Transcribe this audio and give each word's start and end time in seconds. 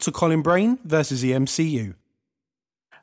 To 0.00 0.12
Colin 0.12 0.42
Brain 0.42 0.78
versus 0.84 1.22
the 1.22 1.32
MCU. 1.32 1.94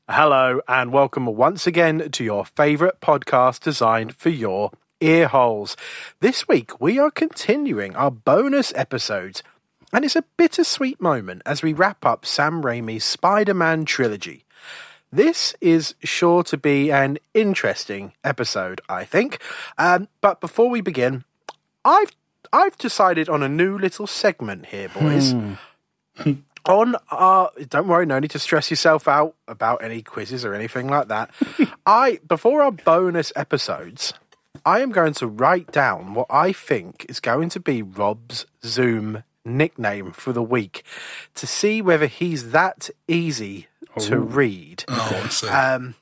Hello, 0.08 0.62
and 0.66 0.94
welcome 0.94 1.26
once 1.26 1.68
again 1.68 2.10
to 2.12 2.24
your 2.24 2.46
favourite 2.46 3.02
podcast 3.02 3.60
designed 3.60 4.16
for 4.16 4.30
your 4.30 4.72
ear 5.02 5.28
holes. 5.28 5.76
This 6.22 6.48
week 6.48 6.80
we 6.80 6.98
are 6.98 7.12
continuing 7.12 7.98
our 7.98 8.12
bonus 8.12 8.72
episodes, 8.76 9.44
and 9.92 10.06
it's 10.06 10.16
a 10.16 10.24
bittersweet 10.38 11.02
moment 11.02 11.42
as 11.46 11.62
we 11.62 11.74
wrap 11.74 12.06
up 12.06 12.26
Sam 12.26 12.64
Raimi's 12.64 13.04
Spider 13.04 13.54
Man 13.54 13.84
trilogy. 13.84 14.46
This 15.12 15.54
is 15.60 15.96
sure 16.02 16.44
to 16.44 16.58
be 16.58 16.92
an 16.92 17.18
interesting 17.34 18.14
episode, 18.24 18.80
I 18.88 19.04
think. 19.04 19.42
Um, 19.78 20.08
but 20.22 20.40
before 20.40 20.70
we 20.70 20.80
begin, 20.80 21.26
I've 21.84 22.12
I've 22.54 22.78
decided 22.78 23.28
on 23.28 23.44
a 23.44 23.50
new 23.50 23.78
little 23.78 24.08
segment 24.08 24.68
here, 24.68 24.88
boys. 24.88 25.36
on 26.66 26.96
our 27.12 27.52
don't 27.70 27.88
worry, 27.88 28.06
no 28.06 28.20
need 28.20 28.32
to 28.32 28.40
stress 28.40 28.70
yourself 28.70 29.08
out 29.08 29.36
about 29.48 29.84
any 29.84 30.02
quizzes 30.02 30.44
or 30.44 30.54
anything 30.54 30.88
like 30.88 31.08
that. 31.08 31.32
I 31.86 32.20
before 32.28 32.62
our 32.62 32.72
bonus 32.72 33.32
episodes, 33.36 34.14
I 34.66 34.80
am 34.80 34.92
going 34.92 35.14
to 35.16 35.28
write 35.28 35.72
down 35.72 36.14
what 36.14 36.28
I 36.30 36.52
think 36.52 37.06
is 37.08 37.20
going 37.20 37.50
to 37.50 37.60
be 37.60 37.82
Rob's 37.82 38.46
Zoom 38.64 39.24
nickname 39.46 40.12
for 40.12 40.34
the 40.34 40.42
week 40.42 40.84
to 41.36 41.46
see 41.46 41.82
whether 41.82 42.08
he's 42.08 42.52
that 42.52 42.90
easy 43.08 43.68
to 44.00 44.20
read. 44.20 44.84
Oh, 44.88 45.22
I 45.24 45.30
see. 45.30 45.48
Um, 45.48 45.96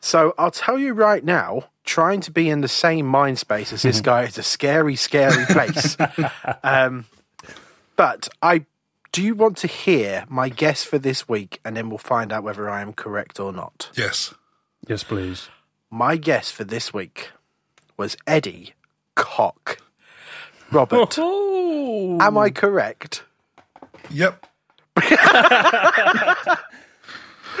so 0.00 0.34
I'll 0.36 0.50
tell 0.50 0.78
you 0.78 0.92
right 0.92 1.24
now, 1.24 1.64
trying 1.84 2.20
to 2.22 2.30
be 2.30 2.50
in 2.50 2.60
the 2.60 2.68
same 2.68 3.06
mind 3.06 3.38
space 3.38 3.72
as 3.72 3.82
this 3.82 4.00
guy 4.00 4.24
is 4.24 4.36
a 4.36 4.42
scary, 4.42 4.96
scary 4.96 5.46
place. 5.46 5.96
um, 6.62 7.06
but 7.96 8.28
I 8.42 8.66
do 9.14 9.22
you 9.22 9.36
want 9.36 9.56
to 9.58 9.68
hear 9.68 10.24
my 10.28 10.48
guess 10.48 10.82
for 10.82 10.98
this 10.98 11.28
week, 11.28 11.60
and 11.64 11.76
then 11.76 11.88
we'll 11.88 11.98
find 11.98 12.32
out 12.32 12.42
whether 12.42 12.68
I 12.68 12.82
am 12.82 12.92
correct 12.92 13.38
or 13.38 13.52
not. 13.52 13.90
yes. 13.94 14.34
Yes, 14.88 15.04
please. 15.04 15.48
My 15.90 16.16
guess 16.16 16.50
for 16.50 16.64
this 16.64 16.92
week 16.92 17.30
was 17.96 18.16
Eddie 18.26 18.74
Cock. 19.14 19.78
Robert, 20.72 21.14
Oh, 21.20 22.18
am 22.20 22.36
I 22.36 22.50
correct? 22.50 23.22
Yep. 24.10 24.44
but 24.94 26.58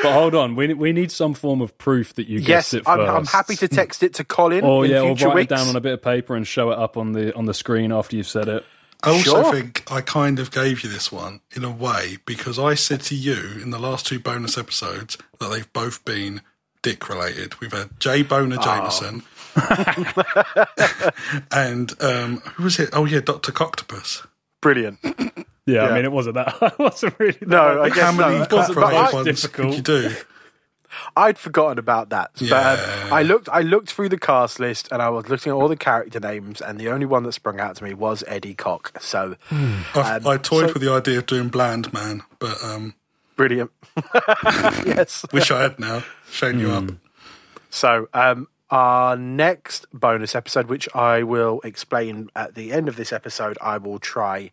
hold 0.02 0.34
on. 0.34 0.54
We 0.56 0.74
we 0.74 0.92
need 0.92 1.10
some 1.12 1.34
form 1.34 1.60
of 1.60 1.76
proof 1.78 2.14
that 2.14 2.26
you 2.28 2.38
Yes, 2.40 2.46
guessed 2.46 2.74
it 2.74 2.82
I'm. 2.86 3.00
I'm 3.00 3.26
happy 3.26 3.56
to 3.56 3.68
text 3.68 4.02
it 4.02 4.14
to 4.14 4.24
Colin 4.24 4.64
Or 4.64 4.84
in 4.84 4.90
yeah, 4.90 5.00
or 5.00 5.06
future 5.16 5.28
write 5.28 5.34
weeks. 5.36 5.52
it 5.52 5.56
down 5.56 5.68
on 5.68 5.76
a 5.76 5.80
bit 5.80 5.92
of 5.94 6.02
paper 6.02 6.34
and 6.34 6.46
show 6.46 6.70
it 6.72 6.78
up 6.78 6.96
on 6.96 7.12
the 7.12 7.34
on 7.36 7.44
the 7.46 7.54
screen 7.54 7.92
after 7.92 8.16
you've 8.16 8.28
said 8.28 8.48
it. 8.48 8.64
I 9.04 9.10
also 9.10 9.42
Sure. 9.42 9.52
think 9.52 9.84
I 9.90 10.00
kind 10.00 10.38
of 10.38 10.50
gave 10.50 10.82
you 10.82 10.88
this 10.90 11.12
one 11.12 11.40
in 11.54 11.64
a 11.64 11.70
way 11.70 12.18
because 12.26 12.58
I 12.58 12.74
said 12.74 13.00
to 13.02 13.14
you 13.14 13.60
in 13.62 13.70
the 13.70 13.78
last 13.78 14.06
two 14.06 14.18
bonus 14.18 14.56
episodes 14.58 15.16
that 15.38 15.50
they've 15.50 15.70
both 15.72 16.04
been 16.04 16.40
dick 16.82 17.08
related. 17.08 17.60
We've 17.60 17.72
had 17.72 17.98
Jay 18.00 18.22
Boner 18.22 18.56
Jameson 18.58 19.22
and 21.50 21.92
um, 22.02 22.38
who 22.56 22.64
was 22.64 22.78
it? 22.78 22.90
Oh 22.92 23.04
yeah, 23.04 23.20
Doctor 23.20 23.52
Coctopus. 23.52 24.26
Brilliant. 24.60 24.98
Yeah, 25.04 25.28
Yeah. 25.66 25.84
I 25.86 25.94
mean, 25.94 26.04
it 26.04 26.12
wasn't 26.12 26.34
that. 26.36 26.54
I 26.60 26.72
wasn't 26.82 27.18
really. 27.18 27.32
That 27.32 27.48
No, 27.48 27.62
I 27.62 27.74
hard. 27.74 27.94
guess 27.94 28.02
How 28.02 28.12
many 28.12 28.38
no. 28.38 28.46
cock 28.46 28.68
But 28.68 28.76
related 28.76 28.96
I- 28.96 29.12
ones 29.12 29.26
difficult. 29.26 29.66
could 29.68 29.76
you 29.76 29.82
do? 29.82 30.14
I'd 31.16 31.38
forgotten 31.38 31.78
about 31.78 32.10
that. 32.10 32.30
But 32.38 32.52
um, 32.52 32.78
Yeah. 32.78 33.08
I 33.12 33.22
looked 33.22 33.48
I 33.48 33.60
looked 33.62 33.90
through 33.92 34.08
the 34.10 34.18
cast 34.18 34.58
list 34.60 34.88
and 34.92 35.00
I 35.02 35.08
was 35.10 35.28
looking 35.28 35.50
at 35.50 35.54
all 35.54 35.68
the 35.68 35.76
character 35.76 36.20
names 36.20 36.60
and 36.60 36.78
the 36.78 36.88
only 36.90 37.06
one 37.06 37.22
that 37.24 37.32
sprung 37.32 37.60
out 37.60 37.76
to 37.76 37.84
me 37.84 37.94
was 37.94 38.22
Eddie 38.26 38.54
Cock. 38.54 38.92
So 39.00 39.36
I, 39.50 40.16
Um, 40.16 40.26
I 40.26 40.36
toyed 40.36 40.68
so- 40.68 40.72
with 40.74 40.82
the 40.82 40.90
idea 40.92 41.18
of 41.18 41.26
doing 41.26 41.48
Bland 41.48 41.92
Man, 41.92 42.22
but 42.38 42.62
um, 42.62 42.94
brilliant. 43.36 43.70
yes. 44.84 45.24
wish 45.32 45.50
I 45.50 45.62
had 45.62 45.78
now. 45.78 46.02
Shown 46.30 46.58
you 46.60 46.70
up. 46.70 46.84
So 47.70 48.08
um 48.14 48.48
our 48.70 49.16
next 49.16 49.86
bonus 49.92 50.34
episode, 50.34 50.66
which 50.66 50.88
I 50.94 51.22
will 51.22 51.60
explain 51.64 52.30
at 52.34 52.54
the 52.54 52.72
end 52.72 52.88
of 52.88 52.96
this 52.96 53.12
episode, 53.12 53.56
I 53.60 53.78
will 53.78 53.98
try 54.00 54.50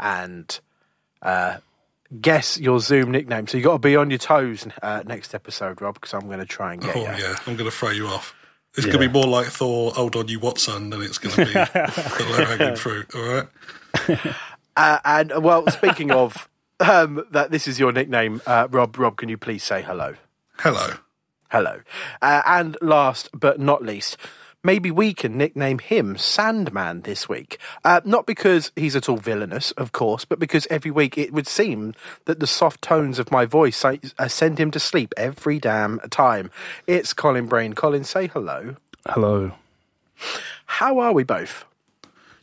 and 0.00 0.58
uh, 1.22 1.58
guess 2.20 2.58
your 2.58 2.80
Zoom 2.80 3.10
nickname. 3.10 3.46
So 3.46 3.58
you 3.58 3.64
got 3.64 3.72
to 3.74 3.78
be 3.78 3.96
on 3.96 4.10
your 4.10 4.18
toes 4.18 4.66
uh, 4.82 5.02
next 5.06 5.34
episode, 5.34 5.80
Rob, 5.80 5.94
because 5.94 6.14
I'm 6.14 6.26
going 6.26 6.38
to 6.38 6.46
try 6.46 6.72
and 6.72 6.82
get 6.82 6.96
Oh 6.96 7.00
you. 7.00 7.06
yeah, 7.06 7.36
I'm 7.46 7.56
going 7.56 7.70
to 7.70 7.76
throw 7.76 7.90
you 7.90 8.06
off. 8.06 8.34
It's 8.76 8.86
going 8.86 9.00
to 9.00 9.06
be 9.08 9.08
more 9.08 9.26
like 9.26 9.46
Thor, 9.48 9.90
"Hold 9.92 10.14
on, 10.14 10.28
you 10.28 10.38
Watson," 10.38 10.90
than 10.90 11.02
it's 11.02 11.18
going 11.18 11.34
to 11.34 11.44
be 11.44 11.52
the 11.52 12.26
low 12.30 12.44
hanging 12.44 12.76
fruit. 12.76 13.06
All 13.14 13.22
right. 13.22 14.18
Uh, 14.76 14.98
and 15.04 15.32
well, 15.42 15.66
speaking 15.66 16.12
of 16.12 16.48
um, 16.78 17.26
that, 17.32 17.50
this 17.50 17.66
is 17.66 17.78
your 17.80 17.90
nickname, 17.92 18.40
uh, 18.46 18.68
Rob. 18.70 18.96
Rob, 18.96 19.16
can 19.16 19.28
you 19.28 19.36
please 19.36 19.64
say 19.64 19.82
hello? 19.82 20.14
Hello. 20.58 20.94
Hello. 21.50 21.80
Uh, 22.22 22.40
and 22.46 22.78
last 22.80 23.28
but 23.34 23.58
not 23.58 23.82
least, 23.82 24.16
maybe 24.62 24.90
we 24.90 25.12
can 25.14 25.36
nickname 25.36 25.78
him 25.78 26.16
Sandman 26.16 27.02
this 27.02 27.28
week. 27.28 27.58
Uh, 27.84 28.00
not 28.04 28.26
because 28.26 28.72
he's 28.76 28.96
at 28.96 29.08
all 29.08 29.16
villainous, 29.16 29.72
of 29.72 29.92
course, 29.92 30.24
but 30.24 30.38
because 30.38 30.66
every 30.70 30.90
week 30.90 31.16
it 31.18 31.32
would 31.32 31.46
seem 31.46 31.94
that 32.26 32.40
the 32.40 32.46
soft 32.46 32.82
tones 32.82 33.18
of 33.18 33.30
my 33.30 33.46
voice 33.46 33.84
I, 33.84 34.00
I 34.18 34.26
send 34.26 34.58
him 34.58 34.70
to 34.72 34.80
sleep 34.80 35.12
every 35.16 35.58
damn 35.58 35.98
time. 36.10 36.50
It's 36.86 37.12
Colin 37.12 37.46
Brain. 37.46 37.74
Colin, 37.74 38.04
say 38.04 38.26
hello. 38.28 38.76
Hello. 39.06 39.52
How 40.66 40.98
are 40.98 41.12
we 41.12 41.24
both? 41.24 41.64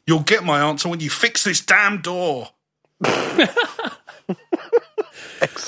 You'll 0.06 0.22
get 0.22 0.44
my 0.44 0.62
answer 0.62 0.90
when 0.90 1.00
you 1.00 1.10
fix 1.10 1.44
this 1.44 1.60
damn 1.62 2.02
door. 2.02 2.50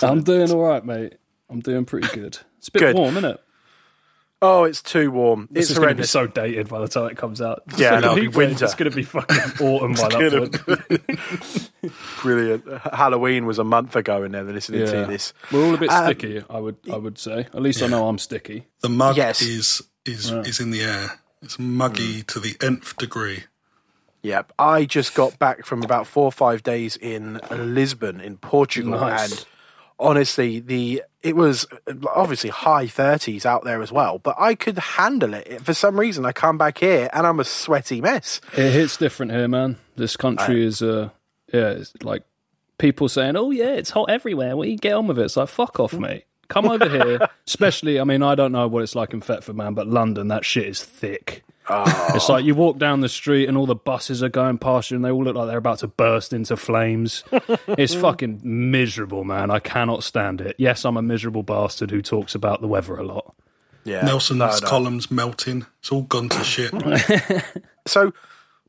I'm 0.02 0.24
doing 0.24 0.52
all 0.52 0.62
right, 0.62 0.84
mate. 0.84 1.16
I'm 1.50 1.60
doing 1.60 1.86
pretty 1.86 2.08
good. 2.16 2.38
It's 2.58 2.68
a 2.70 2.72
bit 2.72 2.80
Good. 2.80 2.96
warm, 2.96 3.18
isn't 3.18 3.32
it? 3.32 3.42
Oh, 4.42 4.64
it's 4.64 4.82
too 4.82 5.12
warm. 5.12 5.50
This 5.52 5.66
it's 5.66 5.72
is 5.72 5.78
going 5.80 5.90
to 5.90 5.96
be 5.96 6.04
so 6.08 6.26
dated 6.26 6.70
by 6.70 6.80
the 6.80 6.88
time 6.88 7.10
it 7.12 7.18
comes 7.18 7.42
out. 7.42 7.62
Yeah, 7.76 7.76
It's 7.76 7.82
no, 7.82 7.90
gonna 7.90 7.98
it'll 8.06 8.16
be 8.16 8.22
be 8.22 8.28
winter. 8.38 8.66
It's 8.66 8.74
going 8.76 8.90
to 8.90 8.96
be 8.96 9.04
fucking 9.04 9.38
autumn 9.68 9.94
by 9.96 10.08
that 10.08 11.70
point. 11.82 11.92
Brilliant. 12.22 12.66
Halloween 12.94 13.46
was 13.46 13.60
a 13.60 13.64
month 13.66 13.96
ago, 13.98 14.24
and 14.24 14.34
they're 14.34 14.44
listening 14.44 14.86
to 14.86 15.06
this. 15.06 15.34
We're 15.52 15.66
all 15.66 15.74
a 15.74 15.78
bit 15.78 15.90
Um, 15.90 16.06
sticky. 16.06 16.44
I 16.50 16.60
would, 16.60 16.78
I 16.92 16.96
would 16.98 17.18
say. 17.18 17.40
At 17.54 17.62
least 17.62 17.82
I 17.84 17.88
know 17.88 18.08
I'm 18.08 18.18
sticky. 18.18 18.66
The 18.82 18.90
mug 18.90 19.18
Yes. 19.18 19.42
is 19.42 19.82
is 20.06 20.32
is 20.32 20.60
in 20.62 20.72
the 20.72 20.84
air. 20.84 21.20
It's 21.42 21.60
muggy 21.60 22.24
to 22.24 22.40
the 22.40 22.56
nth 22.62 22.96
degree. 22.98 23.44
Yep. 24.22 24.52
I 24.60 24.86
just 24.86 25.16
got 25.16 25.38
back 25.40 25.66
from 25.66 25.84
about 25.84 26.06
four 26.08 26.26
or 26.26 26.32
five 26.32 26.64
days 26.64 26.98
in 26.98 27.40
Lisbon 27.52 28.20
in 28.20 28.38
Portugal 28.38 29.00
Nice. 29.00 29.32
and 29.32 29.46
honestly 30.00 30.60
the 30.60 31.04
it 31.22 31.36
was 31.36 31.68
obviously 32.16 32.50
high 32.50 32.86
30s 32.86 33.46
out 33.46 33.66
there 33.66 33.82
as 33.82 33.92
well, 33.92 34.20
but 34.20 34.36
I 34.40 34.56
could 34.56 34.78
handle 34.78 35.34
it. 35.34 35.66
For 35.66 35.74
some 35.74 36.00
reason 36.00 36.26
I 36.26 36.32
come 36.32 36.58
back 36.58 36.78
here 36.78 37.10
and 37.12 37.28
I'm 37.28 37.40
a 37.42 37.44
sweaty 37.44 38.00
mess. 38.00 38.40
It 38.56 38.72
hits 38.72 38.96
different 38.96 39.34
here, 39.34 39.48
man. 39.48 39.78
This 39.98 40.16
country 40.16 40.66
is, 40.66 40.82
uh, 40.82 41.10
yeah, 41.52 41.72
it's 41.72 41.94
like 42.04 42.24
people 42.78 43.10
saying, 43.10 43.36
"Oh 43.36 43.52
yeah, 43.52 43.74
it's 43.74 43.90
hot 43.92 44.10
everywhere." 44.10 44.56
Well, 44.56 44.68
you 44.68 44.78
get 44.78 44.94
on 44.94 45.08
with 45.08 45.20
it. 45.20 45.24
It's 45.24 45.38
like 45.38 45.50
fuck 45.50 45.80
off, 45.80 45.94
mate. 45.94 46.26
Come 46.48 46.68
over 46.68 46.90
here. 46.90 47.28
Especially, 47.48 48.00
I 48.00 48.04
mean, 48.06 48.24
I 48.24 48.34
don't 48.36 48.52
know 48.52 48.68
what 48.68 48.82
it's 48.82 48.96
like 48.96 49.14
in 49.14 49.22
Thetford, 49.22 49.56
man, 49.56 49.74
but 49.74 49.88
London, 49.88 50.30
that 50.30 50.46
shit 50.46 50.66
is 50.66 50.84
thick. 50.84 51.44
It's 51.70 52.30
like 52.30 52.46
you 52.46 52.56
walk 52.56 52.78
down 52.78 53.02
the 53.02 53.10
street 53.10 53.48
and 53.48 53.58
all 53.58 53.66
the 53.66 53.76
buses 53.76 54.24
are 54.24 54.30
going 54.30 54.58
past 54.58 54.92
you, 54.92 54.96
and 54.96 55.06
they 55.06 55.12
all 55.12 55.24
look 55.24 55.36
like 55.36 55.48
they're 55.48 55.58
about 55.58 55.80
to 55.80 55.88
burst 55.88 56.34
into 56.34 56.58
flames. 56.58 57.24
it's 57.68 57.94
fucking 57.94 58.42
miserable, 58.44 59.24
man. 59.24 59.52
I 59.52 59.60
cannot 59.60 60.04
stand 60.04 60.42
it. 60.42 60.56
Yes, 60.58 60.84
I'm 60.86 60.98
a 60.98 61.02
miserable 61.02 61.44
bastard 61.44 61.92
who 61.92 62.02
talks 62.02 62.34
about 62.36 62.62
the 62.62 62.68
weather 62.68 62.96
a 62.96 63.04
lot. 63.04 63.36
Yeah. 63.86 64.02
Nelson's 64.04 64.40
No, 64.40 64.48
no. 64.48 64.60
columns 64.62 65.10
melting. 65.12 65.66
It's 65.80 65.92
all 65.92 66.04
gone 66.04 66.30
to 66.30 66.44
shit. 66.44 66.74
So 67.88 68.14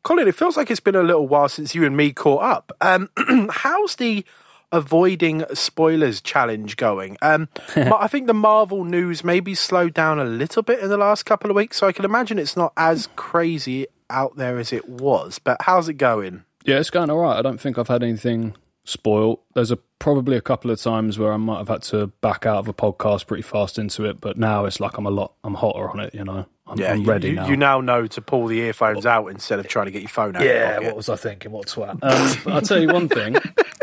Colin, 0.03 0.29
it 0.29 0.35
feels 0.35 0.56
like 0.56 0.70
it's 0.70 0.81
been 0.81 0.94
a 0.94 1.03
little 1.03 1.29
while 1.29 1.49
since 1.50 1.75
you 1.75 1.85
and 1.85 1.94
me 1.96 2.12
caught 2.12 2.43
up. 2.43 2.73
Um 2.81 3.11
how's 3.50 3.96
the 3.96 4.25
avoiding 4.72 5.44
spoilers 5.55 6.20
challenge 6.20 6.76
going. 6.76 7.17
Um, 7.22 7.49
Ma- 7.76 7.99
I 8.00 8.08
think 8.08 8.26
the 8.26 8.34
Marvel 8.34 8.84
news 8.84 9.25
maybe 9.25 9.55
slowed 9.55 9.94
down 9.94 10.19
a 10.19 10.25
little 10.25 10.62
bit 10.62 10.81
in 10.81 10.88
the 10.88 10.96
last 10.96 11.25
couple 11.25 11.50
of 11.50 11.56
weeks, 11.56 11.76
so 11.76 11.87
I 11.87 11.93
can 11.93 12.05
imagine 12.05 12.38
it's 12.38 12.56
not 12.56 12.72
as 12.76 13.08
crazy 13.17 13.87
out 14.08 14.37
there 14.37 14.58
as 14.58 14.72
it 14.72 14.88
was. 14.88 15.38
But 15.38 15.62
how's 15.62 15.88
it 15.88 15.94
going? 15.94 16.44
Yeah, 16.64 16.78
it's 16.78 16.90
going 16.90 17.11
all 17.11 17.19
right. 17.19 17.38
I 17.38 17.43
don't 17.43 17.61
think 17.61 17.78
I've 17.78 17.88
had 17.88 18.02
anything 18.02 18.55
spoiled. 18.85 19.41
There's 19.55 19.71
a 19.71 19.77
probably 19.99 20.37
a 20.37 20.41
couple 20.41 20.71
of 20.71 20.81
times 20.81 21.19
where 21.19 21.32
I 21.32 21.37
might 21.37 21.59
have 21.59 21.69
had 21.69 21.82
to 21.85 22.09
back 22.23 22.47
out 22.47 22.59
of 22.59 22.69
a 22.69 22.73
podcast 22.75 23.27
pretty 23.27 23.43
fast 23.43 23.79
into 23.79 24.05
it, 24.05 24.21
but 24.21 24.37
now 24.38 24.65
it's 24.65 24.81
like 24.81 24.97
I'm 24.99 25.06
a 25.06 25.11
lot. 25.11 25.35
I'm 25.44 25.55
hotter 25.55 25.91
on 25.91 26.00
it. 26.00 26.15
You 26.15 26.25
know, 26.25 26.47
I'm, 26.67 26.79
Yeah, 26.79 26.93
I'm 26.93 27.05
ready 27.05 27.29
you, 27.29 27.35
now. 27.35 27.49
you 27.49 27.56
now 27.56 27.81
know 27.81 28.06
to 28.06 28.21
pull 28.23 28.47
the 28.47 28.59
earphones 28.61 29.05
out 29.06 29.27
instead 29.29 29.59
of 29.61 29.69
trying 29.69 29.87
to 29.87 29.93
get 29.93 30.03
your 30.03 30.09
phone 30.09 30.37
out. 30.37 30.43
of 30.43 30.49
yeah, 30.49 30.79
what 30.79 30.97
was 30.97 31.09
I 31.09 31.17
thinking? 31.17 31.53
What's 31.53 31.77
what 31.77 31.99
twat? 32.00 32.47
Um, 32.47 32.53
I'll 32.53 32.62
tell 32.62 32.81
you 32.81 32.88
one 32.88 33.09
thing. 33.09 33.37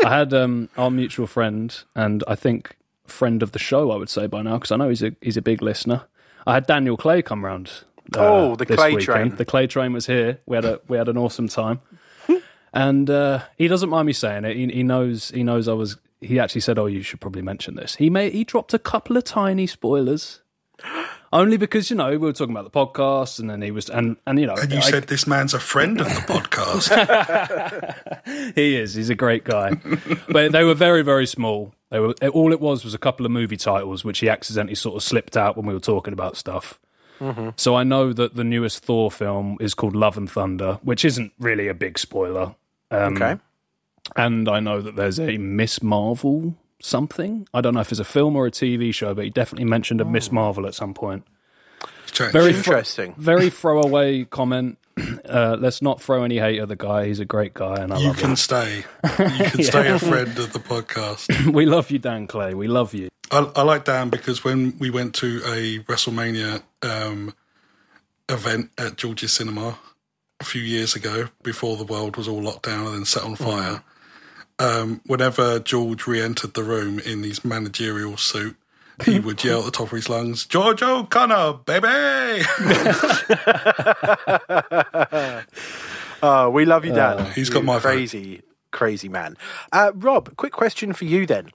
I 0.04 0.10
had 0.18 0.32
um, 0.34 0.68
our 0.76 0.90
mutual 0.90 1.26
friend, 1.26 1.76
and 1.94 2.24
I 2.26 2.34
think 2.34 2.76
friend 3.06 3.42
of 3.42 3.52
the 3.52 3.58
show, 3.58 3.90
I 3.90 3.96
would 3.96 4.10
say 4.10 4.26
by 4.26 4.42
now, 4.42 4.54
because 4.58 4.72
I 4.72 4.76
know 4.76 4.88
he's 4.88 5.02
a 5.02 5.14
he's 5.20 5.36
a 5.36 5.42
big 5.42 5.62
listener. 5.62 6.02
I 6.46 6.54
had 6.54 6.66
Daniel 6.66 6.96
Clay 6.96 7.22
come 7.22 7.44
round. 7.44 7.70
uh, 8.16 8.20
Oh, 8.20 8.56
the 8.56 8.64
Clay 8.66 8.94
weekend. 8.94 9.02
train. 9.04 9.36
The 9.36 9.44
Clay 9.44 9.66
train 9.66 9.92
was 9.92 10.06
here. 10.06 10.40
We 10.46 10.56
had 10.56 10.64
a 10.64 10.80
we 10.88 10.96
had 10.96 11.08
an 11.08 11.16
awesome 11.18 11.46
time, 11.48 11.80
and 12.72 13.08
uh, 13.10 13.40
he 13.56 13.68
doesn't 13.68 13.90
mind 13.90 14.06
me 14.06 14.12
saying 14.12 14.44
it. 14.44 14.56
He, 14.56 14.66
he 14.68 14.82
knows 14.82 15.30
he 15.30 15.42
knows 15.42 15.68
I 15.68 15.72
was 15.72 15.96
he 16.20 16.38
actually 16.38 16.60
said, 16.62 16.78
"Oh, 16.78 16.86
you 16.86 17.02
should 17.02 17.20
probably 17.20 17.42
mention 17.42 17.74
this." 17.76 17.96
He 17.96 18.10
may 18.10 18.30
he 18.30 18.44
dropped 18.44 18.74
a 18.74 18.78
couple 18.78 19.16
of 19.16 19.24
tiny 19.24 19.66
spoilers, 19.66 20.40
only 21.32 21.56
because 21.56 21.90
you 21.90 21.96
know 21.96 22.10
we 22.10 22.16
were 22.18 22.32
talking 22.32 22.54
about 22.56 22.70
the 22.70 22.78
podcast, 22.78 23.38
and 23.38 23.48
then 23.50 23.62
he 23.62 23.70
was 23.70 23.88
and 23.88 24.16
and 24.26 24.38
you 24.40 24.46
know 24.46 24.54
And 24.54 24.72
you 24.72 24.78
I- 24.78 24.90
said 24.90 25.04
this 25.08 25.26
man's 25.26 25.54
a 25.54 25.60
friend 25.60 26.00
of 26.00 26.06
the 26.08 26.20
podcast. 26.22 26.88
he 28.54 28.76
is 28.76 28.94
he's 28.94 29.10
a 29.10 29.14
great 29.14 29.44
guy, 29.44 29.74
but 30.28 30.52
they 30.52 30.64
were 30.64 30.74
very 30.74 31.02
very 31.02 31.26
small. 31.26 31.72
They 31.90 32.00
were 32.00 32.14
all 32.32 32.52
it 32.52 32.60
was 32.60 32.84
was 32.84 32.94
a 32.94 32.98
couple 32.98 33.24
of 33.24 33.32
movie 33.32 33.56
titles 33.56 34.04
which 34.04 34.18
he 34.18 34.28
accidentally 34.28 34.74
sort 34.74 34.96
of 34.96 35.02
slipped 35.02 35.36
out 35.36 35.56
when 35.56 35.66
we 35.66 35.74
were 35.74 35.80
talking 35.80 36.12
about 36.12 36.36
stuff. 36.36 36.78
So 37.56 37.74
I 37.74 37.84
know 37.84 38.12
that 38.12 38.34
the 38.34 38.44
newest 38.44 38.84
Thor 38.84 39.10
film 39.10 39.56
is 39.60 39.74
called 39.74 39.96
Love 39.96 40.16
and 40.16 40.30
Thunder, 40.30 40.78
which 40.82 41.04
isn't 41.04 41.32
really 41.38 41.68
a 41.68 41.74
big 41.74 41.98
spoiler. 41.98 42.54
Um, 42.90 43.16
Okay. 43.16 43.36
And 44.16 44.48
I 44.48 44.60
know 44.60 44.80
that 44.80 44.96
there's 44.96 45.20
a 45.20 45.36
Miss 45.36 45.82
Marvel 45.82 46.54
something. 46.80 47.46
I 47.52 47.60
don't 47.60 47.74
know 47.74 47.80
if 47.80 47.90
it's 47.90 48.00
a 48.00 48.04
film 48.04 48.36
or 48.36 48.46
a 48.46 48.50
TV 48.50 48.94
show, 48.94 49.14
but 49.14 49.24
he 49.24 49.30
definitely 49.30 49.66
mentioned 49.66 50.00
a 50.00 50.04
Miss 50.04 50.32
Marvel 50.32 50.66
at 50.66 50.74
some 50.74 50.94
point. 50.94 51.24
Very 52.32 52.54
Interesting. 52.54 53.14
Very 53.18 53.50
throwaway 53.50 54.24
comment. 54.24 54.78
Uh, 55.28 55.56
let's 55.60 55.82
not 55.82 56.00
throw 56.00 56.22
any 56.22 56.38
hate 56.38 56.58
at 56.58 56.68
the 56.68 56.76
guy. 56.76 57.06
He's 57.06 57.20
a 57.20 57.24
great 57.24 57.52
guy, 57.52 57.76
and 57.76 57.92
I 57.92 57.96
love 57.96 58.04
you 58.16 58.22
can 58.22 58.34
stay. 58.34 58.78
You 58.78 59.44
can 59.50 59.62
stay 59.62 59.88
a 59.88 59.98
friend 59.98 60.38
of 60.38 60.52
the 60.52 60.58
podcast. 60.58 61.52
We 61.52 61.66
love 61.66 61.90
you, 61.90 61.98
Dan 61.98 62.26
Clay. 62.26 62.54
We 62.54 62.66
love 62.66 62.94
you. 62.94 63.08
I, 63.30 63.50
I 63.54 63.62
like 63.62 63.84
Dan 63.84 64.08
because 64.08 64.42
when 64.42 64.76
we 64.78 64.88
went 64.90 65.14
to 65.16 65.42
a 65.44 65.80
WrestleMania 65.80 66.62
um, 66.82 67.34
event 68.28 68.70
at 68.78 68.96
George's 68.96 69.32
Cinema 69.32 69.78
a 70.40 70.44
few 70.44 70.62
years 70.62 70.94
ago, 70.94 71.28
before 71.42 71.76
the 71.76 71.84
world 71.84 72.16
was 72.16 72.26
all 72.26 72.42
locked 72.42 72.64
down 72.64 72.86
and 72.86 72.94
then 72.94 73.04
set 73.04 73.22
on 73.22 73.36
fire, 73.36 73.82
um, 74.58 75.00
whenever 75.06 75.58
George 75.58 76.06
re-entered 76.06 76.54
the 76.54 76.62
room 76.62 76.98
in 77.00 77.22
his 77.22 77.44
managerial 77.44 78.16
suit, 78.16 78.56
he 79.04 79.18
would 79.20 79.42
yell 79.44 79.60
at 79.60 79.64
the 79.66 79.70
top 79.70 79.86
of 79.86 79.92
his 79.92 80.08
lungs, 80.08 80.44
"George 80.46 80.82
O'Connor, 80.82 81.54
baby!" 81.64 82.44
Oh, 86.22 86.50
we 86.52 86.64
love 86.64 86.84
you, 86.84 86.92
Dan. 86.92 87.30
he's 87.32 87.50
got 87.50 87.60
You 87.60 87.66
my 87.66 87.74
vote. 87.78 87.82
crazy, 87.92 88.42
crazy 88.70 89.08
man. 89.08 89.36
Uh, 89.72 89.92
Rob, 89.94 90.34
quick 90.36 90.52
question 90.52 90.92
for 90.92 91.04
you 91.04 91.26
then. 91.26 91.50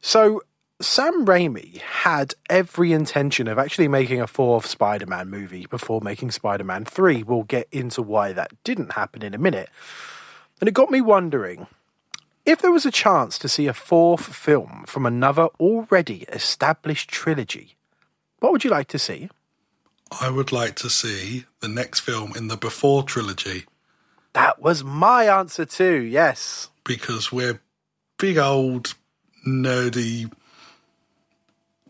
So, 0.00 0.42
Sam 0.80 1.24
Raimi 1.26 1.78
had 1.78 2.34
every 2.50 2.92
intention 2.92 3.46
of 3.48 3.58
actually 3.58 3.88
making 3.88 4.20
a 4.20 4.26
fourth 4.26 4.66
Spider 4.66 5.06
Man 5.06 5.28
movie 5.28 5.66
before 5.70 6.00
making 6.02 6.30
Spider 6.32 6.64
Man 6.64 6.84
3. 6.84 7.22
We'll 7.22 7.44
get 7.44 7.68
into 7.70 8.02
why 8.02 8.32
that 8.32 8.50
didn't 8.64 8.92
happen 8.92 9.22
in 9.22 9.34
a 9.34 9.38
minute. 9.38 9.68
And 10.60 10.68
it 10.68 10.72
got 10.74 10.90
me 10.90 11.00
wondering 11.00 11.66
if 12.44 12.60
there 12.60 12.72
was 12.72 12.86
a 12.86 12.90
chance 12.90 13.38
to 13.38 13.48
see 13.48 13.66
a 13.66 13.74
fourth 13.74 14.34
film 14.34 14.84
from 14.86 15.06
another 15.06 15.46
already 15.60 16.22
established 16.32 17.08
trilogy, 17.10 17.76
what 18.40 18.52
would 18.52 18.64
you 18.64 18.70
like 18.70 18.88
to 18.88 18.98
see? 18.98 19.28
I 20.20 20.28
would 20.28 20.52
like 20.52 20.74
to 20.76 20.90
see 20.90 21.44
the 21.60 21.68
next 21.68 22.00
film 22.00 22.32
in 22.36 22.48
the 22.48 22.56
Before 22.56 23.02
trilogy 23.02 23.64
That 24.34 24.60
was 24.60 24.84
my 24.84 25.24
answer 25.24 25.64
too, 25.64 26.00
yes. 26.00 26.68
because 26.84 27.30
we're 27.32 27.60
big 28.18 28.38
old 28.38 28.94
nerdy 29.46 30.30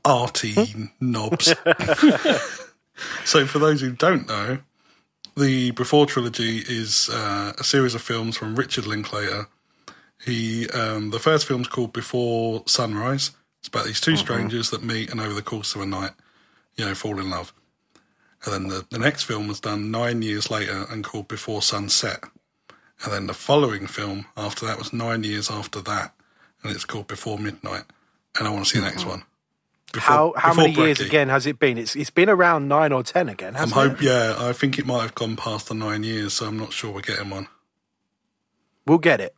arty 0.05 0.55
knobs. 1.00 1.46
so 3.25 3.46
for 3.46 3.58
those 3.58 3.81
who 3.81 3.93
don't 3.93 4.28
know, 4.28 4.58
the 5.37 5.70
Before 5.72 6.06
trilogy 6.06 6.58
is 6.58 7.08
uh, 7.10 7.52
a 7.58 7.64
series 7.64 7.94
of 7.94 8.02
films 8.02 8.37
from 8.37 8.55
Richard 8.55 8.87
Linklater. 8.87 9.48
He 10.24 10.69
um, 10.69 11.10
the 11.10 11.19
first 11.19 11.46
film's 11.46 11.69
called 11.69 11.92
Before 11.92 12.62
Sunrise. 12.66 13.32
It's 13.60 13.69
about 13.69 13.86
these 13.86 14.00
2 14.00 14.16
strangers 14.16 14.70
that 14.70 14.82
meet 14.82 15.10
and 15.10 15.20
over 15.20 15.34
the 15.34 15.42
course 15.42 15.76
of 15.76 15.80
a 15.80 15.86
night, 15.86 16.10
you 16.74 16.84
know, 16.84 16.94
fall 16.96 17.20
in 17.20 17.30
love. 17.30 17.52
And 18.44 18.52
then 18.52 18.69
the, 18.69 18.84
the 18.90 18.98
next 18.98 19.22
film 19.22 19.46
was 19.46 19.60
done 19.60 19.92
nine 19.92 20.20
years 20.22 20.50
later 20.50 20.84
and 20.90 21.04
called 21.04 21.28
Before 21.28 21.62
Sunset. 21.62 22.24
And 23.04 23.12
then 23.12 23.26
the 23.26 23.34
following 23.34 23.86
film 23.86 24.26
after 24.36 24.66
that 24.66 24.78
was 24.78 24.92
nine 24.92 25.24
years 25.24 25.50
after 25.50 25.80
that, 25.82 26.14
and 26.62 26.72
it's 26.72 26.84
called 26.84 27.06
Before 27.06 27.38
Midnight. 27.38 27.84
And 28.38 28.48
I 28.48 28.50
want 28.50 28.64
to 28.64 28.70
see 28.70 28.78
the 28.78 28.86
next 28.86 29.04
one. 29.04 29.24
Before, 29.92 30.02
How 30.14 30.34
how 30.36 30.54
many 30.54 30.72
years 30.72 31.00
again 31.00 31.28
has 31.28 31.46
it 31.46 31.58
been? 31.58 31.76
It's 31.76 31.94
it's 31.94 32.10
been 32.10 32.30
around 32.30 32.66
nine 32.66 32.92
or 32.92 33.02
ten 33.02 33.28
again, 33.28 33.54
I'm 33.56 33.70
hope, 33.70 34.00
it? 34.00 34.02
yeah, 34.02 34.36
I 34.38 34.52
think 34.54 34.78
it 34.78 34.86
might 34.86 35.02
have 35.02 35.14
gone 35.14 35.36
past 35.36 35.69
the 35.69 35.74
nine 35.74 36.02
years, 36.02 36.32
so 36.34 36.46
I'm 36.46 36.58
not 36.58 36.72
sure 36.72 36.90
we're 36.90 37.02
getting 37.02 37.28
one. 37.28 37.48
We'll 38.86 38.98
get 38.98 39.20
it. 39.20 39.34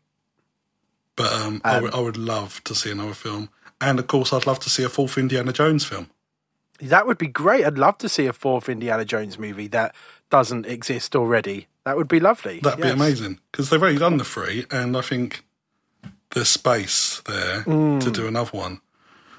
But 1.17 1.33
um, 1.33 1.61
I, 1.65 1.81
would, 1.81 1.95
would 1.95 2.17
love 2.17 2.63
to 2.65 2.75
see 2.75 2.91
another 2.91 3.15
film, 3.15 3.49
and 3.81 3.99
of 3.99 4.07
course, 4.07 4.33
I'd 4.33 4.47
love 4.47 4.59
to 4.61 4.71
see 4.71 4.83
a 4.83 4.89
fourth 4.89 5.17
Indiana 5.17 5.53
Jones 5.53 5.85
film. 5.85 6.09
That 6.81 7.07
would 7.07 7.19
be 7.19 7.29
great. 7.29 7.65
I'd 7.65 7.79
love 7.79 7.99
to 7.99 8.09
see 8.09 8.27
a 8.27 8.33
fourth 8.33 8.69
Indiana 8.69 9.05
Jones 9.05 9.39
movie 9.39 9.69
that 9.69 9.95
doesn't 10.31 10.67
exist 10.67 11.15
already. 11.15 11.69
That 11.85 11.97
would 11.97 12.09
be 12.09 12.19
lovely. 12.19 12.59
That'd 12.61 12.83
be 12.83 12.89
amazing 12.91 13.39
because 13.53 13.71
they've 13.71 13.81
already 13.81 13.99
done 13.99 14.17
the 14.17 14.25
three, 14.25 14.65
and 14.73 14.97
I 14.97 15.03
think 15.03 15.45
there's 16.31 16.49
space 16.49 17.23
there 17.27 17.63
Mm. 17.63 18.03
to 18.03 18.11
do 18.11 18.27
another 18.27 18.57
one. 18.59 18.81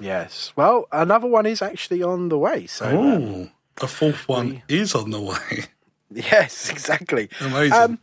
Yes. 0.00 0.52
Well, 0.56 0.86
another 0.92 1.26
one 1.26 1.44
is 1.46 1.60
actually 1.60 2.02
on 2.02 2.28
the 2.30 2.38
way. 2.38 2.66
So 2.66 2.86
um, 2.86 3.22
Oh, 3.24 3.48
a 3.82 3.86
fourth 3.86 4.26
one 4.28 4.62
is 4.68 4.94
on 4.94 5.10
the 5.10 5.20
way. 5.20 5.64
yes, 6.10 6.70
exactly. 6.74 7.28
Amazing. 7.40 7.72
Um, 7.72 7.98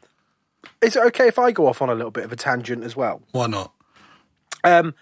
is 0.83 0.95
it 0.95 1.03
okay 1.07 1.27
if 1.27 1.39
I 1.39 1.51
go 1.51 1.68
off 1.68 1.81
on 1.81 1.89
a 1.89 1.95
little 1.95 2.12
bit 2.12 2.25
of 2.25 2.31
a 2.31 2.35
tangent 2.35 2.83
as 2.83 2.95
well? 2.95 3.21
Why 3.31 3.47
not? 3.47 3.71
Um, 4.63 4.94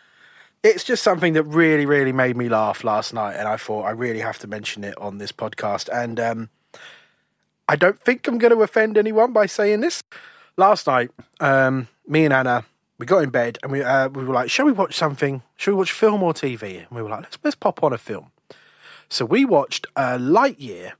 it's 0.64 0.84
just 0.84 1.04
something 1.04 1.34
that 1.34 1.44
really, 1.44 1.86
really 1.86 2.12
made 2.12 2.38
me 2.38 2.48
laugh 2.48 2.84
last 2.84 3.14
night, 3.14 3.36
and 3.36 3.48
I 3.48 3.58
thought 3.58 3.84
I 3.84 3.92
really 3.92 4.20
have 4.20 4.38
to 4.40 4.48
mention 4.48 4.84
it 4.84 4.98
on 4.98 5.18
this 5.18 5.32
podcast. 5.32 5.90
And 5.92 6.20
um, 6.20 6.50
I 7.68 7.76
don't 7.76 8.00
think 8.00 8.28
I'm 8.28 8.38
going 8.38 8.54
to 8.54 8.62
offend 8.62 8.98
anyone 8.98 9.34
by 9.34 9.48
saying 9.48 9.82
this. 9.82 10.04
Last 10.58 10.86
night, 10.86 11.10
um, 11.40 11.88
me 12.08 12.26
and 12.26 12.34
Anna, 12.34 12.66
we 12.98 13.06
got 13.06 13.24
in 13.24 13.30
bed 13.30 13.58
and 13.64 13.72
we 13.72 13.82
uh, 13.82 14.10
we 14.10 14.24
were 14.24 14.34
like, 14.34 14.52
"Shall 14.52 14.66
we 14.66 14.72
watch 14.72 14.96
something? 14.96 15.42
Shall 15.56 15.74
we 15.74 15.80
watch 15.80 15.92
film 15.92 16.22
or 16.22 16.34
TV?" 16.34 16.80
And 16.80 16.92
we 16.92 17.02
were 17.02 17.10
like, 17.10 17.24
"Let's 17.24 17.38
let's 17.44 17.56
pop 17.56 17.84
on 17.84 17.94
a 17.94 17.98
film." 17.98 18.32
So 19.10 19.26
we 19.26 19.44
watched 19.46 19.88
uh, 19.96 20.18
Lightyear 20.18 20.94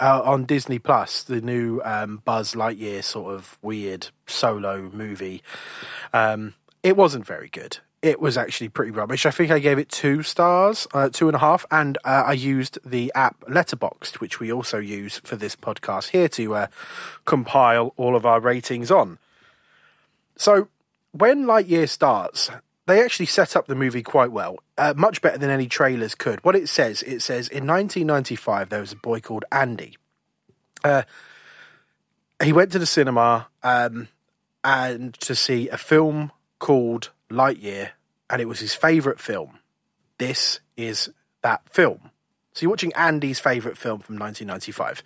uh, 0.00 0.22
on 0.24 0.44
Disney 0.44 0.78
Plus, 0.78 1.22
the 1.22 1.40
new 1.40 1.80
um, 1.84 2.22
Buzz 2.24 2.54
Lightyear 2.54 3.02
sort 3.02 3.34
of 3.34 3.58
weird 3.62 4.08
solo 4.26 4.90
movie. 4.92 5.42
Um, 6.12 6.54
it 6.82 6.96
wasn't 6.96 7.26
very 7.26 7.48
good. 7.48 7.78
It 8.00 8.20
was 8.20 8.38
actually 8.38 8.68
pretty 8.68 8.92
rubbish. 8.92 9.26
I 9.26 9.32
think 9.32 9.50
I 9.50 9.58
gave 9.58 9.78
it 9.78 9.88
two 9.88 10.22
stars, 10.22 10.86
uh, 10.94 11.08
two 11.08 11.26
and 11.28 11.34
a 11.34 11.40
half, 11.40 11.66
and 11.70 11.98
uh, 12.04 12.22
I 12.26 12.32
used 12.32 12.78
the 12.84 13.10
app 13.14 13.40
Letterboxd, 13.48 14.20
which 14.20 14.38
we 14.38 14.52
also 14.52 14.78
use 14.78 15.18
for 15.24 15.34
this 15.34 15.56
podcast 15.56 16.10
here 16.10 16.28
to 16.28 16.54
uh, 16.54 16.66
compile 17.24 17.94
all 17.96 18.14
of 18.14 18.24
our 18.24 18.38
ratings 18.38 18.92
on. 18.92 19.18
So 20.36 20.68
when 21.10 21.44
Lightyear 21.44 21.88
starts, 21.88 22.50
they 22.88 23.04
actually 23.04 23.26
set 23.26 23.54
up 23.54 23.66
the 23.66 23.74
movie 23.74 24.02
quite 24.02 24.32
well, 24.32 24.58
uh, 24.78 24.94
much 24.96 25.20
better 25.20 25.36
than 25.36 25.50
any 25.50 25.66
trailers 25.66 26.14
could. 26.14 26.42
What 26.42 26.56
it 26.56 26.68
says, 26.68 27.02
it 27.02 27.20
says 27.20 27.48
in 27.48 27.66
1995 27.66 28.70
there 28.70 28.80
was 28.80 28.92
a 28.92 28.96
boy 28.96 29.20
called 29.20 29.44
Andy. 29.52 29.98
Uh, 30.82 31.02
he 32.42 32.52
went 32.52 32.72
to 32.72 32.78
the 32.78 32.86
cinema 32.86 33.48
um, 33.62 34.08
and 34.64 35.12
to 35.20 35.34
see 35.34 35.68
a 35.68 35.76
film 35.76 36.32
called 36.58 37.10
Lightyear, 37.30 37.90
and 38.30 38.40
it 38.40 38.46
was 38.46 38.60
his 38.60 38.74
favourite 38.74 39.20
film. 39.20 39.58
This 40.16 40.60
is 40.76 41.10
that 41.42 41.62
film. 41.70 42.10
So 42.54 42.62
you're 42.64 42.70
watching 42.70 42.94
Andy's 42.94 43.38
favourite 43.38 43.76
film 43.76 44.00
from 44.00 44.18
1995. 44.18 45.02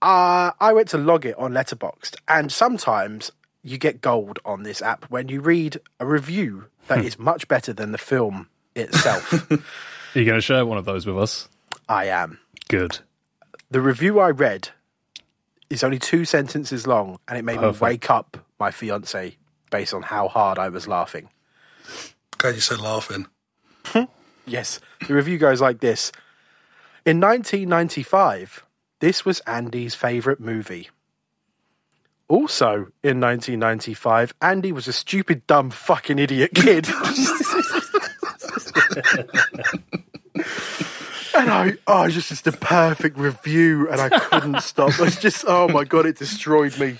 Uh, 0.00 0.52
I 0.58 0.72
went 0.72 0.88
to 0.88 0.98
log 0.98 1.26
it 1.26 1.36
on 1.38 1.52
Letterboxd, 1.52 2.16
and 2.26 2.50
sometimes 2.50 3.30
you 3.62 3.78
get 3.78 4.00
gold 4.00 4.38
on 4.44 4.62
this 4.62 4.82
app 4.82 5.04
when 5.04 5.28
you 5.28 5.40
read 5.40 5.80
a 6.00 6.06
review 6.06 6.66
that 6.88 7.00
hmm. 7.00 7.06
is 7.06 7.18
much 7.18 7.48
better 7.48 7.72
than 7.72 7.92
the 7.92 7.98
film 7.98 8.48
itself. 8.74 9.50
Are 9.52 10.18
you 10.18 10.24
going 10.24 10.38
to 10.38 10.40
share 10.40 10.66
one 10.66 10.78
of 10.78 10.84
those 10.84 11.06
with 11.06 11.18
us? 11.18 11.48
I 11.88 12.06
am. 12.06 12.38
Good. 12.68 12.98
The 13.70 13.80
review 13.80 14.20
I 14.20 14.30
read 14.30 14.68
is 15.70 15.82
only 15.82 15.98
two 15.98 16.24
sentences 16.24 16.86
long, 16.86 17.18
and 17.28 17.38
it 17.38 17.44
made 17.44 17.58
Perfect. 17.58 17.82
me 17.82 17.88
wake 17.88 18.10
up 18.10 18.36
my 18.58 18.70
fiance 18.70 19.36
based 19.70 19.94
on 19.94 20.02
how 20.02 20.28
hard 20.28 20.58
I 20.58 20.68
was 20.68 20.86
laughing. 20.86 21.30
Glad 22.38 22.54
you 22.54 22.60
said 22.60 22.80
laughing. 22.80 23.26
Hmm. 23.86 24.04
Yes, 24.46 24.80
the 25.06 25.14
review 25.14 25.38
goes 25.38 25.60
like 25.60 25.80
this 25.80 26.12
In 27.06 27.20
1995, 27.20 28.66
this 29.00 29.24
was 29.24 29.40
Andy's 29.40 29.94
favourite 29.94 30.40
movie. 30.40 30.90
Also, 32.32 32.86
in 33.02 33.20
1995, 33.20 34.32
Andy 34.40 34.72
was 34.72 34.88
a 34.88 34.92
stupid, 34.94 35.46
dumb, 35.46 35.68
fucking 35.68 36.18
idiot 36.18 36.52
kid. 36.54 36.88
and 41.36 41.50
I, 41.50 41.74
oh, 41.86 42.04
it's 42.04 42.14
just 42.14 42.32
it's 42.32 42.40
the 42.40 42.56
perfect 42.58 43.18
review, 43.18 43.86
and 43.90 44.00
I 44.00 44.18
couldn't 44.18 44.62
stop. 44.62 44.98
It's 45.00 45.20
just, 45.20 45.44
oh 45.46 45.68
my 45.68 45.84
god, 45.84 46.06
it 46.06 46.16
destroyed 46.16 46.78
me. 46.78 46.96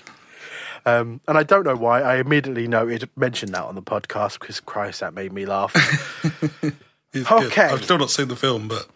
Um, 0.85 1.19
and 1.27 1.35
I 1.35 1.41
don't 1.41 1.63
know 1.63 1.77
why. 1.77 2.03
I 2.03 2.17
immediately 2.17 2.67
noted 2.67 3.09
mentioned 3.15 3.55
that 3.55 3.63
on 3.63 3.73
the 3.73 3.81
podcast 3.81 4.39
because 4.39 4.59
Christ, 4.59 4.99
that 4.99 5.15
made 5.15 5.33
me 5.33 5.47
laugh. 5.47 5.73
It's 7.15 7.29
good. 7.29 7.43
Okay. 7.45 7.65
I've 7.65 7.83
still 7.83 7.99
not 7.99 8.09
seen 8.09 8.27
the 8.27 8.35
film, 8.35 8.67
but 8.67 8.87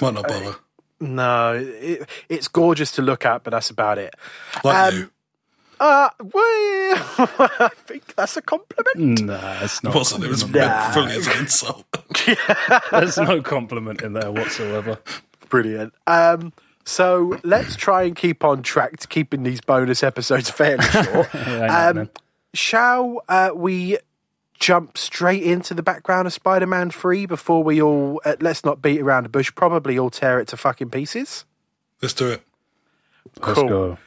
might 0.00 0.14
not 0.14 0.26
bother. 0.28 0.56
No, 1.00 1.54
it, 1.54 2.08
it's 2.28 2.48
gorgeous 2.48 2.92
to 2.92 3.02
look 3.02 3.24
at, 3.26 3.42
but 3.44 3.50
that's 3.50 3.70
about 3.70 3.98
it. 3.98 4.14
Like 4.64 4.92
um, 4.92 4.98
you. 4.98 5.10
Uh, 5.80 6.10
well, 6.20 6.34
I 7.58 7.70
think 7.86 8.14
that's 8.14 8.36
a 8.36 8.42
compliment. 8.42 9.22
Nah, 9.22 9.60
it's 9.62 9.82
not. 9.82 9.94
It 9.94 9.98
wasn't. 9.98 10.24
It 10.24 10.28
was 10.28 10.44
Nah. 10.46 10.58
meant 10.58 10.94
fully 10.94 11.12
as 11.12 11.26
an 11.26 11.38
insult. 11.38 11.86
There's 12.90 13.16
no 13.16 13.40
compliment 13.40 14.02
in 14.02 14.12
there 14.12 14.30
whatsoever. 14.30 14.98
Brilliant. 15.48 15.94
Um, 16.06 16.52
so 16.84 17.38
let's 17.44 17.76
try 17.76 18.02
and 18.02 18.14
keep 18.14 18.44
on 18.44 18.62
track 18.62 18.98
to 18.98 19.08
keeping 19.08 19.42
these 19.42 19.60
bonus 19.62 20.02
episodes 20.02 20.50
fairly 20.50 20.84
short. 20.86 21.34
ain't 21.34 21.98
um, 21.98 22.10
shall 22.52 23.22
uh, 23.28 23.50
we 23.54 23.96
jump 24.60 24.96
straight 24.96 25.42
into 25.42 25.74
the 25.74 25.82
background 25.82 26.26
of 26.26 26.32
Spider-Man 26.32 26.90
3 26.90 27.26
before 27.26 27.64
we 27.64 27.82
all, 27.82 28.20
uh, 28.24 28.36
let's 28.40 28.64
not 28.64 28.80
beat 28.80 29.00
around 29.00 29.24
the 29.24 29.28
bush, 29.30 29.50
probably 29.54 29.98
all 29.98 30.10
tear 30.10 30.38
it 30.38 30.48
to 30.48 30.56
fucking 30.56 30.90
pieces? 30.90 31.44
Let's 32.00 32.14
do 32.14 32.30
it. 32.30 32.42
Let's 33.40 33.58
cool. 33.58 33.68
go. 33.68 33.98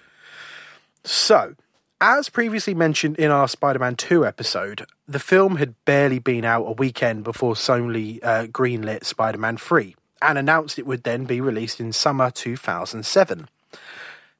So, 1.03 1.55
as 2.00 2.29
previously 2.29 2.74
mentioned 2.74 3.17
in 3.17 3.31
our 3.31 3.48
Spider 3.48 3.79
Man 3.79 3.95
2 3.95 4.25
episode, 4.25 4.86
the 5.07 5.19
film 5.19 5.57
had 5.57 5.74
barely 5.86 6.19
been 6.19 6.45
out 6.45 6.65
a 6.65 6.72
weekend 6.72 7.24
before 7.24 7.55
Sony 7.55 8.24
uh, 8.24 8.45
greenlit 8.45 9.03
Spider 9.03 9.39
Man 9.39 9.57
3 9.57 9.95
and 10.22 10.38
announced 10.38 10.79
it 10.79 10.86
would 10.86 11.03
then 11.03 11.25
be 11.25 11.41
released 11.41 11.79
in 11.79 11.91
summer 11.91 12.31
2007. 12.31 13.50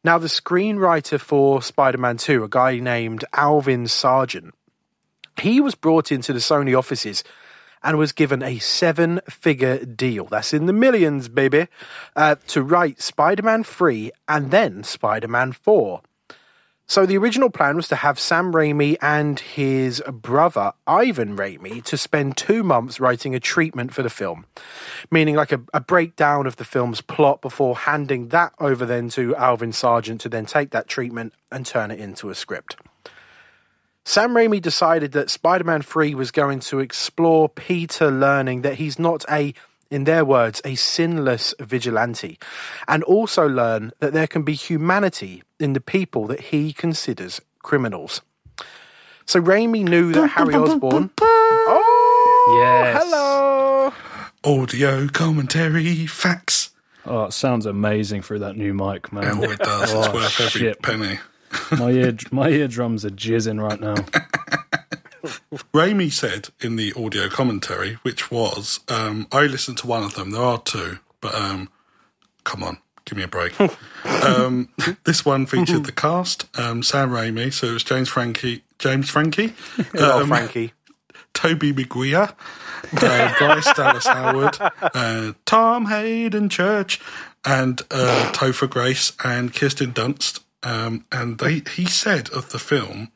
Now, 0.06 0.18
the 0.18 0.28
screenwriter 0.28 1.20
for 1.20 1.62
Spider 1.62 1.98
Man 1.98 2.18
2, 2.18 2.44
a 2.44 2.50
guy 2.50 2.80
named 2.80 3.26
Alvin 3.34 3.88
Sargent, 3.88 4.54
he 5.40 5.62
was 5.62 5.76
brought 5.76 6.12
into 6.12 6.34
the 6.34 6.40
Sony 6.40 6.78
offices 6.78 7.24
and 7.84 7.98
was 7.98 8.12
given 8.12 8.42
a 8.42 8.60
seven 8.60 9.20
figure 9.30 9.84
deal. 9.84 10.26
That's 10.26 10.54
in 10.54 10.66
the 10.66 10.74
millions, 10.74 11.28
baby, 11.28 11.68
uh, 12.16 12.36
to 12.48 12.64
write 12.64 13.02
Spider 13.02 13.44
Man 13.44 13.64
3 13.64 14.12
and 14.28 14.52
then 14.52 14.84
Spider 14.84 15.28
Man 15.28 15.52
4. 15.52 16.02
So 16.86 17.06
the 17.06 17.18
original 17.18 17.50
plan 17.50 17.78
was 17.78 17.88
to 17.88 17.96
have 17.96 18.20
Sam 18.20 18.52
Raimi 18.52 18.98
and 19.02 19.40
his 19.40 20.04
brother 20.12 20.74
Ivan 20.86 21.38
Raimi 21.38 21.82
to 21.86 21.98
spend 21.98 22.36
two 22.36 22.62
months 22.62 23.00
writing 23.00 23.34
a 23.34 23.40
treatment 23.40 23.94
for 23.94 24.04
the 24.04 24.10
film, 24.10 24.46
meaning 25.10 25.36
like 25.36 25.54
a, 25.54 25.62
a 25.74 25.80
breakdown 25.80 26.46
of 26.46 26.58
the 26.58 26.66
film's 26.66 27.00
plot 27.00 27.42
before 27.42 27.78
handing 27.78 28.28
that 28.30 28.54
over 28.60 28.86
then 28.86 29.10
to 29.10 29.36
Alvin 29.38 29.72
Sargent 29.72 30.22
to 30.22 30.30
then 30.30 30.46
take 30.46 30.72
that 30.72 30.88
treatment 30.88 31.34
and 31.52 31.66
turn 31.66 31.90
it 31.90 32.00
into 32.00 32.30
a 32.30 32.36
script. 32.36 32.76
Sam 34.06 34.32
Raimi 34.34 34.62
decided 34.62 35.14
that 35.14 35.30
Spider 35.30 35.64
Man 35.64 35.82
3 35.82 36.14
was 36.16 36.32
going 36.32 36.60
to 36.62 36.80
explore 36.80 37.48
Peter 37.50 38.12
learning 38.12 38.62
that 38.64 38.76
he's 38.76 39.00
not 39.00 39.24
a, 39.32 39.54
in 39.90 40.04
their 40.04 40.26
words, 40.26 40.62
a 40.66 40.76
sinless 40.76 41.54
vigilante, 41.60 42.38
and 42.88 43.04
also 43.04 43.48
learn 43.48 43.92
that 44.00 44.12
there 44.14 44.28
can 44.28 44.44
be 44.44 44.54
humanity 44.54 45.42
in 45.60 45.74
the 45.74 45.80
people 45.82 46.28
that 46.28 46.42
he 46.42 46.74
considers 46.74 47.40
criminals. 47.60 48.22
So 49.26 49.42
Raimi 49.42 49.84
knew 49.88 50.12
that 50.12 50.28
Harry 50.28 50.54
Osborn. 50.54 51.10
Oh, 51.22 52.60
Yes. 52.62 53.02
hello. 53.04 53.94
Audio 54.44 55.08
commentary 55.08 56.06
facts. 56.08 56.72
Oh, 57.06 57.26
it 57.26 57.34
sounds 57.34 57.66
amazing 57.66 58.22
through 58.22 58.40
that 58.40 58.58
new 58.58 58.74
mic, 58.74 59.14
Oh, 59.14 59.16
man. 59.16 59.44
it 59.44 59.60
does. 59.60 59.94
Oh, 59.94 60.00
it's 60.04 60.14
worth 60.14 60.42
every 60.42 60.60
shit. 60.62 60.82
penny. 60.82 61.20
My 61.72 61.92
ear, 61.92 62.18
my 62.32 62.50
eardrums 62.50 63.06
are 63.06 63.10
jizzing 63.10 63.62
right 63.62 63.80
now. 63.80 63.96
Raimi 65.74 66.12
said 66.12 66.50
in 66.60 66.76
the 66.76 66.94
audio 66.94 67.30
commentary, 67.30 67.94
which 68.02 68.30
was, 68.30 68.80
um, 68.90 69.28
I 69.32 69.46
listened 69.46 69.78
to 69.80 69.88
one 69.88 70.04
of 70.04 70.16
them. 70.16 70.32
There 70.32 70.42
are 70.42 70.62
two, 70.62 71.00
but 71.22 71.34
um, 71.34 71.70
come 72.44 72.64
on, 72.64 72.80
give 73.06 73.18
me 73.18 73.24
a 73.24 73.28
break. 73.28 73.54
um, 74.06 74.70
this 75.06 75.26
one 75.26 75.46
featured 75.46 75.86
the 75.86 75.92
cast: 75.92 76.46
um, 76.60 76.84
Sam 76.84 77.10
Raimi, 77.10 77.54
so 77.54 77.68
it 77.68 77.74
was 77.74 77.84
James 77.84 78.10
Frankie, 78.10 78.64
James 78.80 79.10
Frankie, 79.10 79.48
Hello, 79.94 80.22
um, 80.22 80.28
Frankie. 80.28 80.74
Tobey 81.34 81.74
Maguire, 81.74 82.30
uh, 83.02 83.34
Bryce 83.38 83.74
Dallas 83.74 84.06
Howard, 84.06 84.58
uh, 84.60 85.34
Tom 85.46 85.88
Haden 85.88 86.50
Church, 86.50 87.00
and 87.44 87.82
uh, 87.90 88.32
Topher 88.34 88.70
Grace 88.70 89.14
and 89.24 89.54
Kirsten 89.54 89.94
Dunst. 89.94 90.43
Um, 90.64 91.06
and 91.12 91.38
they, 91.40 91.62
he 91.76 91.86
said 91.86 92.30
of 92.30 92.52
the 92.52 92.60
film 92.60 93.12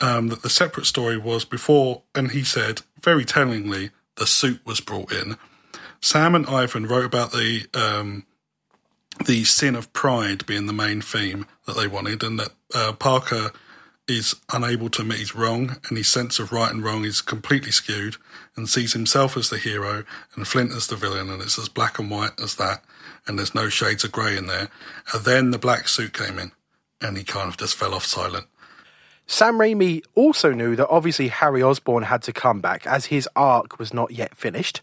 um, 0.00 0.28
that 0.28 0.42
the 0.42 0.50
separate 0.50 0.86
story 0.86 1.16
was 1.16 1.44
before, 1.44 2.02
and 2.14 2.32
he 2.32 2.44
said 2.44 2.82
very 3.00 3.24
tellingly, 3.24 3.90
the 4.16 4.26
suit 4.26 4.60
was 4.66 4.80
brought 4.80 5.12
in. 5.12 5.36
Sam 6.00 6.34
and 6.34 6.46
Ivan 6.46 6.86
wrote 6.86 7.04
about 7.04 7.32
the 7.32 7.66
um, 7.74 8.24
the 9.24 9.44
sin 9.44 9.74
of 9.74 9.92
pride 9.92 10.46
being 10.46 10.66
the 10.66 10.72
main 10.72 11.00
theme 11.00 11.46
that 11.66 11.76
they 11.76 11.86
wanted, 11.88 12.22
and 12.22 12.38
that 12.38 12.50
uh, 12.74 12.92
Parker 12.92 13.50
is 14.06 14.36
unable 14.52 14.88
to 14.88 15.02
admit 15.02 15.18
he's 15.18 15.34
wrong, 15.34 15.76
and 15.88 15.98
his 15.98 16.08
sense 16.08 16.38
of 16.38 16.52
right 16.52 16.72
and 16.72 16.82
wrong 16.82 17.04
is 17.04 17.20
completely 17.20 17.70
skewed, 17.70 18.16
and 18.56 18.68
sees 18.68 18.92
himself 18.92 19.36
as 19.36 19.50
the 19.50 19.58
hero 19.58 20.04
and 20.34 20.48
Flint 20.48 20.72
as 20.72 20.86
the 20.86 20.96
villain, 20.96 21.30
and 21.30 21.42
it's 21.42 21.58
as 21.58 21.68
black 21.68 21.98
and 21.98 22.10
white 22.10 22.38
as 22.40 22.54
that, 22.54 22.82
and 23.26 23.38
there's 23.38 23.54
no 23.54 23.68
shades 23.68 24.04
of 24.04 24.12
grey 24.12 24.36
in 24.36 24.46
there. 24.46 24.68
And 25.12 25.24
then 25.24 25.50
the 25.50 25.58
black 25.58 25.88
suit 25.88 26.14
came 26.14 26.38
in, 26.38 26.52
and 27.00 27.16
he 27.16 27.24
kind 27.24 27.48
of 27.48 27.56
just 27.56 27.74
fell 27.74 27.94
off 27.94 28.04
silent. 28.04 28.46
Sam 29.26 29.58
Raimi 29.58 30.02
also 30.14 30.52
knew 30.52 30.74
that 30.76 30.88
obviously 30.88 31.28
Harry 31.28 31.62
Osborn 31.62 32.04
had 32.04 32.22
to 32.22 32.32
come 32.32 32.60
back 32.60 32.86
as 32.86 33.06
his 33.06 33.28
arc 33.36 33.78
was 33.78 33.92
not 33.92 34.10
yet 34.10 34.34
finished. 34.34 34.80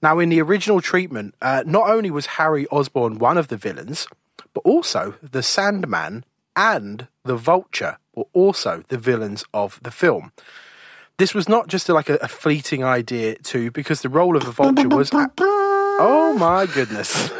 Now, 0.00 0.18
in 0.18 0.28
the 0.28 0.40
original 0.42 0.80
treatment, 0.80 1.34
uh, 1.42 1.64
not 1.66 1.88
only 1.90 2.10
was 2.10 2.26
Harry 2.26 2.66
Osborn 2.68 3.18
one 3.18 3.36
of 3.36 3.48
the 3.48 3.56
villains, 3.56 4.06
but 4.52 4.60
also 4.60 5.14
the 5.22 5.42
Sandman 5.42 6.24
and 6.54 7.08
the 7.24 7.36
Vulture 7.36 7.98
were 8.14 8.26
also 8.32 8.84
the 8.88 8.98
villains 8.98 9.44
of 9.52 9.80
the 9.82 9.90
film. 9.90 10.32
This 11.16 11.34
was 11.34 11.48
not 11.48 11.68
just 11.68 11.88
like 11.88 12.08
a, 12.08 12.16
a 12.16 12.28
fleeting 12.28 12.84
idea, 12.84 13.36
too, 13.36 13.70
because 13.70 14.02
the 14.02 14.08
role 14.08 14.36
of 14.36 14.44
the 14.44 14.50
Vulture 14.50 14.88
was. 14.88 15.10
oh 15.38 16.36
my 16.38 16.66
goodness. 16.66 17.32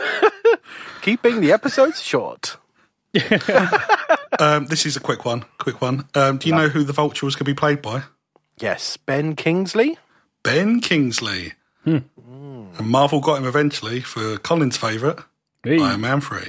Keeping 1.02 1.40
the 1.40 1.52
episodes 1.52 2.02
short. 2.02 2.56
Um, 4.40 4.66
this 4.66 4.84
is 4.84 4.96
a 4.96 5.00
quick 5.00 5.24
one. 5.24 5.44
Quick 5.58 5.80
one. 5.80 6.08
Um, 6.16 6.38
do 6.38 6.48
you 6.48 6.54
know 6.56 6.68
who 6.68 6.82
the 6.82 6.92
Vulture 6.92 7.24
was 7.24 7.36
going 7.36 7.44
to 7.44 7.50
be 7.50 7.54
played 7.54 7.80
by? 7.80 8.02
Yes, 8.58 8.96
Ben 8.96 9.36
Kingsley. 9.36 9.96
Ben 10.42 10.80
Kingsley. 10.80 11.52
And 11.84 12.04
Marvel 12.82 13.20
got 13.20 13.36
him 13.38 13.46
eventually 13.46 14.00
for 14.00 14.36
Colin's 14.38 14.76
favourite, 14.76 15.20
Hey. 15.62 15.78
Iron 15.80 16.00
Man 16.00 16.20
3. 16.20 16.40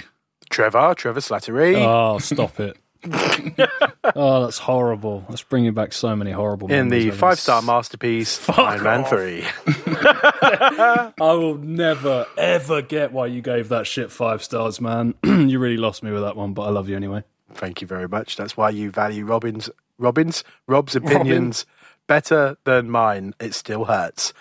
Trevor, 0.50 0.96
Trevor 0.96 1.20
Slattery. 1.20 1.76
Oh, 1.78 2.18
stop 2.18 2.60
it. 2.60 2.76
oh, 4.16 4.44
that's 4.44 4.58
horrible. 4.58 5.26
That's 5.30 5.44
bringing 5.44 5.74
back 5.74 5.94
so 5.94 6.16
many 6.16 6.32
horrible 6.32 6.72
in 6.72 6.90
the 6.90 7.12
five 7.12 7.40
star 7.40 7.62
masterpiece, 7.62 8.48
Iron 8.58 8.84
Man 8.84 9.02
off. 9.02 9.10
3. 9.10 9.46
I 9.68 11.12
will 11.20 11.58
never, 11.58 12.26
ever 12.38 12.82
get 12.82 13.12
why 13.12 13.28
you 13.28 13.42
gave 13.42 13.70
that 13.70 13.88
shit 13.88 14.12
five 14.12 14.44
stars, 14.44 14.82
man. 14.82 15.16
you 15.24 15.60
really 15.60 15.78
lost 15.78 16.04
me 16.04 16.12
with 16.12 16.24
that 16.24 16.36
one, 16.36 16.54
but 16.54 16.64
I 16.64 16.70
love 16.70 16.90
you 16.90 16.96
anyway. 16.96 17.24
Thank 17.54 17.82
you 17.82 17.88
very 17.88 18.08
much. 18.08 18.36
That's 18.36 18.58
why 18.58 18.72
you 18.72 18.92
value 18.92 19.26
Robin's, 19.26 19.70
Robin's, 19.98 20.44
Rob's 20.68 20.96
opinions 20.96 21.66
better 22.08 22.58
than 22.64 22.90
mine. 22.90 23.34
It 23.40 23.54
still 23.54 23.86
hurts. 23.86 24.34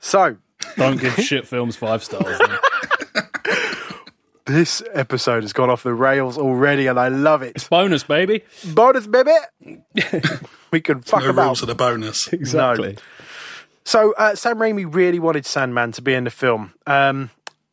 So, 0.00 0.36
Don't 0.76 1.00
give 1.00 1.14
shit 1.14 1.46
films 1.46 1.76
five 1.76 2.02
stars. 2.02 2.40
Then. 4.46 4.54
this 4.54 4.82
episode 4.92 5.42
has 5.42 5.52
gone 5.52 5.70
off 5.70 5.82
the 5.82 5.94
rails 5.94 6.38
already, 6.38 6.86
and 6.86 6.98
I 6.98 7.08
love 7.08 7.42
it. 7.42 7.52
It's 7.56 7.68
Bonus, 7.68 8.04
baby. 8.04 8.42
Bonus, 8.74 9.06
baby! 9.06 9.32
we 10.70 10.80
can 10.80 11.00
fuck 11.02 11.22
No 11.22 11.30
about. 11.30 11.44
rules 11.46 11.62
of 11.62 11.68
the 11.68 11.74
bonus. 11.74 12.28
Exactly. 12.32 12.96
So 13.84 14.14
uh, 14.16 14.34
Sam 14.36 14.58
Raimi 14.58 14.86
really 14.92 15.18
wanted 15.18 15.44
Sandman 15.44 15.90
to 15.92 16.02
be 16.02 16.14
in 16.14 16.22
the 16.24 16.30
film 16.30 16.72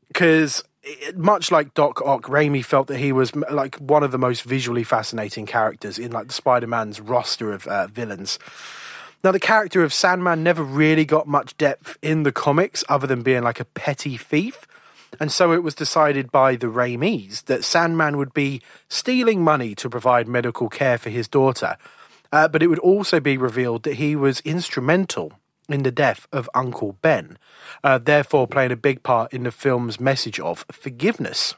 because, 0.08 0.64
much 1.16 1.52
like 1.52 1.76
Doc 1.76 2.02
Ock, 2.02 2.24
Raimi 2.24 2.66
felt 2.66 2.88
that 2.88 2.98
he 2.98 3.12
was 3.12 3.36
like 3.36 3.76
one 3.76 4.02
of 4.04 4.12
the 4.12 4.18
most 4.18 4.42
visually 4.42 4.84
fascinating 4.84 5.46
characters 5.46 6.00
in 6.00 6.12
like 6.12 6.26
the 6.28 6.34
Spider-Man's 6.34 7.00
roster 7.00 7.54
of 7.54 7.68
uh, 7.68 7.86
villains. 7.88 8.40
Now, 9.24 9.32
the 9.34 9.40
character 9.40 9.84
of 9.84 9.94
Sandman 9.94 10.44
never 10.44 10.64
really 10.64 11.06
got 11.06 11.28
much 11.28 11.56
depth 11.58 11.98
in 12.02 12.24
the 12.24 12.32
comics, 12.32 12.84
other 12.90 13.06
than 13.06 13.22
being 13.22 13.44
like 13.44 13.60
a 13.60 13.66
petty 13.66 14.18
thief. 14.18 14.66
And 15.20 15.32
so 15.32 15.52
it 15.52 15.64
was 15.64 15.76
decided 15.76 16.32
by 16.32 16.56
the 16.56 16.68
Raimis 16.68 17.44
that 17.46 17.64
Sandman 17.64 18.18
would 18.18 18.34
be 18.34 18.62
stealing 18.88 19.44
money 19.44 19.76
to 19.76 19.90
provide 19.90 20.28
medical 20.28 20.70
care 20.70 20.98
for 20.98 21.10
his 21.10 21.28
daughter. 21.28 21.78
Uh, 22.32 22.48
but 22.48 22.64
it 22.64 22.68
would 22.68 22.80
also 22.80 23.20
be 23.20 23.38
revealed 23.38 23.84
that 23.84 23.96
he 23.96 24.16
was 24.16 24.40
instrumental 24.42 25.34
in 25.68 25.84
the 25.84 25.92
death 25.92 26.28
of 26.32 26.50
Uncle 26.54 26.98
Ben, 27.02 27.38
uh, 27.84 27.98
therefore 27.98 28.48
playing 28.48 28.72
a 28.72 28.78
big 28.78 29.04
part 29.04 29.34
in 29.34 29.44
the 29.44 29.52
film's 29.52 30.00
message 30.00 30.40
of 30.40 30.66
forgiveness. 30.72 31.56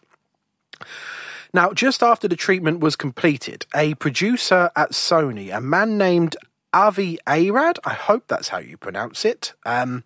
Now, 1.54 1.74
just 1.74 2.02
after 2.02 2.28
the 2.28 2.36
treatment 2.36 2.80
was 2.80 2.96
completed, 2.96 3.66
a 3.76 3.94
producer 3.96 4.72
at 4.76 4.92
Sony, 4.92 5.56
a 5.56 5.60
man 5.60 5.98
named 5.98 6.38
Avi 6.74 7.20
Arad, 7.28 7.80
I 7.84 7.94
hope 7.94 8.28
that's 8.28 8.48
how 8.48 8.60
you 8.60 8.78
pronounce 8.78 9.26
it, 9.26 9.54
um, 9.66 10.06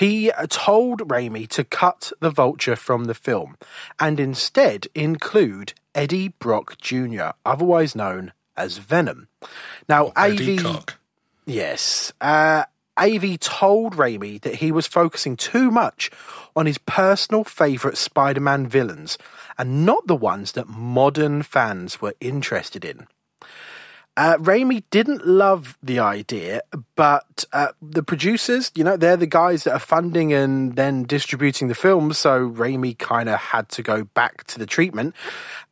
he 0.00 0.32
told 0.48 1.00
Raimi 1.00 1.46
to 1.48 1.62
cut 1.62 2.10
the 2.20 2.30
vulture 2.30 2.74
from 2.74 3.04
the 3.04 3.12
film 3.12 3.58
and 3.98 4.18
instead 4.18 4.86
include 4.94 5.74
Eddie 5.94 6.28
Brock 6.28 6.78
Jr., 6.78 7.32
otherwise 7.44 7.94
known 7.94 8.32
as 8.56 8.78
Venom. 8.78 9.28
Now, 9.90 10.12
Eddie 10.16 10.56
AV. 10.56 10.62
Cock. 10.62 10.98
Yes. 11.44 12.14
Uh, 12.18 12.64
AV 12.96 13.38
told 13.40 13.96
Raimi 13.96 14.40
that 14.40 14.54
he 14.54 14.72
was 14.72 14.86
focusing 14.86 15.36
too 15.36 15.70
much 15.70 16.10
on 16.56 16.64
his 16.64 16.78
personal 16.78 17.44
favourite 17.44 17.98
Spider 17.98 18.40
Man 18.40 18.66
villains 18.66 19.18
and 19.58 19.84
not 19.84 20.06
the 20.06 20.16
ones 20.16 20.52
that 20.52 20.66
modern 20.66 21.42
fans 21.42 22.00
were 22.00 22.14
interested 22.22 22.86
in. 22.86 23.06
Uh, 24.20 24.36
Raimi 24.36 24.82
didn't 24.90 25.26
love 25.26 25.78
the 25.82 25.98
idea, 25.98 26.60
but 26.94 27.46
uh, 27.54 27.68
the 27.80 28.02
producers, 28.02 28.70
you 28.74 28.84
know, 28.84 28.98
they're 28.98 29.16
the 29.16 29.26
guys 29.26 29.64
that 29.64 29.72
are 29.72 29.78
funding 29.78 30.30
and 30.30 30.76
then 30.76 31.04
distributing 31.04 31.68
the 31.68 31.74
film, 31.74 32.12
so 32.12 32.50
Raimi 32.50 32.98
kind 32.98 33.30
of 33.30 33.38
had 33.38 33.70
to 33.70 33.82
go 33.82 34.04
back 34.04 34.44
to 34.48 34.58
the 34.58 34.66
treatment 34.66 35.16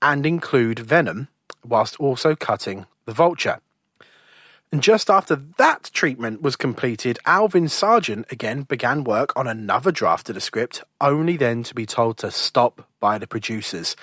and 0.01 0.25
include 0.25 0.79
Venom, 0.79 1.29
whilst 1.63 2.01
also 2.01 2.35
cutting 2.35 2.87
the 3.05 3.13
Vulture. 3.13 3.61
And 4.73 4.83
just 4.83 5.11
after 5.11 5.37
that 5.59 5.91
treatment 5.93 6.41
was 6.41 6.57
completed, 6.57 7.19
Alvin 7.27 7.69
Sargent 7.69 8.33
again 8.33 8.63
began 8.63 9.05
work 9.05 9.37
on 9.37 9.47
another 9.47 9.93
draft 9.93 10.31
of 10.31 10.35
the 10.35 10.41
script, 10.41 10.83
only 11.03 11.37
then 11.37 11.65
to 11.65 11.75
be 11.75 11.85
told 11.85 12.17
to 12.17 12.31
stop 12.31 12.89
by 12.99 13.19
the 13.19 13.27
producers. 13.27 13.95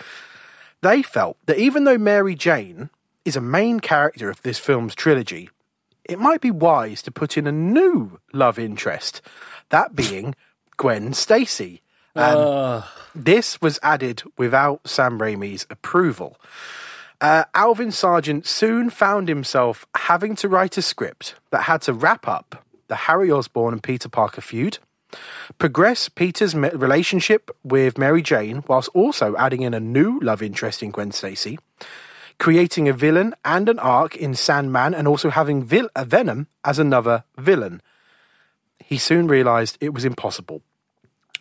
They 0.82 1.02
felt 1.02 1.38
that 1.48 1.58
even 1.58 1.86
though 1.86 1.98
Mary 1.98 2.36
Jane 2.36 2.92
is 3.26 3.36
a 3.36 3.42
main 3.42 3.80
character 3.80 4.30
of 4.30 4.42
this 4.44 4.60
film's 4.60 4.96
trilogy, 4.96 5.50
it 6.08 6.20
might 6.20 6.42
be 6.42 6.52
wise 6.52 7.02
to 7.02 7.12
put 7.12 7.38
in 7.38 7.48
a 7.48 7.52
new 7.52 8.20
love 8.32 8.60
interest, 8.60 9.22
that 9.70 9.96
being 9.96 10.36
Gwen 10.78 11.14
Stacy. 11.14 11.82
Um, 12.16 12.84
this 13.14 13.60
was 13.62 13.80
added 13.84 14.24
without 14.38 14.88
Sam 14.88 15.20
Raimi's 15.20 15.66
approval. 15.70 16.38
Uh, 17.20 17.46
Alvin 17.54 17.92
Sargent 17.92 18.46
soon 18.46 18.90
found 18.90 19.28
himself 19.28 19.86
having 19.96 20.36
to 20.38 20.48
write 20.48 20.78
a 20.78 20.82
script 20.82 21.36
that 21.50 21.64
had 21.64 21.82
to 21.84 21.94
wrap 21.94 22.28
up 22.28 22.64
the 22.88 22.96
Harry 22.96 23.32
Osborn 23.32 23.74
and 23.74 23.84
Peter 23.84 24.08
Parker 24.08 24.42
feud, 24.42 24.78
progress 25.58 26.08
Peter's 26.08 26.54
relationship 26.56 27.50
with 27.64 27.98
Mary 27.98 28.22
Jane, 28.22 28.64
whilst 28.68 28.90
also 28.94 29.36
adding 29.38 29.62
in 29.62 29.74
a 29.74 29.80
new 29.80 30.20
love 30.20 30.42
interest 30.42 30.84
in 30.84 30.92
Gwen 30.92 31.12
Stacy, 31.12 31.58
creating 32.40 32.88
a 32.88 32.94
villain 32.94 33.34
and 33.44 33.70
an 33.70 33.80
arc 33.80 34.16
in 34.16 34.36
Sandman, 34.36 34.94
and 34.94 35.08
also 35.08 35.30
having 35.30 35.64
vil- 35.64 35.90
a 35.96 36.06
Venom 36.06 36.48
as 36.64 36.80
another 36.80 37.24
villain. 37.38 37.82
He 38.84 38.98
soon 38.98 39.28
realised 39.28 39.78
it 39.82 39.94
was 39.94 40.06
impossible. 40.06 40.62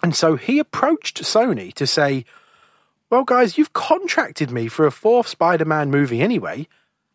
And 0.02 0.14
so 0.14 0.36
he 0.36 0.58
approached 0.58 1.22
Sony 1.22 1.73
to 1.75 1.86
say, 1.86 2.25
well, 3.10 3.25
guys, 3.25 3.56
you've 3.56 3.73
contracted 3.73 4.50
me 4.50 4.69
for 4.69 4.86
a 4.86 4.90
fourth 4.90 5.28
Spider 5.28 5.64
Man 5.64 5.90
movie 5.90 6.21
anyway. 6.21 6.69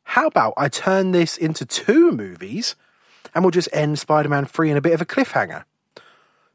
How 0.04 0.28
about 0.28 0.54
I 0.58 0.70
turn 0.70 1.12
this 1.12 1.38
into 1.38 1.66
two 1.66 2.12
movies 2.12 2.76
and 3.36 3.44
we'll 3.44 3.52
just 3.52 3.70
end 3.74 4.00
Spider 4.00 4.30
Man 4.30 4.46
3 4.46 4.72
in 4.72 4.78
a 4.78 4.82
bit 4.82 4.94
of 4.94 5.02
a 5.02 5.06
cliffhanger? 5.06 5.66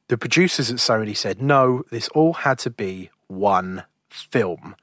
The 0.09 0.19
producers 0.19 0.71
at 0.71 0.79
Sony 0.79 1.17
said, 1.17 1.41
no, 1.41 1.85
this 1.91 2.09
all 2.09 2.33
had 2.33 2.59
to 2.61 2.71
be 2.71 3.11
one 3.29 3.85
film. 4.09 4.77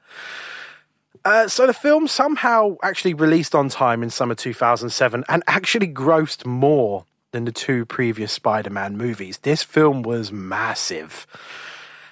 Uh, 1.24 1.46
so 1.46 1.66
the 1.66 1.74
film 1.74 2.08
somehow 2.08 2.76
actually 2.82 3.14
released 3.14 3.54
on 3.54 3.68
time 3.68 4.02
in 4.02 4.10
summer 4.10 4.34
2007 4.34 5.24
and 5.28 5.42
actually 5.46 5.86
grossed 5.86 6.44
more 6.44 7.04
than 7.30 7.44
the 7.44 7.52
two 7.52 7.84
previous 7.86 8.32
Spider 8.32 8.70
Man 8.70 8.96
movies. 8.96 9.38
This 9.38 9.62
film 9.62 10.02
was 10.02 10.32
massive. 10.32 11.26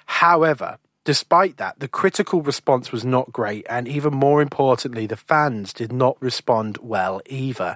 However, 0.05 0.77
Despite 1.03 1.57
that, 1.57 1.79
the 1.79 1.87
critical 1.87 2.43
response 2.43 2.91
was 2.91 3.03
not 3.03 3.33
great, 3.33 3.65
and 3.67 3.87
even 3.87 4.13
more 4.13 4.39
importantly, 4.39 5.07
the 5.07 5.17
fans 5.17 5.73
did 5.73 5.91
not 5.91 6.15
respond 6.21 6.77
well 6.77 7.21
either. 7.25 7.75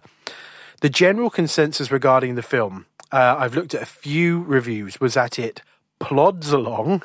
The 0.81 0.89
general 0.89 1.31
consensus 1.31 1.89
regarding 1.89 2.35
the 2.35 2.43
film, 2.43 2.85
uh, 3.11 3.35
I've 3.39 3.55
looked 3.55 3.73
at 3.73 3.81
a 3.81 3.87
few 3.87 4.43
reviews, 4.43 4.99
was 4.99 5.15
that 5.15 5.39
it 5.39 5.63
plods 5.97 6.51
along, 6.51 7.01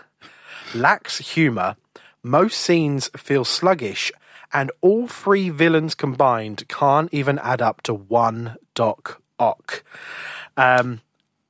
lacks 0.74 1.18
humour, 1.18 1.76
most 2.22 2.58
scenes 2.60 3.08
feel 3.16 3.46
sluggish, 3.46 4.12
and 4.52 4.70
all 4.80 5.06
three 5.06 5.50
villains 5.50 5.94
combined 5.94 6.66
can't 6.68 7.12
even 7.12 7.38
add 7.38 7.62
up 7.62 7.82
to 7.82 7.94
one 7.94 8.56
Doc 8.74 9.20
Ock. 9.38 9.84
Um, 10.56 11.00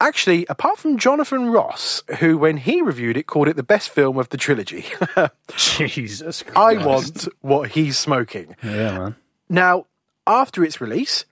Actually, 0.03 0.47
apart 0.47 0.79
from 0.79 0.97
Jonathan 0.97 1.51
Ross, 1.51 2.03
who, 2.21 2.39
when 2.39 2.57
he 2.57 2.81
reviewed 2.81 3.19
it, 3.19 3.27
called 3.27 3.49
it 3.49 3.57
the 3.57 3.63
best 3.63 3.91
film 3.91 4.17
of 4.17 4.31
the 4.31 4.39
trilogy, 4.39 4.87
Jesus 5.57 6.43
Christ. 6.43 6.57
I 6.57 6.87
want 6.87 7.29
what 7.43 7.73
he's 7.73 7.99
smoking. 7.99 8.57
Yeah, 8.63 8.97
man. 8.97 9.17
Now, 9.51 9.85
after 10.27 10.65
its 10.65 10.81
release, 10.81 11.27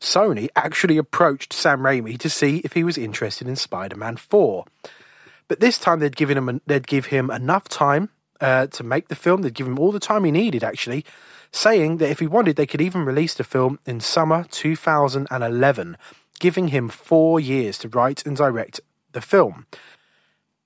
Sony 0.00 0.48
actually 0.56 0.96
approached 0.96 1.52
Sam 1.52 1.80
Raimi 1.80 2.18
to 2.18 2.30
see 2.30 2.62
if 2.64 2.72
he 2.72 2.84
was 2.84 2.96
interested 2.96 3.48
in 3.48 3.56
Spider-Man 3.56 4.16
4. 4.16 4.64
But 5.48 5.60
this 5.60 5.78
time 5.78 6.00
they'd 6.00 6.16
given 6.16 6.38
him 6.38 6.60
they'd 6.66 6.86
give 6.86 7.06
him 7.06 7.30
enough 7.30 7.68
time 7.68 8.08
uh, 8.40 8.66
to 8.68 8.82
make 8.82 9.08
the 9.08 9.14
film. 9.14 9.42
They'd 9.42 9.54
give 9.54 9.66
him 9.66 9.78
all 9.78 9.92
the 9.92 10.00
time 10.00 10.24
he 10.24 10.30
needed, 10.30 10.64
actually, 10.64 11.04
saying 11.52 11.98
that 11.98 12.10
if 12.10 12.20
he 12.20 12.26
wanted, 12.26 12.56
they 12.56 12.66
could 12.66 12.80
even 12.80 13.04
release 13.04 13.34
the 13.34 13.44
film 13.44 13.78
in 13.86 14.00
summer 14.00 14.44
2011 14.50 15.96
giving 16.38 16.68
him 16.68 16.88
four 16.88 17.40
years 17.40 17.78
to 17.78 17.88
write 17.88 18.24
and 18.26 18.36
direct 18.36 18.80
the 19.12 19.20
film. 19.20 19.66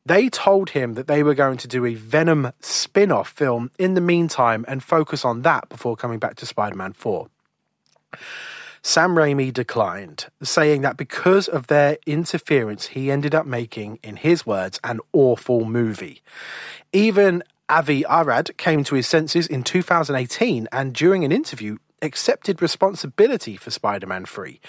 They 0.06 0.28
told 0.28 0.70
him 0.70 0.94
that 0.94 1.06
they 1.06 1.22
were 1.22 1.34
going 1.34 1.58
to 1.58 1.68
do 1.68 1.84
a 1.84 1.94
Venom 1.94 2.52
spin 2.60 3.12
off 3.12 3.28
film 3.28 3.70
in 3.78 3.94
the 3.94 4.00
meantime 4.00 4.64
and 4.66 4.82
focus 4.82 5.24
on 5.24 5.42
that 5.42 5.68
before 5.68 5.96
coming 5.96 6.18
back 6.18 6.36
to 6.36 6.46
Spider 6.46 6.76
Man 6.76 6.92
4. 6.92 7.28
Sam 8.82 9.14
Raimi 9.14 9.52
declined, 9.52 10.26
saying 10.42 10.80
that 10.80 10.96
because 10.96 11.48
of 11.48 11.66
their 11.66 11.98
interference, 12.06 12.86
he 12.86 13.10
ended 13.10 13.34
up 13.34 13.44
making, 13.44 13.98
in 14.02 14.16
his 14.16 14.46
words, 14.46 14.80
an 14.82 15.00
awful 15.12 15.66
movie. 15.66 16.22
Even 16.94 17.42
Avi 17.70 18.04
Arad 18.10 18.56
came 18.56 18.82
to 18.82 18.96
his 18.96 19.06
senses 19.06 19.46
in 19.46 19.62
2018 19.62 20.66
and 20.72 20.92
during 20.92 21.24
an 21.24 21.30
interview 21.30 21.76
accepted 22.02 22.60
responsibility 22.60 23.56
for 23.56 23.70
Spider 23.70 24.08
Man 24.08 24.24
3 24.24 24.60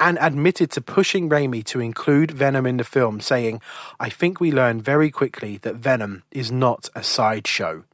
and 0.00 0.18
admitted 0.20 0.72
to 0.72 0.80
pushing 0.80 1.30
Raimi 1.30 1.62
to 1.66 1.78
include 1.78 2.32
Venom 2.32 2.66
in 2.66 2.78
the 2.78 2.84
film, 2.84 3.20
saying, 3.20 3.60
I 4.00 4.08
think 4.08 4.40
we 4.40 4.50
learned 4.50 4.82
very 4.82 5.08
quickly 5.12 5.58
that 5.58 5.76
Venom 5.76 6.24
is 6.32 6.50
not 6.50 6.88
a 6.96 7.04
sideshow. 7.04 7.84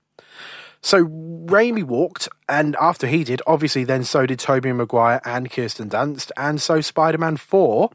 So 0.80 1.06
Raimi 1.06 1.82
walked, 1.82 2.28
and 2.48 2.76
after 2.80 3.06
he 3.06 3.24
did, 3.24 3.40
obviously 3.46 3.84
then 3.84 4.04
so 4.04 4.26
did 4.26 4.38
Tobey 4.38 4.72
Maguire 4.72 5.20
and 5.24 5.50
Kirsten 5.50 5.90
Dunst, 5.90 6.30
and 6.36 6.60
so 6.60 6.80
Spider-Man 6.80 7.36
4 7.36 7.90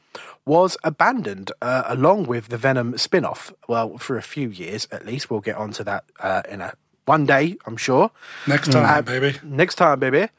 was 0.45 0.77
abandoned 0.83 1.51
uh, 1.61 1.83
along 1.87 2.25
with 2.25 2.49
the 2.49 2.57
Venom 2.57 2.97
spin-off. 2.97 3.53
Well, 3.67 3.97
for 3.97 4.17
a 4.17 4.21
few 4.23 4.49
years 4.49 4.87
at 4.91 5.05
least. 5.05 5.29
We'll 5.29 5.41
get 5.41 5.55
onto 5.57 5.83
that 5.83 6.03
uh, 6.19 6.41
in 6.49 6.61
a 6.61 6.73
one 7.05 7.25
day, 7.25 7.57
I'm 7.65 7.77
sure. 7.77 8.11
Next 8.47 8.71
time, 8.71 8.85
Uh, 8.85 9.01
baby. 9.01 9.37
Next 9.43 9.75
time, 9.75 9.99
baby. 9.99 10.29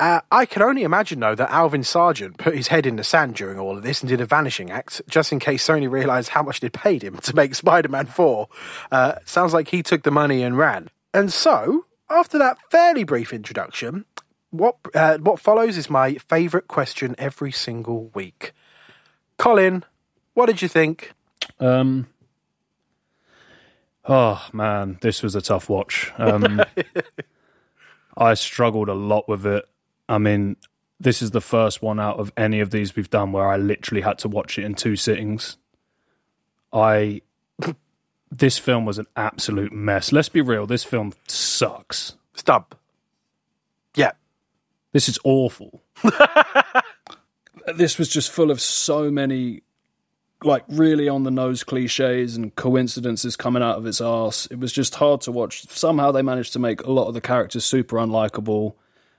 Uh, 0.00 0.20
I 0.30 0.46
can 0.46 0.62
only 0.62 0.82
imagine, 0.82 1.20
though, 1.20 1.34
that 1.34 1.50
Alvin 1.50 1.82
Sargent 1.84 2.38
put 2.38 2.54
his 2.56 2.68
head 2.68 2.86
in 2.86 2.96
the 2.96 3.04
sand 3.04 3.34
during 3.36 3.58
all 3.58 3.76
of 3.76 3.82
this 3.82 4.00
and 4.00 4.08
did 4.08 4.20
a 4.20 4.26
vanishing 4.26 4.70
act, 4.70 5.00
just 5.08 5.32
in 5.32 5.38
case 5.40 5.66
Sony 5.66 5.90
realised 5.90 6.28
how 6.30 6.42
much 6.42 6.60
they 6.60 6.68
paid 6.68 7.02
him 7.02 7.16
to 7.18 7.34
make 7.34 7.54
Spider 7.54 7.88
Man 7.88 8.06
4. 8.06 8.48
Uh, 8.92 9.14
sounds 9.24 9.52
like 9.52 9.68
he 9.68 9.82
took 9.82 10.02
the 10.02 10.10
money 10.10 10.42
and 10.42 10.56
ran. 10.56 10.88
And 11.14 11.32
so, 11.32 11.84
after 12.10 12.38
that 12.38 12.58
fairly 12.70 13.04
brief 13.04 13.32
introduction, 13.32 14.04
what, 14.50 14.76
uh, 14.94 15.18
what 15.18 15.40
follows 15.40 15.76
is 15.76 15.90
my 15.90 16.14
favourite 16.14 16.68
question 16.68 17.14
every 17.18 17.52
single 17.52 18.10
week. 18.14 18.52
Colin, 19.38 19.84
what 20.34 20.46
did 20.46 20.60
you 20.60 20.68
think? 20.68 21.12
Um, 21.60 22.08
oh 24.04 24.46
man, 24.52 24.98
this 25.00 25.22
was 25.22 25.34
a 25.34 25.40
tough 25.40 25.68
watch. 25.68 26.12
Um, 26.18 26.62
I 28.16 28.34
struggled 28.34 28.88
a 28.88 28.94
lot 28.94 29.28
with 29.28 29.46
it. 29.46 29.64
I 30.08 30.18
mean, 30.18 30.56
this 31.00 31.22
is 31.22 31.30
the 31.30 31.40
first 31.40 31.80
one 31.80 32.00
out 32.00 32.18
of 32.18 32.32
any 32.36 32.60
of 32.60 32.70
these 32.70 32.96
we've 32.96 33.10
done 33.10 33.30
where 33.32 33.48
I 33.48 33.56
literally 33.56 34.02
had 34.02 34.18
to 34.18 34.28
watch 34.28 34.58
it 34.58 34.64
in 34.64 34.74
two 34.74 34.96
sittings. 34.96 35.56
I 36.72 37.22
this 38.30 38.58
film 38.58 38.84
was 38.84 38.98
an 38.98 39.06
absolute 39.16 39.72
mess. 39.72 40.12
Let's 40.12 40.28
be 40.28 40.40
real, 40.40 40.66
this 40.66 40.84
film 40.84 41.12
sucks. 41.28 42.16
Stub. 42.34 42.74
Yeah. 43.94 44.12
This 44.92 45.08
is 45.08 45.18
awful. 45.22 45.82
this 47.76 47.98
was 47.98 48.08
just 48.08 48.30
full 48.30 48.50
of 48.50 48.60
so 48.60 49.10
many 49.10 49.62
like 50.44 50.64
really 50.68 51.08
on 51.08 51.24
the 51.24 51.30
nose 51.30 51.64
cliches 51.64 52.36
and 52.36 52.54
coincidences 52.54 53.36
coming 53.36 53.62
out 53.62 53.76
of 53.76 53.86
its 53.86 54.00
arse. 54.00 54.46
It 54.46 54.58
was 54.58 54.72
just 54.72 54.94
hard 54.94 55.20
to 55.22 55.32
watch. 55.32 55.68
Somehow 55.68 56.12
they 56.12 56.22
managed 56.22 56.52
to 56.52 56.58
make 56.58 56.82
a 56.82 56.92
lot 56.92 57.08
of 57.08 57.14
the 57.14 57.20
characters 57.20 57.64
super 57.64 57.96
unlikable, 57.96 58.74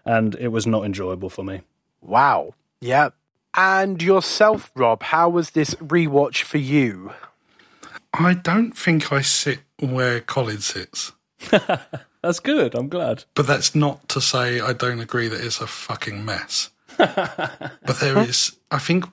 and 0.06 0.36
it 0.36 0.50
was 0.50 0.66
not 0.66 0.86
enjoyable 0.86 1.30
for 1.30 1.44
me. 1.44 1.62
Wow. 2.02 2.54
Yeah. 2.80 3.10
And 3.54 4.02
yourself, 4.02 4.72
Rob, 4.76 5.04
how 5.04 5.30
was 5.30 5.52
this 5.52 5.76
rewatch 5.76 6.44
for 6.44 6.60
you? 6.60 7.14
I 8.14 8.34
don't 8.34 8.72
think 8.72 9.12
I 9.12 9.22
sit 9.22 9.60
where 9.80 10.22
Colin 10.22 10.60
sits. 10.60 11.12
That's 12.22 12.40
good. 12.40 12.76
I'm 12.76 12.90
glad. 12.90 13.24
But 13.34 13.48
that's 13.48 13.74
not 13.74 14.10
to 14.10 14.20
say 14.20 14.60
I 14.60 14.74
don't 14.74 15.00
agree 15.00 15.30
that 15.30 15.40
it's 15.40 15.62
a 15.62 15.68
fucking 15.68 16.26
mess. 16.26 16.70
But 17.00 18.00
there 18.02 18.20
is, 18.20 18.58
I 18.70 18.78
think, 18.80 19.06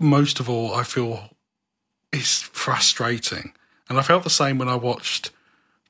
most 0.00 0.40
of 0.40 0.48
all, 0.48 0.74
I 0.74 0.84
feel 0.84 1.30
it's 2.12 2.40
frustrating. 2.42 3.52
And 3.88 3.98
I 3.98 4.02
felt 4.02 4.24
the 4.24 4.30
same 4.30 4.58
when 4.58 4.68
I 4.68 4.76
watched 4.76 5.30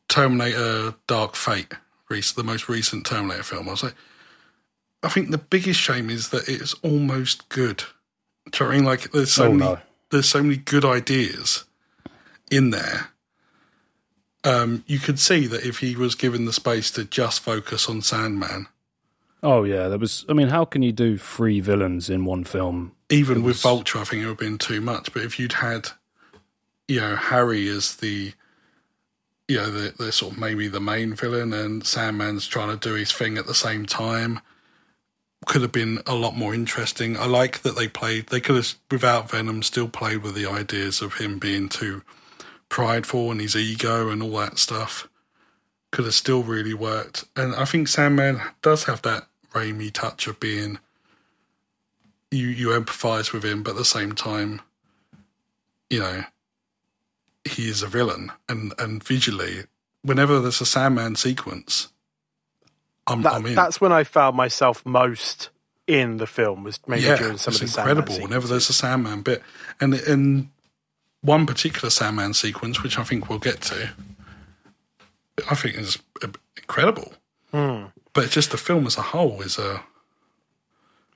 Terminator 0.09 0.94
Dark 1.07 1.35
Fate, 1.37 1.75
the 2.11 2.42
most 2.44 2.68
recent 2.68 3.07
Terminator 3.07 3.42
film. 3.42 3.68
I 3.68 3.72
was 3.72 3.83
like, 3.83 3.94
I 5.03 5.09
think 5.09 5.31
the 5.31 5.38
biggest 5.38 5.81
shame 5.81 6.11
is 6.11 6.29
that 6.29 6.48
it's 6.48 6.75
almost 6.83 7.48
good. 7.48 7.85
Do 8.51 8.64
you 8.64 8.64
know 8.64 8.66
what 8.66 8.72
I 8.72 8.77
mean? 8.77 8.85
Like, 8.85 9.11
there's 9.12 9.33
so 9.33 9.46
Oh, 9.46 9.53
many, 9.53 9.72
no. 9.72 9.79
there's 10.11 10.29
so 10.29 10.42
many 10.42 10.57
good 10.57 10.85
ideas 10.85 11.64
in 12.51 12.70
there. 12.70 13.09
Um, 14.44 14.85
you 14.87 14.98
could 14.98 15.18
see 15.20 15.46
that 15.46 15.64
if 15.64 15.79
he 15.79 15.94
was 15.96 16.14
given 16.14 16.44
the 16.44 16.53
space 16.53 16.90
to 16.92 17.05
just 17.05 17.40
focus 17.40 17.88
on 17.88 18.03
Sandman, 18.03 18.66
Oh 19.42 19.64
yeah, 19.64 19.88
there 19.88 19.98
was. 19.98 20.24
I 20.28 20.33
mean, 20.35 20.48
how 20.48 20.64
can 20.64 20.83
you 20.83 20.92
do 20.92 21.18
three 21.18 21.61
villains 21.61 22.09
in 22.09 22.24
one 22.24 22.44
film? 22.44 22.92
even 23.12 23.42
with 23.42 23.61
Vulture, 23.61 23.98
I 23.98 24.05
think 24.05 24.22
it 24.22 24.26
would 24.26 24.31
have 24.31 24.38
been 24.38 24.59
too 24.59 24.81
much. 24.81 25.12
But 25.12 25.22
if 25.22 25.38
you'd 25.38 25.52
had, 25.52 25.88
you 26.88 27.00
know, 27.00 27.14
Harry 27.14 27.68
as 27.68 27.96
the, 27.96 28.33
you 29.46 29.57
know, 29.59 29.70
the, 29.70 29.94
the 29.98 30.11
sort 30.12 30.33
of 30.33 30.38
maybe 30.38 30.66
the 30.66 30.81
main 30.81 31.14
villain, 31.14 31.52
and 31.52 31.87
Sandman's 31.87 32.46
trying 32.46 32.70
to 32.70 32.88
do 32.88 32.94
his 32.94 33.12
thing 33.12 33.37
at 33.37 33.46
the 33.46 33.55
same 33.55 33.85
time, 33.85 34.40
could 35.44 35.61
have 35.61 35.72
been 35.72 35.98
a 36.07 36.14
lot 36.14 36.37
more 36.37 36.55
interesting. 36.55 37.16
I 37.18 37.26
like 37.26 37.61
that 37.62 37.76
they 37.76 37.87
played. 37.87 38.28
They 38.28 38.40
could 38.40 38.57
have, 38.57 38.74
without 38.90 39.31
Venom, 39.31 39.62
still 39.62 39.88
played 39.88 40.22
with 40.22 40.35
the 40.35 40.46
ideas 40.46 41.02
of 41.02 41.14
him 41.14 41.38
being 41.38 41.68
too 41.68 42.02
prideful 42.70 43.31
and 43.31 43.40
his 43.42 43.55
ego 43.55 44.09
and 44.09 44.22
all 44.22 44.38
that 44.38 44.59
stuff. 44.59 45.07
Could 45.90 46.07
have 46.07 46.14
still 46.14 46.42
really 46.42 46.72
worked. 46.72 47.26
And 47.37 47.55
I 47.55 47.66
think 47.66 47.88
Sandman 47.88 48.40
does 48.62 48.85
have 48.85 49.02
that 49.02 49.26
Raimi 49.53 49.93
touch 49.93 50.27
of 50.27 50.41
being 50.41 50.79
you 52.31 52.49
you 52.49 52.69
empathise 52.69 53.33
with 53.33 53.45
him, 53.45 53.62
but 53.62 53.73
at 53.73 53.77
the 53.77 53.85
same 53.85 54.12
time, 54.12 54.61
you 55.91 56.01
know, 56.01 56.25
he 57.45 57.69
is 57.69 57.83
a 57.83 57.87
villain, 57.87 58.33
and 58.49 58.73
and 58.79 59.03
visually, 59.03 59.65
whenever 60.03 60.41
there's 60.41 60.61
a 60.61 60.67
Sandman 60.67 61.17
sequence, 61.17 61.88
I'm, 63.07 63.23
That, 63.23 63.35
I'm 63.35 63.47
in. 63.47 63.55
that's 63.55 63.81
when 63.81 63.93
I 63.93 64.05
found 64.05 64.37
myself 64.37 64.85
most 64.87 65.51
in 65.87 66.17
the 66.17 66.27
film, 66.27 66.65
was 66.65 66.81
maybe 66.87 67.03
yeah, 67.03 67.17
during 67.17 67.38
some 67.38 67.55
of 67.55 67.61
the 67.61 67.69
Sandman 67.69 67.99
incredible. 67.99 68.23
Whenever 68.23 68.47
there's 68.47 68.71
a 68.71 68.73
Sandman 68.73 69.23
bit, 69.23 69.43
and 69.81 69.95
in 69.95 70.51
one 71.21 71.47
particular 71.47 71.91
Sandman 71.91 72.35
sequence, 72.35 72.83
which 72.83 72.99
I 72.99 73.05
think 73.05 73.29
we'll 73.29 73.38
get 73.38 73.61
to, 73.62 73.91
I 75.51 75.55
think 75.55 75.77
is 75.77 75.99
incredible. 76.57 77.15
Hmm. 77.51 77.87
But 78.14 78.31
just 78.31 78.51
the 78.51 78.59
film 78.59 78.87
as 78.87 78.96
a 78.98 79.03
whole 79.03 79.40
is 79.42 79.59
a 79.59 79.83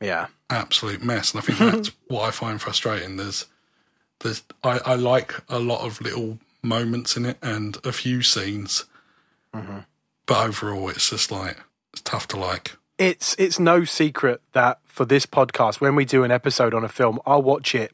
Yeah. 0.00 0.26
absolute 0.50 1.02
mess, 1.02 1.32
and 1.35 1.42
I 1.42 1.46
think 1.46 1.59
that's 1.72 1.90
what 2.09 2.22
I 2.22 2.30
find 2.30 2.61
frustrating. 2.61 3.16
There's, 3.16 3.46
there's, 4.20 4.42
I, 4.62 4.78
I 4.85 4.94
like 4.94 5.35
a 5.48 5.59
lot 5.59 5.85
of 5.85 6.00
little 6.00 6.38
moments 6.62 7.16
in 7.16 7.26
it 7.26 7.38
and 7.42 7.76
a 7.85 7.92
few 7.92 8.22
scenes, 8.22 8.85
Mm-hmm. 9.54 9.78
but 10.26 10.46
overall, 10.46 10.88
it's 10.90 11.09
just 11.09 11.30
like 11.30 11.59
it's 11.92 12.02
tough 12.02 12.28
to 12.28 12.37
like. 12.37 12.76
It's 12.98 13.35
it's 13.38 13.59
no 13.59 13.85
secret 13.85 14.40
that 14.52 14.80
for 14.87 15.04
this 15.06 15.24
podcast, 15.26 15.80
when 15.80 15.94
we 15.94 16.04
do 16.04 16.24
an 16.24 16.30
episode 16.30 16.74
on 16.74 16.85
a 16.85 16.88
film, 16.88 17.20
I'll 17.24 17.42
watch 17.42 17.74
it 17.74 17.92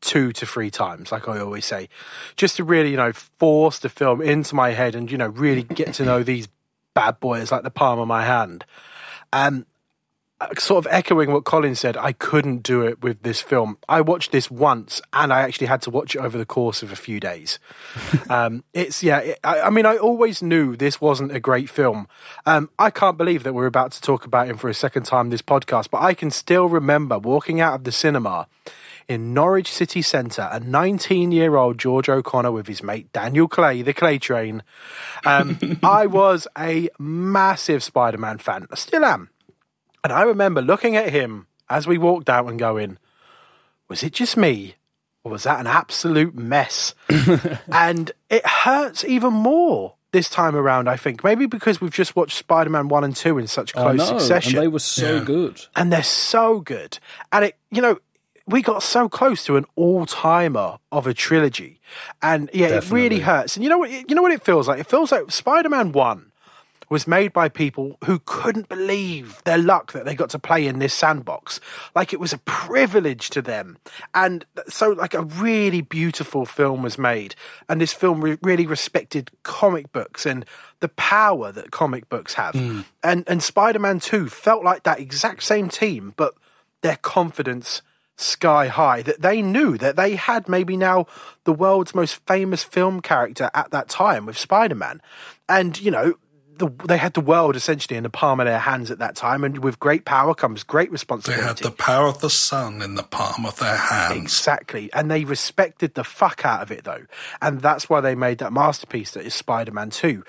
two 0.00 0.32
to 0.32 0.46
three 0.46 0.70
times, 0.70 1.10
like 1.12 1.26
I 1.28 1.38
always 1.38 1.64
say, 1.66 1.88
just 2.36 2.56
to 2.56 2.64
really, 2.64 2.90
you 2.92 2.96
know, 2.96 3.12
force 3.12 3.78
the 3.78 3.88
film 3.88 4.20
into 4.22 4.54
my 4.54 4.70
head 4.70 4.94
and, 4.94 5.10
you 5.10 5.18
know, 5.18 5.28
really 5.28 5.62
get 5.64 5.94
to 5.94 6.04
know 6.04 6.22
these 6.22 6.48
bad 6.96 7.20
boy 7.20 7.40
is 7.40 7.52
like 7.52 7.62
the 7.62 7.70
palm 7.70 7.98
of 7.98 8.08
my 8.08 8.24
hand. 8.24 8.64
And 9.30 9.66
sort 10.58 10.84
of 10.84 10.92
echoing 10.92 11.30
what 11.30 11.44
Colin 11.44 11.74
said, 11.74 11.96
I 11.96 12.12
couldn't 12.12 12.62
do 12.62 12.82
it 12.82 13.02
with 13.02 13.22
this 13.22 13.40
film. 13.40 13.78
I 13.88 14.00
watched 14.00 14.32
this 14.32 14.50
once 14.50 15.00
and 15.12 15.32
I 15.32 15.42
actually 15.42 15.66
had 15.66 15.82
to 15.82 15.90
watch 15.90 16.14
it 16.14 16.20
over 16.20 16.36
the 16.36 16.46
course 16.46 16.82
of 16.82 16.92
a 16.92 16.96
few 16.96 17.20
days. 17.20 17.58
um, 18.30 18.64
it's, 18.72 19.02
yeah, 19.02 19.18
it, 19.18 19.40
I, 19.44 19.62
I 19.62 19.70
mean, 19.70 19.86
I 19.86 19.96
always 19.96 20.42
knew 20.42 20.74
this 20.74 21.00
wasn't 21.00 21.32
a 21.32 21.40
great 21.40 21.68
film. 21.68 22.08
Um, 22.46 22.70
I 22.78 22.90
can't 22.90 23.18
believe 23.18 23.42
that 23.44 23.52
we're 23.52 23.66
about 23.66 23.92
to 23.92 24.00
talk 24.00 24.24
about 24.24 24.48
him 24.48 24.56
for 24.56 24.68
a 24.68 24.74
second 24.74 25.04
time 25.04 25.28
this 25.28 25.42
podcast, 25.42 25.90
but 25.90 26.02
I 26.02 26.14
can 26.14 26.30
still 26.30 26.66
remember 26.66 27.18
walking 27.18 27.60
out 27.60 27.74
of 27.74 27.84
the 27.84 27.92
cinema 27.92 28.46
in 29.08 29.32
Norwich 29.34 29.72
City 29.72 30.02
Centre, 30.02 30.48
a 30.50 30.58
19 30.60 31.30
year 31.32 31.56
old 31.56 31.78
George 31.78 32.08
O'Connor 32.08 32.52
with 32.52 32.66
his 32.66 32.82
mate 32.82 33.12
Daniel 33.12 33.48
Clay, 33.48 33.82
the 33.82 33.94
Clay 33.94 34.18
Train. 34.18 34.62
Um, 35.24 35.58
I 35.82 36.06
was 36.06 36.48
a 36.58 36.88
massive 36.98 37.82
Spider 37.82 38.18
Man 38.18 38.38
fan. 38.38 38.66
I 38.70 38.74
still 38.76 39.04
am. 39.04 39.30
And 40.04 40.12
I 40.12 40.22
remember 40.22 40.62
looking 40.62 40.96
at 40.96 41.10
him 41.10 41.46
as 41.68 41.86
we 41.86 41.98
walked 41.98 42.28
out 42.30 42.48
and 42.48 42.58
going, 42.58 42.98
was 43.88 44.02
it 44.02 44.12
just 44.12 44.36
me? 44.36 44.74
Or 45.24 45.32
was 45.32 45.42
that 45.42 45.58
an 45.58 45.66
absolute 45.66 46.34
mess? 46.36 46.94
and 47.72 48.12
it 48.30 48.46
hurts 48.46 49.04
even 49.04 49.32
more 49.32 49.94
this 50.12 50.28
time 50.30 50.54
around, 50.54 50.88
I 50.88 50.96
think. 50.96 51.24
Maybe 51.24 51.46
because 51.46 51.80
we've 51.80 51.92
just 51.92 52.14
watched 52.14 52.38
Spider 52.38 52.70
Man 52.70 52.86
1 52.88 53.04
and 53.04 53.14
2 53.16 53.38
in 53.38 53.46
such 53.48 53.76
I 53.76 53.82
close 53.82 53.98
know, 53.98 54.18
succession 54.18 54.56
and 54.56 54.62
they 54.64 54.68
were 54.68 54.78
so 54.78 55.16
Yeah. 55.16 55.24
good. 55.24 55.66
and 55.74 55.92
they're 55.92 56.02
so 56.04 56.60
good. 56.60 56.98
And 57.32 57.46
it, 57.46 57.56
you 57.72 57.82
know, 57.82 57.98
we 58.46 58.62
got 58.62 58.82
so 58.82 59.08
close 59.08 59.44
to 59.46 59.56
an 59.56 59.64
all-timer 59.74 60.78
of 60.92 61.06
a 61.06 61.14
trilogy, 61.14 61.80
and 62.22 62.48
yeah, 62.52 62.68
it 62.68 62.90
really 62.90 63.20
hurts. 63.20 63.56
And 63.56 63.64
you 63.64 63.70
know 63.70 63.78
what? 63.78 63.90
You 63.90 64.14
know 64.14 64.22
what 64.22 64.32
it 64.32 64.44
feels 64.44 64.68
like? 64.68 64.78
It 64.78 64.86
feels 64.86 65.12
like 65.12 65.30
Spider-Man 65.30 65.92
One 65.92 66.32
was 66.88 67.06
made 67.06 67.32
by 67.32 67.48
people 67.48 67.98
who 68.04 68.20
couldn't 68.24 68.68
believe 68.68 69.42
their 69.44 69.58
luck 69.58 69.92
that 69.92 70.04
they 70.04 70.14
got 70.14 70.30
to 70.30 70.38
play 70.38 70.66
in 70.66 70.78
this 70.78 70.94
sandbox. 70.94 71.60
Like 71.94 72.12
it 72.12 72.20
was 72.20 72.32
a 72.32 72.38
privilege 72.38 73.30
to 73.30 73.42
them. 73.42 73.78
And 74.14 74.44
so 74.68 74.90
like 74.90 75.14
a 75.14 75.22
really 75.22 75.80
beautiful 75.80 76.46
film 76.46 76.82
was 76.82 76.96
made. 76.96 77.34
And 77.68 77.80
this 77.80 77.92
film 77.92 78.20
re- 78.20 78.38
really 78.42 78.66
respected 78.66 79.30
comic 79.42 79.90
books 79.92 80.26
and 80.26 80.44
the 80.80 80.88
power 80.90 81.50
that 81.52 81.72
comic 81.72 82.08
books 82.08 82.34
have. 82.34 82.54
Hmm. 82.54 82.82
And 83.02 83.24
and 83.26 83.42
Spider-Man 83.42 83.98
2 84.00 84.28
felt 84.28 84.62
like 84.62 84.84
that 84.84 85.00
exact 85.00 85.42
same 85.42 85.68
team, 85.68 86.14
but 86.16 86.34
their 86.82 86.96
confidence 86.96 87.82
sky 88.16 88.68
high 88.68 89.02
that 89.02 89.20
they 89.20 89.42
knew 89.42 89.76
that 89.78 89.96
they 89.96 90.16
had 90.16 90.48
maybe 90.48 90.76
now 90.76 91.06
the 91.44 91.52
world's 91.52 91.94
most 91.94 92.26
famous 92.26 92.64
film 92.64 93.00
character 93.00 93.50
at 93.54 93.70
that 93.70 93.88
time 93.88 94.26
with 94.26 94.38
Spider-Man. 94.38 95.00
And 95.48 95.78
you 95.80 95.90
know, 95.90 96.14
the, 96.58 96.70
they 96.86 96.96
had 96.96 97.14
the 97.14 97.20
world 97.20 97.56
essentially 97.56 97.96
in 97.96 98.02
the 98.02 98.10
palm 98.10 98.40
of 98.40 98.46
their 98.46 98.58
hands 98.58 98.90
at 98.90 98.98
that 98.98 99.14
time, 99.14 99.44
and 99.44 99.62
with 99.62 99.78
great 99.78 100.04
power 100.04 100.34
comes 100.34 100.62
great 100.62 100.90
responsibility. 100.90 101.42
They 101.42 101.48
had 101.48 101.58
the 101.58 101.70
power 101.70 102.06
of 102.06 102.20
the 102.20 102.30
sun 102.30 102.82
in 102.82 102.94
the 102.94 103.02
palm 103.02 103.44
of 103.44 103.58
their 103.58 103.76
hands. 103.76 104.16
Exactly. 104.16 104.90
And 104.92 105.10
they 105.10 105.24
respected 105.24 105.94
the 105.94 106.04
fuck 106.04 106.44
out 106.44 106.62
of 106.62 106.70
it, 106.70 106.84
though. 106.84 107.04
And 107.42 107.60
that's 107.60 107.88
why 107.88 108.00
they 108.00 108.14
made 108.14 108.38
that 108.38 108.52
masterpiece 108.52 109.12
that 109.12 109.26
is 109.26 109.34
Spider 109.34 109.72
Man 109.72 109.90
2. 109.90 110.24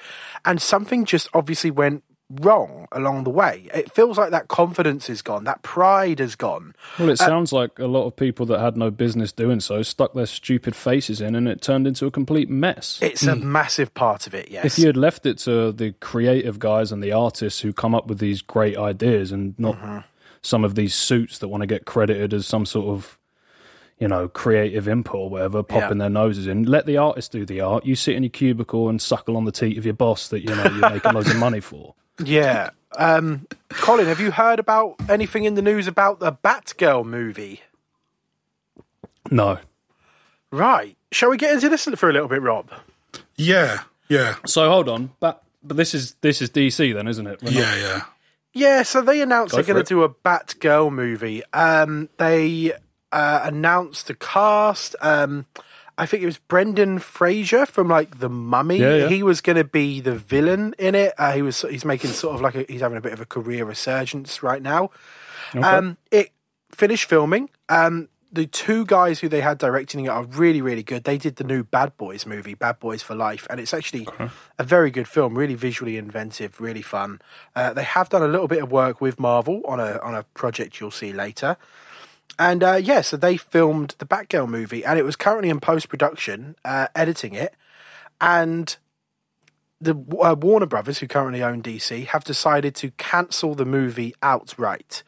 And 0.45 0.61
something 0.61 1.05
just 1.05 1.29
obviously 1.33 1.71
went 1.71 2.03
wrong 2.29 2.87
along 2.91 3.23
the 3.23 3.29
way. 3.29 3.67
It 3.73 3.91
feels 3.93 4.17
like 4.17 4.31
that 4.31 4.47
confidence 4.47 5.09
is 5.09 5.21
gone, 5.21 5.45
that 5.45 5.61
pride 5.61 6.19
is 6.19 6.35
gone. 6.35 6.75
Well, 6.99 7.09
it 7.09 7.17
sounds 7.17 7.53
like 7.53 7.79
a 7.79 7.87
lot 7.87 8.05
of 8.05 8.15
people 8.15 8.45
that 8.47 8.59
had 8.59 8.75
no 8.75 8.91
business 8.91 9.31
doing 9.31 9.59
so 9.59 9.81
stuck 9.81 10.13
their 10.13 10.25
stupid 10.25 10.75
faces 10.75 11.21
in, 11.21 11.35
and 11.35 11.47
it 11.47 11.61
turned 11.61 11.87
into 11.87 12.05
a 12.05 12.11
complete 12.11 12.49
mess. 12.49 12.99
It's 13.01 13.23
a 13.23 13.35
massive 13.35 13.93
part 13.93 14.27
of 14.27 14.33
it, 14.33 14.51
yes. 14.51 14.65
if 14.65 14.77
you 14.79 14.87
had 14.87 14.97
left 14.97 15.25
it 15.25 15.37
to 15.39 15.71
the 15.71 15.93
creative 15.93 16.59
guys 16.59 16.91
and 16.91 17.01
the 17.01 17.13
artists 17.13 17.61
who 17.61 17.71
come 17.71 17.95
up 17.95 18.07
with 18.07 18.19
these 18.19 18.41
great 18.41 18.77
ideas 18.77 19.31
and 19.31 19.57
not 19.57 19.77
Mm-hmm. 19.77 19.99
some 20.41 20.63
of 20.63 20.75
these 20.75 20.95
suits 20.95 21.37
that 21.39 21.49
want 21.49 21.61
to 21.61 21.67
get 21.67 21.85
credited 21.85 22.33
as 22.33 22.47
some 22.47 22.65
sort 22.65 22.87
of 22.87 23.19
you 23.99 24.07
know 24.07 24.27
creative 24.27 24.87
input 24.87 25.15
or 25.15 25.29
whatever 25.29 25.61
popping 25.61 25.97
their 25.97 26.09
noses 26.09 26.47
in 26.47 26.63
let 26.63 26.85
the 26.85 26.97
artist 26.97 27.31
do 27.31 27.45
the 27.45 27.61
art 27.61 27.85
you 27.85 27.95
sit 27.95 28.15
in 28.15 28.23
your 28.23 28.29
cubicle 28.29 28.89
and 28.89 29.01
suckle 29.01 29.35
on 29.37 29.45
the 29.45 29.51
teat 29.51 29.77
of 29.77 29.85
your 29.85 29.93
boss 29.93 30.27
that 30.29 30.39
you 30.41 30.47
know 30.55 30.63
you're 30.63 30.89
making 30.89 31.13
loads 31.13 31.29
of 31.29 31.35
money 31.37 31.59
for 31.59 31.93
yeah. 32.23 32.69
Um, 32.97 33.45
Colin, 33.69 34.07
have 34.07 34.19
you 34.19 34.31
heard 34.31 34.59
about 34.59 34.95
anything 35.09 35.43
in 35.43 35.55
the 35.55 35.61
news 35.61 35.87
about 35.87 36.19
the 36.19 36.31
Batgirl 36.31 37.05
movie? 37.05 37.61
no 39.29 39.59
Right. 40.51 40.95
Shall 41.11 41.29
we 41.29 41.37
get 41.37 41.53
into 41.53 41.67
this 41.69 41.83
for 41.95 42.09
a 42.09 42.13
little 42.13 42.29
bit, 42.29 42.41
Rob? 42.41 42.71
Yeah, 43.35 43.81
yeah, 44.07 44.35
so 44.45 44.69
hold 44.69 44.87
on 44.89 45.11
but 45.19 45.43
but 45.63 45.75
this 45.77 45.93
is 45.93 46.15
this 46.21 46.41
is 46.41 46.49
dc 46.49 46.93
then 46.93 47.07
isn't 47.07 47.27
it 47.27 47.41
We're 47.43 47.51
not- 47.51 47.59
yeah, 47.59 47.75
yeah. 47.75 48.01
Yeah, 48.53 48.83
so 48.83 49.01
they 49.01 49.21
announced 49.21 49.51
Go 49.51 49.57
they're 49.57 49.63
for 49.65 49.73
going 49.73 49.81
it. 49.81 49.87
to 49.87 49.93
do 49.93 50.03
a 50.03 50.09
Batgirl 50.09 50.91
movie. 50.91 51.43
Um, 51.53 52.09
they 52.17 52.71
uh, 53.11 53.41
announced 53.43 54.07
the 54.07 54.15
cast. 54.15 54.95
Um, 54.99 55.45
I 55.97 56.05
think 56.05 56.21
it 56.21 56.27
was 56.27 56.37
Brendan 56.37 56.99
Fraser 56.99 57.65
from 57.65 57.87
like 57.87 58.19
The 58.19 58.29
Mummy. 58.29 58.77
Yeah, 58.77 58.95
yeah. 58.95 59.07
He 59.09 59.23
was 59.23 59.41
going 59.41 59.55
to 59.55 59.63
be 59.63 59.99
the 59.99 60.15
villain 60.15 60.75
in 60.77 60.93
it. 60.95 61.13
Uh, 61.17 61.33
he 61.33 61.41
was. 61.41 61.61
He's 61.61 61.85
making 61.85 62.11
sort 62.11 62.35
of 62.35 62.41
like 62.41 62.55
a, 62.55 62.65
he's 62.69 62.81
having 62.81 62.97
a 62.97 63.01
bit 63.01 63.13
of 63.13 63.21
a 63.21 63.25
career 63.25 63.65
resurgence 63.65 64.43
right 64.43 64.61
now. 64.61 64.91
Um, 65.55 65.97
it 66.11 66.31
finished 66.71 67.09
filming. 67.09 67.49
Um, 67.69 68.09
the 68.31 68.45
two 68.45 68.85
guys 68.85 69.21
who 69.21 69.29
they 69.29 69.41
had 69.41 69.57
directing 69.57 70.05
it 70.05 70.09
are 70.09 70.23
really, 70.25 70.61
really 70.61 70.83
good. 70.83 71.05
They 71.05 71.17
did 71.17 71.37
the 71.37 71.43
new 71.45 71.63
Bad 71.63 71.95
Boys 71.97 72.25
movie, 72.25 72.53
Bad 72.53 72.77
Boys 72.79 73.01
for 73.01 73.15
Life, 73.15 73.47
and 73.49 73.59
it's 73.59 73.73
actually 73.73 74.07
a 74.59 74.63
very 74.63 74.91
good 74.91 75.07
film. 75.07 75.37
Really 75.37 75.55
visually 75.55 75.97
inventive, 75.97 76.59
really 76.59 76.81
fun. 76.81 77.21
Uh, 77.55 77.73
they 77.73 77.83
have 77.83 78.09
done 78.09 78.21
a 78.21 78.27
little 78.27 78.47
bit 78.47 78.61
of 78.61 78.71
work 78.71 78.99
with 79.01 79.19
Marvel 79.19 79.61
on 79.65 79.79
a 79.79 79.99
on 80.03 80.13
a 80.13 80.23
project 80.35 80.79
you'll 80.79 80.91
see 80.91 81.13
later. 81.13 81.57
And 82.39 82.63
uh, 82.63 82.75
yeah, 82.75 83.01
so 83.01 83.17
they 83.17 83.37
filmed 83.37 83.95
the 83.97 84.05
Batgirl 84.05 84.47
movie, 84.47 84.85
and 84.85 84.99
it 84.99 85.03
was 85.03 85.15
currently 85.15 85.49
in 85.49 85.59
post 85.59 85.89
production, 85.89 86.55
uh, 86.63 86.87
editing 86.95 87.33
it. 87.33 87.55
And 88.21 88.75
the 89.81 89.95
uh, 90.21 90.35
Warner 90.39 90.65
Brothers, 90.65 90.99
who 90.99 91.07
currently 91.07 91.43
own 91.43 91.61
DC, 91.61 92.05
have 92.07 92.23
decided 92.23 92.75
to 92.75 92.91
cancel 92.91 93.55
the 93.55 93.65
movie 93.65 94.13
outright. 94.21 95.03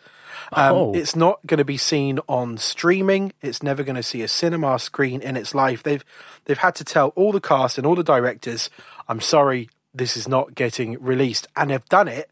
Um, 0.53 0.75
Oh. 0.75 0.93
It's 0.93 1.15
not 1.15 1.45
going 1.45 1.58
to 1.58 1.65
be 1.65 1.77
seen 1.77 2.19
on 2.27 2.58
streaming. 2.58 3.34
It's 3.41 3.63
never 3.63 3.84
going 3.84 3.95
to 3.95 4.03
see 4.03 4.21
a 4.21 4.27
cinema 4.27 4.79
screen 4.79 5.21
in 5.21 5.38
its 5.38 5.53
life. 5.53 5.84
They've 5.84 6.03
they've 6.45 6.58
had 6.58 6.75
to 6.75 6.84
tell 6.84 7.10
all 7.10 7.32
the 7.32 7.41
cast 7.41 7.77
and 7.77 7.86
all 7.86 7.95
the 7.95 8.03
directors, 8.03 8.69
"I'm 9.08 9.21
sorry, 9.21 9.69
this 9.93 10.17
is 10.17 10.27
not 10.27 10.55
getting 10.55 11.01
released," 11.01 11.47
and 11.55 11.69
they've 11.69 11.89
done 11.89 12.08
it 12.08 12.29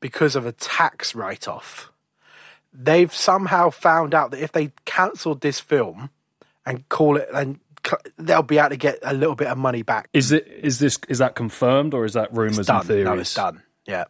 because 0.00 0.36
of 0.36 0.46
a 0.46 0.52
tax 0.52 1.14
write 1.14 1.48
off. 1.48 1.91
They've 2.72 3.12
somehow 3.12 3.70
found 3.70 4.14
out 4.14 4.30
that 4.30 4.40
if 4.40 4.52
they 4.52 4.72
cancelled 4.84 5.40
this 5.42 5.60
film 5.60 6.10
and 6.64 6.88
call 6.88 7.16
it, 7.16 7.28
and 7.34 7.60
they'll 8.16 8.42
be 8.42 8.58
able 8.58 8.70
to 8.70 8.76
get 8.76 8.98
a 9.02 9.12
little 9.12 9.34
bit 9.34 9.48
of 9.48 9.58
money 9.58 9.82
back. 9.82 10.08
Is 10.12 10.32
it 10.32 10.46
is 10.46 10.78
this 10.78 10.98
is 11.08 11.18
that 11.18 11.34
confirmed 11.34 11.92
or 11.94 12.04
is 12.04 12.12
that 12.14 12.32
rumors 12.34 12.68
and 12.68 12.84
theories? 12.84 13.04
No, 13.04 13.14
it's 13.18 13.34
done. 13.34 13.62
Yeah. 13.86 14.04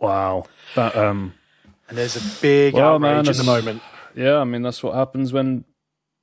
Wow. 0.00 0.46
That 0.76 0.96
um 0.96 1.34
And 1.88 1.98
there's 1.98 2.16
a 2.16 2.40
big 2.40 2.74
Well, 2.74 2.94
outrage 2.94 3.00
man, 3.02 3.28
at 3.28 3.36
the 3.36 3.44
moment. 3.44 3.82
yeah, 4.14 4.36
I 4.38 4.44
mean 4.44 4.62
that's 4.62 4.82
what 4.82 4.94
happens 4.94 5.32
when 5.32 5.64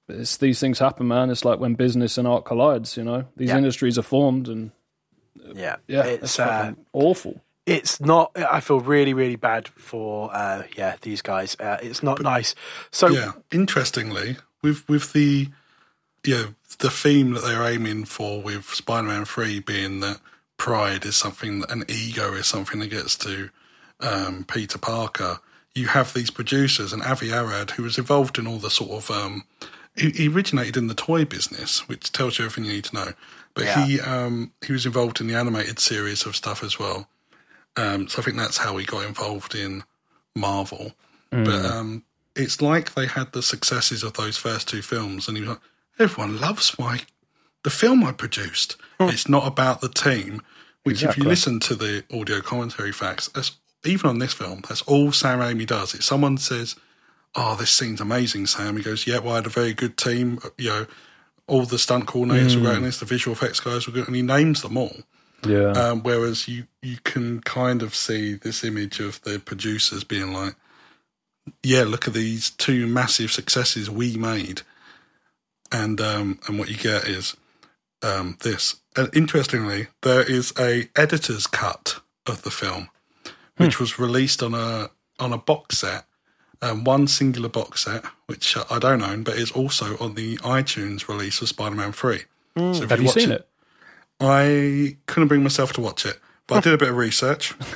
it's, 0.07 0.37
these 0.37 0.59
things 0.61 0.79
happen, 0.79 1.07
man. 1.09 1.29
It's 1.29 1.43
like 1.43 1.59
when 1.59 1.75
business 1.75 2.17
and 2.17 2.25
art 2.27 2.45
collides, 2.45 2.95
you 2.95 3.03
know. 3.03 3.25
These 3.35 3.49
Yeah. 3.49 3.57
industries 3.57 3.97
are 3.97 4.03
formed 4.03 4.47
and 4.47 4.71
Yeah, 5.53 5.75
yeah, 5.87 6.03
it's 6.05 6.23
it's 6.23 6.39
uh, 6.39 6.73
awful. 6.93 7.41
It's 7.67 8.01
not. 8.01 8.31
I 8.35 8.59
feel 8.61 8.79
really, 8.79 9.13
really 9.13 9.35
bad 9.35 9.67
for 9.67 10.31
uh, 10.33 10.63
yeah 10.75 10.95
these 11.01 11.21
guys. 11.21 11.55
Uh, 11.59 11.77
it's 11.83 12.01
not 12.01 12.21
nice. 12.21 12.55
So 12.89 13.07
Yeah. 13.09 13.33
Interestingly, 13.51 14.37
with 14.63 14.87
with 14.89 15.13
the 15.13 15.49
you 16.23 16.35
know, 16.35 16.55
the 16.79 16.89
theme 16.89 17.31
that 17.33 17.43
they're 17.43 17.63
aiming 17.63 18.05
for 18.05 18.41
with 18.41 18.65
Spider-Man 18.73 19.25
Three 19.25 19.59
being 19.59 19.99
that 19.99 20.19
pride 20.57 21.05
is 21.05 21.15
something, 21.15 21.59
that, 21.61 21.71
an 21.71 21.83
ego 21.87 22.33
is 22.33 22.47
something 22.47 22.79
that 22.79 22.89
gets 22.89 23.15
to 23.17 23.49
um, 23.99 24.43
Peter 24.45 24.77
Parker. 24.79 25.39
You 25.75 25.87
have 25.87 26.13
these 26.13 26.31
producers 26.31 26.91
and 26.91 27.03
Avi 27.03 27.31
Arad, 27.31 27.71
who 27.71 27.83
was 27.83 27.97
involved 27.99 28.39
in 28.39 28.47
all 28.47 28.57
the 28.57 28.71
sort 28.71 28.91
of 28.91 29.11
um, 29.11 29.43
he, 29.95 30.09
he 30.09 30.27
originated 30.27 30.75
in 30.77 30.87
the 30.87 30.95
toy 30.95 31.23
business, 31.25 31.87
which 31.87 32.11
tells 32.11 32.39
you 32.39 32.45
everything 32.45 32.65
you 32.65 32.73
need 32.77 32.85
to 32.85 32.95
know. 32.95 33.13
But 33.53 33.65
Yeah. 33.65 33.85
he 33.85 33.99
um, 34.01 34.51
he 34.65 34.73
was 34.73 34.85
involved 34.85 35.21
in 35.21 35.27
the 35.27 35.35
animated 35.35 35.79
series 35.79 36.25
of 36.25 36.35
stuff 36.35 36.63
as 36.63 36.79
well. 36.79 37.07
Um, 37.77 38.07
so 38.07 38.21
I 38.21 38.25
think 38.25 38.37
that's 38.37 38.57
how 38.57 38.77
he 38.77 38.85
got 38.85 39.05
involved 39.05 39.55
in 39.55 39.83
Marvel. 40.35 40.93
But 41.29 41.65
um, 41.65 42.03
it's 42.35 42.61
like 42.61 42.93
they 42.93 43.05
had 43.07 43.33
the 43.33 43.41
successes 43.43 44.03
of 44.03 44.13
those 44.13 44.37
first 44.37 44.67
two 44.69 44.81
films, 44.81 45.27
and 45.27 45.37
he 45.37 45.41
was 45.41 45.49
like, 45.51 45.59
everyone 45.99 46.39
loves 46.39 46.77
my 46.79 47.01
the 47.63 47.69
film 47.69 48.03
I 48.03 48.11
produced. 48.13 48.77
It's 48.99 49.27
not 49.27 49.45
about 49.45 49.81
the 49.81 49.89
team. 49.89 50.41
Which, 50.83 51.03
if 51.03 51.17
you 51.17 51.23
listen 51.29 51.59
to 51.61 51.75
the 51.75 52.03
audio 52.13 52.39
commentary 52.39 52.93
facts, 52.93 53.27
that's, 53.27 53.57
even 53.83 54.09
on 54.09 54.19
this 54.19 54.33
film, 54.33 54.61
that's 54.67 54.81
all 54.83 55.11
Sam 55.11 55.39
Raimi 55.39 55.67
does. 55.67 55.93
If 55.93 56.03
someone 56.03 56.37
says, 56.37 56.75
"Oh, 57.35 57.55
this 57.55 57.71
scene's 57.71 57.99
amazing," 57.99 58.47
Sam, 58.47 58.77
he 58.77 58.83
goes, 58.83 59.05
"Yeah, 59.05 59.19
well, 59.19 59.33
I 59.33 59.37
had 59.37 59.45
a 59.47 59.49
very 59.49 59.73
good 59.73 59.97
team. 59.97 60.39
You 60.57 60.69
know, 60.69 60.85
all 61.45 61.65
the 61.65 61.77
stunt 61.77 62.05
coordinators 62.05 62.55
were 62.55 62.61
great 62.61 62.77
in 62.77 62.83
this. 62.83 62.99
The 62.99 63.05
visual 63.05 63.35
effects 63.35 63.59
guys 63.59 63.85
were 63.85 63.91
good," 63.93 64.07
and 64.07 64.15
he 64.15 64.21
names 64.21 64.61
them 64.61 64.77
all. 64.77 64.97
Yeah. 65.45 65.71
Um, 65.71 66.03
whereas 66.03 66.47
you 66.47 66.67
you 66.81 66.97
can 67.03 67.41
kind 67.41 67.81
of 67.81 67.93
see 67.95 68.33
this 68.33 68.63
image 68.63 68.99
of 68.99 69.21
the 69.21 69.39
producers 69.39 70.03
being 70.03 70.33
like, 70.33 70.55
"Yeah, 71.63 71.83
look 71.83 72.07
at 72.07 72.13
these 72.13 72.49
two 72.49 72.87
massive 72.87 73.31
successes 73.31 73.89
we 73.89 74.17
made," 74.17 74.61
and 75.71 76.01
um, 76.01 76.39
and 76.47 76.57
what 76.57 76.69
you 76.69 76.77
get 76.77 77.07
is 77.07 77.35
um, 78.01 78.37
this. 78.41 78.77
And 78.95 79.09
interestingly, 79.13 79.87
there 80.01 80.23
is 80.23 80.53
a 80.59 80.89
editor's 80.95 81.45
cut 81.45 81.99
of 82.25 82.41
the 82.41 82.51
film, 82.51 82.89
which 83.57 83.79
was 83.79 83.99
released 83.99 84.41
on 84.41 84.53
a 84.53 84.89
on 85.19 85.33
a 85.33 85.37
box 85.37 85.79
set, 85.79 86.05
um, 86.61 86.83
one 86.83 87.07
singular 87.07 87.49
box 87.49 87.83
set, 87.85 88.03
which 88.25 88.57
I 88.71 88.79
don't 88.79 89.03
own, 89.03 89.23
but 89.23 89.35
is 89.35 89.51
also 89.51 89.97
on 89.99 90.15
the 90.15 90.37
iTunes 90.37 91.07
release 91.07 91.41
of 91.41 91.49
Spider-Man 91.49 91.91
Three. 91.91 92.23
So 92.55 92.83
if 92.83 92.89
Have 92.89 92.99
you 92.99 93.05
watch 93.05 93.15
seen 93.15 93.31
it? 93.31 93.47
I 94.19 94.97
couldn't 95.05 95.27
bring 95.27 95.43
myself 95.43 95.73
to 95.73 95.81
watch 95.81 96.05
it, 96.05 96.19
but 96.47 96.55
I 96.55 96.59
did 96.61 96.73
a 96.73 96.77
bit 96.77 96.89
of 96.89 96.95
research 96.97 97.53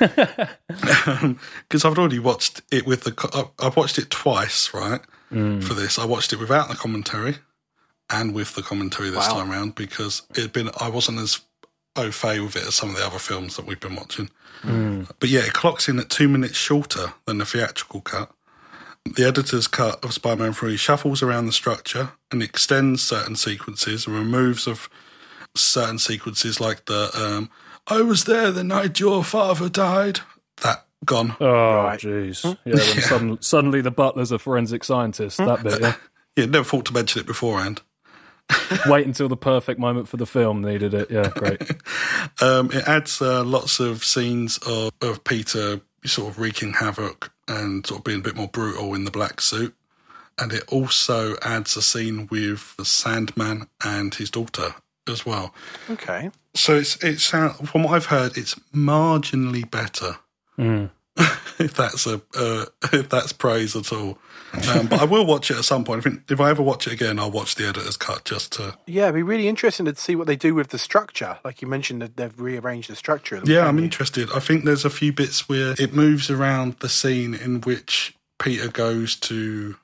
um, 1.06 1.38
because 1.68 1.84
I've 1.84 1.98
already 1.98 2.18
watched 2.18 2.62
it 2.70 2.86
with 2.86 3.04
the. 3.04 3.14
I- 3.32 3.66
I've 3.66 3.76
watched 3.76 3.98
it 3.98 4.10
twice, 4.10 4.72
right? 4.74 5.00
Mm. 5.32 5.62
For 5.64 5.74
this, 5.74 5.98
I 5.98 6.04
watched 6.04 6.32
it 6.32 6.38
without 6.40 6.68
the 6.68 6.74
commentary 6.74 7.36
and 8.10 8.34
with 8.34 8.54
the 8.54 8.62
commentary 8.62 9.08
this 9.10 9.28
Wow. 9.28 9.34
time 9.40 9.50
around 9.52 9.74
because 9.74 10.22
it'd 10.30 10.52
been. 10.52 10.70
I 10.80 10.88
wasn't 10.88 11.18
as 11.20 11.40
au 11.96 12.10
fait 12.10 12.40
with 12.40 12.56
it 12.56 12.66
as 12.66 12.74
some 12.74 12.90
of 12.90 12.96
the 12.96 13.06
other 13.06 13.18
films 13.18 13.56
that 13.56 13.66
we've 13.66 13.80
been 13.80 13.94
watching. 13.96 14.30
Mm. 14.62 15.10
But 15.20 15.28
yeah, 15.28 15.40
it 15.40 15.52
clocks 15.52 15.88
in 15.88 15.98
at 15.98 16.08
two 16.10 16.28
minutes 16.28 16.56
shorter 16.56 17.14
than 17.26 17.38
the 17.38 17.44
theatrical 17.46 18.00
cut. 18.00 18.30
The 19.04 19.24
editor's 19.26 19.66
cut 19.66 20.02
of 20.04 20.14
Spider-Man 20.14 20.52
3 20.52 20.76
shuffles 20.76 21.22
around 21.24 21.46
the 21.46 21.52
structure 21.52 22.12
and 22.30 22.40
extends 22.40 23.02
certain 23.02 23.34
sequences 23.34 24.06
and 24.06 24.14
removes 24.16 24.68
of 24.68 24.88
certain 25.54 25.98
sequences 25.98 26.60
like 26.60 26.84
the 26.86 27.10
um, 27.14 27.50
"I 27.86 28.02
was 28.02 28.24
there 28.24 28.50
the 28.50 28.64
night 28.64 29.00
your 29.00 29.22
father 29.24 29.68
died." 29.68 30.20
That 30.62 30.86
gone. 31.04 31.36
Oh, 31.40 31.46
Right. 31.84 31.98
jeez. 32.00 32.44
Yeah, 32.64 32.74
when 32.76 32.82
suddenly, 33.02 33.38
suddenly 33.40 33.80
the 33.80 33.90
butler's 33.90 34.32
a 34.32 34.38
forensic 34.38 34.84
scientist. 34.84 35.38
That 35.38 35.62
bit, 35.62 35.80
yeah. 35.80 35.94
Yeah, 36.36 36.46
never 36.46 36.64
thought 36.64 36.86
to 36.86 36.94
mention 36.94 37.20
it 37.20 37.26
beforehand. 37.26 37.82
Wait 38.86 39.06
until 39.06 39.28
the 39.28 39.36
perfect 39.36 39.78
moment 39.78 40.08
for 40.08 40.16
the 40.16 40.24
film 40.26 40.62
needed 40.62 40.94
it. 40.94 41.10
Yeah, 41.10 41.28
great. 41.28 41.60
Um, 42.40 42.70
it 42.72 42.88
adds 42.88 43.20
uh, 43.20 43.44
lots 43.44 43.80
of 43.80 44.02
scenes 44.02 44.58
of, 44.66 44.92
of 45.02 45.24
Peter 45.24 45.80
sort 46.06 46.30
of 46.30 46.38
wreaking 46.38 46.72
havoc 46.74 47.30
and 47.46 47.86
sort 47.86 47.98
of 48.00 48.04
being 48.04 48.20
a 48.20 48.22
bit 48.22 48.34
more 48.34 48.48
brutal 48.48 48.94
in 48.94 49.04
the 49.04 49.10
black 49.10 49.40
suit. 49.42 49.74
And 50.38 50.52
it 50.52 50.64
also 50.68 51.36
adds 51.42 51.76
a 51.76 51.82
scene 51.82 52.26
with 52.30 52.74
the 52.78 52.84
Sandman 52.86 53.66
and 53.84 54.14
his 54.14 54.30
daughter 54.30 54.74
as 55.08 55.24
well. 55.26 55.54
okay, 55.90 56.30
So 56.54 56.76
it's 56.76 56.96
it's 57.02 57.26
from 57.26 57.82
what 57.82 57.94
I've 57.94 58.06
heard, 58.06 58.36
it's 58.36 58.54
marginally 58.74 59.68
better. 59.70 60.16
if 61.58 61.74
that's 61.74 62.06
a 62.06 62.20
uh, 62.36 62.64
if 62.92 63.08
that's 63.08 63.32
praise 63.32 63.76
at 63.76 63.92
all, 63.92 64.18
um, 64.70 64.86
but 64.86 65.00
I 65.00 65.04
will 65.04 65.26
watch 65.26 65.50
it 65.50 65.56
at 65.58 65.64
some 65.64 65.84
point. 65.84 65.98
I 66.06 66.10
think 66.10 66.30
if 66.30 66.40
I 66.40 66.50
ever 66.50 66.62
watch 66.62 66.86
it 66.86 66.92
again, 66.92 67.18
I'll 67.18 67.30
watch 67.30 67.54
the 67.56 67.66
editor's 67.68 67.96
cut 67.96 68.24
just 68.24 68.52
to. 68.52 68.78
yeah, 68.86 69.04
it'd 69.04 69.14
be 69.16 69.22
really 69.22 69.48
interesting 69.48 69.84
to 69.86 69.94
see 69.94 70.14
what 70.16 70.26
they 70.26 70.36
do 70.36 70.54
with 70.54 70.68
the 70.68 70.78
structure. 70.78 71.38
Like 71.44 71.60
you 71.60 71.68
mentioned, 71.68 72.00
that 72.00 72.16
they've 72.16 72.40
rearranged 72.40 72.88
the 72.88 72.96
structure. 72.96 73.36
Of 73.36 73.44
the 73.44 73.52
Yeah, 73.52 73.64
film. 73.64 73.78
I'm 73.78 73.84
interested. 73.84 74.30
I 74.34 74.40
think 74.40 74.64
there's 74.64 74.84
a 74.84 74.90
few 74.90 75.12
bits 75.12 75.48
where 75.48 75.74
it 75.78 75.92
moves 75.92 76.30
around 76.30 76.76
the 76.80 76.88
scene 76.88 77.34
in 77.34 77.60
which 77.60 78.14
Peter 78.38 78.68
goes 78.68 79.16
to 79.16 79.76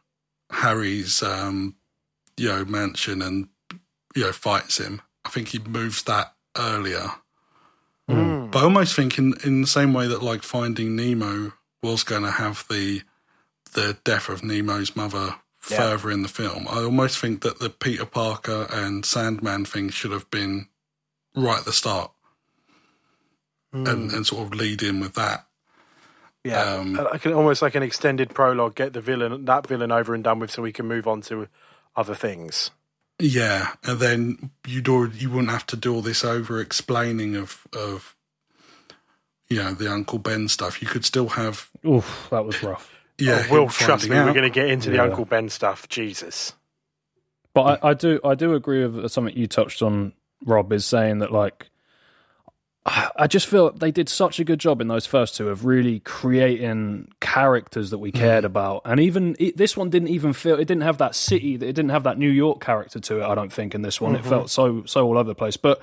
Harry's, 0.51 1.23
um, 1.23 1.75
you 2.37 2.49
know, 2.49 2.65
mansion 2.65 3.21
and 3.21 3.49
you 4.15 4.25
know 4.25 4.33
fights 4.33 4.79
him. 4.79 5.03
I 5.29 5.31
think 5.31 5.49
he 5.49 5.59
moves 5.59 6.03
that 6.05 6.35
earlier. 6.57 7.13
Hmm. 8.09 8.47
But 8.51 8.61
I 8.61 8.63
almost 8.63 8.97
think 8.97 9.19
in 9.19 9.35
in 9.45 9.61
the 9.61 9.67
same 9.67 9.93
way 9.93 10.07
that 10.09 10.23
like 10.23 10.43
Finding 10.43 10.97
Nemo 10.97 11.53
was 11.83 12.03
going 12.03 12.23
to 12.23 12.31
have 12.31 12.65
the 12.71 13.03
the 13.75 13.99
death 14.05 14.29
of 14.31 14.43
Nemo's 14.43 14.97
mother 14.97 15.37
Yeah. 15.71 15.77
further 15.77 16.11
in 16.11 16.23
the 16.23 16.29
film. 16.29 16.67
I 16.67 16.79
almost 16.83 17.19
think 17.19 17.43
that 17.43 17.59
the 17.59 17.69
Peter 17.69 18.07
Parker 18.07 18.67
and 18.71 19.05
Sandman 19.05 19.67
thing 19.67 19.91
should 19.91 20.13
have 20.13 20.31
been 20.31 20.69
right 21.37 21.59
at 21.59 21.65
the 21.67 21.73
start 21.73 22.11
and, 23.73 24.11
and 24.11 24.27
sort 24.27 24.47
of 24.47 24.55
lead 24.59 24.83
in 24.83 24.99
with 25.01 25.15
that. 25.15 25.47
Yeah, 26.43 26.63
Um, 26.77 26.99
Uh, 26.99 27.05
like 27.13 27.27
an, 27.27 27.35
almost 27.35 27.61
like 27.61 27.75
an 27.75 27.83
extended 27.83 28.33
prologue. 28.35 28.75
Get 28.77 28.95
the 28.95 29.03
villain, 29.03 29.45
that 29.45 29.67
villain, 29.67 29.93
over 29.93 30.15
and 30.15 30.25
done 30.25 30.39
with, 30.39 30.51
so 30.51 30.63
we 30.63 30.73
can 30.73 30.87
move 30.89 31.07
on 31.07 31.21
to 31.23 31.49
other 31.95 32.15
things. 32.15 32.71
Yeah, 33.19 33.75
and 33.85 33.99
then 34.01 34.51
you'd 34.67 34.89
already, 34.89 35.19
you 35.19 35.31
wouldn't 35.31 35.51
have 35.51 35.67
to 35.69 35.77
do 35.77 35.95
all 35.95 36.03
this 36.03 36.25
over 36.25 36.61
explaining 36.61 37.37
of 37.37 37.67
of 37.73 38.17
you 39.49 39.59
know 39.59 39.73
the 39.75 39.91
Uncle 39.91 40.19
Ben 40.19 40.49
stuff. 40.49 40.81
You 40.81 40.89
could 40.89 41.05
still 41.05 41.31
have 41.31 41.69
Oof, 41.87 42.29
that 42.31 42.45
was 42.45 42.63
rough. 42.63 42.93
yeah, 43.19 43.45
Oh, 43.49 43.53
Will, 43.53 43.69
trust 43.69 44.05
me, 44.05 44.11
finding 44.11 44.27
we're 44.27 44.35
going 44.35 44.51
to 44.53 44.55
get 44.55 44.71
into 44.71 44.91
the 44.91 45.01
Uncle 45.01 45.25
Ben 45.25 45.49
stuff. 45.49 45.89
Jesus. 45.89 46.53
But 47.55 47.85
I, 47.85 47.91
I 47.91 47.95
do 47.95 48.21
I 48.25 48.35
do 48.35 48.55
agree 48.55 48.87
with 48.87 49.11
something 49.11 49.37
you 49.37 49.49
touched 49.49 49.83
on, 49.83 50.13
Rob, 50.45 50.73
is 50.73 50.87
saying 50.87 51.19
that 51.19 51.33
like 51.33 51.68
I 53.17 53.27
just 53.27 53.47
feel 53.47 53.71
they 53.71 53.91
did 53.91 54.09
such 54.09 54.41
a 54.41 54.45
good 54.45 54.59
job 54.59 54.81
in 54.81 54.89
those 54.89 55.07
first 55.07 55.37
two 55.37 55.49
of 55.49 55.65
really 55.65 56.01
creating 56.01 57.09
characters 57.21 57.91
that 57.91 57.99
we 57.99 58.11
hmm. 58.11 58.19
cared 58.19 58.45
about, 58.45 58.83
and 58.85 59.01
even 59.01 59.37
it, 59.39 59.57
this 59.57 59.77
one 59.77 59.91
didn't 59.91 60.09
even 60.09 60.33
feel 60.33 60.55
it 60.55 60.67
didn't 60.67 60.83
have 60.83 60.99
that 60.99 61.15
city, 61.15 61.55
it 61.55 61.59
didn't 61.59 61.91
have 61.91 62.05
that 62.05 62.19
New 62.19 62.31
York 62.31 62.61
character 62.61 63.01
to 63.01 63.21
it. 63.21 63.25
I 63.25 63.35
don't 63.35 63.53
think 63.53 63.75
in 63.75 63.83
this 63.83 64.01
one 64.01 64.15
it 64.15 64.21
mm-hmm. 64.21 64.29
felt 64.29 64.51
so 64.51 64.85
so 64.87 65.07
all 65.07 65.19
over 65.19 65.29
the 65.29 65.35
place. 65.35 65.57
But 65.57 65.83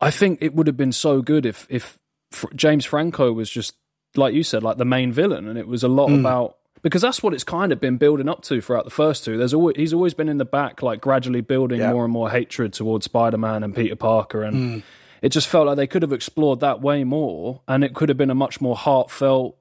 I 0.00 0.10
think 0.10 0.38
it 0.42 0.54
would 0.54 0.66
have 0.66 0.76
been 0.76 0.92
so 0.92 1.22
good 1.22 1.46
if 1.46 1.66
if 1.70 1.98
Fr- 2.30 2.52
James 2.54 2.84
Franco 2.84 3.32
was 3.32 3.48
just 3.48 3.74
like 4.16 4.34
you 4.34 4.42
said, 4.42 4.62
like 4.62 4.78
the 4.78 4.84
main 4.84 5.12
villain, 5.12 5.48
and 5.48 5.58
it 5.58 5.66
was 5.66 5.82
a 5.82 5.88
lot 5.88 6.08
hmm. 6.08 6.20
about 6.20 6.56
because 6.82 7.02
that's 7.02 7.22
what 7.22 7.34
it's 7.34 7.44
kind 7.44 7.72
of 7.72 7.80
been 7.80 7.96
building 7.96 8.28
up 8.28 8.42
to 8.42 8.60
throughout 8.60 8.84
the 8.84 8.90
first 8.90 9.24
two. 9.24 9.36
There's 9.36 9.54
always 9.54 9.76
he's 9.76 9.92
always 9.92 10.14
been 10.14 10.28
in 10.28 10.38
the 10.38 10.44
back, 10.44 10.82
like 10.82 11.00
gradually 11.00 11.40
building 11.40 11.80
Yeah. 11.80 11.92
more 11.92 12.04
and 12.04 12.12
more 12.12 12.30
hatred 12.30 12.72
towards 12.72 13.04
Spider 13.04 13.38
Man 13.38 13.62
and 13.62 13.74
Peter 13.74 13.96
Parker, 13.96 14.42
and 14.42 14.56
hmm. 14.56 14.78
It 15.22 15.30
just 15.30 15.48
felt 15.48 15.66
like 15.66 15.76
they 15.76 15.86
could 15.86 16.02
have 16.02 16.12
explored 16.12 16.60
that 16.60 16.80
way 16.80 17.04
more, 17.04 17.60
and 17.66 17.84
it 17.84 17.94
could 17.94 18.08
have 18.08 18.18
been 18.18 18.30
a 18.30 18.34
much 18.34 18.60
more 18.60 18.76
heartfelt. 18.76 19.56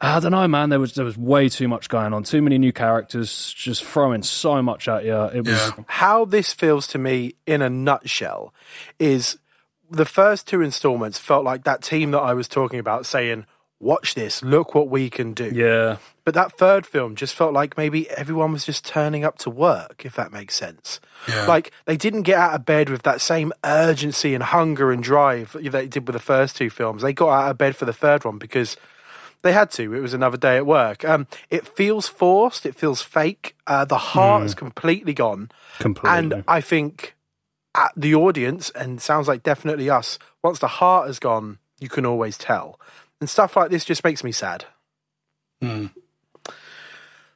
I 0.00 0.20
don't 0.20 0.30
know, 0.30 0.46
man. 0.46 0.68
There 0.68 0.78
was 0.78 0.94
there 0.94 1.04
was 1.04 1.18
way 1.18 1.48
too 1.48 1.66
much 1.66 1.88
going 1.88 2.14
on, 2.14 2.22
too 2.22 2.40
many 2.40 2.56
new 2.58 2.72
characters, 2.72 3.52
just 3.56 3.84
throwing 3.84 4.22
so 4.22 4.62
much 4.62 4.86
at 4.86 5.04
you. 5.04 5.24
It 5.24 5.44
was 5.44 5.72
Yeah. 5.76 5.84
How 5.88 6.24
this 6.24 6.52
feels 6.52 6.86
to 6.88 6.98
me 6.98 7.34
in 7.46 7.62
a 7.62 7.68
nutshell 7.68 8.54
is 9.00 9.38
the 9.90 10.04
first 10.04 10.46
two 10.46 10.62
installments 10.62 11.18
felt 11.18 11.44
like 11.44 11.64
that 11.64 11.82
team 11.82 12.12
that 12.12 12.20
I 12.20 12.34
was 12.34 12.46
talking 12.46 12.78
about 12.78 13.06
saying, 13.06 13.46
Watch 13.80 14.14
this, 14.14 14.42
look 14.42 14.74
what 14.74 14.88
we 14.88 15.08
can 15.08 15.34
do. 15.34 15.52
yeah, 15.54 15.98
But 16.24 16.34
that 16.34 16.58
third 16.58 16.84
film 16.84 17.14
just 17.14 17.34
felt 17.34 17.52
like 17.52 17.76
maybe 17.76 18.10
everyone 18.10 18.52
was 18.52 18.64
just 18.64 18.84
turning 18.84 19.24
up 19.24 19.38
to 19.38 19.50
work, 19.50 20.04
if 20.04 20.16
that 20.16 20.32
makes 20.32 20.54
sense. 20.56 20.98
Yeah. 21.28 21.46
Like 21.46 21.70
they 21.84 21.96
didn't 21.96 22.22
get 22.22 22.38
out 22.38 22.54
of 22.54 22.66
bed 22.66 22.90
with 22.90 23.02
that 23.02 23.20
same 23.20 23.52
urgency 23.64 24.34
and 24.34 24.42
hunger 24.42 24.90
and 24.90 25.00
drive 25.00 25.52
that 25.52 25.70
they 25.70 25.86
did 25.86 26.08
with 26.08 26.14
the 26.14 26.18
first 26.20 26.56
two 26.56 26.70
films. 26.70 27.02
They 27.02 27.12
got 27.12 27.28
out 27.28 27.50
of 27.52 27.58
bed 27.58 27.76
for 27.76 27.84
the 27.84 27.92
third 27.92 28.24
one 28.24 28.38
because 28.38 28.76
they 29.42 29.52
had 29.52 29.70
to. 29.72 29.94
It 29.94 30.00
was 30.00 30.12
another 30.12 30.36
day 30.36 30.56
at 30.56 30.66
work. 30.66 31.04
Um, 31.04 31.28
it 31.48 31.64
feels 31.68 32.08
forced. 32.08 32.66
It 32.66 32.74
feels 32.74 33.00
fake. 33.00 33.54
Uh, 33.68 33.84
the 33.84 33.98
heart 33.98 34.42
is 34.42 34.54
completely 34.56 35.14
gone. 35.14 35.52
completely. 35.78 36.18
And 36.18 36.44
I 36.48 36.60
think 36.60 37.14
at 37.76 37.92
the 37.96 38.16
audience, 38.16 38.70
and 38.70 39.00
sounds 39.00 39.28
like 39.28 39.44
definitely 39.44 39.88
us, 39.88 40.18
once 40.42 40.58
the 40.58 40.66
heart 40.66 41.06
has 41.06 41.20
gone, 41.20 41.58
you 41.78 41.88
can 41.88 42.04
always 42.04 42.36
tell. 42.36 42.80
And 43.20 43.28
stuff 43.28 43.56
like 43.56 43.70
this 43.70 43.84
just 43.84 44.04
makes 44.04 44.22
me 44.22 44.32
sad. 44.32 44.66
Hmm. 45.60 45.86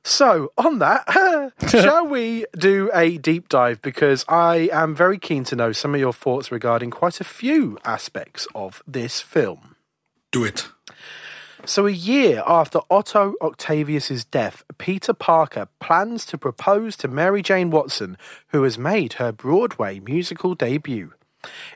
So, 0.04 0.52
on 0.58 0.80
that, 0.80 1.52
shall 1.68 2.06
we 2.08 2.44
do 2.56 2.90
a 2.92 3.18
deep 3.18 3.48
dive? 3.48 3.80
Because 3.82 4.24
I 4.28 4.68
am 4.72 4.96
very 4.96 5.18
keen 5.18 5.44
to 5.44 5.56
know 5.56 5.70
some 5.70 5.94
of 5.94 6.00
your 6.00 6.12
thoughts 6.12 6.50
regarding 6.50 6.90
quite 6.90 7.20
a 7.20 7.24
few 7.24 7.78
aspects 7.84 8.48
of 8.54 8.82
this 8.86 9.20
film. 9.20 9.76
Do 10.32 10.44
it. 10.44 10.68
So, 11.64 11.86
a 11.86 11.92
year 11.92 12.42
after 12.48 12.80
Otto 12.90 13.34
Octavius's 13.40 14.24
death, 14.24 14.64
Peter 14.76 15.12
Parker 15.12 15.68
plans 15.78 16.26
to 16.26 16.38
propose 16.38 16.96
to 16.96 17.06
Mary 17.06 17.40
Jane 17.40 17.70
Watson, 17.70 18.18
who 18.48 18.64
has 18.64 18.76
made 18.76 19.14
her 19.14 19.30
Broadway 19.30 20.00
musical 20.00 20.56
debut. 20.56 21.12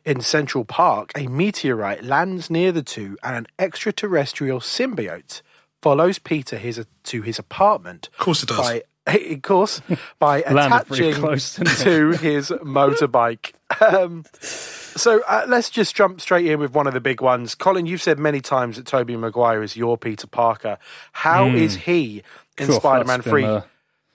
In 0.05 0.21
Central 0.21 0.65
Park, 0.65 1.13
a 1.17 1.27
meteorite 1.27 2.05
lands 2.05 2.51
near 2.51 2.73
the 2.73 2.83
two, 2.83 3.17
and 3.23 3.37
an 3.37 3.47
extraterrestrial 3.59 4.61
symbiote 4.61 5.43
follows 5.83 6.19
Peter 6.19 6.59
his, 6.59 6.85
to 7.05 7.23
his 7.23 7.39
apartment. 7.39 8.09
Of 8.15 8.19
course 8.19 8.43
it 8.43 8.49
does. 8.49 8.59
By, 8.59 8.83
of 9.07 9.43
course, 9.43 9.81
by 10.19 10.39
attaching 10.39 11.15
close, 11.15 11.55
to 11.55 12.11
his 12.13 12.51
motorbike. 12.51 13.53
Um, 13.81 14.25
so 14.33 15.23
uh, 15.29 15.45
let's 15.49 15.71
just 15.71 15.95
jump 15.95 16.21
straight 16.21 16.47
in 16.47 16.59
with 16.59 16.73
one 16.73 16.87
of 16.87 16.95
the 16.95 17.01
big 17.01 17.21
ones. 17.21 17.55
Colin, 17.55 17.87
you've 17.87 18.03
said 18.03 18.19
many 18.19 18.41
times 18.41 18.77
that 18.77 18.87
Tobey 18.87 19.17
Maguire 19.17 19.63
is 19.63 19.77
your 19.77 19.99
Peter 19.99 20.27
Parker. 20.27 20.79
How 21.13 21.49
is 21.49 21.77
he 21.77 22.23
in 22.59 22.69
Cool, 22.69 22.77
Spider-Man 22.77 23.21
that's 23.21 23.29
3? 23.29 23.61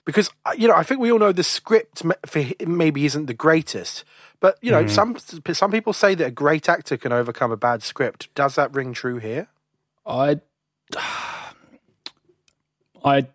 Because 0.04 0.30
uh, 0.44 0.52
you 0.56 0.68
know, 0.68 0.74
I 0.74 0.82
think 0.82 1.00
we 1.00 1.12
all 1.12 1.18
know 1.18 1.32
the 1.32 1.44
script 1.44 2.02
for 2.26 2.44
maybe 2.66 3.04
isn't 3.04 3.26
the 3.26 3.34
greatest, 3.34 4.04
but 4.40 4.58
you 4.60 4.70
know, 4.70 4.86
some 4.86 5.16
some 5.18 5.70
people 5.70 5.92
say 5.92 6.14
that 6.14 6.26
a 6.26 6.30
great 6.30 6.68
actor 6.68 6.96
can 6.96 7.12
overcome 7.12 7.52
a 7.52 7.56
bad 7.56 7.82
script. 7.82 8.28
Does 8.34 8.56
that 8.56 8.74
ring 8.74 8.92
true 8.92 9.18
here? 9.18 9.48
I, 10.04 10.40
I, 13.04 13.26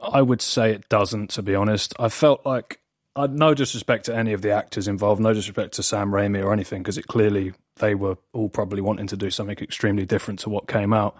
I 0.00 0.22
would 0.22 0.40
say 0.40 0.72
it 0.72 0.88
doesn't. 0.88 1.30
To 1.30 1.42
be 1.42 1.54
honest, 1.54 1.94
I 1.98 2.08
felt 2.08 2.46
like 2.46 2.80
I 3.18 3.26
no 3.26 3.52
disrespect 3.52 4.06
to 4.06 4.14
any 4.14 4.32
of 4.32 4.42
the 4.42 4.52
actors 4.52 4.86
involved, 4.86 5.20
no 5.20 5.34
disrespect 5.34 5.74
to 5.74 5.82
Sam 5.82 6.12
Raimi 6.12 6.42
or 6.42 6.52
anything, 6.52 6.82
because 6.82 6.98
it 6.98 7.08
clearly 7.08 7.52
they 7.76 7.94
were 7.94 8.16
all 8.32 8.48
probably 8.48 8.80
wanting 8.80 9.08
to 9.08 9.16
do 9.16 9.28
something 9.30 9.58
extremely 9.58 10.06
different 10.06 10.38
to 10.40 10.50
what 10.50 10.68
came 10.68 10.92
out. 10.92 11.16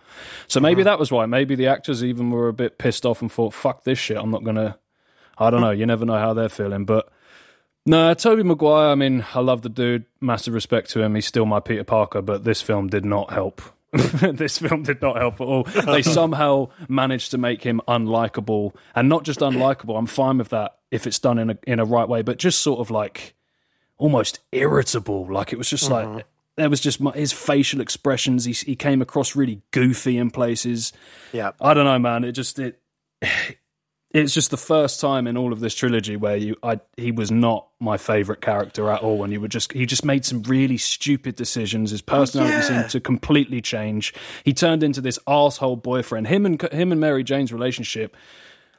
So 0.47 0.61
maybe 0.61 0.83
uh-huh. 0.83 0.91
that 0.91 0.99
was 1.01 1.11
why. 1.11 1.27
Maybe 1.27 1.57
the 1.57 1.67
actors 1.67 2.05
even 2.05 2.31
were 2.31 2.49
a 2.49 2.53
bit 2.53 2.79
pissed 2.79 3.05
off 3.05 3.21
and 3.21 3.31
thought, 3.31 3.53
"Fuck 3.53 3.83
this 3.83 3.99
shit! 3.99 4.17
I'm 4.17 4.31
not 4.31 4.45
gonna." 4.45 4.79
I 5.37 5.51
don't 5.51 5.61
know. 5.61 5.71
You 5.71 5.87
never 5.87 6.05
know 6.05 6.19
how 6.19 6.35
they're 6.35 6.49
feeling, 6.49 6.85
but. 6.85 7.11
No, 7.87 8.13
Tobey 8.13 8.43
Maguire, 8.43 8.91
I 8.91 8.95
mean, 8.97 9.25
I 9.35 9.41
love 9.41 9.63
the 9.63 9.71
dude. 9.71 10.05
Massive 10.21 10.53
respect 10.53 10.91
to 10.91 11.01
him. 11.01 11.15
He's 11.15 11.25
still 11.27 11.47
my 11.47 11.59
Peter 11.59 11.85
Parker, 11.85 12.21
but 12.21 12.45
this 12.45 12.61
film 12.61 12.89
did 12.89 13.05
not 13.05 13.33
help. 13.33 13.63
this 13.93 14.59
film 14.59 14.83
did 14.83 15.01
not 15.01 15.17
help 15.17 15.41
at 15.41 15.45
all. 15.45 15.63
They 15.63 16.03
somehow 16.03 16.69
managed 16.87 17.31
to 17.31 17.39
make 17.39 17.63
him 17.63 17.81
unlikable. 17.89 18.75
And 18.95 19.09
not 19.09 19.25
just 19.25 19.41
unlikable, 19.41 19.97
I'm 19.97 20.07
fine 20.07 20.37
with 20.37 20.51
that 20.51 20.78
if 20.91 21.07
it's 21.07 21.19
done 21.19 21.39
in 21.39 21.51
a 21.51 21.59
in 21.67 21.81
a 21.81 21.85
right 21.85 22.09
way, 22.09 22.23
but 22.23 22.39
just 22.39 22.61
sort 22.61 22.81
of 22.81 22.91
like 22.91 23.35
almost 23.99 24.41
irritable. 24.53 25.31
Like 25.31 25.53
it 25.53 25.57
was 25.59 25.69
just 25.69 25.91
like 25.91 26.07
mm-hmm. 26.07 26.19
there 26.57 26.71
was 26.71 26.81
just 26.81 27.01
my, 27.01 27.13
his 27.13 27.33
facial 27.33 27.81
expressions. 27.81 28.45
He 28.45 28.53
he 28.53 28.77
came 28.77 29.03
across 29.03 29.37
really 29.37 29.63
goofy 29.71 30.17
in 30.17 30.31
places. 30.31 30.93
Yeah. 31.33 31.53
I 31.61 31.75
don't 31.75 31.85
know, 31.85 31.99
man. 31.99 32.25
It 32.25 32.33
just 32.33 32.59
it 32.59 32.81
it's 34.11 34.33
just 34.33 34.51
the 34.51 34.57
first 34.57 35.01
time 35.01 35.27
in 35.27 35.37
all 35.37 35.53
of 35.53 35.61
this 35.61 35.75
trilogy 35.75 36.17
where 36.17 36.37
you 36.37 36.57
I 36.63 36.81
he 36.97 37.13
was 37.13 37.31
not 37.31 37.69
my 37.79 37.97
favorite 37.99 38.41
character 38.41 38.91
at 38.91 39.03
all 39.03 39.23
and 39.23 39.33
you 39.33 39.41
were 39.41 39.49
just 39.49 39.73
he 39.73 39.85
just 39.85 40.05
made 40.05 40.25
some 40.25 40.43
really 40.45 40.79
stupid 40.79 41.37
decisions 41.37 41.91
his 41.91 42.01
personality 42.01 42.55
yeah. 42.55 42.63
seemed 42.63 42.91
to 42.91 43.01
completely 43.01 43.61
change 43.61 44.15
he 44.45 44.55
turned 44.55 44.83
into 44.83 45.03
this 45.03 45.19
asshole 45.29 45.77
boyfriend 45.77 46.27
him 46.27 46.47
and 46.47 46.61
him 46.73 46.91
and 46.91 47.01
Mary 47.01 47.23
Jane's 47.23 47.53
relationship 47.53 48.17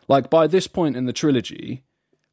like 0.07 0.31
by 0.31 0.47
this 0.47 0.65
point 0.65 0.97
in 0.97 1.05
the 1.05 1.13
trilogy 1.13 1.83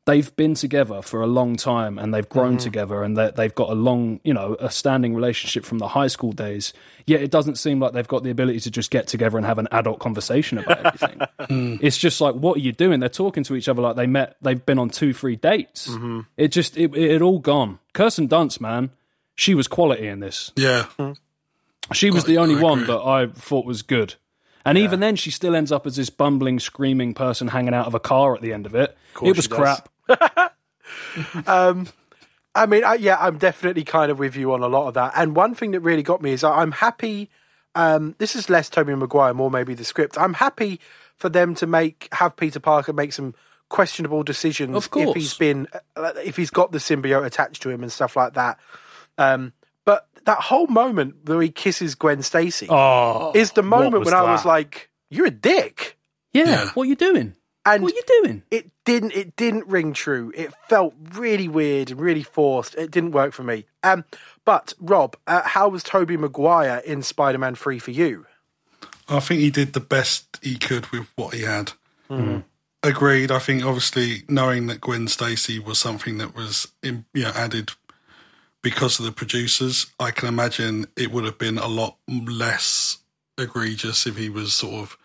they've 0.06 0.34
been 0.36 0.54
together 0.54 1.02
for 1.02 1.20
a 1.20 1.26
long 1.26 1.56
time 1.56 1.98
and 1.98 2.14
they've 2.14 2.28
grown 2.28 2.52
mm-hmm. 2.52 2.58
together 2.58 3.02
and 3.02 3.16
they- 3.16 3.32
they've 3.34 3.54
got 3.54 3.68
a 3.70 3.74
long, 3.74 4.20
you 4.24 4.32
know, 4.32 4.56
a 4.60 4.70
standing 4.70 5.14
relationship 5.14 5.64
from 5.64 5.78
the 5.78 5.88
high 5.88 6.06
school 6.06 6.32
days. 6.32 6.72
Yet 7.06 7.22
it 7.22 7.30
doesn't 7.30 7.56
seem 7.56 7.80
like 7.80 7.92
they've 7.92 8.06
got 8.06 8.22
the 8.22 8.30
ability 8.30 8.60
to 8.60 8.70
just 8.70 8.90
get 8.90 9.08
together 9.08 9.36
and 9.36 9.44
have 9.44 9.58
an 9.58 9.68
adult 9.72 9.98
conversation 9.98 10.58
about 10.58 10.86
everything. 10.86 11.20
Hmm. 11.48 11.76
It's 11.84 11.98
just 11.98 12.20
like, 12.20 12.36
what 12.36 12.56
are 12.56 12.60
you 12.60 12.72
doing? 12.72 13.00
They're 13.00 13.08
talking 13.08 13.42
to 13.44 13.56
each 13.56 13.68
other 13.68 13.82
like 13.82 13.96
they 13.96 14.06
met, 14.06 14.36
they've 14.40 14.64
been 14.64 14.78
on 14.78 14.90
two, 14.90 15.12
three 15.12 15.36
dates. 15.36 15.88
Mm-hmm. 15.88 16.20
It 16.36 16.48
just, 16.48 16.76
it, 16.76 16.94
it, 16.94 17.10
it 17.16 17.22
all 17.22 17.40
gone. 17.40 17.80
Kirsten 17.92 18.28
Dunst, 18.28 18.60
man, 18.60 18.90
she 19.34 19.54
was 19.54 19.66
quality 19.66 20.06
in 20.06 20.20
this. 20.20 20.52
Yeah. 20.56 20.86
She 21.92 22.10
was 22.10 22.24
I- 22.24 22.28
the 22.28 22.38
only 22.38 22.56
one 22.56 22.86
that 22.86 23.00
I 23.00 23.26
thought 23.26 23.66
was 23.66 23.82
good. 23.82 24.14
And 24.64 24.78
even 24.78 24.98
then, 24.98 25.14
she 25.14 25.30
still 25.30 25.54
ends 25.54 25.70
up 25.70 25.86
as 25.86 25.94
this 25.94 26.10
bumbling, 26.10 26.58
screaming 26.58 27.14
person 27.14 27.46
hanging 27.46 27.72
out 27.72 27.86
of 27.86 27.94
a 27.94 28.00
car 28.00 28.34
at 28.34 28.40
the 28.40 28.52
end 28.52 28.66
of 28.66 28.74
it. 28.74 28.96
course 29.14 29.30
It 29.30 29.36
was 29.36 29.44
she 29.44 29.86
does. 30.08 30.18
crap. 31.44 31.86
I 32.54 32.64
mean, 32.66 32.84
I, 32.84 32.94
yeah, 32.94 33.18
I'm 33.20 33.36
definitely 33.38 33.84
kind 33.84 34.10
of 34.10 34.18
with 34.18 34.34
you 34.34 34.52
on 34.54 34.62
a 34.62 34.66
lot 34.66 34.88
of 34.88 34.94
that. 34.94 35.12
And 35.14 35.36
one 35.36 35.54
thing 35.54 35.72
that 35.72 35.80
really 35.80 36.02
got 36.02 36.22
me 36.22 36.32
is 36.32 36.42
I- 36.42 36.60
I'm 36.62 36.72
happy. 36.72 37.28
Um, 37.74 38.14
this 38.18 38.34
is 38.34 38.48
less 38.48 38.70
Tobey 38.70 38.94
Maguire, 38.94 39.34
more 39.34 39.50
maybe 39.50 39.74
the 39.74 39.84
script. 39.84 40.16
I'm 40.18 40.32
happy 40.34 40.80
for 41.16 41.28
them 41.28 41.54
to 41.56 41.66
make 41.66 42.08
have 42.12 42.34
Peter 42.36 42.58
Parker 42.60 42.94
make 42.94 43.12
some 43.12 43.34
questionable 43.68 44.22
decisions 44.22 44.74
Of 44.76 44.90
course. 44.90 45.10
if 45.10 45.14
he's 45.16 45.34
been 45.34 45.66
uh, 45.96 46.12
if 46.24 46.36
he's 46.36 46.50
got 46.50 46.72
the 46.72 46.78
symbiote 46.78 47.26
attached 47.26 47.60
to 47.62 47.70
him 47.70 47.82
and 47.82 47.92
stuff 47.92 48.16
like 48.16 48.34
that. 48.34 48.58
Um, 49.18 49.52
but 49.84 50.08
that 50.24 50.38
whole 50.40 50.66
moment 50.68 51.16
where 51.26 51.40
he 51.42 51.50
kisses 51.50 51.94
Gwen 51.94 52.22
Stacy 52.22 52.66
Oh, 52.70 53.32
is 53.34 53.52
the 53.52 53.62
moment 53.62 53.94
was 54.00 54.06
when 54.06 54.14
I 54.14 54.22
was 54.32 54.44
like, 54.46 54.88
"You're 55.10 55.26
a 55.26 55.30
dick," 55.30 55.98
Yeah, 56.32 56.44
Yeah. 56.46 56.70
what 56.72 56.84
are 56.84 56.86
you 56.86 56.96
doing? 56.96 57.34
And 57.66 57.82
What 57.82 57.92
are 57.92 57.96
you 57.96 58.22
doing? 58.22 58.42
it 58.50 58.70
didn't 58.84 59.12
it 59.12 59.36
didn't 59.36 59.66
ring 59.66 59.92
true 59.92 60.32
it 60.36 60.52
felt 60.68 60.94
really 61.14 61.48
weird 61.48 61.90
and 61.90 62.00
really 62.00 62.22
forced 62.22 62.76
it 62.76 62.90
didn't 62.92 63.10
work 63.10 63.32
for 63.32 63.42
me 63.42 63.66
um 63.82 64.04
but 64.44 64.72
rob 64.78 65.16
uh, 65.26 65.42
how 65.42 65.68
was 65.68 65.82
tobey 65.82 66.16
maguire 66.16 66.80
in 66.86 67.02
spider-man 67.02 67.56
3 67.56 67.80
for 67.80 67.90
you 67.90 68.24
I 69.08 69.18
think 69.20 69.40
he 69.40 69.50
did 69.50 69.72
the 69.72 69.80
best 69.80 70.38
he 70.42 70.56
could 70.56 70.86
with 70.88 71.08
what 71.16 71.32
he 71.34 71.42
had. 71.42 71.72
Agreed. 72.82 73.30
I 73.30 73.38
think 73.38 73.64
obviously 73.64 74.22
knowing 74.28 74.66
that 74.66 74.80
Gwen 74.80 75.08
Stacy 75.08 75.58
was 75.58 75.78
something 75.78 76.18
that 76.18 76.34
was 76.34 76.72
in, 76.82 77.04
you 77.14 77.22
know, 77.24 77.30
added 77.34 77.72
because 78.62 78.98
of 78.98 79.04
the 79.04 79.12
producers, 79.12 79.86
I 80.00 80.10
can 80.10 80.28
imagine 80.28 80.86
it 80.96 81.12
would 81.12 81.24
have 81.24 81.38
been 81.38 81.58
a 81.58 81.68
lot 81.68 81.98
less 82.08 82.98
egregious 83.38 84.06
if 84.06 84.16
he 84.16 84.28
was 84.28 84.52
sort 84.54 84.74
of 84.74 84.96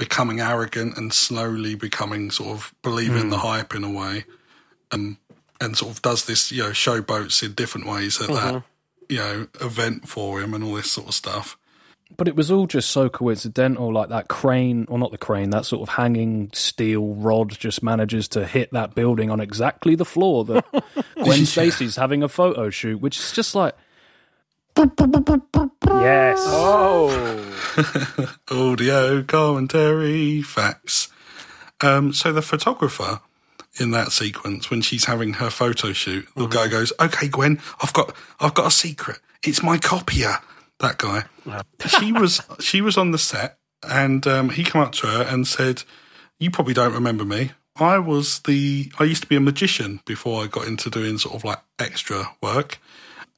becoming 0.00 0.40
arrogant 0.40 0.96
and 0.96 1.12
slowly 1.12 1.74
becoming 1.74 2.30
sort 2.30 2.56
of 2.56 2.74
believing 2.82 3.28
the 3.28 3.38
hmm. 3.38 3.46
hype 3.46 3.74
in 3.74 3.84
a 3.84 3.90
way, 3.90 4.24
and 4.90 5.18
and 5.60 5.76
sort 5.76 5.92
of 5.92 6.02
does 6.02 6.24
this 6.24 6.50
you 6.50 6.62
know 6.62 6.70
showboats 6.70 7.42
in 7.44 7.52
different 7.52 7.86
ways 7.86 8.18
at 8.20 8.28
that 8.28 8.54
mm-hmm. 8.54 9.12
you 9.12 9.18
know 9.18 9.46
event 9.60 10.08
for 10.08 10.40
him 10.40 10.54
and 10.54 10.64
all 10.64 10.74
this 10.74 10.90
sort 10.90 11.08
of 11.08 11.14
stuff. 11.14 11.58
But 12.16 12.26
it 12.26 12.34
was 12.34 12.50
all 12.50 12.66
just 12.66 12.90
so 12.90 13.08
coincidental, 13.08 13.92
like 13.92 14.08
that 14.08 14.26
crane, 14.26 14.86
or 14.88 14.98
not 14.98 15.12
the 15.12 15.18
crane, 15.18 15.50
that 15.50 15.64
sort 15.64 15.82
of 15.82 15.94
hanging 15.94 16.50
steel 16.54 17.14
rod 17.14 17.50
just 17.50 17.82
manages 17.82 18.26
to 18.28 18.46
hit 18.46 18.72
that 18.72 18.94
building 18.96 19.30
on 19.30 19.38
exactly 19.38 19.94
the 19.94 20.06
floor 20.06 20.44
that 20.46 20.64
Gwen 21.22 21.46
Stacy's 21.46 21.96
having 21.96 22.22
a 22.22 22.28
photo 22.28 22.70
shoot, 22.70 23.00
which 23.00 23.18
is 23.18 23.32
just 23.32 23.54
like. 23.54 23.76
Yes. 26.00 26.38
Oh, 26.46 27.08
audio 28.50 29.22
commentary 29.22 30.40
facts. 30.40 31.08
Um, 31.82 32.12
so 32.14 32.32
the 32.32 32.40
photographer 32.40 33.20
in 33.78 33.90
that 33.90 34.12
sequence, 34.12 34.70
when 34.70 34.80
she's 34.80 35.04
having 35.04 35.34
her 35.34 35.50
photo 35.50 35.92
shoot, 35.92 36.26
the 36.34 36.46
guy 36.46 36.68
goes, 36.68 36.92
"Okay, 36.98 37.28
Gwen, 37.28 37.60
I've 37.82 37.92
got, 37.92 38.14
I've 38.40 38.54
got 38.54 38.66
a 38.66 38.70
secret. 38.70 39.18
It's 39.42 39.62
my 39.62 39.76
copier." 39.76 40.38
That 40.78 40.96
guy. 40.96 41.24
she 41.98 42.10
was, 42.10 42.40
she 42.58 42.80
was 42.80 42.96
on 42.96 43.10
the 43.10 43.18
set, 43.18 43.58
and 43.86 44.26
um, 44.26 44.48
he 44.48 44.64
came 44.64 44.80
up 44.80 44.92
to 44.92 45.06
her 45.08 45.22
and 45.24 45.46
said, 45.46 45.82
"You 46.38 46.50
probably 46.50 46.72
don't 46.72 46.94
remember 46.94 47.26
me. 47.26 47.52
I 47.76 47.98
was 47.98 48.40
the, 48.40 48.90
I 48.98 49.04
used 49.04 49.22
to 49.22 49.28
be 49.28 49.36
a 49.36 49.40
magician 49.40 50.00
before 50.06 50.42
I 50.42 50.46
got 50.46 50.66
into 50.66 50.88
doing 50.88 51.18
sort 51.18 51.34
of 51.34 51.44
like 51.44 51.58
extra 51.78 52.30
work." 52.42 52.78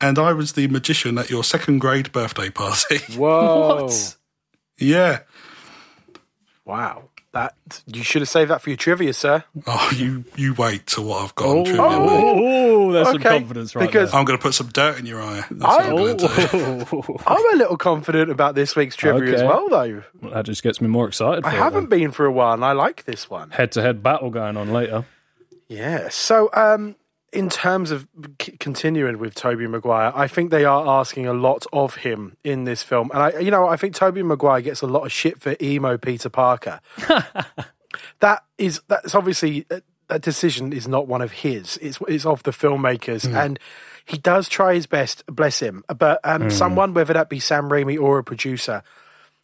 And 0.03 0.18
I 0.18 0.32
was 0.32 0.53
the 0.55 0.66
magician 0.66 1.16
at 1.16 1.30
your 1.30 1.44
second 1.44 1.78
grade 1.78 2.11
birthday 2.12 2.50
party. 2.50 2.98
whoa! 3.16 3.84
What? 3.84 4.16
yeah. 4.78 5.20
Wow, 6.64 7.09
that 7.32 7.55
you 7.86 8.03
should 8.03 8.22
have 8.22 8.28
saved 8.28 8.50
that 8.50 8.62
for 8.62 8.70
your 8.70 8.76
trivia, 8.76 9.12
sir. 9.12 9.44
Oh, 9.66 9.90
you 9.96 10.24
you 10.36 10.55
wait 10.55 10.86
till 10.86 11.05
what 11.05 11.22
I've 11.24 11.34
got 11.34 11.48
on 11.59 11.64
trivia. 11.64 11.82
mate. 11.82 11.98
Oh, 12.00 12.92
there's 12.92 13.09
some 13.09 13.18
confidence 13.18 13.74
right 13.74 13.86
because- 13.86 14.12
I'm 14.12 14.24
going 14.24 14.38
to 14.38 14.42
put 14.42 14.55
some 14.55 14.68
dirt 14.68 14.98
in 14.98 15.07
your 15.07 15.22
eye. 15.22 15.44
That's 15.50 15.62
what 15.62 15.82
I'm 15.84 15.96
going 15.96 16.18
to 16.18 16.28
do. 16.28 16.34
there. 16.34 17.16
I'm 17.26 17.55
a 17.55 17.57
little 17.57 17.76
confident 17.76 18.30
about 18.30 18.55
this 18.55 18.76
week's 18.76 18.96
trivia 18.96 19.34
as 19.34 19.42
well, 19.42 19.68
though. 19.68 20.03
that 20.30 20.44
just 20.44 20.62
gets 20.62 20.80
me 20.80 20.88
more 20.88 21.09
excited. 21.09 21.42
For 21.44 21.50
I 21.50 21.55
haven't 21.55 21.86
been 21.90 22.11
for 22.12 22.26
a 22.26 22.32
while, 22.32 22.55
and 22.55 22.64
I 22.64 22.72
like 22.72 23.05
this 23.05 23.30
one. 23.30 23.50
Head 23.50 23.72
to 23.72 23.82
head 23.82 24.03
battle 24.03 24.30
going 24.30 24.57
on 24.57 24.72
later. 24.72 25.05
Yeah. 25.68 26.11
So, 26.11 26.50
um, 26.53 26.96
in 27.33 27.49
terms 27.49 27.91
of 27.91 28.07
c- 28.41 28.57
continuing 28.59 29.18
with 29.18 29.35
Tobey 29.35 29.66
Maguire, 29.66 30.12
I 30.14 30.28
think 30.28 30.51
they 30.51 30.64
are 30.64 30.87
asking 31.01 31.26
a 31.26 31.33
lot 31.33 31.64
of 31.72 31.97
him 31.97 32.37
in 32.45 32.64
this 32.64 32.83
film, 32.83 33.11
and 33.12 33.22
I, 33.22 33.39
you 33.39 33.51
know, 33.51 33.66
I 33.66 33.76
think 33.76 33.95
Tobey 33.95 34.22
Maguire 34.22 34.61
gets 34.61 34.83
a 34.83 34.87
lot 34.87 35.05
of 35.05 35.12
shit 35.12 35.41
for 35.41 35.57
emo 35.61 35.97
Peter 35.97 36.28
Parker. 36.28 36.80
that 38.20 38.45
is 38.59 38.80
that's 38.89 39.14
obviously 39.14 39.66
that 40.09 40.20
decision 40.22 40.72
is 40.72 40.87
not 40.87 41.09
one 41.09 41.22
of 41.22 41.33
his. 41.33 41.78
It's 41.78 41.99
it's 42.07 42.26
of 42.26 42.43
the 42.43 42.51
filmmakers, 42.51 43.30
and 43.35 43.59
he 44.05 44.18
does 44.18 44.49
try 44.49 44.74
his 44.74 44.87
best. 44.87 45.24
Bless 45.26 45.61
him. 45.61 45.85
But 45.89 46.20
um, 46.24 46.51
someone, 46.51 46.95
whether 46.95 47.14
that 47.14 47.28
be 47.28 47.41
Sam 47.41 47.68
Raimi 47.70 47.99
or 47.99 48.18
a 48.18 48.24
producer, 48.24 48.83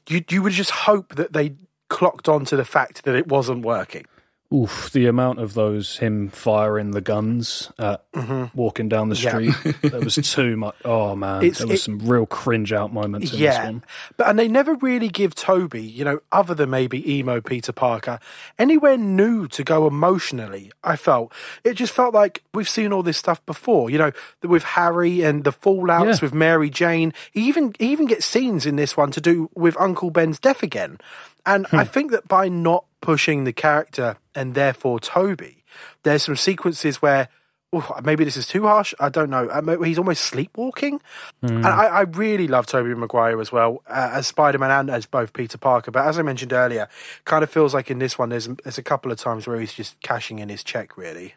you 0.09 0.23
you 0.29 0.43
would 0.43 0.53
just 0.53 0.71
hope 0.71 1.15
that 1.17 1.33
they 1.33 1.55
clocked 1.89 2.29
on 2.29 2.45
to 2.45 2.57
the 2.57 2.65
fact 2.65 3.05
that 3.05 3.15
it 3.15 3.29
wasn't 3.29 3.65
working. 3.65 4.05
Oof, 4.53 4.91
the 4.93 5.07
amount 5.07 5.41
of 5.41 5.53
those 5.53 5.99
him 5.99 6.31
firing 6.31 6.93
the 6.93 7.03
guns 7.03 7.71
at 7.79 8.11
mm-hmm. 8.13 8.45
walking 8.59 8.89
down 8.89 9.11
the 9.11 9.17
Yeah. 9.17 9.31
street. 9.53 9.77
there 9.83 10.01
was 10.01 10.15
too 10.15 10.57
much. 10.57 10.75
Oh 10.87 11.15
man, 11.15 11.43
It's- 11.43 11.59
there 11.59 11.67
was 11.67 11.81
it- 11.81 11.83
some 11.83 11.99
real 11.99 12.25
cringe 12.25 12.73
out 12.73 12.91
moments 12.91 13.31
in 13.31 13.33
this 13.33 13.41
yeah, 13.41 13.65
one. 13.67 13.85
but 14.17 14.27
and 14.27 14.39
they 14.39 14.49
never 14.49 14.75
really 14.77 15.11
give 15.11 15.35
Tobey, 15.35 15.83
you 15.83 16.03
know, 16.03 16.21
other 16.33 16.55
than 16.55 16.71
maybe 16.71 17.19
emo 17.19 17.43
Peter 17.43 17.73
Parker, 17.73 18.21
anywhere 18.59 18.97
new 18.97 19.49
to 19.49 19.63
go 19.63 19.87
emotionally. 19.87 20.73
I 20.83 20.97
felt 20.97 21.31
it 21.63 21.75
just 21.75 21.93
felt 21.93 22.15
like 22.15 22.43
we've 22.55 22.69
seen 22.69 22.91
all 22.91 23.03
this 23.03 23.19
stuff 23.19 23.45
before, 23.45 23.91
you 23.91 23.99
know, 23.99 24.13
with 24.43 24.63
Harry 24.63 25.21
and 25.21 25.45
the 25.45 25.53
fallouts 25.53 26.07
Yeah. 26.07 26.19
with 26.23 26.33
Mary 26.33 26.71
Jane. 26.71 27.13
He 27.33 27.43
even 27.49 27.75
he 27.79 27.93
even 27.93 28.07
gets 28.07 28.25
scenes 28.25 28.65
in 28.65 28.77
this 28.77 28.97
one 28.97 29.11
to 29.11 29.21
do 29.21 29.51
with 29.55 29.79
Uncle 29.79 30.11
Ben's 30.11 30.39
death 30.41 30.63
again, 30.63 30.97
and 31.45 31.67
I 31.71 31.85
hmm. 31.85 31.91
think 31.91 32.11
that 32.13 32.27
by 32.27 32.49
not 32.49 32.85
pushing 33.01 33.45
the 33.45 33.53
character 33.53 34.17
and 34.35 34.55
therefore 34.55 35.01
Tobey, 35.01 35.65
there's 36.03 36.25
some 36.25 36.37
sequences 36.37 37.01
where. 37.03 37.29
ooh, 37.75 37.85
maybe 38.03 38.25
this 38.25 38.39
is 38.39 38.47
too 38.47 38.63
harsh. 38.67 38.95
I 38.99 39.11
don't 39.11 39.29
know. 39.29 39.47
Uh, 39.49 39.83
He's 39.83 39.99
almost 39.99 40.23
sleepwalking. 40.23 41.03
And 41.43 41.67
I, 41.67 41.85
I 41.87 42.01
really 42.01 42.49
love 42.49 42.65
Tobey 42.67 42.95
Maguire 42.95 43.39
as 43.41 43.53
well 43.53 43.83
uh, 43.87 44.11
as 44.15 44.27
Spider 44.27 44.57
Man 44.59 44.71
and 44.71 44.91
as 44.91 45.05
both 45.05 45.35
Peter 45.35 45.59
Parker. 45.59 45.91
But 45.91 46.07
as 46.07 46.19
I 46.19 46.23
mentioned 46.23 46.55
earlier, 46.55 46.89
kind 47.27 47.45
of 47.45 47.51
feels 47.51 47.75
like 47.75 47.91
in 47.91 47.99
this 47.99 48.19
one, 48.19 48.31
there's 48.31 48.49
there's 48.65 48.79
a 48.79 48.83
couple 48.83 49.13
of 49.13 49.19
times 49.19 49.47
where 49.47 49.61
he's 49.61 49.75
just 49.75 50.01
cashing 50.01 50.39
in 50.39 50.49
his 50.49 50.65
check. 50.65 50.97
Really, 50.97 51.35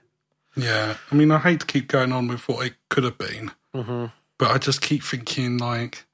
Yeah, 0.55 0.95
I 1.11 1.15
mean, 1.15 1.31
I 1.31 1.37
hate 1.39 1.59
to 1.59 1.65
keep 1.65 1.89
going 1.89 2.13
on 2.13 2.29
with 2.29 2.47
what 2.47 2.65
it 2.65 2.75
could 2.89 3.03
have 3.03 3.17
been, 3.17 3.51
but 4.37 4.51
I 4.51 4.57
just 4.57 4.81
keep 4.81 5.03
thinking 5.03 5.57
like, 5.57 6.05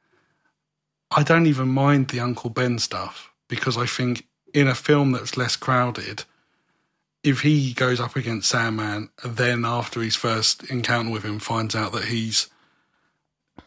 I 1.12 1.22
don't 1.24 1.46
even 1.46 1.68
mind 1.70 2.08
the 2.08 2.20
Uncle 2.22 2.50
Ben 2.50 2.80
stuff 2.80 3.32
because 3.48 3.78
I 3.78 3.86
think 3.86 4.26
in 4.58 4.68
a 4.68 4.74
film 4.74 5.12
that's 5.12 5.38
less 5.38 5.56
crowded, 5.56 6.24
if 7.24 7.42
he 7.42 7.74
goes 7.74 8.00
up 8.00 8.16
against 8.16 8.50
Sandman 8.50 9.10
and 9.24 9.38
then 9.38 9.66
after 9.66 10.02
his 10.02 10.16
first 10.16 10.64
encounter 10.72 11.12
with 11.12 11.24
him 11.24 11.38
finds 11.38 11.76
out 11.76 11.92
that 11.92 12.06
he's, 12.06 12.48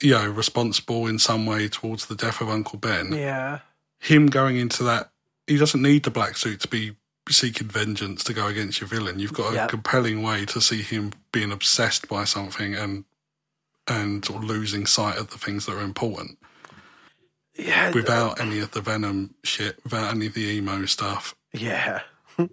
you 0.00 0.10
know, 0.12 0.28
responsible 0.28 1.06
in 1.06 1.20
some 1.20 1.46
way 1.46 1.68
towards 1.68 2.06
the 2.06 2.16
death 2.16 2.40
of 2.40 2.48
Uncle 2.48 2.78
Ben, 2.78 3.12
yeah, 3.12 3.60
him 4.00 4.26
going 4.26 4.56
into 4.56 4.82
that, 4.82 5.10
he 5.46 5.56
doesn't 5.56 5.80
need 5.82 6.02
the 6.02 6.10
black 6.10 6.36
suit 6.36 6.60
to 6.62 6.68
be 6.68 6.96
seeking 7.28 7.68
vengeance 7.68 8.24
to 8.24 8.32
go 8.32 8.48
against 8.48 8.80
your 8.80 8.88
villain. 8.88 9.20
You've 9.20 9.32
got 9.32 9.52
a 9.52 9.54
Yeah. 9.54 9.66
compelling 9.68 10.22
way 10.22 10.44
to 10.46 10.60
see 10.60 10.82
him 10.82 11.12
being 11.30 11.52
obsessed 11.52 12.08
by 12.08 12.24
something 12.24 12.74
and 12.74 13.04
and 13.86 14.24
sort 14.24 14.42
of 14.42 14.48
losing 14.48 14.86
sight 14.86 15.18
of 15.18 15.30
the 15.30 15.38
things 15.38 15.66
that 15.66 15.76
are 15.76 15.80
important 15.82 16.38
yeah, 17.56 17.92
without 17.92 18.40
any 18.40 18.58
of 18.60 18.70
the 18.72 18.80
venom 18.80 19.34
shit, 19.42 19.78
without 19.84 20.14
any 20.14 20.26
of 20.26 20.34
the 20.34 20.42
emo 20.42 20.84
stuff. 20.86 21.34
yeah. 21.52 22.02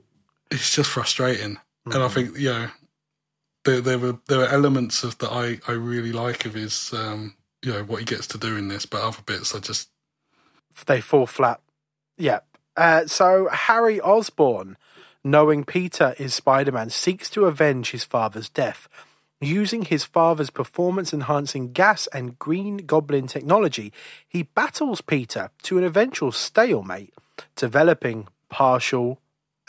It's 0.50 0.74
just 0.74 0.90
frustrating, 0.90 1.58
and 1.86 1.96
I 1.96 2.08
think 2.08 2.38
you 2.38 2.50
know 2.50 2.70
there 3.66 3.82
there 3.82 4.00
were 4.00 4.18
there 4.28 4.40
were 4.40 4.48
elements 4.48 5.04
of 5.04 5.18
that 5.18 5.30
I 5.30 5.60
I 5.70 5.76
really 5.76 6.14
like 6.14 6.46
of 6.46 6.54
his 6.54 6.94
um 6.94 7.36
you 7.62 7.74
know 7.74 7.84
what 7.84 8.00
he 8.00 8.06
gets 8.06 8.28
to 8.28 8.38
do 8.38 8.56
in 8.56 8.70
this, 8.70 8.86
but 8.86 9.02
other 9.02 9.22
bits 9.26 9.54
I 9.54 9.60
just 9.60 9.90
They 10.86 11.02
fall 11.02 11.28
flat. 11.28 11.60
Yeah. 12.18 12.40
Uh, 12.78 13.08
so 13.08 13.50
Harry 13.52 14.00
Osborn, 14.00 14.78
knowing 15.24 15.66
Peter 15.66 16.16
is 16.18 16.34
Spider 16.34 16.72
Man, 16.72 16.90
seeks 16.90 17.30
to 17.32 17.46
avenge 17.46 17.92
his 17.92 18.06
father's 18.06 18.50
death. 18.50 18.88
Using 19.40 19.84
his 19.84 20.04
father's 20.04 20.50
performance 20.50 21.14
enhancing 21.14 21.72
gas 21.72 22.08
and 22.08 22.40
green 22.40 22.78
goblin 22.78 23.28
technology, 23.28 23.94
he 24.28 24.44
battles 24.44 25.02
Peter 25.02 25.52
to 25.64 25.78
an 25.78 25.84
eventual 25.84 26.32
stalemate, 26.32 27.14
developing 27.56 28.28
partial 28.50 29.20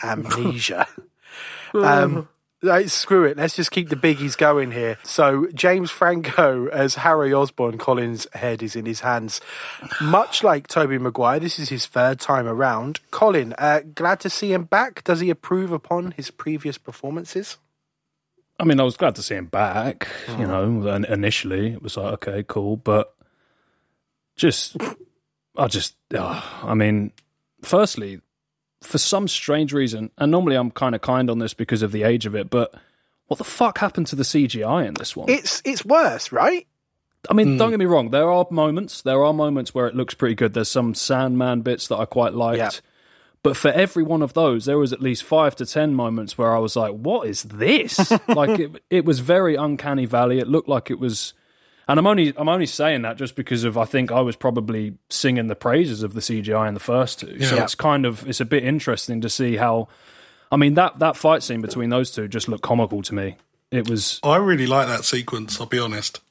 amnesia. 0.01 0.87
um, 1.75 2.27
like, 2.63 2.89
screw 2.89 3.25
it, 3.25 3.37
let's 3.37 3.55
just 3.55 3.69
keep 3.69 3.89
the 3.89 3.95
biggies 3.95 4.35
going 4.35 4.71
here. 4.71 4.97
So, 5.03 5.47
James 5.53 5.91
Franco 5.91 6.67
as 6.67 6.95
Harry 6.95 7.31
Osborn, 7.31 7.77
Colin's 7.77 8.27
head 8.33 8.63
is 8.63 8.75
in 8.75 8.87
his 8.87 9.01
hands. 9.01 9.39
Much 10.01 10.43
like 10.43 10.67
Tobey 10.67 10.97
Maguire, 10.97 11.39
this 11.39 11.59
is 11.59 11.69
his 11.69 11.85
third 11.85 12.19
time 12.19 12.47
around. 12.47 12.99
Colin, 13.11 13.53
uh, 13.57 13.81
glad 13.93 14.19
to 14.21 14.29
see 14.31 14.51
him 14.51 14.63
back. 14.63 15.03
Does 15.03 15.19
he 15.19 15.29
approve 15.29 15.71
upon 15.71 16.11
his 16.11 16.31
previous 16.31 16.77
performances? 16.77 17.57
I 18.59 18.65
mean, 18.65 18.79
I 18.79 18.83
was 18.83 18.97
glad 18.97 19.15
to 19.15 19.23
see 19.23 19.35
him 19.35 19.45
back. 19.45 20.07
You 20.37 20.45
know, 20.45 20.87
and 20.87 21.05
initially 21.05 21.73
it 21.73 21.81
was 21.81 21.97
like, 21.97 22.27
okay, 22.27 22.43
cool, 22.47 22.75
but 22.77 23.15
just, 24.35 24.75
I 25.57 25.67
just, 25.67 25.95
uh, 26.13 26.41
I 26.63 26.73
mean, 26.73 27.11
firstly, 27.61 28.21
for 28.81 28.97
some 28.97 29.27
strange 29.27 29.73
reason, 29.73 30.11
and 30.17 30.31
normally 30.31 30.55
I'm 30.55 30.71
kind 30.71 30.95
of 30.95 31.01
kind 31.01 31.29
on 31.29 31.39
this 31.39 31.53
because 31.53 31.81
of 31.81 31.91
the 31.91 32.03
age 32.03 32.25
of 32.25 32.35
it, 32.35 32.49
but 32.49 32.73
what 33.27 33.37
the 33.37 33.43
fuck 33.43 33.77
happened 33.77 34.07
to 34.07 34.15
the 34.15 34.23
CGI 34.23 34.87
in 34.87 34.95
this 34.95 35.15
one? 35.15 35.29
It's 35.29 35.61
it's 35.63 35.85
worse, 35.85 36.31
right? 36.31 36.67
I 37.29 37.33
mean, 37.33 37.57
don't 37.57 37.69
get 37.69 37.79
me 37.79 37.85
wrong. 37.85 38.11
There 38.11 38.31
are 38.31 38.47
moments. 38.49 39.01
There 39.01 39.23
are 39.23 39.33
moments 39.33 39.75
where 39.75 39.87
it 39.87 39.95
looks 39.95 40.13
pretty 40.13 40.35
good. 40.35 40.53
There's 40.53 40.69
some 40.69 40.93
Sandman 40.93 41.61
bits 41.61 41.87
that 41.89 41.97
I 41.97 42.05
quite 42.05 42.33
liked. 42.33 42.81
Yeah. 43.43 43.49
But 43.49 43.57
for 43.57 43.69
every 43.69 44.03
one 44.03 44.21
of 44.21 44.33
those, 44.33 44.65
there 44.65 44.77
was 44.77 44.91
at 44.91 45.01
least 45.01 45.23
five 45.23 45.55
to 45.57 45.65
ten 45.65 45.95
moments 45.95 46.37
where 46.37 46.53
I 46.53 46.59
was 46.59 46.75
like, 46.75 46.91
"What 46.91 47.27
is 47.27 47.43
this?" 47.43 48.11
like 48.27 48.59
it, 48.59 48.83
it 48.89 49.05
was 49.05 49.19
very 49.19 49.55
uncanny 49.55 50.05
valley. 50.05 50.39
It 50.39 50.47
looked 50.47 50.67
like 50.67 50.91
it 50.91 50.99
was, 50.99 51.33
and 51.87 51.97
I'm 51.97 52.07
only 52.07 52.33
I'm 52.35 52.49
only 52.49 52.65
saying 52.65 53.03
that 53.03 53.17
just 53.17 53.35
because 53.35 53.63
of 53.63 53.77
I 53.77 53.85
think 53.85 54.11
I 54.11 54.21
was 54.21 54.35
probably 54.35 54.97
singing 55.09 55.47
the 55.47 55.55
praises 55.55 56.03
of 56.03 56.13
the 56.13 56.19
CGI 56.21 56.67
in 56.67 56.73
the 56.73 56.79
first 56.79 57.19
two. 57.21 57.39
So 57.41 57.55
it's 57.63 57.75
kind 57.75 58.05
of 58.05 58.27
it's 58.27 58.41
a 58.41 58.45
bit 58.45 58.63
interesting 58.63 59.21
to 59.21 59.29
see 59.29 59.55
how. 59.55 59.87
I 60.51 60.57
mean 60.57 60.73
that 60.73 60.99
that 60.99 61.15
fight 61.15 61.43
scene 61.43 61.61
between 61.61 61.89
those 61.89 62.11
two 62.11 62.27
just 62.27 62.49
looked 62.49 62.63
comical 62.63 63.01
to 63.03 63.13
me. 63.13 63.37
It 63.71 63.87
was 63.87 64.19
I 64.23 64.37
really 64.37 64.67
like 64.67 64.87
that 64.87 65.05
sequence. 65.05 65.59
I'll 65.59 65.67
be 65.67 65.79
honest. 65.79 66.21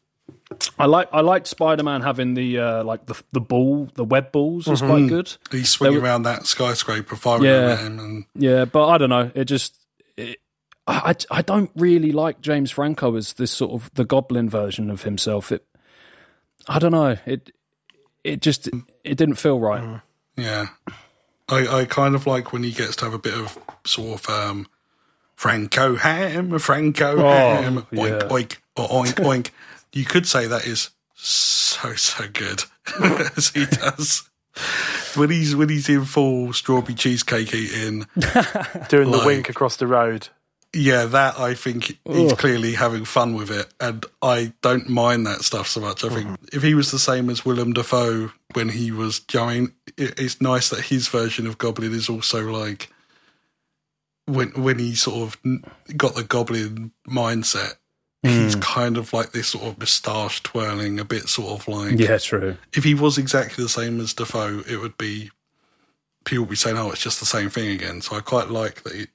I 0.78 0.86
like 0.86 1.08
I 1.12 1.20
liked 1.20 1.46
Spider 1.46 1.82
Man 1.82 2.00
having 2.00 2.34
the 2.34 2.58
uh, 2.58 2.84
like 2.84 3.06
the 3.06 3.20
the 3.32 3.40
ball 3.40 3.88
the 3.94 4.04
web 4.04 4.32
balls 4.32 4.66
was 4.66 4.80
quite 4.80 5.06
good. 5.08 5.30
He's 5.50 5.68
swinging 5.70 5.98
were- 6.00 6.04
around 6.04 6.22
that 6.22 6.46
skyscraper, 6.46 7.16
firing 7.16 7.44
Yeah. 7.44 7.72
at 7.72 7.78
him, 7.80 7.98
and 7.98 8.24
Yeah, 8.34 8.64
but 8.64 8.88
I 8.88 8.98
don't 8.98 9.10
know. 9.10 9.30
It 9.34 9.44
just 9.44 9.76
it, 10.16 10.38
I 10.86 11.14
I 11.30 11.42
don't 11.42 11.70
really 11.76 12.12
like 12.12 12.40
James 12.40 12.70
Franco 12.70 13.14
as 13.16 13.34
this 13.34 13.50
sort 13.50 13.72
of 13.72 13.90
the 13.94 14.04
Goblin 14.06 14.48
version 14.48 14.90
of 14.90 15.02
himself. 15.02 15.52
It 15.52 15.66
I 16.66 16.78
don't 16.78 16.92
know. 16.92 17.18
It 17.26 17.52
it 18.24 18.40
just 18.40 18.68
it 19.04 19.16
didn't 19.18 19.34
feel 19.36 19.60
right. 19.60 20.00
yeah, 20.36 20.68
I, 21.48 21.66
I 21.80 21.84
kind 21.84 22.14
of 22.14 22.26
like 22.26 22.52
when 22.54 22.62
he 22.62 22.72
gets 22.72 22.96
to 22.96 23.04
have 23.04 23.14
a 23.14 23.18
bit 23.18 23.34
of 23.34 23.58
sort 23.84 24.20
of 24.26 24.30
um, 24.30 24.66
Franco 25.36 25.96
ham, 25.96 26.58
Franco 26.58 27.18
ham, 27.18 27.86
oink 27.92 27.98
Oh, 27.98 28.04
yeah. 28.06 28.18
oink 28.28 28.56
oink 28.76 29.14
oink. 29.24 29.50
You 29.98 30.04
could 30.04 30.26
say 30.26 30.46
that 30.46 30.66
is 30.66 30.90
so 31.14 31.94
so 31.94 32.26
good 32.32 32.62
as 33.36 33.48
he 33.48 33.66
does. 33.66 34.28
When 35.16 35.30
he's 35.30 35.54
when 35.56 35.68
he's 35.68 35.88
in 35.88 36.04
full 36.04 36.52
strawberry 36.52 36.94
cheesecake 36.94 37.54
eating, 37.54 38.06
Doing 38.88 39.10
the 39.10 39.22
wink 39.24 39.48
across 39.48 39.76
the 39.76 39.86
road. 39.86 40.28
yeah, 40.74 41.04
that 41.06 41.38
I 41.38 41.54
think 41.54 41.98
he's 42.04 42.32
Ugh. 42.32 42.38
clearly 42.38 42.74
having 42.74 43.04
fun 43.04 43.34
with 43.34 43.50
it, 43.50 43.66
and 43.80 44.04
I 44.22 44.52
don't 44.62 44.88
mind 44.88 45.26
that 45.26 45.42
stuff 45.42 45.66
so 45.68 45.80
much. 45.80 46.04
I 46.04 46.08
think 46.10 46.26
Mm-hmm. 46.28 46.56
if 46.56 46.62
he 46.62 46.74
was 46.74 46.90
the 46.90 46.98
same 46.98 47.30
as 47.30 47.44
Willem 47.44 47.72
Dafoe 47.72 48.32
when 48.54 48.68
he 48.68 48.90
was 48.92 49.18
going, 49.20 49.72
it, 49.96 50.18
it's 50.20 50.40
nice 50.40 50.68
that 50.70 50.80
his 50.86 51.08
version 51.08 51.46
of 51.46 51.58
Goblin 51.58 51.92
is 51.94 52.08
also 52.08 52.50
like 52.50 52.88
when 54.26 54.50
when 54.62 54.78
he 54.78 54.94
sort 54.94 55.22
of 55.34 55.96
got 55.96 56.14
the 56.14 56.24
Goblin 56.24 56.92
mindset. 57.08 57.74
He's 58.22 58.56
Mm. 58.56 58.60
kind 58.62 58.96
of 58.96 59.12
like 59.12 59.30
this 59.30 59.48
sort 59.48 59.64
of 59.64 59.78
moustache 59.78 60.42
twirling, 60.42 60.98
a 60.98 61.04
bit 61.04 61.28
sort 61.28 61.60
of 61.60 61.68
like 61.68 61.98
Yeah, 61.98 62.18
true. 62.18 62.56
if 62.72 62.82
he 62.82 62.92
was 62.94 63.16
exactly 63.16 63.62
the 63.62 63.68
same 63.68 64.00
as 64.00 64.12
Dafoe, 64.12 64.64
it 64.68 64.76
would 64.78 64.98
be 64.98 65.30
people 66.24 66.42
would 66.44 66.50
be 66.50 66.56
saying, 66.56 66.76
"Oh, 66.76 66.90
it's 66.90 67.00
just 67.00 67.20
the 67.20 67.26
same 67.26 67.48
thing 67.48 67.68
again." 67.70 68.00
So 68.02 68.16
I 68.16 68.20
quite 68.20 68.48
like 68.50 68.82
that 68.82 68.94
he, 68.94 69.06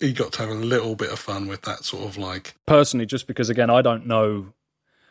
he 0.00 0.12
got 0.12 0.32
to 0.34 0.40
have 0.42 0.50
a 0.50 0.54
little 0.54 0.94
bit 0.96 1.10
of 1.10 1.18
fun 1.18 1.46
with 1.48 1.62
that 1.62 1.84
sort 1.84 2.04
of 2.04 2.18
like, 2.18 2.54
Personally, 2.66 3.06
just 3.06 3.26
because 3.26 3.48
again, 3.48 3.70
I 3.70 3.80
don't 3.80 4.06
know 4.06 4.52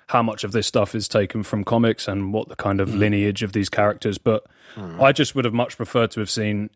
how 0.07 0.21
much 0.21 0.43
of 0.43 0.51
this 0.51 0.67
stuff 0.67 0.93
is 0.93 1.07
taken 1.07 1.41
from 1.41 1.63
comics 1.63 2.07
and 2.07 2.33
what 2.33 2.47
the 2.49 2.55
kind 2.55 2.79
of 2.79 2.93
lineage 2.93 3.41
of 3.43 3.53
these 3.53 3.69
characters, 3.69 4.17
but 4.17 4.45
I 4.99 5.11
just 5.13 5.33
would 5.35 5.45
have 5.45 5.53
much 5.53 5.77
preferred 5.77 6.11
to 6.11 6.19
have 6.19 6.29
seen 6.29 6.69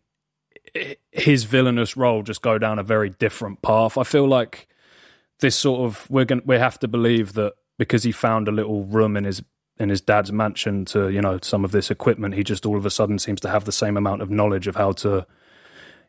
his 1.12 1.44
villainous 1.44 1.96
role 1.96 2.22
just 2.22 2.42
go 2.42 2.58
down 2.58 2.78
a 2.78 2.82
very 2.82 3.10
different 3.10 3.62
path. 3.62 3.96
I 3.96 4.02
feel 4.04 4.26
like 4.26 4.66
this 5.40 5.56
sort 5.56 5.82
of 5.82 6.08
we're 6.10 6.24
going 6.24 6.42
we 6.44 6.56
have 6.56 6.78
to 6.78 6.88
believe 6.88 7.34
that 7.34 7.54
because 7.78 8.02
he 8.02 8.12
found 8.12 8.48
a 8.48 8.52
little 8.52 8.84
room 8.84 9.16
in 9.16 9.24
his 9.24 9.42
in 9.78 9.88
his 9.88 10.00
dad's 10.00 10.32
mansion 10.32 10.84
to 10.86 11.10
you 11.10 11.20
know 11.20 11.38
some 11.42 11.64
of 11.64 11.72
this 11.72 11.90
equipment, 11.90 12.34
he 12.34 12.42
just 12.42 12.66
all 12.66 12.76
of 12.76 12.86
a 12.86 12.90
sudden 12.90 13.18
seems 13.18 13.40
to 13.40 13.48
have 13.48 13.64
the 13.64 13.72
same 13.72 13.96
amount 13.96 14.22
of 14.22 14.30
knowledge 14.30 14.66
of 14.66 14.76
how 14.76 14.92
to 14.92 15.26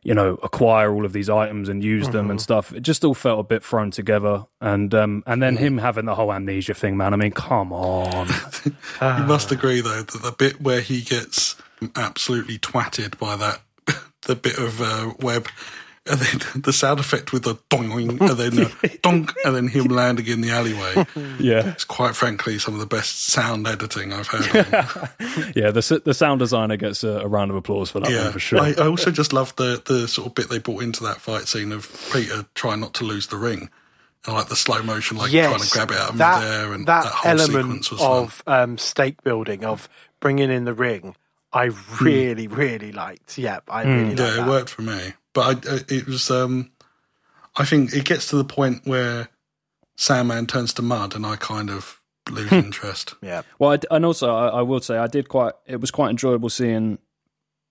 you 0.02 0.14
know 0.14 0.38
acquire 0.42 0.94
all 0.94 1.04
of 1.04 1.12
these 1.12 1.28
items 1.28 1.68
and 1.68 1.84
use 1.84 2.08
them 2.08 2.30
and 2.30 2.40
stuff. 2.40 2.72
It 2.72 2.80
just 2.80 3.04
all 3.04 3.14
felt 3.14 3.40
a 3.40 3.42
bit 3.42 3.62
thrown 3.62 3.90
together, 3.90 4.46
and 4.60 4.94
um 4.94 5.22
and 5.26 5.42
then 5.42 5.56
him 5.56 5.78
having 5.78 6.06
the 6.06 6.14
whole 6.14 6.32
amnesia 6.32 6.74
thing, 6.74 6.96
man. 6.96 7.12
I 7.12 7.16
mean, 7.16 7.32
come 7.32 7.72
on. 7.72 8.28
you 8.64 9.24
must 9.26 9.52
agree 9.52 9.80
though 9.80 10.02
that 10.02 10.22
the 10.22 10.34
bit 10.36 10.60
where 10.60 10.80
he 10.80 11.02
gets 11.02 11.56
absolutely 11.94 12.58
twatted 12.58 13.18
by 13.18 13.36
that 13.36 13.60
the 14.22 14.34
bit 14.34 14.58
of 14.58 14.80
uh, 14.80 15.12
web. 15.20 15.48
And 16.10 16.20
then 16.20 16.62
the 16.62 16.72
sound 16.72 17.00
effect 17.00 17.32
with 17.32 17.44
the 17.44 17.58
dong 17.68 17.92
and 17.92 18.18
then 18.20 18.58
uh, 18.66 18.68
donk, 19.02 19.34
and 19.44 19.54
then 19.54 19.68
him 19.68 19.86
landing 19.86 20.26
in 20.26 20.40
the 20.40 20.50
alleyway. 20.50 21.06
yeah, 21.38 21.70
It's 21.70 21.84
quite 21.84 22.16
frankly 22.16 22.58
some 22.58 22.74
of 22.74 22.80
the 22.80 22.86
best 22.86 23.26
sound 23.26 23.66
editing 23.66 24.12
I've 24.12 24.26
heard. 24.28 24.44
yeah. 25.56 25.70
The 25.70 26.02
the 26.04 26.14
sound 26.14 26.38
designer 26.38 26.76
gets 26.76 27.04
a, 27.04 27.20
a 27.20 27.26
round 27.26 27.50
of 27.50 27.56
applause 27.56 27.90
for 27.90 28.00
that 28.00 28.10
one 28.10 28.32
for 28.32 28.38
sure. 28.38 28.60
I, 28.60 28.74
I 28.78 28.86
also 28.86 29.10
just 29.10 29.32
love 29.32 29.54
the 29.56 29.82
the 29.84 30.08
sort 30.08 30.26
of 30.28 30.34
bit 30.34 30.48
they 30.48 30.58
brought 30.58 30.82
into 30.82 31.02
that 31.04 31.20
fight 31.20 31.48
scene 31.48 31.72
of 31.72 31.90
Peter 32.12 32.46
trying 32.54 32.80
not 32.80 32.94
to 32.94 33.04
lose 33.04 33.26
the 33.28 33.36
ring. 33.36 33.70
And 34.26 34.34
like 34.34 34.48
the 34.48 34.56
slow 34.56 34.82
motion, 34.82 35.16
like 35.16 35.32
yes, 35.32 35.48
trying 35.48 35.60
to 35.60 35.70
grab 35.70 35.90
it 35.92 35.96
out 35.96 36.10
of 36.10 36.18
that, 36.18 36.42
midair, 36.42 36.72
and 36.72 36.86
that, 36.86 37.04
that, 37.04 37.12
whole 37.12 37.30
element 37.30 37.84
sequence 37.84 37.90
was 37.92 38.00
of 38.02 38.42
um, 38.48 38.76
stake 38.76 39.22
building, 39.22 39.64
of 39.64 39.88
bringing 40.20 40.50
in 40.50 40.64
the 40.64 40.74
ring, 40.74 41.14
I 41.52 41.70
really, 42.00 42.48
really 42.48 42.90
liked. 42.90 43.38
Yeah, 43.38 43.60
I 43.68 43.84
really 43.84 44.16
liked 44.16 44.18
Hmm. 44.18 44.18
Yeah, 44.18 44.30
that. 44.30 44.46
it 44.46 44.50
worked 44.50 44.70
for 44.70 44.82
me. 44.82 45.12
But 45.34 45.66
I, 45.66 45.74
I- 45.74 45.84
it 45.88 46.06
was, 46.06 46.30
um, 46.30 46.70
I 47.56 47.64
think 47.64 47.92
it 47.92 48.04
gets 48.04 48.28
to 48.30 48.36
the 48.36 48.44
point 48.44 48.86
where 48.86 49.28
Sandman 49.96 50.46
turns 50.46 50.72
to 50.74 50.82
mud, 50.82 51.14
and 51.14 51.26
I 51.26 51.36
kind 51.36 51.70
of 51.70 52.00
lose 52.30 52.52
interest. 52.52 53.14
Yeah, 53.22 53.42
Well, 53.58 53.70
I 53.70 53.76
d 53.78 53.86
and 53.90 54.04
also 54.04 54.32
I, 54.34 54.48
I 54.48 54.62
will 54.62 54.80
say 54.80 54.96
I 54.96 55.06
did 55.06 55.28
quite. 55.28 55.54
It 55.66 55.80
was 55.80 55.90
quite 55.90 56.10
enjoyable 56.10 56.50
seeing 56.50 56.98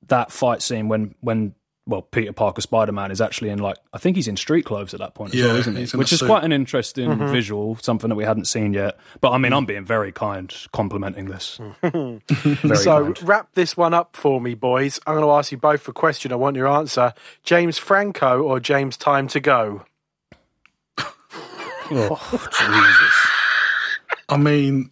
that 0.08 0.32
fight 0.32 0.62
scene 0.62 0.88
when 0.90 1.16
when 1.22 1.54
well 1.88 2.02
Peter 2.02 2.34
Parker 2.34 2.62
Spider 2.62 2.92
Man 2.92 3.12
is 3.12 3.22
actually 3.22 3.50
in 3.50 3.60
like 3.60 3.78
I 3.94 3.98
think 3.98 4.16
he's 4.16 4.28
in 4.28 4.38
street 4.38 4.66
clothes 4.66 4.94
at 4.94 5.00
that 5.00 5.14
point 5.14 5.34
as 5.34 5.40
Yeah, 5.40 5.48
well, 5.48 5.56
isn't 5.58 5.76
he? 5.76 5.82
he's 5.82 5.94
Which 5.94 6.14
is 6.14 6.20
suit. 6.20 6.28
quite 6.28 6.44
an 6.44 6.52
interesting 6.52 7.10
mm-hmm. 7.10 7.32
visual, 7.32 7.78
something 7.82 8.10
that 8.10 8.16
we 8.16 8.24
hadn't 8.24 8.46
seen 8.46 8.74
yet. 8.74 8.98
But 9.22 9.32
I 9.32 9.38
mean, 9.38 9.54
I'm 9.54 9.64
mm. 9.64 9.68
being 9.68 9.86
very 9.86 10.12
kind, 10.12 10.54
complimenting 10.74 11.26
this. 11.26 11.60
so 11.84 12.22
kind. 13.04 13.24
wrap 13.24 13.54
this 13.54 13.78
one 13.78 13.94
up 13.94 14.16
for 14.16 14.42
me, 14.42 14.54
boys. 14.54 15.00
I'm 15.08 15.16
going 15.16 15.26
to 15.26 15.32
ask 15.32 15.52
you 15.52 15.58
both 15.58 15.88
a 15.88 15.94
question. 15.94 16.32
I 16.32 16.36
want 16.36 16.56
your 16.56 16.68
answer. 16.68 17.14
James 17.44 17.78
Franco 17.78 18.42
or 18.44 18.60
James 18.60 18.98
Time 18.98 19.28
to 19.30 19.40
Go? 19.40 19.86
Oh, 21.90 22.50
Jesus. 22.52 23.28
I 24.28 24.36
mean, 24.36 24.92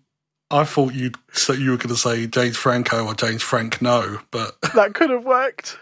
I 0.49 0.63
thought 0.63 0.93
you'd 0.93 1.17
so 1.33 1.51
you 1.51 1.71
were 1.71 1.77
going 1.77 1.89
to 1.89 1.97
say 1.97 2.25
James 2.27 2.55
Franco 2.55 3.05
or 3.05 3.13
James 3.13 3.41
Frank 3.41 3.81
No, 3.81 4.19
but 4.31 4.55
That 4.75 4.93
could 4.93 5.09
have 5.09 5.25
worked. 5.25 5.77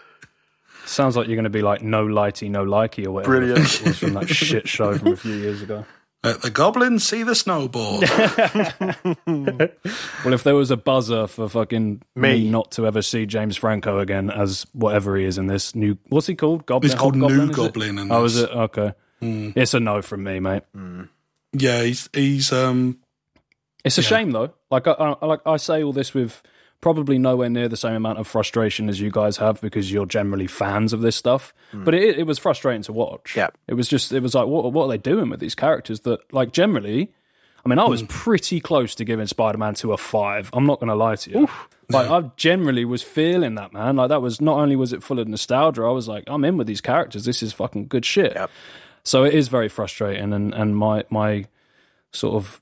Sounds 0.86 1.16
like 1.16 1.26
you're 1.28 1.36
going 1.36 1.44
to 1.44 1.50
be 1.50 1.62
like 1.62 1.82
no 1.82 2.06
lighty, 2.06 2.50
no 2.50 2.64
likey 2.64 3.06
or 3.06 3.12
whatever 3.12 3.38
Brilliant. 3.38 3.80
it 3.80 3.86
was 3.86 3.98
from 3.98 4.14
that 4.14 4.28
shit 4.28 4.68
show 4.68 4.96
from 4.98 5.12
a 5.12 5.16
few 5.16 5.34
years 5.34 5.62
ago. 5.62 5.84
let 6.24 6.42
the 6.42 6.50
goblins 6.50 7.06
see 7.06 7.22
the 7.22 7.32
snowboard. 7.32 8.02
Well, 10.24 10.32
if 10.32 10.42
there 10.42 10.54
was 10.54 10.70
a 10.70 10.76
buzzer 10.76 11.26
for 11.26 11.48
fucking 11.48 12.02
me, 12.16 12.44
Me. 12.44 12.50
not 12.50 12.70
to 12.72 12.86
ever 12.86 13.02
see 13.02 13.26
James 13.26 13.56
Franco 13.56 13.98
again 13.98 14.30
as 14.30 14.64
whatever 14.72 15.16
he 15.16 15.24
is 15.24 15.36
in 15.38 15.46
this 15.48 15.74
new, 15.74 15.98
what's 16.08 16.26
he 16.26 16.34
called? 16.34 16.64
Goblin. 16.66 16.90
He's 16.90 16.98
called 16.98 17.14
Hobgoblin, 17.14 17.38
New 17.46 17.52
is 17.52 17.58
it? 17.58 17.62
Goblin 17.62 17.98
in 17.98 18.10
Oh, 18.12 18.24
is 18.24 18.36
it 18.38 18.50
okay? 18.50 18.92
It's 19.20 19.74
a 19.74 19.80
no 19.80 20.00
from 20.02 20.22
me, 20.24 20.40
mate. 20.40 20.62
yeah, 21.52 21.82
he's 21.82 22.08
he's 22.12 22.52
um 22.52 22.98
It's 23.84 23.98
a 23.98 24.02
Yeah. 24.02 24.08
shame 24.08 24.30
though. 24.32 24.52
Like 24.70 24.86
I, 24.86 24.92
I, 24.92 25.26
like 25.26 25.40
I 25.46 25.56
say 25.58 25.82
all 25.82 25.92
this 25.92 26.12
with 26.14 26.42
probably 26.84 27.18
nowhere 27.18 27.48
near 27.48 27.66
the 27.66 27.78
same 27.78 27.94
amount 27.94 28.18
of 28.18 28.26
frustration 28.26 28.90
as 28.90 29.00
you 29.00 29.10
guys 29.10 29.38
have 29.38 29.58
because 29.62 29.90
you're 29.90 30.04
generally 30.04 30.46
fans 30.46 30.92
of 30.92 31.00
this 31.00 31.16
stuff. 31.16 31.54
Hmm. 31.70 31.82
But 31.82 31.94
it, 31.94 32.18
it 32.18 32.26
was 32.26 32.38
frustrating 32.38 32.82
to 32.82 32.92
watch. 32.92 33.34
Yeah. 33.34 33.48
it 33.66 33.72
was 33.72 33.88
just 33.88 34.12
it 34.12 34.20
was 34.20 34.34
like 34.34 34.46
what 34.46 34.70
what 34.70 34.84
are 34.84 34.88
they 34.90 34.98
doing 34.98 35.30
with 35.30 35.40
these 35.40 35.54
characters 35.54 36.00
that 36.00 36.20
like 36.30 36.52
generally. 36.52 37.10
I 37.64 37.70
mean, 37.70 37.78
I 37.78 37.86
was 37.86 38.02
hmm. 38.02 38.08
pretty 38.08 38.60
close 38.60 38.94
to 38.96 39.06
giving 39.06 39.26
Spider-Man 39.26 39.72
to 39.76 39.94
a 39.94 39.96
five. 39.96 40.50
I'm 40.52 40.66
not 40.66 40.80
going 40.80 40.90
to 40.90 40.94
lie 40.94 41.16
to 41.16 41.30
you. 41.30 41.48
like, 41.88 42.10
I 42.10 42.30
generally 42.36 42.84
was 42.84 43.02
feeling 43.02 43.54
that, 43.54 43.72
man. 43.72 43.96
Like, 43.96 44.10
that 44.10 44.20
was 44.20 44.38
not 44.38 44.58
only 44.58 44.76
was 44.76 44.92
it 44.92 45.02
full 45.02 45.18
of 45.18 45.26
nostalgia. 45.28 45.80
I 45.84 45.90
was 45.90 46.06
like, 46.06 46.24
I'm 46.26 46.44
in 46.44 46.58
with 46.58 46.66
these 46.66 46.82
characters. 46.82 47.24
This 47.24 47.42
is 47.42 47.54
fucking 47.54 47.86
good 47.86 48.04
shit. 48.04 48.34
Yep. 48.34 48.50
So 49.02 49.24
it 49.24 49.32
is 49.32 49.48
very 49.48 49.70
frustrating, 49.70 50.34
and 50.34 50.52
and 50.52 50.76
my 50.76 51.04
my 51.08 51.46
sort 52.14 52.34
of 52.36 52.60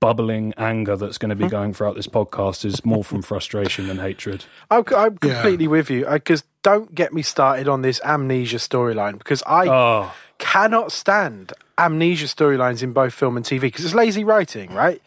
bubbling 0.00 0.52
anger 0.58 0.96
that's 0.96 1.16
going 1.16 1.30
to 1.30 1.36
be 1.36 1.48
going 1.48 1.72
throughout 1.72 1.96
this 1.96 2.06
podcast 2.06 2.64
is 2.64 2.84
more 2.84 3.02
from 3.02 3.22
frustration 3.22 3.86
than 3.88 3.98
hatred. 3.98 4.44
I'm, 4.70 4.84
I'm 4.94 5.16
completely 5.16 5.66
with 5.66 5.88
you 5.90 6.04
because 6.06 6.44
don't 6.62 6.94
get 6.94 7.12
me 7.12 7.22
started 7.22 7.68
on 7.68 7.82
this 7.82 8.00
amnesia 8.04 8.58
storyline 8.58 9.16
because 9.18 9.42
I 9.46 9.68
Oh, 9.68 10.14
cannot 10.38 10.92
stand 10.92 11.52
amnesia 11.78 12.26
storylines 12.26 12.82
in 12.82 12.92
both 12.92 13.14
film 13.14 13.36
and 13.38 13.46
TV 13.46 13.62
because 13.62 13.84
it's 13.84 13.94
lazy 13.94 14.24
writing, 14.24 14.72
right? 14.74 15.00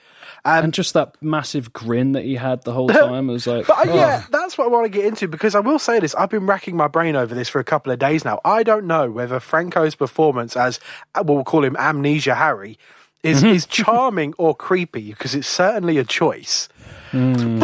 and 0.48 0.76
just 0.76 0.94
that 0.94 1.16
massive 1.24 1.74
grin 1.74 2.12
that 2.12 2.24
he 2.24 2.36
had 2.36 2.64
the 2.66 2.72
whole 2.74 2.88
time. 3.04 3.30
It 3.30 3.34
was 3.34 3.48
like, 3.48 3.66
But 3.66 3.88
uh, 3.88 3.92
oh. 3.92 3.96
yeah, 3.96 4.24
that's 4.30 4.58
what 4.60 4.66
I 4.66 4.68
want 4.68 4.86
to 4.86 4.90
get 4.90 5.06
into 5.06 5.28
because 5.28 5.56
I 5.56 5.60
will 5.60 5.80
say 5.80 6.00
this: 6.00 6.14
I've 6.16 6.30
been 6.30 6.46
racking 6.46 6.76
my 6.76 6.88
brain 6.88 7.16
over 7.16 7.34
this 7.34 7.50
for 7.50 7.60
a 7.60 7.64
couple 7.64 7.92
of 7.92 8.00
days 8.00 8.24
now. 8.26 8.42
I 8.46 8.62
don't 8.64 8.86
know 8.86 9.10
whether 9.12 9.40
Franco's 9.40 9.96
performance 9.96 10.56
as 10.56 10.80
uh, 11.16 11.24
well, 11.26 11.36
we'll 11.38 11.44
call 11.46 11.64
him 11.64 11.76
Amnesia 11.78 12.36
Harry 12.36 12.78
is 13.24 13.38
Mm-hmm. 13.40 13.48
is 13.56 13.66
charming 13.66 14.34
or 14.38 14.56
creepy 14.56 15.10
because 15.12 15.34
it's 15.36 15.48
certainly 15.48 15.98
a 15.98 16.04
choice. 16.04 16.70
Mm. 17.12 17.62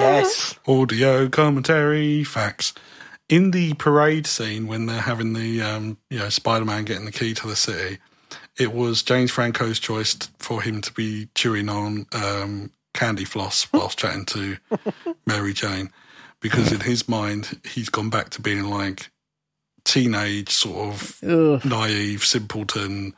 Yes, 0.00 0.58
audio 0.66 1.28
commentary 1.28 2.24
facts. 2.24 2.74
In 3.28 3.52
the 3.52 3.72
parade 3.74 4.26
scene 4.26 4.66
when 4.66 4.86
they're 4.86 5.00
having 5.00 5.32
the 5.32 5.62
um, 5.62 5.98
you 6.10 6.18
know 6.18 6.28
Spider-Man 6.28 6.84
getting 6.84 7.06
the 7.06 7.12
key 7.12 7.32
to 7.34 7.46
the 7.46 7.56
city, 7.56 7.98
it 8.58 8.72
was 8.74 9.02
James 9.02 9.30
Franco's 9.30 9.78
choice 9.80 10.14
for 10.38 10.60
him 10.60 10.80
to 10.82 10.92
be 10.92 11.28
chewing 11.34 11.68
on 11.68 12.06
um, 12.12 12.70
candy 12.92 13.24
floss 13.24 13.66
whilst 13.72 13.98
chatting 13.98 14.26
to 14.26 14.56
Mary 15.26 15.54
Jane, 15.54 15.90
because 16.40 16.70
in 16.70 16.80
his 16.80 17.08
mind 17.08 17.60
he's 17.64 17.88
gone 17.88 18.10
back 18.10 18.28
to 18.30 18.42
being 18.42 18.64
like 18.64 19.10
teenage 19.84 20.50
sort 20.50 20.94
of 20.94 21.18
Ugh. 21.28 21.64
naive 21.64 22.24
simpleton 22.24 23.14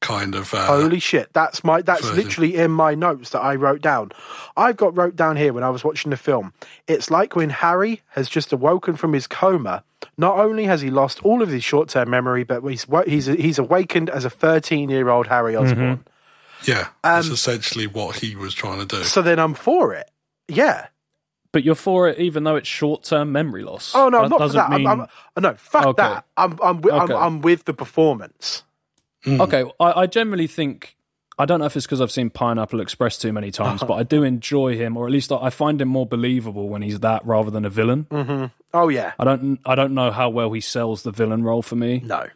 kind 0.00 0.34
of. 0.34 0.52
Uh, 0.54 0.66
Holy 0.66 0.98
shit! 0.98 1.32
That's 1.32 1.62
my 1.64 1.82
that's 1.82 2.02
version. 2.02 2.16
literally 2.16 2.56
in 2.56 2.70
my 2.70 2.94
notes 2.94 3.30
that 3.30 3.40
I 3.40 3.54
wrote 3.54 3.80
down. 3.82 4.12
I've 4.56 4.76
got 4.76 4.96
wrote 4.96 5.16
down 5.16 5.36
here 5.36 5.52
when 5.52 5.62
I 5.64 5.70
was 5.70 5.84
watching 5.84 6.10
the 6.10 6.16
film. 6.16 6.52
It's 6.86 7.10
like 7.10 7.36
when 7.36 7.50
Harry 7.50 8.02
has 8.10 8.28
just 8.28 8.52
awoken 8.52 8.96
from 8.96 9.12
his 9.12 9.26
coma. 9.26 9.84
Not 10.16 10.38
only 10.38 10.64
has 10.64 10.80
he 10.80 10.90
lost 10.90 11.22
all 11.24 11.42
of 11.42 11.48
his 11.50 11.62
short-term 11.62 12.08
memory, 12.10 12.42
but 12.44 12.62
he's 12.62 12.88
wo- 12.88 13.04
he's 13.06 13.26
he's 13.26 13.58
awakened 13.58 14.08
as 14.10 14.24
a 14.24 14.30
13-year-old 14.30 15.26
Harry 15.28 15.54
Osborn. 15.56 16.04
yeah, 16.64 16.88
that's 17.02 17.26
Um, 17.28 17.32
essentially 17.34 17.86
what 17.86 18.16
he 18.16 18.34
was 18.36 18.54
trying 18.54 18.78
to 18.80 18.86
do. 18.86 19.02
So 19.04 19.20
then 19.22 19.38
I'm 19.38 19.54
for 19.54 19.92
it. 19.94 20.10
Yeah. 20.48 20.86
But 21.52 21.64
you're 21.64 21.74
for 21.74 22.08
it, 22.08 22.18
even 22.18 22.44
though 22.44 22.54
it's 22.56 22.68
short-term 22.68 23.32
memory 23.32 23.62
loss. 23.64 23.92
Oh 23.94 24.08
no, 24.08 24.18
That 24.18 24.24
I'm 24.24 24.30
not 24.30 24.38
for 24.40 24.48
that. 24.54 24.70
Mean... 24.70 24.86
I'm, 24.86 25.00
I'm, 25.36 25.42
no, 25.42 25.54
fuck 25.54 25.86
Okay. 25.86 26.02
that. 26.02 26.24
I'm 26.36 26.52
I'm, 26.62 26.76
wi- 26.80 27.02
Okay. 27.02 27.12
I'm 27.14 27.22
I'm 27.22 27.40
with 27.42 27.64
the 27.64 27.74
performance. 27.74 28.62
Mm. 29.24 29.40
Okay, 29.40 29.64
I, 29.78 30.02
I 30.02 30.06
generally 30.06 30.46
think 30.46 30.96
I 31.38 31.46
don't 31.46 31.60
know 31.60 31.66
if 31.66 31.76
it's 31.76 31.86
because 31.86 32.00
I've 32.00 32.10
seen 32.10 32.28
Pineapple 32.30 32.80
Express 32.80 33.16
too 33.18 33.32
many 33.32 33.50
times, 33.50 33.82
but 33.86 33.94
I 33.94 34.02
do 34.02 34.22
enjoy 34.22 34.76
him, 34.76 34.96
or 34.96 35.06
at 35.06 35.12
least 35.12 35.32
I 35.32 35.36
I 35.36 35.50
find 35.50 35.80
him 35.80 35.88
more 35.88 36.06
believable 36.06 36.68
when 36.68 36.82
he's 36.82 37.00
that 37.00 37.24
rather 37.26 37.50
than 37.50 37.64
a 37.64 37.70
villain. 37.70 38.06
Mm-hmm. 38.10 38.46
Oh 38.74 38.88
yeah. 38.88 39.12
I 39.18 39.24
don't 39.24 39.58
I 39.64 39.74
don't 39.74 39.94
know 39.94 40.10
how 40.10 40.28
well 40.30 40.52
he 40.52 40.60
sells 40.60 41.02
the 41.02 41.10
villain 41.12 41.42
role 41.42 41.62
for 41.62 41.76
me, 41.76 42.02
No. 42.04 42.26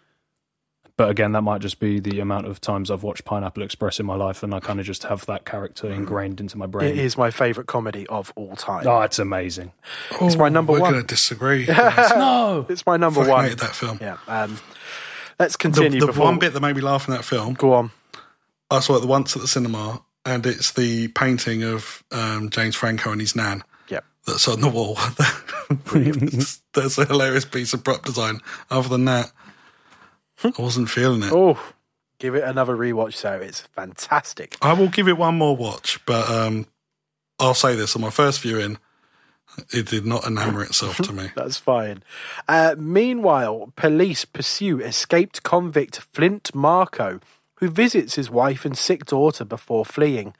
but 0.96 1.08
again, 1.10 1.32
that 1.32 1.42
might 1.42 1.60
just 1.60 1.80
be 1.80 2.00
the 2.00 2.20
amount 2.20 2.46
of 2.46 2.60
times 2.60 2.90
I've 2.90 3.02
watched 3.02 3.24
Pineapple 3.24 3.62
Express 3.62 4.00
in 4.00 4.06
my 4.06 4.14
life, 4.16 4.42
and 4.42 4.54
I 4.54 4.60
kind 4.60 4.80
of 4.80 4.86
just 4.86 5.04
have 5.04 5.24
that 5.26 5.44
character 5.44 5.88
mm. 5.88 5.94
ingrained 5.94 6.40
into 6.40 6.58
my 6.58 6.66
brain. 6.66 6.88
It 6.90 6.98
is 6.98 7.16
my 7.16 7.30
favorite 7.30 7.66
comedy 7.66 8.06
of 8.08 8.32
all 8.36 8.56
time. 8.56 8.86
Oh, 8.86 9.00
it's 9.02 9.18
amazing. 9.18 9.72
it's 10.20 10.36
my 10.36 10.48
number 10.48 10.72
We're 10.72 10.80
one. 10.80 10.92
going 10.92 11.02
to 11.02 11.06
disagree. 11.06 11.66
No, 12.16 12.66
It's 12.68 12.84
my 12.86 12.96
number 12.96 13.20
Fucking 13.20 13.32
one. 13.32 13.44
hated 13.44 13.58
that 13.60 13.74
film. 13.74 13.98
Yeah. 14.00 14.16
Um, 14.28 14.58
let's 15.38 15.54
The, 15.54 15.58
continue. 15.58 16.00
the 16.00 16.06
before... 16.06 16.24
one 16.26 16.38
bit 16.38 16.52
that 16.52 16.60
made 16.60 16.76
me 16.76 16.82
laugh 16.82 17.08
in 17.08 17.14
that 17.14 17.24
film, 17.24 17.54
Go 17.54 17.72
on. 17.74 17.90
I 18.70 18.80
saw 18.80 18.96
it 18.96 19.04
once 19.06 19.36
at 19.36 19.42
the 19.42 19.48
cinema, 19.48 20.02
and 20.24 20.44
it's 20.46 20.72
the 20.72 21.08
painting 21.08 21.62
of 21.62 22.02
um, 22.12 22.50
James 22.50 22.74
Franco 22.76 23.12
and 23.12 23.20
his 23.20 23.36
nan 23.36 23.62
Yep. 23.88 24.04
that's 24.26 24.48
on 24.48 24.60
the 24.60 24.68
wall. 24.68 24.94
that's 26.72 26.98
a 26.98 27.04
hilarious 27.04 27.44
piece 27.44 27.72
of 27.74 27.84
prop 27.84 28.04
design. 28.04 28.40
Other 28.70 28.88
than 28.88 29.04
that, 29.04 29.32
I 30.42 30.52
wasn't 30.58 30.90
feeling 30.90 31.22
it. 31.22 31.32
Oh, 31.32 31.58
give 32.18 32.34
it 32.34 32.44
another 32.44 32.76
rewatch. 32.76 33.14
So 33.14 33.32
it's 33.34 33.60
fantastic. 33.60 34.56
I 34.62 34.72
will 34.72 34.88
give 34.88 35.08
it 35.08 35.16
one 35.18 35.36
more 35.36 35.56
watch, 35.56 36.00
but 36.06 36.28
um, 36.28 36.66
I'll 37.38 37.54
say 37.54 37.74
this 37.76 37.94
on 37.96 38.02
my 38.02 38.10
first 38.10 38.40
viewing, 38.40 38.78
it 39.72 39.86
did 39.86 40.06
not 40.06 40.24
enamour 40.26 40.62
itself 40.62 40.96
to 40.98 41.12
me. 41.12 41.30
That's 41.36 41.58
fine. 41.58 42.02
Uh, 42.48 42.74
meanwhile, 42.78 43.72
police 43.76 44.24
pursue 44.24 44.80
escaped 44.80 45.42
convict 45.42 46.00
Flint 46.12 46.54
Marko, 46.54 47.20
who 47.56 47.68
visits 47.68 48.14
his 48.14 48.30
wife 48.30 48.64
and 48.64 48.76
sick 48.76 49.06
daughter 49.06 49.44
before 49.44 49.84
fleeing. 49.84 50.34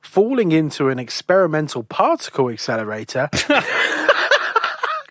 Falling 0.00 0.52
into 0.52 0.88
an 0.88 0.98
experimental 0.98 1.82
particle 1.82 2.48
accelerator 2.50 3.28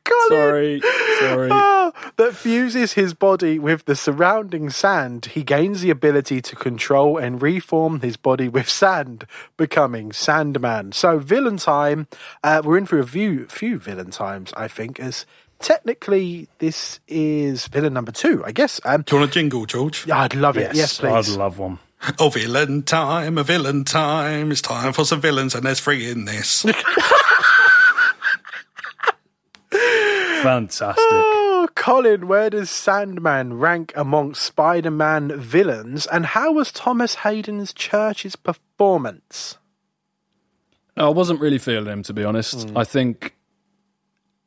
Colin, 0.08 0.30
sorry, 0.30 0.82
sorry. 1.20 1.50
ah, 1.52 1.92
that 2.18 2.36
fuses 2.36 2.94
his 2.94 3.14
body 3.14 3.60
with 3.60 3.86
the 3.86 3.96
surrounding 3.96 4.70
sand, 4.70 5.26
he 5.28 5.44
gains 5.44 5.82
the 5.82 5.90
ability 5.90 6.42
to 6.42 6.56
control 6.56 7.18
and 7.18 7.42
reform 7.42 8.02
his 8.02 8.18
body 8.18 8.48
with 8.48 8.70
sand, 8.70 9.26
becoming 9.58 10.12
Sandman. 10.12 10.92
So, 10.92 11.20
villain 11.20 11.58
time. 11.58 12.08
Uh, 12.44 12.62
we're 12.64 12.78
in 12.78 12.86
for 12.86 13.00
a 13.00 13.06
few, 13.08 13.46
few 13.48 13.80
villain 13.80 14.12
times, 14.12 14.54
I 14.56 14.68
think, 14.68 15.00
as 15.00 15.26
technically 15.60 16.48
this 16.60 17.00
is 17.08 17.68
villain 17.68 17.94
number 17.94 18.12
two, 18.12 18.44
I 18.46 18.52
guess. 18.52 18.80
Um, 18.86 19.02
Do 19.02 19.16
you 19.16 19.22
want 19.22 19.32
a 19.32 19.34
jingle, 19.34 19.66
George? 19.66 20.06
yeah, 20.06 20.20
I'd 20.22 20.36
love 20.36 20.58
it. 20.58 20.76
Yes, 20.76 21.00
please. 21.00 21.30
I'd 21.32 21.38
love 21.38 21.60
one. 21.60 21.80
Oh, 22.20 22.30
villain 22.30 22.84
time, 22.84 23.40
a 23.40 23.44
villain 23.44 23.84
time. 23.84 24.52
It's 24.52 24.62
time 24.62 24.94
for 24.94 25.04
some 25.04 25.20
villains, 25.20 25.56
and 25.56 25.66
there's 25.66 25.80
three 25.80 26.10
in 26.10 26.26
this. 26.26 26.64
Fantastic. 30.44 31.04
Oh, 31.08 31.68
Colin, 31.76 32.28
where 32.28 32.50
does 32.50 32.70
Sandman 32.70 33.56
rank 33.56 33.94
amongst 33.96 34.44
Spider 34.44 34.92
Man 34.92 35.40
villains, 35.40 36.06
and 36.08 36.26
how 36.28 36.52
was 36.52 36.72
Thomas 36.72 37.16
Haden's 37.16 37.74
Church's 37.74 38.36
performance? 38.36 39.58
I 40.96 41.10
wasn't 41.10 41.40
really 41.40 41.60
feeling 41.60 41.92
him 41.92 42.04
to 42.04 42.14
be 42.14 42.24
honest. 42.24 42.70
Hmm. 42.70 42.78
I 42.78 42.84
think 42.84 43.36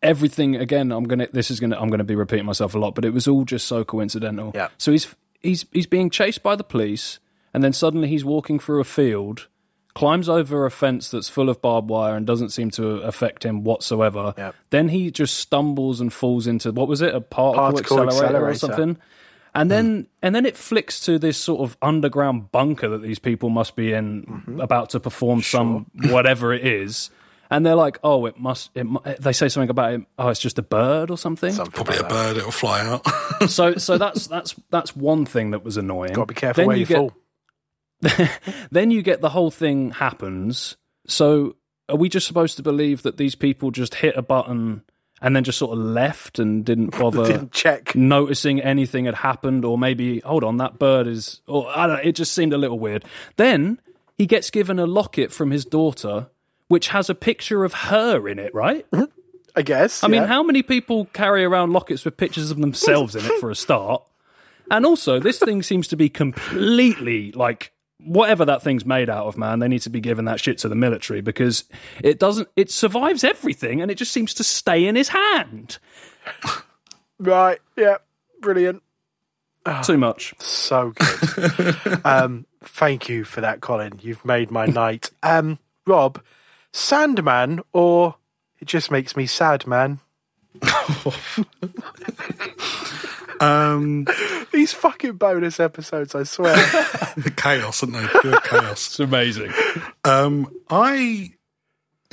everything 0.03 0.57
again. 0.57 0.93
I'm 0.93 1.05
gonna. 1.05 1.29
This 1.33 1.51
is 1.51 1.61
gonna. 1.61 1.79
I'm 1.79 1.89
gonna 1.89 2.05
be 2.05 2.15
repeating 2.15 2.47
myself 2.47 2.75
a 2.75 2.79
lot, 2.79 2.95
but 2.95 3.05
it 3.05 3.13
was 3.13 3.29
all 3.29 3.45
just 3.45 3.67
so 3.67 3.85
coincidental. 3.85 4.53
Yeah. 4.55 4.69
So 4.79 4.93
he's 4.93 5.15
he's 5.41 5.67
he's 5.73 5.87
being 5.87 6.11
chased 6.11 6.43
by 6.43 6.57
the 6.57 6.65
police, 6.65 7.19
and 7.55 7.63
then 7.63 7.73
suddenly 7.73 8.09
he's 8.09 8.25
walking 8.25 8.59
through 8.59 8.81
a 8.81 8.85
field, 8.85 9.49
climbs 9.95 10.29
over 10.29 10.67
a 10.67 10.71
fence 10.71 11.11
that's 11.11 11.29
full 11.29 11.49
of 11.49 11.61
barbed 11.61 11.89
wire 11.89 12.15
and 12.17 12.27
doesn't 12.27 12.51
seem 12.51 12.71
to 12.73 12.97
affect 12.99 13.45
him 13.45 13.65
whatsoever. 13.65 14.35
Yeah. 14.39 14.53
Then 14.71 14.89
he 14.91 15.11
just 15.11 15.37
stumbles 15.37 16.01
and 16.01 16.13
falls 16.13 16.47
into 16.47 16.73
what 16.73 16.89
was 16.89 17.03
it? 17.03 17.15
A 17.15 17.21
particle, 17.21 17.73
Particle 17.73 18.03
accelerator, 18.05 18.47
or 18.47 18.55
something. 18.55 18.97
And 19.53 19.69
then 19.69 20.07
and 20.23 20.33
then 20.35 20.47
it 20.47 20.57
flicks 20.57 21.01
to 21.07 21.19
this 21.19 21.37
sort 21.37 21.61
of 21.63 21.77
underground 21.83 22.53
bunker 22.53 22.89
that 22.91 23.03
these 23.03 23.19
people 23.19 23.49
must 23.51 23.75
be 23.75 23.93
in 23.93 24.23
Mm-hmm. 24.23 24.61
about 24.61 24.91
to 24.91 25.01
perform 25.01 25.43
some 25.43 25.87
whatever 26.05 26.53
it 26.53 26.65
is. 26.65 27.11
And 27.53 27.67
they're 27.67 27.75
like, 27.75 27.99
"Oh, 28.05 28.27
it 28.27 28.39
must." 28.39 28.71
It, 28.77 28.87
they 29.21 29.33
say 29.33 29.49
something 29.49 29.71
about 29.71 29.95
it. 29.95 30.03
Oh, 30.17 30.29
it's 30.29 30.39
just 30.39 30.61
a 30.61 30.63
bird 30.63 31.11
or 31.11 31.19
something. 31.19 31.53
Something 31.53 31.73
Probably 31.73 31.97
a 31.97 32.03
that. 32.03 32.09
bird, 32.09 32.37
it'll 32.37 32.53
fly 32.53 32.81
out. 32.87 33.05
So, 33.51 33.75
so 33.75 33.99
that's 33.99 34.29
that's 34.29 34.55
that's 34.71 34.95
one 34.95 35.25
thing 35.27 35.51
that 35.51 35.65
was 35.65 35.77
annoying. 35.77 36.13
Got 36.13 36.29
to 36.29 36.35
be 36.35 36.35
careful 36.35 36.61
Then 36.63 36.69
where 36.69 36.77
you, 36.77 36.87
get, 36.87 36.99
fall. 36.99 37.13
Then 38.71 38.91
you 38.91 39.03
get 39.03 39.21
the 39.21 39.31
whole 39.31 39.51
thing 39.51 39.91
happens. 39.93 40.77
So, 41.07 41.57
are 41.89 41.97
we 41.97 42.09
just 42.09 42.27
supposed 42.27 42.57
to 42.57 42.63
believe 42.63 43.03
that 43.03 43.17
these 43.17 43.35
people 43.35 43.71
just 43.71 43.97
hit 43.97 44.17
a 44.17 44.23
button 44.23 44.83
and 45.23 45.35
then 45.37 45.45
just 45.45 45.59
sort 45.59 45.73
of 45.77 45.79
left 45.85 46.39
and 46.39 46.65
didn't 46.65 46.91
bother 46.99 47.27
Didn't 47.27 47.53
check. 47.53 47.95
noticing 47.95 48.61
anything 48.61 49.05
had 49.07 49.17
happened, 49.17 49.65
or 49.65 49.77
maybe 49.77 50.21
hold 50.21 50.45
on, 50.45 50.57
that 50.59 50.79
bird 50.79 51.07
is. 51.07 51.41
Or 51.47 51.69
I 51.69 51.87
don't. 51.87 51.97
know, 51.97 52.03
It 52.03 52.13
just 52.15 52.33
seemed 52.33 52.53
a 52.53 52.59
little 52.59 52.79
weird. 52.79 53.05
Then 53.37 53.81
he 54.17 54.27
gets 54.27 54.51
given 54.51 54.79
a 54.79 54.87
locket 54.87 55.33
from 55.33 55.51
his 55.51 55.65
daughter, 55.65 56.29
which 56.69 56.89
has 56.89 57.11
a 57.11 57.15
picture 57.15 57.65
of 57.65 57.73
her 57.75 58.29
in 58.29 58.39
it. 58.39 58.55
Right? 58.55 58.87
I 59.57 59.63
guess. 59.63 60.05
I 60.05 60.09
mean, 60.09 60.23
how 60.23 60.45
many 60.45 60.63
people 60.63 61.07
carry 61.07 61.45
around 61.45 61.73
lockets 61.73 62.05
with 62.05 62.17
pictures 62.17 62.53
of 62.53 62.59
themselves 62.61 63.17
in 63.17 63.25
it 63.25 63.41
for 63.41 63.51
a 63.51 63.57
start? 63.57 64.03
And 64.71 64.87
also, 64.87 65.19
this 65.19 65.41
thing 65.41 65.65
seems 65.65 65.89
to 65.89 65.97
be 65.97 66.09
completely 66.09 67.33
like 67.33 67.73
whatever 68.05 68.45
that 68.45 68.63
thing's 68.63 68.85
made 68.85 69.09
out 69.11 69.27
of, 69.27 69.37
man. 69.37 69.59
They 69.59 69.69
need 69.69 69.83
to 69.83 69.91
be 69.91 70.01
giving 70.01 70.25
that 70.27 70.41
shit 70.41 70.59
to 70.59 70.69
the 70.69 70.75
military 70.75 71.21
because 71.21 71.65
it 72.03 72.19
doesn't. 72.19 72.49
It 72.57 72.71
survives 72.71 73.25
everything, 73.25 73.81
and 73.81 73.91
it 73.91 73.97
just 73.97 74.13
seems 74.13 74.35
to 74.35 74.45
stay 74.45 74.87
in 74.87 74.97
his 74.97 75.09
hand. 75.09 75.79
Right. 77.19 77.59
Yeah. 77.77 77.99
Brilliant. 78.41 78.83
Too 79.85 79.99
much. 79.99 80.35
So 80.39 80.93
good. 80.93 82.01
um, 82.05 82.47
thank 82.65 83.09
you 83.09 83.25
for 83.25 83.41
that, 83.41 83.61
Colin. 83.61 83.99
You've 84.03 84.25
made 84.25 84.51
my 84.51 84.67
night. 84.85 85.11
Um, 85.23 85.59
Rob, 85.87 86.21
Sandman, 86.73 87.61
or 87.73 88.17
it 88.61 88.67
just 88.69 88.91
makes 88.91 89.17
me 89.17 89.27
sad, 89.27 89.67
man. 89.67 90.01
um, 93.41 94.07
These 94.53 94.73
fucking 94.73 95.15
bonus 95.15 95.59
episodes, 95.61 96.15
I 96.15 96.25
swear. 96.25 96.57
The 97.17 97.31
chaos, 97.31 97.83
aren't 97.83 97.95
they? 97.95 98.21
Pure 98.21 98.41
chaos. 98.43 98.87
It's 98.87 99.01
amazing. 99.01 99.53
Um, 100.05 100.51
I 100.71 101.33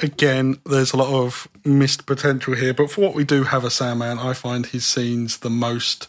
again, 0.01 0.57
there's 0.65 0.91
a 0.93 0.97
lot 0.97 1.13
of 1.13 1.47
missed 1.63 2.05
potential 2.05 2.55
here, 2.55 2.73
but 2.73 2.89
for 2.91 3.01
what 3.01 3.15
we 3.15 3.23
do 3.23 3.43
have 3.43 3.63
a 3.63 3.69
Sandman, 3.69 4.17
I 4.19 4.33
find 4.33 4.65
his 4.65 4.85
scenes 4.85 5.37
the 5.37 5.49
most, 5.49 6.07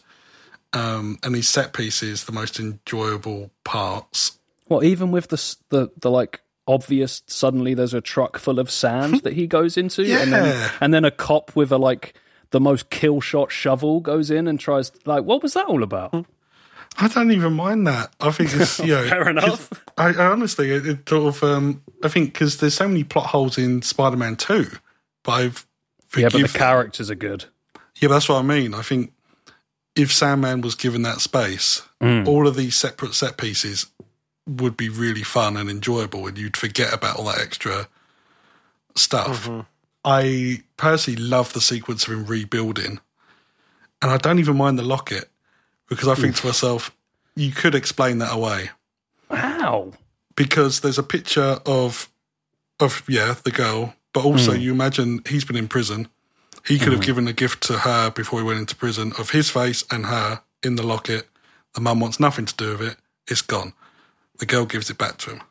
um, 0.73 1.17
and 1.23 1.35
his 1.35 1.47
set 1.47 1.73
pieces 1.73 2.25
the 2.25 2.31
most 2.31 2.59
enjoyable 2.59 3.51
parts. 3.63 4.39
Well, 4.67 4.83
even 4.83 5.11
with 5.11 5.27
the 5.29 5.55
the 5.69 5.89
the 5.97 6.11
like 6.11 6.41
obvious, 6.67 7.21
suddenly 7.27 7.73
there's 7.73 7.93
a 7.93 8.01
truck 8.01 8.37
full 8.37 8.59
of 8.59 8.69
sand 8.69 9.21
that 9.23 9.33
he 9.33 9.47
goes 9.47 9.77
into, 9.77 10.01
and 10.01 10.33
then 10.33 10.45
Yeah. 10.45 10.71
and 10.81 10.93
then 10.93 11.05
a 11.05 11.11
cop 11.11 11.55
with 11.55 11.71
a 11.71 11.77
like 11.77 12.15
the 12.51 12.59
most 12.59 12.89
kill 12.89 13.21
shot 13.21 13.51
shovel 13.51 13.99
goes 13.99 14.31
in 14.31 14.47
and 14.47 14.59
tries 14.59 14.91
like, 15.05 15.23
what 15.23 15.41
was 15.43 15.53
that 15.53 15.65
all 15.65 15.83
about? 15.83 16.25
I 16.97 17.07
don't 17.07 17.31
even 17.31 17.53
mind 17.53 17.85
that. 17.87 18.11
I 18.19 18.31
think 18.31 18.51
it's 18.53 18.79
you 18.79 18.87
know, 18.95 19.07
Fair 19.07 19.29
enough. 19.29 19.69
'cause 19.69 19.79
I, 19.97 20.07
I 20.13 20.25
honestly, 20.27 20.71
it, 20.71 20.85
it 20.87 21.07
sort 21.09 21.35
of, 21.35 21.43
um, 21.43 21.83
I 22.03 22.07
think 22.07 22.33
because 22.33 22.57
there's 22.57 22.73
so 22.73 22.87
many 22.87 23.03
plot 23.03 23.27
holes 23.27 23.57
in 23.57 23.81
Spider-Man 23.81 24.35
Two, 24.37 24.67
but 25.23 25.31
I've 25.33 25.67
Yeah, 26.17 26.29
but 26.31 26.41
the 26.41 26.47
characters 26.57 27.09
are 27.11 27.15
good. 27.15 27.45
Yeah, 27.97 28.07
but 28.07 28.15
that's 28.15 28.29
what 28.29 28.39
I 28.39 28.41
mean. 28.41 28.73
I 28.73 28.81
think 28.81 29.13
if 29.95 30.11
Sandman 30.11 30.61
was 30.61 30.75
given 30.75 31.01
that 31.03 31.19
space, 31.21 31.83
all 32.01 32.47
of 32.47 32.55
these 32.55 32.75
separate 32.75 33.13
set 33.13 33.37
pieces 33.37 33.87
would 34.47 34.75
be 34.77 34.89
really 34.89 35.23
fun 35.23 35.57
and 35.57 35.69
enjoyable, 35.69 36.25
and 36.25 36.37
you'd 36.37 36.57
forget 36.57 36.93
about 36.93 37.17
all 37.17 37.25
that 37.25 37.39
extra 37.39 37.87
stuff. 38.95 39.49
I 40.03 40.63
personally 40.77 41.21
love 41.21 41.53
the 41.53 41.61
sequence 41.61 42.07
of 42.07 42.13
him 42.13 42.25
rebuilding, 42.25 42.99
and 44.01 44.11
I 44.11 44.17
don't 44.17 44.39
even 44.39 44.57
mind 44.57 44.79
the 44.79 44.83
locket 44.83 45.29
because 45.87 46.07
I 46.07 46.15
think 46.15 46.35
to 46.37 46.47
myself, 46.47 46.95
you 47.35 47.51
could 47.51 47.75
explain 47.75 48.19
that 48.19 48.33
away. 48.33 48.69
How? 49.29 49.93
because 50.39 50.79
there's 50.79 50.97
a 50.97 51.03
picture 51.03 51.59
of 51.65 52.09
of 52.79 53.03
yeah 53.09 53.35
the 53.43 53.51
girl, 53.51 53.93
but 54.13 54.23
also 54.23 54.53
hmm. 54.53 54.61
you 54.61 54.71
imagine 54.71 55.19
he's 55.27 55.43
been 55.43 55.57
in 55.57 55.67
prison. 55.67 56.07
He 56.65 56.79
could 56.79 56.93
have 56.93 57.01
hmm. 57.01 57.11
given 57.11 57.27
a 57.27 57.33
gift 57.33 57.61
to 57.63 57.79
her 57.79 58.09
before 58.09 58.39
he 58.39 58.45
went 58.45 58.59
into 58.59 58.75
prison 58.75 59.11
of 59.19 59.31
his 59.31 59.49
face 59.49 59.83
and 59.91 60.05
her 60.05 60.41
in 60.63 60.77
the 60.77 60.83
locket. 60.83 61.27
The 61.73 61.81
mum 61.81 61.99
wants 61.99 62.21
nothing 62.21 62.45
to 62.45 62.55
do 62.55 62.77
with 62.77 62.87
it. 62.93 62.97
It's 63.27 63.41
gone. 63.41 63.73
The 64.37 64.45
girl 64.45 64.65
gives 64.65 64.89
it 64.89 64.97
back 64.97 65.17
to 65.17 65.31
him. 65.31 65.41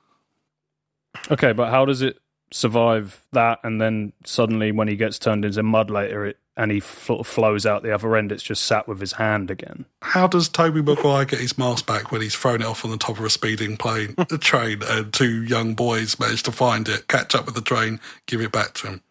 Okay, 1.31 1.53
but 1.53 1.71
how 1.71 1.85
does 1.85 2.01
it 2.01 2.19
survive 2.51 3.23
that? 3.33 3.61
And 3.63 3.81
then 3.81 4.13
suddenly, 4.25 4.73
when 4.73 4.89
he 4.89 4.97
gets 4.97 5.19
turned 5.19 5.45
into 5.45 5.63
mud 5.63 5.91
later, 5.91 6.27
it 6.27 6.39
and 6.57 6.73
he 6.73 6.81
sort 6.81 7.21
of 7.21 7.27
flows 7.29 7.65
out 7.67 7.85
the 7.85 7.95
other 7.95 8.17
end, 8.17 8.33
it's 8.33 8.43
just 8.43 8.65
sat 8.65 8.89
with 8.89 8.99
his 8.99 9.13
hand 9.13 9.49
again. 9.49 9.85
How 10.03 10.27
does 10.27 10.49
Tobey 10.49 10.83
Maguire 10.83 11.25
get 11.25 11.39
his 11.39 11.57
mask 11.57 11.87
back 11.87 12.11
when 12.11 12.21
he's 12.21 12.35
thrown 12.35 12.61
it 12.61 12.67
off 12.67 12.85
on 12.85 12.91
the 12.91 12.97
top 12.97 13.17
of 13.17 13.25
a 13.25 13.31
speeding 13.31 13.77
plane, 13.77 14.17
a 14.19 14.37
train, 14.39 14.83
and 14.83 15.13
two 15.13 15.45
young 15.45 15.75
boys 15.75 16.19
manage 16.19 16.43
to 16.43 16.53
find 16.53 16.89
it, 16.89 17.07
catch 17.07 17.37
up 17.37 17.47
with 17.47 17.55
the 17.55 17.61
train, 17.61 18.01
give 18.27 18.41
it 18.41 18.51
back 18.51 18.75
to 18.75 18.89
him? 18.89 19.03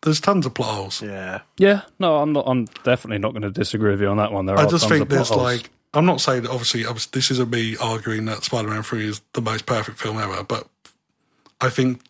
There's 0.00 0.18
tons 0.18 0.46
of 0.46 0.54
plot 0.54 0.74
holes. 0.74 1.02
Yeah. 1.02 1.40
Yeah, 1.58 1.82
no, 1.98 2.16
I'm 2.16 2.32
not. 2.32 2.44
I'm 2.48 2.64
definitely 2.84 3.18
not 3.18 3.32
going 3.32 3.42
to 3.42 3.50
disagree 3.50 3.90
with 3.90 4.00
you 4.00 4.08
on 4.08 4.16
that 4.16 4.32
one. 4.32 4.46
There 4.46 4.56
I 4.58 4.62
are 4.64 4.66
just 4.70 4.88
tons 4.88 4.98
think 4.98 5.10
there's 5.10 5.30
like 5.30 5.68
I'm 5.92 6.06
not 6.06 6.22
saying 6.22 6.44
that 6.44 6.50
obviously 6.50 6.86
was- 6.86 7.04
this 7.06 7.30
isn't 7.32 7.50
me 7.50 7.76
arguing 7.76 8.24
that 8.24 8.44
Spider-Man 8.44 8.82
Three 8.82 9.08
is 9.08 9.20
the 9.34 9.42
most 9.42 9.66
perfect 9.66 9.98
film 9.98 10.16
ever, 10.16 10.42
but 10.42 10.66
I 11.60 11.68
think 11.68 12.00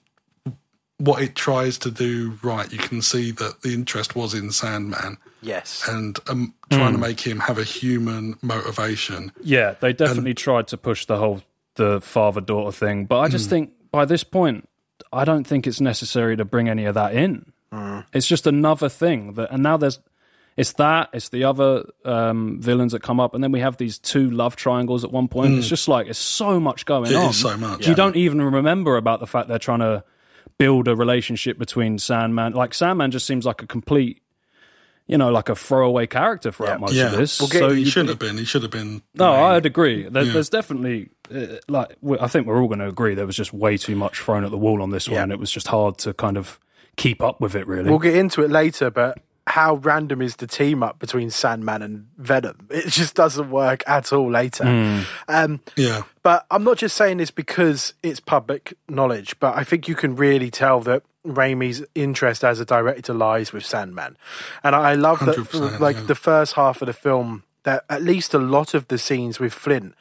what 1.01 1.23
it 1.23 1.35
tries 1.35 1.79
to 1.79 1.91
do 1.91 2.39
right, 2.43 2.71
you 2.71 2.79
can 2.79 3.01
see 3.03 3.31
that 3.33 3.63
the 3.63 3.73
interest 3.75 4.15
was 4.15 4.35
in 4.35 4.53
Sandman 4.53 5.17
Yes. 5.43 5.89
and 5.89 6.19
um, 6.29 6.55
trying 6.71 6.93
to 6.93 6.99
Hmm. 6.99 7.01
make 7.01 7.21
him 7.21 7.41
have 7.41 7.59
a 7.59 7.65
human 7.65 8.37
motivation. 8.43 9.33
Yeah, 9.43 9.75
they 9.81 9.93
definitely 9.93 10.35
tried 10.35 10.69
to 10.69 10.77
push 10.77 11.07
the 11.07 11.17
whole 11.17 11.43
the 11.77 12.01
father 12.01 12.41
daughter 12.41 12.73
thing, 12.73 13.07
but 13.07 13.21
I 13.21 13.29
just 13.29 13.49
think 13.49 13.71
by 13.91 14.05
this 14.05 14.25
point, 14.25 14.69
I 15.13 15.25
don't 15.25 15.47
think 15.47 15.67
it's 15.67 15.81
necessary 15.81 16.37
to 16.37 16.45
bring 16.45 16.69
any 16.69 16.85
of 16.85 16.95
that 16.95 17.15
in. 17.15 17.53
It's 18.13 18.27
just 18.27 18.47
another 18.47 18.89
thing 18.89 19.35
that, 19.35 19.51
and 19.53 19.63
now 19.63 19.77
there's 19.77 20.01
it's 20.57 20.73
that 20.75 21.09
it's 21.15 21.29
the 21.31 21.45
other 21.45 21.85
um, 22.05 22.61
villains 22.61 22.93
that 22.93 23.03
come 23.03 23.21
up, 23.21 23.35
and 23.35 23.43
then 23.43 23.53
we 23.53 23.61
have 23.61 23.77
these 23.79 23.99
two 23.99 24.29
love 24.31 24.57
triangles 24.57 25.05
at 25.05 25.13
one 25.13 25.29
point. 25.29 25.55
It's 25.55 25.69
just 25.69 25.87
like 25.89 26.09
it's 26.09 26.19
so 26.19 26.59
much 26.61 26.85
going 26.85 27.11
It 27.11 27.15
on. 27.17 27.31
is 27.31 27.41
so 27.41 27.57
much. 27.57 27.87
You 27.87 27.95
don't 27.95 28.17
even 28.17 28.43
remember 28.43 28.97
about 28.97 29.21
the 29.21 29.27
fact 29.27 29.49
they're 29.49 29.59
trying 29.61 29.79
to 29.79 30.03
build 30.61 30.87
a 30.89 30.95
relationship 30.95 31.59
between 31.59 31.99
Sandman. 31.99 32.53
Like 32.53 32.75
Sandman 32.75 33.11
just 33.11 33.27
seems 33.27 33.47
like 33.47 33.63
a 33.63 33.67
complete, 33.67 34.21
you 35.07 35.17
know, 35.17 35.31
like 35.31 35.49
a 35.49 35.55
throwaway 35.55 36.07
character 36.07 36.53
throughout 36.53 36.73
Yeah. 36.73 36.77
most 36.79 36.93
Yeah, 36.93 37.07
of 37.07 37.17
this. 37.17 37.41
well, 37.41 37.49
so 37.49 37.71
he 37.71 37.87
shouldn't 37.87 38.11
have 38.11 38.19
been. 38.19 38.37
He 38.37 38.45
should 38.45 38.63
have 38.63 38.71
been. 38.71 39.01
no, 39.15 39.33
main. 39.33 39.43
I'd 39.43 39.65
agree. 39.67 40.07
There, 40.07 40.23
Yeah. 40.23 40.33
There's 40.35 40.51
definitely 40.51 41.09
uh, 41.35 41.57
like 41.69 41.97
I 42.21 42.27
think 42.29 42.47
we're 42.47 42.61
all 42.61 42.69
going 42.69 42.81
to 42.81 42.89
agree 42.89 43.15
there 43.15 43.25
was 43.27 43.37
just 43.37 43.55
way 43.55 43.79
too 43.79 43.97
much 43.97 44.21
thrown 44.21 44.45
at 44.45 44.51
the 44.51 44.59
wall 44.59 44.83
on 44.83 44.91
this 44.91 45.09
one, 45.09 45.21
and 45.23 45.33
it 45.33 45.39
was 45.39 45.51
just 45.51 45.69
hard 45.69 45.97
to 45.99 46.13
kind 46.13 46.37
of 46.37 46.61
keep 46.97 47.23
up 47.23 47.41
with 47.41 47.55
it. 47.55 47.67
Really, 47.67 47.89
We'll 47.89 47.99
get 47.99 48.15
into 48.17 48.43
it 48.43 48.51
later, 48.51 48.91
but 48.91 49.17
how 49.47 49.77
random 49.77 50.23
is 50.23 50.37
the 50.37 50.47
team 50.47 50.83
up 50.83 50.99
between 50.99 51.31
Sandman 51.31 51.83
and 51.83 52.07
Venom? 52.17 52.69
It 52.71 52.89
just 52.89 53.15
doesn't 53.15 53.51
work 53.51 53.83
at 53.87 54.13
all 54.13 54.31
later. 54.31 54.65
Hmm. 54.65 55.01
Um, 55.29 55.61
Yeah, 55.77 56.03
but 56.23 56.47
I'm 56.51 56.65
not 56.65 56.79
just 56.79 56.97
saying 56.97 57.19
this 57.19 57.31
because 57.31 57.95
it's 58.03 58.21
public 58.21 58.75
knowledge, 58.89 59.39
but 59.41 59.57
I 59.57 59.65
think 59.65 59.89
you 59.89 59.95
can 59.95 60.17
really 60.17 60.51
tell 60.51 60.81
that 60.81 61.03
Raimi's 61.27 61.85
interest 61.95 62.45
as 62.45 62.61
a 62.61 62.65
director 62.65 63.13
lies 63.13 63.53
with 63.53 63.65
Sandman. 63.65 64.17
And 64.63 64.75
I 64.75 64.95
love 64.95 65.21
that, 65.21 65.79
like, 65.81 65.97
yeah. 65.97 66.03
the 66.03 66.15
first 66.15 66.55
half 66.55 66.81
of 66.81 66.87
the 66.87 66.93
film, 66.93 67.45
that 67.65 67.85
at 67.91 68.03
least 68.03 68.33
a 68.33 68.39
lot 68.39 68.75
of 68.75 68.89
the 68.89 68.99
scenes 68.99 69.39
with 69.39 69.53
Flint 69.53 69.95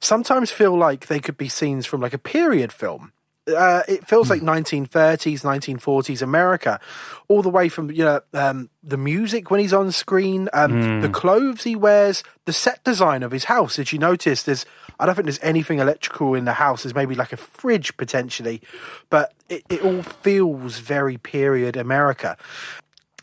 sometimes 0.00 0.50
feel 0.50 0.76
like 0.76 1.06
they 1.06 1.20
could 1.20 1.36
be 1.36 1.48
scenes 1.48 1.86
from 1.86 2.00
like 2.00 2.14
a 2.14 2.18
period 2.18 2.72
film. 2.72 3.12
Uh, 3.50 3.82
it 3.88 4.06
feels 4.06 4.30
like 4.30 4.42
1930s, 4.42 5.42
1940s 5.42 6.22
America, 6.22 6.80
all 7.28 7.42
the 7.42 7.48
way 7.48 7.68
from 7.68 7.90
you 7.90 8.04
know 8.04 8.20
um, 8.34 8.70
the 8.82 8.96
music 8.96 9.50
when 9.50 9.60
he's 9.60 9.72
on 9.72 9.92
screen, 9.92 10.48
um, 10.52 11.00
the 11.00 11.08
clothes 11.08 11.64
he 11.64 11.76
wears, 11.76 12.22
the 12.46 12.52
set 12.52 12.82
design 12.84 13.22
of 13.22 13.32
his 13.32 13.44
house. 13.44 13.76
Did 13.76 13.92
you 13.92 13.98
notice? 13.98 14.42
There's 14.42 14.64
I 14.98 15.06
don't 15.06 15.14
think 15.14 15.24
there's 15.26 15.40
anything 15.42 15.78
electrical 15.78 16.34
in 16.34 16.44
the 16.44 16.52
house. 16.52 16.82
There's 16.82 16.94
maybe 16.94 17.14
like 17.14 17.32
a 17.32 17.36
fridge 17.38 17.96
potentially, 17.96 18.60
but 19.08 19.32
it, 19.48 19.64
it 19.70 19.82
all 19.82 20.02
feels 20.02 20.78
very 20.78 21.16
period 21.16 21.76
America. 21.76 22.36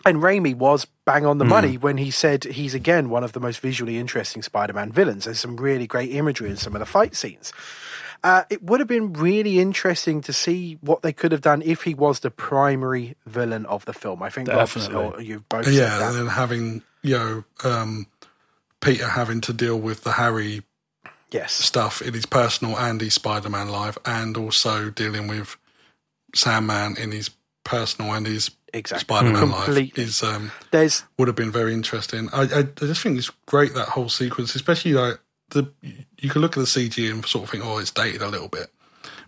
And 0.06 0.18
Raimi 0.18 0.56
was 0.56 0.86
bang 1.06 1.26
on 1.26 1.38
the 1.38 1.46
money 1.46 1.78
when 1.78 1.98
he 1.98 2.12
said 2.12 2.46
he's 2.46 2.74
again 2.74 3.10
one 3.10 3.24
of 3.24 3.34
the 3.34 3.40
most 3.40 3.60
visually 3.60 3.98
interesting 3.98 4.42
Spider-Man 4.42 4.92
villains. 4.92 5.26
There's 5.26 5.40
some 5.40 5.58
really 5.58 5.86
great 5.86 6.12
imagery 6.12 6.50
in 6.50 6.56
some 6.56 6.76
of 6.76 6.80
the 6.80 6.86
fight 6.86 7.16
scenes. 7.16 7.52
Uh, 8.24 8.44
it 8.50 8.64
would 8.64 8.80
have 8.80 8.88
been 8.88 9.14
really 9.14 9.60
interesting 9.60 10.22
to 10.22 10.34
see 10.34 10.78
what 10.82 11.02
they 11.02 11.14
could 11.14 11.32
have 11.32 11.42
done 11.42 11.62
if 11.62 11.84
he 11.84 11.94
was 11.94 12.20
the 12.20 12.32
primary 12.32 13.16
villain 13.26 13.66
of 13.66 13.86
the 13.86 13.94
film. 13.94 14.24
I 14.24 14.30
think 14.30 14.48
Definitely. 14.48 15.26
you've 15.26 15.48
both 15.48 15.66
said 15.66 15.74
yeah, 15.74 15.98
that. 15.98 16.10
and 16.10 16.18
then 16.18 16.28
having 16.28 16.82
you 17.04 17.18
know 17.18 17.44
um, 17.64 18.08
Peter 18.82 19.08
having 19.08 19.42
to 19.42 19.54
deal 19.54 19.80
with 19.80 20.04
the 20.04 20.14
Harry 20.14 20.64
Yes, 21.30 21.52
stuff 21.52 22.02
in 22.02 22.14
his 22.14 22.26
personal 22.26 22.78
and 22.78 23.02
his 23.02 23.16
Spider-Man 23.16 23.68
life, 23.68 23.98
and 24.06 24.38
also 24.38 24.90
dealing 24.90 25.28
with 25.28 25.58
Sandman 26.34 26.96
in 26.98 27.12
his 27.12 27.32
personal 27.66 28.14
and 28.14 28.26
his 28.26 28.52
exactly. 28.74 29.02
Spider-Man 29.02 29.52
life 29.52 29.98
is 29.98 30.24
um, 30.24 30.52
There's 30.72 31.04
would 31.18 31.28
have 31.28 31.36
been 31.36 31.52
very 31.52 31.74
interesting. 31.74 32.30
I, 32.32 32.44
I, 32.44 32.60
I 32.60 32.64
just 32.64 33.04
think 33.04 33.18
it's 33.18 33.30
great 33.46 33.74
that 33.74 33.90
whole 33.90 34.08
sequence, 34.08 34.56
especially 34.56 34.94
like 34.94 35.20
the 35.50 35.72
you 36.18 36.30
can 36.30 36.42
look 36.42 36.58
at 36.58 36.60
the 36.60 36.66
CG 36.66 37.10
and 37.12 37.26
sort 37.26 37.46
of 37.46 37.50
think, 37.50 37.66
oh, 37.66 37.78
it's 37.78 37.92
dated 37.92 38.22
a 38.22 38.30
little 38.30 38.48
bit. 38.50 38.68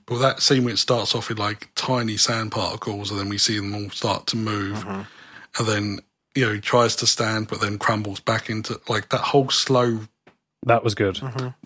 But 0.06 0.20
that 0.20 0.42
scene 0.42 0.64
where 0.64 0.74
it 0.74 0.78
starts 0.78 1.14
off 1.14 1.30
with 1.30 1.38
like 1.40 1.70
tiny 1.76 2.18
sand 2.18 2.52
particles, 2.52 3.12
and 3.12 3.20
then 3.20 3.30
we 3.30 3.38
see 3.38 3.58
them 3.58 3.76
all 3.76 3.90
start 3.92 4.26
to 4.28 4.38
move, 4.38 4.84
and 5.58 5.68
then 5.68 6.00
you 6.36 6.46
know 6.46 6.54
he 6.54 6.60
tries 6.60 6.96
to 6.98 7.08
stand, 7.08 7.48
but 7.48 7.62
then 7.62 7.78
crumbles 7.78 8.20
back 8.20 8.50
into 8.50 8.80
like 8.90 9.10
that 9.10 9.22
whole 9.22 9.50
slow 9.50 10.02
that 10.66 10.84
was 10.84 10.96
good. 10.96 11.20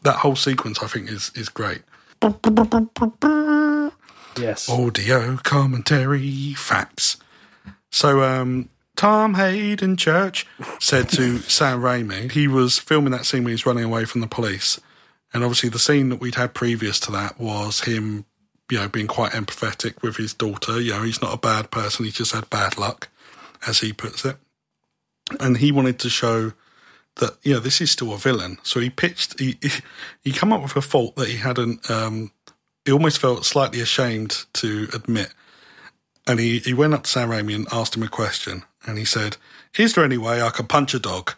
that 0.04 0.18
whole 0.18 0.36
sequence. 0.36 0.84
I 0.84 0.88
think 0.88 1.10
is 1.10 1.32
is 1.36 1.50
great. 1.50 1.82
Yes, 4.38 4.70
Audio 4.70 5.38
commentary 5.38 6.54
facts. 6.56 7.18
So, 7.92 8.24
um, 8.24 8.70
Tom 8.96 9.34
Haden 9.34 9.98
Church 9.98 10.46
said 10.80 11.10
to 11.10 11.38
Sam 11.40 11.82
Raimi, 11.82 12.32
he 12.32 12.48
was 12.48 12.78
filming 12.78 13.12
that 13.12 13.26
scene 13.26 13.44
where 13.44 13.52
he's 13.52 13.66
running 13.66 13.84
away 13.84 14.06
from 14.06 14.22
the 14.22 14.28
police. 14.28 14.80
And 15.34 15.44
obviously, 15.44 15.70
the 15.70 15.80
scene 15.80 16.10
that 16.10 16.22
we'd 16.22 16.36
had 16.36 16.54
previous 16.54 17.00
to 17.02 17.12
that 17.12 17.40
was 17.40 17.82
him, 17.82 18.26
you 18.70 18.78
know, 18.78 18.88
being 18.88 19.08
quite 19.08 19.32
empathetic 19.32 20.02
with 20.04 20.18
his 20.18 20.34
daughter. 20.34 20.80
You 20.80 20.92
know, 20.92 21.04
he's 21.04 21.22
not 21.22 21.34
a 21.34 21.40
bad 21.40 21.72
person, 21.72 22.06
he's 22.06 22.14
just 22.14 22.34
had 22.34 22.50
bad 22.50 22.78
luck, 22.78 23.10
as 23.68 23.80
he 23.80 23.94
puts 23.94 24.26
it. 24.26 24.38
And 25.40 25.58
he 25.58 25.72
wanted 25.72 26.00
to 26.00 26.10
show 26.10 26.54
that, 27.16 27.38
you 27.44 27.54
know, 27.54 27.60
this 27.60 27.82
is 27.82 27.92
still 27.92 28.14
a 28.14 28.18
villain. 28.18 28.58
So 28.64 28.80
he 28.80 28.90
pitched, 28.90 29.40
he, 29.40 29.58
he, 29.62 29.70
he 30.24 30.32
come 30.32 30.54
up 30.54 30.62
with 30.62 30.76
a 30.76 30.82
fault 30.82 31.16
that 31.16 31.30
he 31.30 31.38
hadn't, 31.38 31.90
um, 31.90 32.32
he 32.86 32.92
almost 32.92 33.20
felt 33.20 33.46
slightly 33.46 33.82
ashamed 33.82 34.46
to 34.54 34.88
admit. 34.94 35.34
And 36.28 36.40
he, 36.40 36.60
he 36.60 36.74
went 36.74 36.94
up 36.94 37.04
to 37.04 37.10
Sam 37.10 37.30
Raimi 37.30 37.56
and 37.56 37.68
asked 37.72 37.96
him 37.96 38.04
a 38.04 38.08
question. 38.08 38.64
And 38.86 38.98
he 38.98 39.06
said, 39.06 39.38
Is 39.78 39.94
there 39.94 40.04
any 40.04 40.18
way 40.18 40.42
I 40.42 40.50
can 40.50 40.68
punch 40.68 40.94
a 40.94 41.00
dog? 41.00 41.34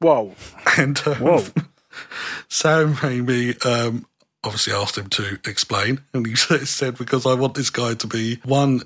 whoa, 0.00 0.34
And 0.76 1.00
um, 1.06 1.14
Whoa. 1.16 1.44
Sam 2.48 2.94
Raimi 2.94 3.64
um, 3.66 4.06
obviously 4.44 4.72
asked 4.72 4.96
him 4.98 5.08
to 5.10 5.38
explain. 5.44 6.00
And 6.12 6.26
he 6.26 6.34
said, 6.36 6.96
Because 6.98 7.26
I 7.26 7.34
want 7.34 7.54
this 7.54 7.70
guy 7.70 7.94
to 7.94 8.06
be 8.06 8.36
one, 8.44 8.82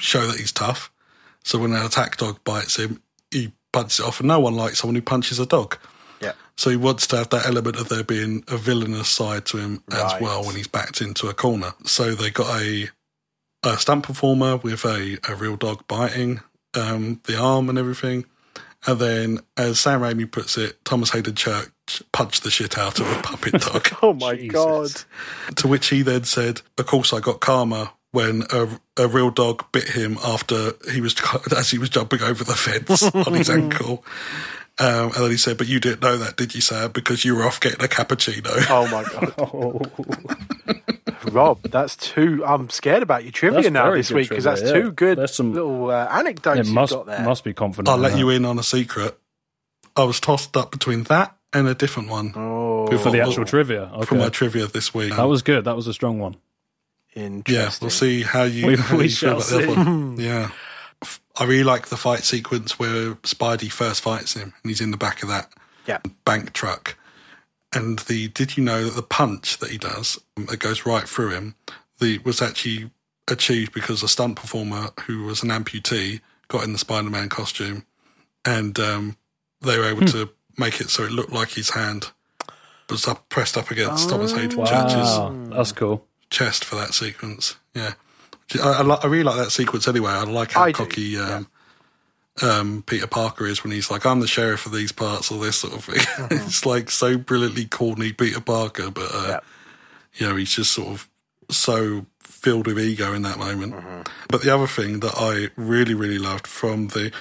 show 0.00 0.26
that 0.26 0.38
he's 0.38 0.52
tough. 0.52 0.90
So 1.44 1.58
when 1.58 1.72
an 1.72 1.84
attack 1.84 2.16
dog 2.18 2.42
bites 2.44 2.76
him, 2.76 3.02
he 3.30 3.52
punches 3.72 4.00
it 4.00 4.06
off. 4.06 4.20
And 4.20 4.28
no 4.28 4.40
one 4.40 4.54
likes 4.54 4.80
someone 4.80 4.94
who 4.96 5.02
punches 5.02 5.38
a 5.38 5.46
dog. 5.46 5.78
yeah, 6.20 6.32
So 6.56 6.70
he 6.70 6.76
wants 6.76 7.06
to 7.08 7.16
have 7.16 7.30
that 7.30 7.46
element 7.46 7.76
of 7.78 7.88
there 7.88 8.04
being 8.04 8.44
a 8.48 8.56
villainous 8.56 9.08
side 9.08 9.46
to 9.46 9.58
him 9.58 9.82
as 9.90 10.02
Right. 10.12 10.20
well 10.22 10.44
when 10.44 10.56
he's 10.56 10.68
backed 10.68 11.00
into 11.00 11.28
a 11.28 11.34
corner. 11.34 11.72
So 11.84 12.14
they 12.14 12.30
got 12.30 12.60
a 12.60 12.88
a 13.62 13.76
stunt 13.78 14.04
performer 14.04 14.56
with 14.56 14.86
a, 14.86 15.18
a 15.28 15.34
real 15.34 15.54
dog 15.54 15.86
biting 15.86 16.40
um, 16.74 17.20
the 17.24 17.38
arm 17.38 17.68
and 17.68 17.78
everything. 17.78 18.24
And 18.86 18.98
then, 18.98 19.40
as 19.58 19.78
Sam 19.78 20.00
Raimi 20.00 20.30
puts 20.30 20.56
it, 20.56 20.82
Thomas 20.84 21.10
Haden 21.10 21.34
Church 21.34 21.68
punched 22.12 22.44
the 22.44 22.50
shit 22.50 22.78
out 22.78 22.98
of 22.98 23.10
a 23.10 23.20
puppet 23.22 23.52
dog. 23.60 23.88
oh 24.00 24.14
my 24.14 24.36
Jesus. 24.36 24.52
god, 24.52 25.56
to 25.56 25.68
which 25.68 25.88
he 25.88 26.00
then 26.02 26.24
said, 26.24 26.62
"Of 26.78 26.86
course, 26.86 27.12
I 27.12 27.20
got 27.20 27.40
karma." 27.40 27.92
When 28.12 28.42
a, 28.50 28.66
a 28.96 29.06
real 29.06 29.30
dog 29.30 29.70
bit 29.70 29.90
him 29.90 30.18
after 30.24 30.72
he 30.90 31.00
was 31.00 31.14
as 31.56 31.70
he 31.70 31.78
was 31.78 31.90
jumping 31.90 32.22
over 32.22 32.42
the 32.42 32.56
fence 32.56 33.02
on 33.14 33.34
his 33.34 33.48
ankle, 33.48 34.04
um, 34.80 35.12
and 35.12 35.14
then 35.14 35.30
he 35.30 35.36
said, 35.36 35.56
"But 35.58 35.68
you 35.68 35.78
didn't 35.78 36.02
know 36.02 36.16
that, 36.16 36.36
did 36.36 36.52
you, 36.54 36.60
Sam? 36.60 36.90
Because 36.90 37.24
you 37.24 37.36
were 37.36 37.44
off 37.44 37.60
getting 37.60 37.84
a 37.84 37.88
cappuccino." 37.88 38.50
oh 38.68 38.88
my 38.88 39.04
god, 39.04 40.99
Rob, 41.32 41.62
that's 41.62 41.96
too. 41.96 42.44
I'm 42.46 42.70
scared 42.70 43.02
about 43.02 43.24
your 43.24 43.32
trivia 43.32 43.62
That's 43.62 43.72
now 43.72 43.90
this 43.94 44.10
week 44.10 44.28
because 44.28 44.44
that's 44.44 44.60
trivia, 44.60 44.76
yeah. 44.78 44.82
two 44.86 44.92
good 44.92 45.18
There's 45.18 45.34
some- 45.34 45.52
little 45.54 45.90
uh, 45.90 46.06
anecdotes 46.10 46.60
it 46.60 46.66
you've 46.66 46.74
must 46.74 46.92
got 46.92 47.06
there. 47.06 47.22
must 47.24 47.44
be 47.44 47.52
confident. 47.52 47.88
I'll 47.88 47.98
let 47.98 48.12
that. 48.12 48.18
you 48.18 48.30
in 48.30 48.44
on 48.44 48.58
a 48.58 48.62
secret. 48.62 49.18
I 49.96 50.04
was 50.04 50.20
tossed 50.20 50.56
up 50.56 50.70
between 50.70 51.02
that 51.04 51.36
and 51.52 51.66
a 51.68 51.74
different 51.74 52.08
one. 52.08 52.32
Oh, 52.36 52.86
For 52.98 53.10
the 53.10 53.20
actual 53.20 53.44
trivia. 53.44 53.90
Okay. 53.94 54.04
for 54.06 54.14
my 54.14 54.28
trivia 54.28 54.66
this 54.66 54.94
week. 54.94 55.14
that 55.16 55.24
was 55.24 55.42
good. 55.42 55.64
That 55.64 55.76
was 55.76 55.86
a 55.86 55.92
strong 55.92 56.18
one. 56.20 56.36
Interesting. 57.14 57.54
yeah, 57.54 57.70
we'll 57.80 57.90
see 57.90 58.22
how 58.22 58.44
you, 58.44 58.66
We- 58.68 58.76
how 58.76 58.96
we 58.96 59.04
you 59.04 59.08
shall 59.10 59.40
feel 59.40 59.58
about 59.64 59.66
the 59.74 59.80
other 59.82 59.90
one. 59.90 60.16
Yeah. 60.20 60.50
I 61.38 61.44
really 61.44 61.64
like 61.64 61.88
the 61.88 61.96
fight 61.96 62.24
sequence 62.24 62.78
where 62.78 63.14
Spidey 63.22 63.72
first 63.72 64.02
fights 64.02 64.34
him 64.34 64.52
and 64.62 64.70
he's 64.70 64.80
in 64.82 64.90
the 64.90 64.96
back 64.98 65.22
of 65.22 65.28
that 65.30 65.50
Yeah. 65.86 65.98
bank 66.24 66.52
truck. 66.52 66.96
And 67.72 68.00
the 68.00 68.28
did 68.28 68.56
you 68.56 68.64
know 68.64 68.84
that 68.84 68.96
the 68.96 69.02
punch 69.02 69.58
that 69.58 69.70
he 69.70 69.78
does 69.78 70.18
um, 70.36 70.46
that 70.46 70.58
goes 70.58 70.84
right 70.84 71.08
through 71.08 71.30
him, 71.30 71.54
the 71.98 72.18
was 72.18 72.42
actually 72.42 72.90
achieved 73.28 73.72
because 73.72 74.02
a 74.02 74.08
stunt 74.08 74.36
performer 74.36 74.90
who 75.06 75.24
was 75.24 75.42
an 75.42 75.50
amputee 75.50 76.20
got 76.48 76.64
in 76.64 76.72
the 76.72 76.78
Spider-Man 76.78 77.28
costume, 77.28 77.86
and 78.44 78.78
um, 78.80 79.16
they 79.60 79.78
were 79.78 79.84
able 79.84 80.06
to 80.06 80.30
make 80.58 80.80
it 80.80 80.90
so 80.90 81.04
it 81.04 81.12
looked 81.12 81.32
like 81.32 81.50
his 81.50 81.70
hand 81.70 82.10
was 82.90 83.06
up 83.06 83.28
pressed 83.28 83.56
up 83.56 83.70
against 83.70 84.10
Thomas 84.10 84.32
Haden 84.32 84.66
Church's 84.66 85.50
that's 85.50 85.72
cool. 85.72 86.04
chest 86.28 86.64
for 86.64 86.74
that 86.74 86.92
sequence. 86.92 87.56
Yeah, 87.74 87.92
I, 88.60 88.82
I, 88.82 88.82
I 88.82 89.06
really 89.06 89.22
like 89.22 89.36
that 89.36 89.50
sequence 89.50 89.86
anyway. 89.86 90.10
I 90.10 90.24
like 90.24 90.52
how 90.52 90.64
I 90.64 90.72
do, 90.72 90.84
cocky 90.84 91.18
um, 91.18 91.46
um, 92.42 92.82
Peter 92.86 93.06
Parker 93.06 93.46
is 93.46 93.62
when 93.64 93.72
he's 93.72 93.90
like, 93.90 94.04
"I'm 94.06 94.20
the 94.20 94.26
sheriff 94.26 94.66
of 94.66 94.72
these 94.72 94.92
parts," 94.92 95.30
or 95.30 95.42
this 95.42 95.56
sort 95.60 95.74
of 95.74 95.84
thing. 95.84 96.28
it's 96.38 96.64
like 96.66 96.90
so 96.90 97.16
brilliantly 97.18 97.66
corny 97.66 98.12
Peter 98.12 98.40
Parker, 98.40 98.90
but 98.90 99.10
uh, 99.14 99.26
Yeah. 99.28 99.40
you 100.14 100.28
know, 100.28 100.36
he's 100.36 100.54
just 100.54 100.72
sort 100.72 100.88
of 100.88 101.08
so 101.50 102.06
filled 102.20 102.66
with 102.66 102.78
ego 102.78 103.12
in 103.12 103.22
that 103.22 103.38
moment. 103.38 103.74
But 104.28 104.42
the 104.42 104.54
other 104.54 104.66
thing 104.66 105.00
that 105.00 105.12
I 105.16 105.48
really, 105.60 105.94
really 105.94 106.18
loved 106.18 106.46
from 106.46 106.88
the 106.88 107.12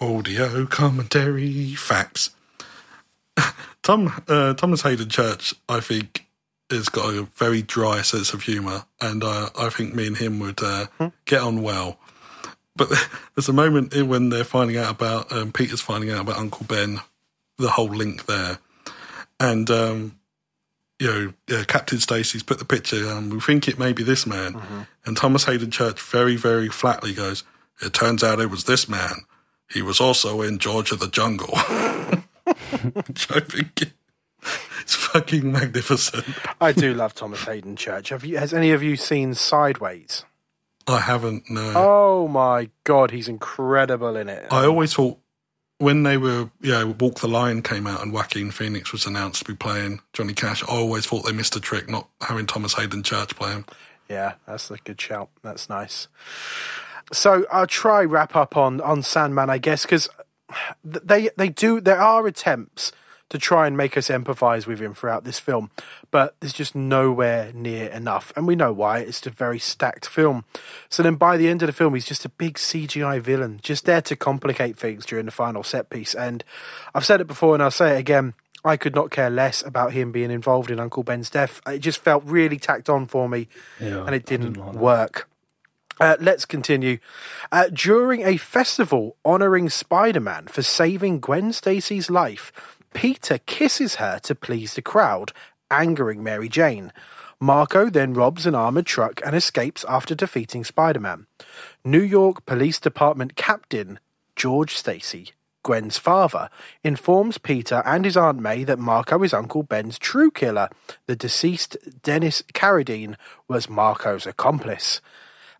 audio 0.00 0.66
commentary 0.66 1.74
facts. 1.74 2.30
Tom 3.82 4.12
uh, 4.28 4.54
Thomas 4.54 4.82
Haden 4.82 5.08
Church, 5.08 5.54
I 5.68 5.80
think, 5.80 6.26
has 6.70 6.88
got 6.88 7.12
a 7.14 7.22
very 7.36 7.62
dry 7.62 8.02
sense 8.02 8.32
of 8.32 8.42
humour, 8.42 8.84
and 9.00 9.24
uh, 9.24 9.50
I 9.58 9.68
think 9.70 9.94
me 9.94 10.06
and 10.06 10.16
him 10.16 10.38
would 10.40 10.62
uh, 10.62 10.86
get 11.24 11.40
on 11.42 11.62
well. 11.62 11.98
But 12.76 12.90
there's 13.34 13.48
a 13.48 13.52
moment 13.52 13.94
when 13.94 14.30
they're 14.30 14.44
finding 14.44 14.76
out 14.76 14.90
about 14.90 15.32
um, 15.32 15.52
Peter's 15.52 15.80
finding 15.80 16.10
out 16.10 16.22
about 16.22 16.38
Uncle 16.38 16.66
Ben, 16.66 17.00
the 17.58 17.70
whole 17.70 17.88
link 17.88 18.26
there, 18.26 18.58
and 19.38 19.70
um, 19.70 20.18
you 20.98 21.06
know, 21.48 21.58
uh, 21.58 21.64
Captain 21.64 21.98
Stacy's 21.98 22.42
put 22.42 22.58
the 22.58 22.64
picture, 22.64 23.08
and 23.08 23.32
we 23.32 23.40
think 23.40 23.66
it 23.68 23.78
may 23.78 23.92
be 23.92 24.02
this 24.02 24.26
man, 24.26 24.86
and 25.04 25.16
Thomas 25.16 25.44
Haden 25.44 25.70
Church 25.70 26.00
very, 26.00 26.36
very 26.36 26.68
flatly 26.68 27.12
goes, 27.12 27.44
"It 27.80 27.92
turns 27.92 28.22
out 28.22 28.40
it 28.40 28.50
was 28.50 28.64
this 28.64 28.88
man. 28.88 29.26
He 29.68 29.82
was 29.82 30.00
also 30.00 30.42
in 30.42 30.58
George 30.58 30.92
of 30.92 31.00
the 31.00 31.08
Jungle." 31.08 31.56
Which 33.06 33.30
I 33.30 33.40
think 33.40 33.92
it's 34.80 34.94
fucking 34.94 35.50
magnificent. 35.50 36.24
I 36.60 36.72
do 36.72 36.94
love 36.94 37.14
Thomas 37.14 37.44
Haden 37.44 37.76
Church. 37.76 38.10
Have 38.10 38.24
you? 38.24 38.38
Has 38.38 38.54
any 38.54 38.70
of 38.70 38.82
you 38.82 38.96
seen 38.96 39.34
Sideways? 39.34 40.24
I 40.86 41.00
haven't. 41.00 41.50
No, 41.50 41.72
Oh 41.74 42.28
my 42.28 42.70
god, 42.84 43.10
he's 43.10 43.28
incredible 43.28 44.16
in 44.16 44.28
it. 44.28 44.46
I 44.50 44.64
always 44.64 44.94
thought 44.94 45.18
when 45.78 46.04
they 46.04 46.16
were, 46.16 46.50
you 46.60 46.70
know, 46.72 46.94
Walk 47.00 47.20
the 47.20 47.28
Line 47.28 47.62
came 47.62 47.86
out 47.86 48.02
and 48.02 48.12
Joaquin 48.12 48.50
Phoenix 48.50 48.92
was 48.92 49.04
announced 49.06 49.44
to 49.44 49.52
be 49.52 49.56
playing 49.56 50.00
Johnny 50.12 50.32
Cash. 50.32 50.62
I 50.62 50.66
always 50.68 51.06
thought 51.06 51.24
they 51.24 51.32
missed 51.32 51.56
a 51.56 51.60
trick 51.60 51.88
not 51.88 52.08
having 52.20 52.46
Thomas 52.46 52.74
Haden 52.74 53.02
Church 53.02 53.34
play 53.34 53.50
him. 53.52 53.64
Yeah, 54.08 54.34
that's 54.46 54.70
a 54.70 54.76
good 54.76 55.00
shout. 55.00 55.30
That's 55.42 55.68
nice. 55.68 56.08
So 57.12 57.46
I'll 57.50 57.66
try 57.66 58.04
wrap 58.04 58.36
up 58.36 58.56
on 58.56 58.80
on 58.80 59.02
Sandman, 59.02 59.50
I 59.50 59.58
guess, 59.58 59.82
because 59.82 60.08
they 60.84 61.30
they 61.36 61.48
do 61.48 61.80
there 61.80 62.00
are 62.00 62.26
attempts 62.26 62.92
to 63.32 63.38
try 63.38 63.66
and 63.66 63.78
make 63.78 63.96
us 63.96 64.08
empathise 64.08 64.66
with 64.66 64.78
him 64.78 64.92
throughout 64.92 65.24
this 65.24 65.38
film, 65.38 65.70
but 66.10 66.36
there's 66.40 66.52
just 66.52 66.74
nowhere 66.74 67.50
near 67.54 67.88
enough, 67.88 68.30
and 68.36 68.46
we 68.46 68.54
know 68.54 68.74
why. 68.74 68.98
It's 68.98 69.26
a 69.26 69.30
very 69.30 69.58
stacked 69.58 70.06
film. 70.06 70.44
So 70.90 71.02
then 71.02 71.14
by 71.14 71.38
the 71.38 71.48
end 71.48 71.62
of 71.62 71.66
the 71.66 71.72
film, 71.72 71.94
he's 71.94 72.04
just 72.04 72.26
a 72.26 72.28
big 72.28 72.56
CGI 72.56 73.22
villain, 73.22 73.58
just 73.62 73.86
there 73.86 74.02
to 74.02 74.16
complicate 74.16 74.76
things 74.76 75.06
during 75.06 75.24
the 75.24 75.32
final 75.32 75.62
set 75.62 75.88
piece. 75.88 76.14
And 76.14 76.44
I've 76.94 77.06
said 77.06 77.22
it 77.22 77.26
before, 77.26 77.54
and 77.54 77.62
I'll 77.62 77.70
say 77.70 77.96
it 77.96 78.00
again. 78.00 78.34
I 78.66 78.76
could 78.76 78.94
not 78.94 79.10
care 79.10 79.30
less 79.30 79.64
about 79.64 79.92
him 79.92 80.12
being 80.12 80.30
involved 80.30 80.70
in 80.70 80.78
Uncle 80.78 81.02
Ben's 81.02 81.30
death. 81.30 81.62
It 81.66 81.78
just 81.78 82.00
felt 82.00 82.22
really 82.26 82.58
tacked 82.58 82.90
on 82.90 83.06
for 83.06 83.30
me, 83.30 83.48
Yeah, 83.80 84.04
and 84.04 84.14
it 84.14 84.26
didn't, 84.26 84.52
didn't 84.52 84.66
like 84.66 84.76
work. 84.76 85.28
Uh, 85.98 86.16
let's 86.20 86.44
continue. 86.44 86.98
Uh, 87.50 87.68
during 87.72 88.22
a 88.22 88.36
festival 88.36 89.16
honouring 89.24 89.70
Spider 89.70 90.20
Man 90.20 90.48
for 90.48 90.62
saving 90.62 91.20
Gwen 91.20 91.52
Stacy's 91.52 92.10
life, 92.10 92.52
Peter 92.94 93.38
kisses 93.38 93.96
her 93.96 94.18
to 94.20 94.34
please 94.34 94.74
the 94.74 94.82
crowd, 94.82 95.32
angering 95.70 96.22
Mary 96.22 96.48
Jane. 96.48 96.92
Marko 97.40 97.90
then 97.90 98.14
robs 98.14 98.46
an 98.46 98.54
armoured 98.54 98.86
truck 98.86 99.20
and 99.24 99.34
escapes 99.34 99.84
after 99.88 100.14
defeating 100.14 100.62
Spider 100.62 101.00
Man. 101.00 101.26
New 101.84 102.02
York 102.02 102.46
Police 102.46 102.78
Department 102.78 103.34
Captain 103.34 103.98
George 104.36 104.76
Stacy, 104.76 105.32
Gwen's 105.64 105.98
father, 105.98 106.48
informs 106.84 107.38
Peter 107.38 107.82
and 107.84 108.04
his 108.04 108.16
Aunt 108.16 108.40
May 108.40 108.64
that 108.64 108.78
Marko 108.78 109.22
is 109.22 109.34
Uncle 109.34 109.62
Ben's 109.62 109.98
true 109.98 110.30
killer. 110.30 110.68
The 111.06 111.16
deceased 111.16 111.76
Dennis 112.02 112.42
Carradine 112.54 113.16
was 113.48 113.68
Marko's 113.68 114.26
accomplice. 114.26 115.00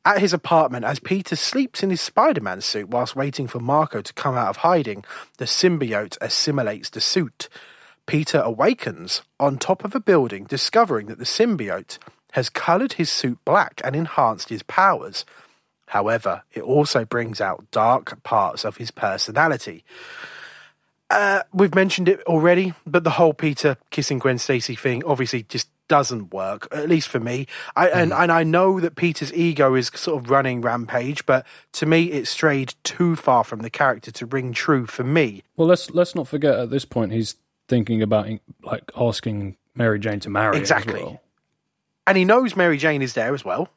At 0.05 0.19
his 0.19 0.33
apartment, 0.33 0.85
as 0.85 0.99
Peter 0.99 1.37
sleeps 1.37 1.83
in 1.83 1.91
his 1.91 2.01
Spider 2.01 2.41
Man 2.41 2.61
suit 2.61 2.89
whilst 2.89 3.15
waiting 3.15 3.47
for 3.47 3.61
Marko 3.61 4.03
to 4.03 4.13
come 4.15 4.37
out 4.37 4.49
of 4.49 4.57
hiding, 4.59 5.05
the 5.39 5.45
symbiote 5.45 6.19
assimilates 6.21 6.91
the 6.91 7.01
suit. 7.01 7.49
Peter 8.07 8.41
awakens 8.41 9.23
on 9.39 9.59
top 9.59 9.85
of 9.85 9.95
a 9.95 10.01
building, 10.01 10.45
discovering 10.45 11.07
that 11.07 11.19
the 11.19 11.25
symbiote 11.25 11.99
has 12.33 12.51
coloured 12.51 12.95
his 12.95 13.11
suit 13.11 13.39
black 13.45 13.81
and 13.85 13.95
enhanced 13.95 14.49
his 14.49 14.65
powers. 14.65 15.25
However, 15.87 16.43
it 16.53 16.63
also 16.63 17.05
brings 17.05 17.41
out 17.41 17.71
dark 17.71 18.21
parts 18.25 18.65
of 18.65 18.79
his 18.79 18.91
personality. 18.91 19.85
Uh, 21.11 21.43
we've 21.53 21.75
mentioned 21.75 22.09
it 22.09 22.23
already, 22.23 22.73
but 22.87 23.05
the 23.05 23.11
whole 23.11 23.35
Peter 23.35 23.77
kissing 23.91 24.19
Gwen 24.19 24.39
Stacy 24.39 24.75
thing 24.75 25.05
obviously 25.05 25.43
just 25.45 25.69
doesn't 25.89 26.33
work, 26.33 26.69
at 26.73 26.89
least 26.89 27.09
for 27.09 27.21
me. 27.21 27.47
I, 27.77 27.89
and, 27.89 28.13
mm. 28.13 28.23
and 28.23 28.33
I 28.33 28.45
know 28.45 28.81
that 28.81 28.97
Peter's 28.97 29.33
ego 29.33 29.75
is 29.75 29.91
sort 29.95 30.23
of 30.25 30.31
running 30.31 30.61
rampage, 30.61 31.27
but 31.27 31.47
to 31.73 31.87
me, 31.87 32.11
it 32.13 32.27
strayed 32.27 32.75
too 32.85 33.17
far 33.17 33.45
from 33.45 33.61
the 33.61 33.71
character 33.71 34.11
to 34.13 34.27
ring 34.27 34.53
true 34.53 34.87
for 34.87 35.05
me. 35.05 35.43
Well, 35.57 35.69
let's 35.69 35.91
let's 35.91 36.15
not 36.15 36.29
forget 36.29 36.59
at 36.59 36.71
this 36.71 36.85
point 36.85 37.13
he's 37.13 37.37
thinking 37.69 38.03
about 38.03 38.29
like 38.63 38.91
asking 38.97 39.57
Mary 39.75 39.99
Jane 39.99 40.21
to 40.21 40.31
marry 40.31 40.57
Exactly. 40.59 41.03
well. 41.03 41.21
And 42.07 42.17
he 42.19 42.25
knows 42.25 42.57
Mary 42.57 42.79
Jane 42.79 43.03
is 43.03 43.15
there 43.15 43.35
as 43.35 43.45
well. 43.45 43.69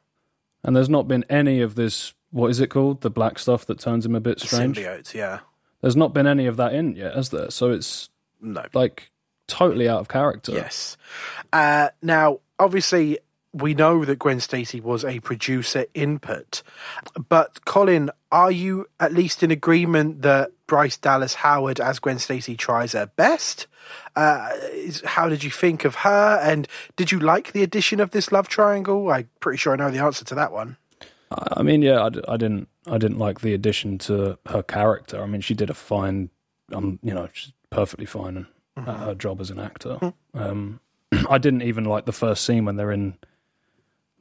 And 0.64 0.74
there's 0.74 0.88
not 0.88 1.06
been 1.06 1.24
any 1.30 1.60
of 1.60 1.74
this. 1.76 2.12
What 2.30 2.50
is 2.50 2.60
it 2.60 2.68
called? 2.70 3.02
The 3.02 3.10
black 3.10 3.38
stuff 3.38 3.66
that 3.66 3.78
turns 3.78 4.04
him 4.04 4.14
a 4.14 4.20
bit 4.20 4.40
strange. 4.40 4.76
Symbiote, 4.78 5.14
yeah. 5.14 5.40
There's 5.80 5.96
not 5.96 6.12
been 6.12 6.26
any 6.26 6.46
of 6.46 6.56
that 6.56 6.74
in 6.74 6.96
yet, 6.96 7.14
has 7.14 7.28
there? 7.28 7.50
So 7.50 7.70
it's 7.70 8.10
No. 8.40 8.64
like 8.74 9.10
totally 9.46 9.88
out 9.88 10.00
of 10.00 10.08
character. 10.08 10.52
Yes. 10.52 10.96
Uh, 11.52 11.88
now, 12.02 12.40
obviously, 12.58 13.18
we 13.52 13.74
know 13.74 14.04
that 14.04 14.18
Gwen 14.18 14.40
Stacy 14.40 14.80
was 14.80 15.04
a 15.04 15.20
producer 15.20 15.86
input, 15.94 16.62
but 17.28 17.64
Colin, 17.64 18.10
are 18.30 18.50
you 18.50 18.86
at 19.00 19.14
least 19.14 19.42
in 19.42 19.50
agreement 19.50 20.22
that 20.22 20.50
Bryce 20.66 20.98
Dallas 20.98 21.34
Howard 21.34 21.80
as 21.80 21.98
Gwen 21.98 22.18
Stacy 22.18 22.56
tries 22.56 22.92
her 22.92 23.06
best? 23.06 23.66
Uh, 24.14 24.50
is, 24.72 25.00
how 25.06 25.28
did 25.28 25.42
you 25.42 25.50
think 25.50 25.84
of 25.84 25.94
her, 25.96 26.38
and 26.42 26.68
did 26.96 27.12
you 27.12 27.18
like 27.18 27.52
the 27.52 27.62
addition 27.62 28.00
of 28.00 28.10
this 28.10 28.30
love 28.30 28.48
triangle? 28.48 29.10
I'm 29.10 29.28
pretty 29.40 29.58
sure 29.58 29.72
I 29.72 29.76
know 29.76 29.90
the 29.90 30.04
answer 30.04 30.24
to 30.26 30.34
that 30.34 30.52
one. 30.52 30.76
I 31.30 31.62
mean, 31.62 31.82
yeah, 31.82 32.02
I, 32.02 32.34
I 32.34 32.36
didn't, 32.36 32.68
I 32.86 32.98
didn't 32.98 33.18
like 33.18 33.40
the 33.40 33.54
addition 33.54 33.98
to 33.98 34.38
her 34.46 34.62
character. 34.62 35.22
I 35.22 35.26
mean, 35.26 35.40
she 35.40 35.54
did 35.54 35.70
a 35.70 35.74
fine, 35.74 36.30
um, 36.72 36.98
you 37.02 37.14
know, 37.14 37.28
she's 37.32 37.52
perfectly 37.70 38.06
fine 38.06 38.46
at 38.76 38.98
her 38.98 39.14
job 39.14 39.40
as 39.40 39.50
an 39.50 39.58
actor. 39.58 40.12
Um, 40.34 40.80
I 41.30 41.38
didn't 41.38 41.62
even 41.62 41.84
like 41.84 42.04
the 42.04 42.12
first 42.12 42.44
scene 42.44 42.64
when 42.64 42.76
they're 42.76 42.92
in 42.92 43.16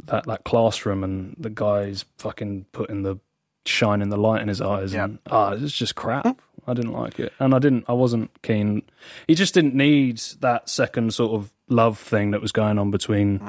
that 0.05 0.25
that 0.25 0.43
classroom 0.43 1.03
and 1.03 1.35
the 1.39 1.49
guy's 1.49 2.05
fucking 2.17 2.65
putting 2.71 3.03
the 3.03 3.19
shine 3.65 3.99
shining 3.99 4.09
the 4.09 4.17
light 4.17 4.41
in 4.41 4.47
his 4.47 4.61
eyes, 4.61 4.93
and 4.93 5.19
ah, 5.29 5.51
it's 5.51 5.73
just 5.73 5.95
crap. 5.95 6.39
I 6.67 6.73
didn't 6.73 6.93
like 6.93 7.19
it, 7.19 7.33
and 7.39 7.53
I 7.53 7.59
didn't, 7.59 7.85
I 7.87 7.93
wasn't 7.93 8.41
keen. 8.41 8.83
He 9.27 9.35
just 9.35 9.53
didn't 9.53 9.75
need 9.75 10.17
that 10.39 10.69
second 10.69 11.13
sort 11.13 11.33
of 11.33 11.51
love 11.69 11.99
thing 11.99 12.31
that 12.31 12.41
was 12.41 12.51
going 12.51 12.79
on 12.79 12.91
between. 12.91 13.39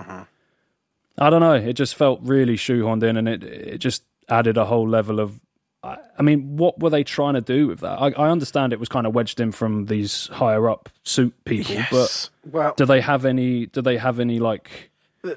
I 1.19 1.31
don't 1.31 1.41
know. 1.41 1.55
It 1.55 1.75
just 1.75 1.95
felt 1.95 2.21
really 2.23 2.57
shoehorned 2.57 3.03
in, 3.03 3.17
and 3.17 3.29
it 3.29 3.43
it 3.45 3.79
just 3.79 4.05
added 4.29 4.57
a 4.57 4.67
whole 4.67 4.89
level 4.89 5.21
of. 5.21 5.41
I 5.87 5.99
I 6.19 6.23
mean, 6.23 6.57
what 6.57 6.79
were 6.81 6.91
they 6.91 7.05
trying 7.05 7.35
to 7.35 7.41
do 7.41 7.67
with 7.67 7.81
that? 7.81 8.01
I, 8.01 8.09
I 8.13 8.31
understand 8.31 8.73
it 8.73 8.81
was 8.81 8.89
kind 8.89 9.07
of 9.07 9.15
wedged 9.15 9.41
in 9.41 9.53
from 9.53 9.87
these 9.87 10.29
higher 10.29 10.69
up 10.69 10.89
suit 11.05 11.35
people, 11.45 11.77
but 11.91 12.31
well, 12.51 12.75
do 12.77 12.85
they 12.87 13.01
have 13.01 13.25
any? 13.25 13.67
Do 13.67 13.83
they 13.83 13.97
have 13.97 14.21
any 14.21 14.39
like? 14.39 14.91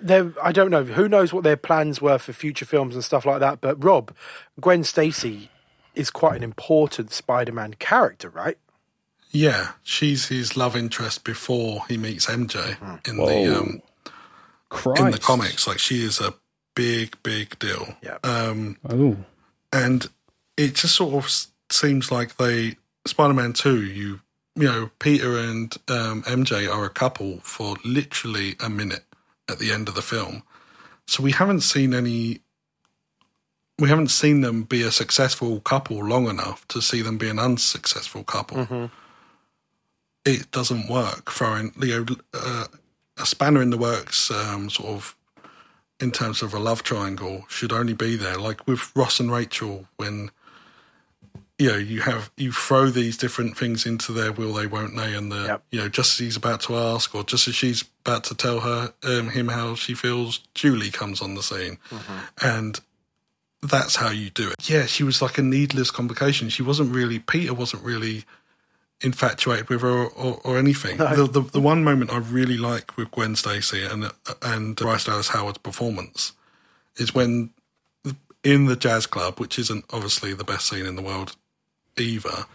I 0.08 0.52
don't 0.52 0.70
know. 0.70 0.84
Who 0.84 1.10
knows 1.10 1.34
what 1.34 1.44
their 1.44 1.58
plans 1.58 2.00
were 2.02 2.20
for 2.20 2.32
future 2.32 2.66
films 2.66 2.94
and 2.94 3.04
stuff 3.04 3.26
like 3.26 3.40
that. 3.40 3.60
But 3.60 3.84
Rob, 3.84 4.16
Gwen 4.62 4.84
Stacy 4.84 5.50
is 5.96 6.12
quite 6.12 6.38
an 6.38 6.44
important 6.44 7.12
Spider-Man 7.12 7.74
character, 7.80 8.30
right? 8.30 8.58
Yeah, 9.32 9.72
she's 9.84 10.28
his 10.28 10.56
love 10.56 10.76
interest 10.76 11.24
before 11.24 11.82
he 11.88 11.98
meets 11.98 12.28
MJ 12.28 12.78
in 13.08 13.18
Whoa. 13.18 13.26
the 13.28 13.60
um, 13.60 13.82
Christ. 14.70 15.02
in 15.02 15.12
the 15.12 15.18
comics. 15.18 15.68
Like 15.68 15.80
she 15.80 16.04
is 16.04 16.20
a 16.20 16.34
big, 16.76 17.18
big 17.24 17.58
deal. 17.60 17.96
Yeah. 18.02 18.18
Um, 18.24 18.78
Oh, 18.88 19.18
and 19.74 20.08
it 20.60 20.76
just 20.76 20.96
sort 20.96 21.14
of 21.14 21.32
seems 21.72 22.12
like 22.12 22.36
they 22.36 22.76
Spider-Man 23.06 23.54
Two. 23.54 23.82
You 23.82 24.20
you 24.56 24.68
know, 24.68 24.90
Peter 25.00 25.40
and 25.40 25.74
um, 25.88 26.22
MJ 26.24 26.72
are 26.72 26.84
a 26.84 26.90
couple 26.90 27.40
for 27.40 27.78
literally 27.86 28.56
a 28.60 28.70
minute 28.70 29.06
at 29.48 29.58
the 29.58 29.72
end 29.72 29.88
of 29.88 29.96
the 29.96 30.02
film. 30.02 30.44
So 31.08 31.24
we 31.24 31.32
haven't 31.32 31.62
seen 31.62 31.94
any. 31.94 32.42
We 33.78 33.88
haven't 33.88 34.10
seen 34.10 34.42
them 34.42 34.64
be 34.64 34.82
a 34.84 34.92
successful 34.92 35.62
couple 35.62 36.04
long 36.04 36.28
enough 36.28 36.68
to 36.68 36.82
see 36.82 37.02
them 37.02 37.18
be 37.18 37.30
an 37.30 37.40
unsuccessful 37.40 38.26
couple. 38.26 38.58
It 40.26 40.52
doesn't 40.52 40.90
work. 40.90 41.32
Throwing 41.32 41.72
you 41.82 42.04
know, 42.04 42.16
uh, 42.34 42.66
a 43.18 43.26
spanner 43.26 43.62
in 43.62 43.70
the 43.70 43.78
works, 43.78 44.30
um, 44.30 44.70
sort 44.70 44.90
of 44.90 45.16
in 46.02 46.12
terms 46.12 46.42
of 46.42 46.54
a 46.54 46.60
love 46.60 46.84
triangle 46.84 47.46
should 47.48 47.72
only 47.72 47.94
be 47.94 48.18
there. 48.18 48.38
Like 48.38 48.68
with 48.68 48.94
Ross 48.94 49.22
and 49.22 49.32
Rachel, 49.32 49.88
when 49.96 50.32
you 51.60 51.70
know 51.70 51.78
you 51.78 52.02
have 52.02 52.32
you 52.38 52.52
throw 52.54 52.88
these 52.90 53.18
different 53.18 53.58
things 53.58 53.86
into 53.86 54.14
their 54.14 54.32
will 54.32 54.54
they 54.54 54.66
won't 54.66 54.96
they, 54.96 55.14
and 55.14 55.32
the 55.32 55.44
Yep. 55.46 55.64
you 55.72 55.80
know 55.82 55.90
just 55.90 56.14
as 56.14 56.20
he's 56.26 56.38
about 56.38 56.62
to 56.62 56.76
ask 56.76 57.14
or 57.14 57.24
just 57.24 57.48
as 57.48 57.54
she's 57.56 57.84
about 58.06 58.24
to 58.26 58.36
tell 58.36 58.62
her 58.62 58.94
um, 59.04 59.30
him 59.30 59.50
how 59.50 59.76
she 59.76 59.94
feels, 59.94 60.40
Julie 60.56 60.90
comes 60.90 61.22
on 61.22 61.36
the 61.36 61.44
scene, 61.44 61.78
and 62.42 62.80
that's 63.62 63.98
how 63.98 64.10
you 64.10 64.30
do 64.30 64.50
it. 64.50 64.70
Yeah, 64.70 64.86
she 64.86 65.04
was 65.04 65.22
like 65.22 65.38
a 65.38 65.44
needless 65.44 65.92
complication. 65.92 66.48
She 66.50 66.64
wasn't 66.64 66.96
really 66.96 67.20
Peter 67.20 67.54
wasn't 67.54 67.84
really 67.84 68.24
infatuated 69.02 69.70
with 69.70 69.82
her 69.82 69.90
or, 69.90 70.10
or, 70.12 70.42
or 70.44 70.58
anything. 70.58 70.98
The, 70.98 71.28
the 71.28 71.42
the 71.42 71.62
one 71.62 71.84
moment 71.84 72.12
I 72.12 72.18
really 72.18 72.58
like 72.58 72.96
with 72.98 73.12
Gwen 73.12 73.36
Stacy 73.36 73.84
and 73.84 74.12
and 74.42 74.78
Bryce 74.78 75.04
Dallas 75.06 75.30
Howard's 75.30 75.58
performance 75.58 76.32
is 76.96 77.14
when 77.14 77.50
in 78.44 78.66
the 78.68 78.76
jazz 78.78 79.06
club, 79.06 79.40
which 79.40 79.60
isn't 79.60 79.84
obviously 79.92 80.34
the 80.34 80.46
best 80.46 80.70
scene 80.70 80.86
in 80.86 80.96
the 80.96 81.02
world 81.02 81.36
either, 82.00 82.46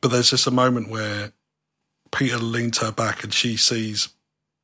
but 0.00 0.10
there's 0.10 0.30
just 0.30 0.46
a 0.46 0.50
moment 0.50 0.88
where 0.88 1.32
Peter 2.12 2.38
leans 2.38 2.78
her 2.78 2.92
back 2.92 3.22
and 3.22 3.32
she 3.32 3.56
sees 3.56 4.08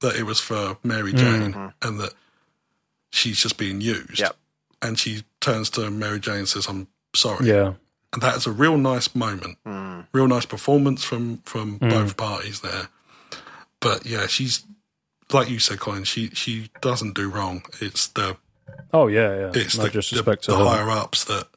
that 0.01 0.17
it 0.17 0.25
was 0.25 0.41
for 0.41 0.79
Mary 0.83 1.13
mm. 1.13 1.17
Jane 1.17 1.53
mm-hmm. 1.53 1.89
and 1.89 2.01
that 2.01 2.15
she's 3.11 3.41
just 3.41 3.57
being 3.57 3.81
used. 3.81 4.19
Yep. 4.19 4.37
And 4.83 4.99
she 4.99 5.25
turns 5.41 5.71
to 5.71 5.91
Mary 5.91 6.21
Jane 6.21 6.39
and 6.39 6.49
says, 6.49 6.67
"I'm 6.69 6.89
sorry." 7.15 7.47
yeah. 7.47 7.75
and 8.13 8.23
that 8.23 8.37
is 8.37 8.47
a 8.47 8.53
real 8.53 8.77
nice 8.77 9.15
moment, 9.15 9.59
mm. 9.67 10.07
real 10.13 10.29
nice 10.29 10.45
performance 10.45 11.03
from 11.03 11.39
from 11.39 11.79
mm. 11.79 11.91
both 11.91 12.17
parties 12.17 12.61
there. 12.61 12.89
But 13.81 14.05
yeah, 14.05 14.27
she's 14.27 14.65
like 15.33 15.49
you 15.49 15.59
said, 15.59 15.81
Colin. 15.81 16.05
She 16.05 16.29
she 16.31 16.71
doesn't 16.81 17.15
do 17.15 17.31
wrong. 17.31 17.65
It's 17.81 18.07
the 18.09 18.37
Oh 18.93 19.07
yeah, 19.09 19.37
yeah. 19.37 19.51
it's 19.55 19.77
no 19.77 19.85
the, 19.85 19.91
disrespect 19.91 20.47
the, 20.47 20.57
the 20.57 20.65
higher 20.65 20.91
ups 20.91 21.25
that. 21.25 21.49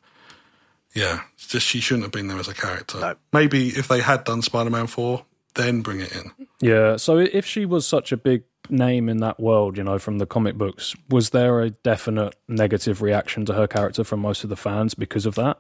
Yeah, 1.00 1.22
it's 1.36 1.48
just 1.48 1.66
she 1.66 1.80
shouldn't 1.80 2.04
have 2.04 2.12
been 2.12 2.28
there 2.28 2.40
as 2.40 2.48
a 2.48 2.54
character. 2.54 3.00
No. 3.00 3.16
Maybe 3.32 3.70
if 3.70 3.88
they 3.88 4.02
had 4.02 4.24
done 4.26 4.42
Spider 4.42 4.70
Man 4.70 4.88
four, 4.88 5.26
then 5.56 5.82
bring 5.82 6.02
it 6.02 6.12
in. 6.16 6.32
Yeah. 6.60 6.98
So 6.98 7.18
if 7.18 7.46
she 7.46 7.66
was 7.66 7.88
such 7.88 8.12
a 8.12 8.18
big 8.18 8.44
name 8.70 9.08
in 9.08 9.18
that 9.20 9.40
world, 9.40 9.78
you 9.78 9.84
know, 9.84 9.98
from 9.98 10.18
the 10.18 10.26
comic 10.26 10.56
books, 10.58 10.96
was 11.10 11.30
there 11.30 11.62
a 11.62 11.70
definite 11.70 12.36
negative 12.48 13.02
reaction 13.02 13.46
to 13.46 13.54
her 13.54 13.68
character 13.68 14.04
from 14.04 14.20
most 14.20 14.44
of 14.44 14.50
the 14.50 14.58
fans 14.58 14.94
because 14.94 15.26
of 15.26 15.36
that? 15.36 15.60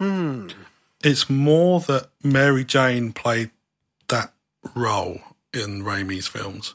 Hmm. 0.00 0.48
It's 1.04 1.30
more 1.30 1.80
that 1.80 2.08
Mary 2.22 2.64
Jane 2.64 3.12
played 3.12 3.50
that 4.08 4.32
role 4.74 5.20
in 5.54 5.82
Raimi's 5.84 6.26
films 6.26 6.74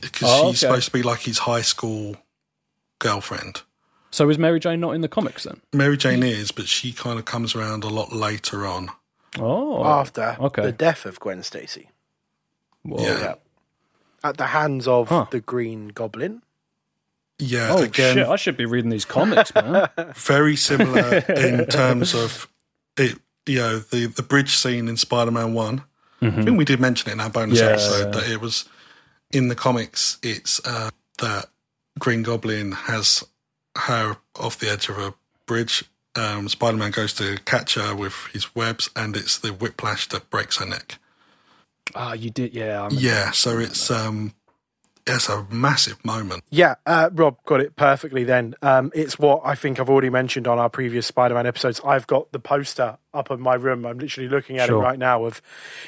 because 0.00 0.28
Oh, 0.28 0.50
she's 0.50 0.64
okay. 0.64 0.70
supposed 0.72 0.86
to 0.86 0.92
be 0.92 1.02
like 1.02 1.20
his 1.20 1.38
high 1.38 1.62
school 1.62 2.16
girlfriend. 2.98 3.62
So 4.12 4.28
is 4.30 4.38
Mary 4.38 4.60
Jane 4.60 4.78
not 4.80 4.94
in 4.94 5.00
the 5.00 5.08
comics 5.08 5.44
then? 5.44 5.60
Mary 5.72 5.96
Jane 5.96 6.22
is, 6.22 6.52
but 6.52 6.68
she 6.68 6.92
kind 6.92 7.18
of 7.18 7.24
comes 7.24 7.54
around 7.54 7.82
a 7.82 7.88
lot 7.88 8.12
later 8.12 8.66
on. 8.66 8.90
Oh, 9.38 9.82
After 9.84 10.36
okay. 10.38 10.62
the 10.62 10.72
death 10.72 11.06
of 11.06 11.18
Gwen 11.18 11.42
Stacy. 11.42 11.88
Whoa. 12.82 13.02
Yeah. 13.02 13.18
Yeah. 13.20 13.34
At 14.22 14.36
the 14.36 14.46
hands 14.48 14.86
of 14.86 15.08
Huh. 15.08 15.26
the 15.30 15.40
Green 15.40 15.88
Goblin. 15.88 16.42
Yeah, 17.38 17.72
Oh 17.72 17.82
again, 17.82 18.14
shit! 18.14 18.26
I 18.28 18.36
should 18.36 18.56
be 18.56 18.66
reading 18.66 18.90
these 18.90 19.04
comics, 19.06 19.52
man. 19.54 19.88
very 20.14 20.54
similar 20.54 21.16
in 21.28 21.66
terms 21.70 22.14
of 22.14 22.46
it. 22.96 23.18
You 23.46 23.58
know, 23.58 23.78
the 23.80 24.06
the 24.06 24.22
bridge 24.22 24.54
scene 24.54 24.86
in 24.86 24.96
Spider 24.96 25.32
Man 25.32 25.52
One. 25.54 25.82
I 26.20 26.30
think 26.30 26.56
we 26.56 26.64
did 26.64 26.78
mention 26.78 27.10
it 27.10 27.14
in 27.14 27.20
our 27.20 27.30
bonus 27.30 27.58
Yeah, 27.58 27.66
episode 27.70 28.14
yeah. 28.14 28.20
that 28.20 28.30
it 28.30 28.40
was 28.40 28.68
in 29.32 29.48
the 29.48 29.56
comics. 29.56 30.18
It's 30.22 30.60
uh, 30.64 30.90
that 31.18 31.46
Green 31.98 32.22
Goblin 32.22 32.70
has 32.72 33.24
her 33.76 34.16
off 34.38 34.58
the 34.58 34.70
edge 34.70 34.88
of 34.88 34.98
a 34.98 35.14
bridge. 35.46 35.84
Um, 36.14 36.48
Spider 36.48 36.76
Man 36.76 36.90
goes 36.90 37.14
to 37.14 37.38
catch 37.46 37.74
her 37.74 37.94
with 37.94 38.14
his 38.32 38.54
webs, 38.54 38.90
and 38.94 39.16
it's 39.16 39.38
the 39.38 39.48
whiplash 39.52 40.08
that 40.08 40.28
breaks 40.30 40.58
her 40.58 40.66
neck. 40.66 40.98
Ah, 41.94 42.12
you 42.12 42.30
did, 42.30 42.54
yeah. 42.54 42.84
I'm, 42.84 42.90
Yeah, 42.92 43.30
so 43.30 43.58
it's 43.58 43.90
um, 43.90 44.34
it's 45.06 45.28
a 45.28 45.46
massive 45.50 46.04
moment. 46.04 46.44
Yeah, 46.50 46.76
uh, 46.86 47.10
Rob 47.12 47.36
got 47.44 47.60
it 47.60 47.74
perfectly 47.76 48.24
then. 48.24 48.54
Um, 48.62 48.92
it's 48.94 49.18
what 49.18 49.40
I 49.44 49.54
think 49.54 49.80
I've 49.80 49.90
already 49.90 50.10
mentioned 50.10 50.46
on 50.46 50.58
our 50.58 50.70
previous 50.70 51.06
Spider 51.06 51.34
Man 51.34 51.46
episodes. 51.46 51.80
I've 51.84 52.06
got 52.06 52.30
the 52.32 52.38
poster 52.38 52.98
up 53.14 53.30
in 53.30 53.40
my 53.40 53.54
room. 53.54 53.84
I'm 53.84 53.98
literally 53.98 54.28
looking 54.28 54.58
at 54.58 54.68
Sure. 54.68 54.80
it 54.80 54.84
right 54.84 54.98
now 54.98 55.24
of 55.24 55.42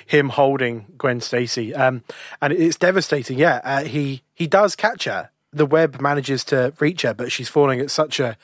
him 0.06 0.30
holding 0.30 0.86
Gwen 0.98 1.20
Stacy. 1.20 1.74
Um, 1.74 2.02
and 2.42 2.52
it's 2.52 2.76
devastating. 2.76 3.38
Yeah, 3.38 3.60
uh, 3.62 3.84
he, 3.84 4.22
he 4.34 4.46
does 4.46 4.74
catch 4.74 5.04
her. 5.04 5.30
The 5.54 5.66
web 5.66 6.00
manages 6.00 6.44
to 6.46 6.74
reach 6.80 7.02
her, 7.02 7.14
but 7.14 7.30
she's 7.32 7.48
falling 7.48 7.80
at 7.80 7.90
such 7.90 8.18
a, 8.20 8.36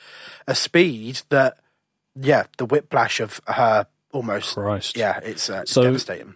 a 0.46 0.54
speed 0.54 1.20
that, 1.30 1.58
yeah, 2.14 2.44
the 2.58 2.64
whiplash 2.64 3.20
of 3.20 3.40
her 3.46 3.86
almost. 4.12 4.54
Christ. 4.54 4.96
Yeah, 4.96 5.18
it's, 5.22 5.50
uh, 5.50 5.60
it's 5.62 5.72
So- 5.72 5.82
devastating. 5.82 6.34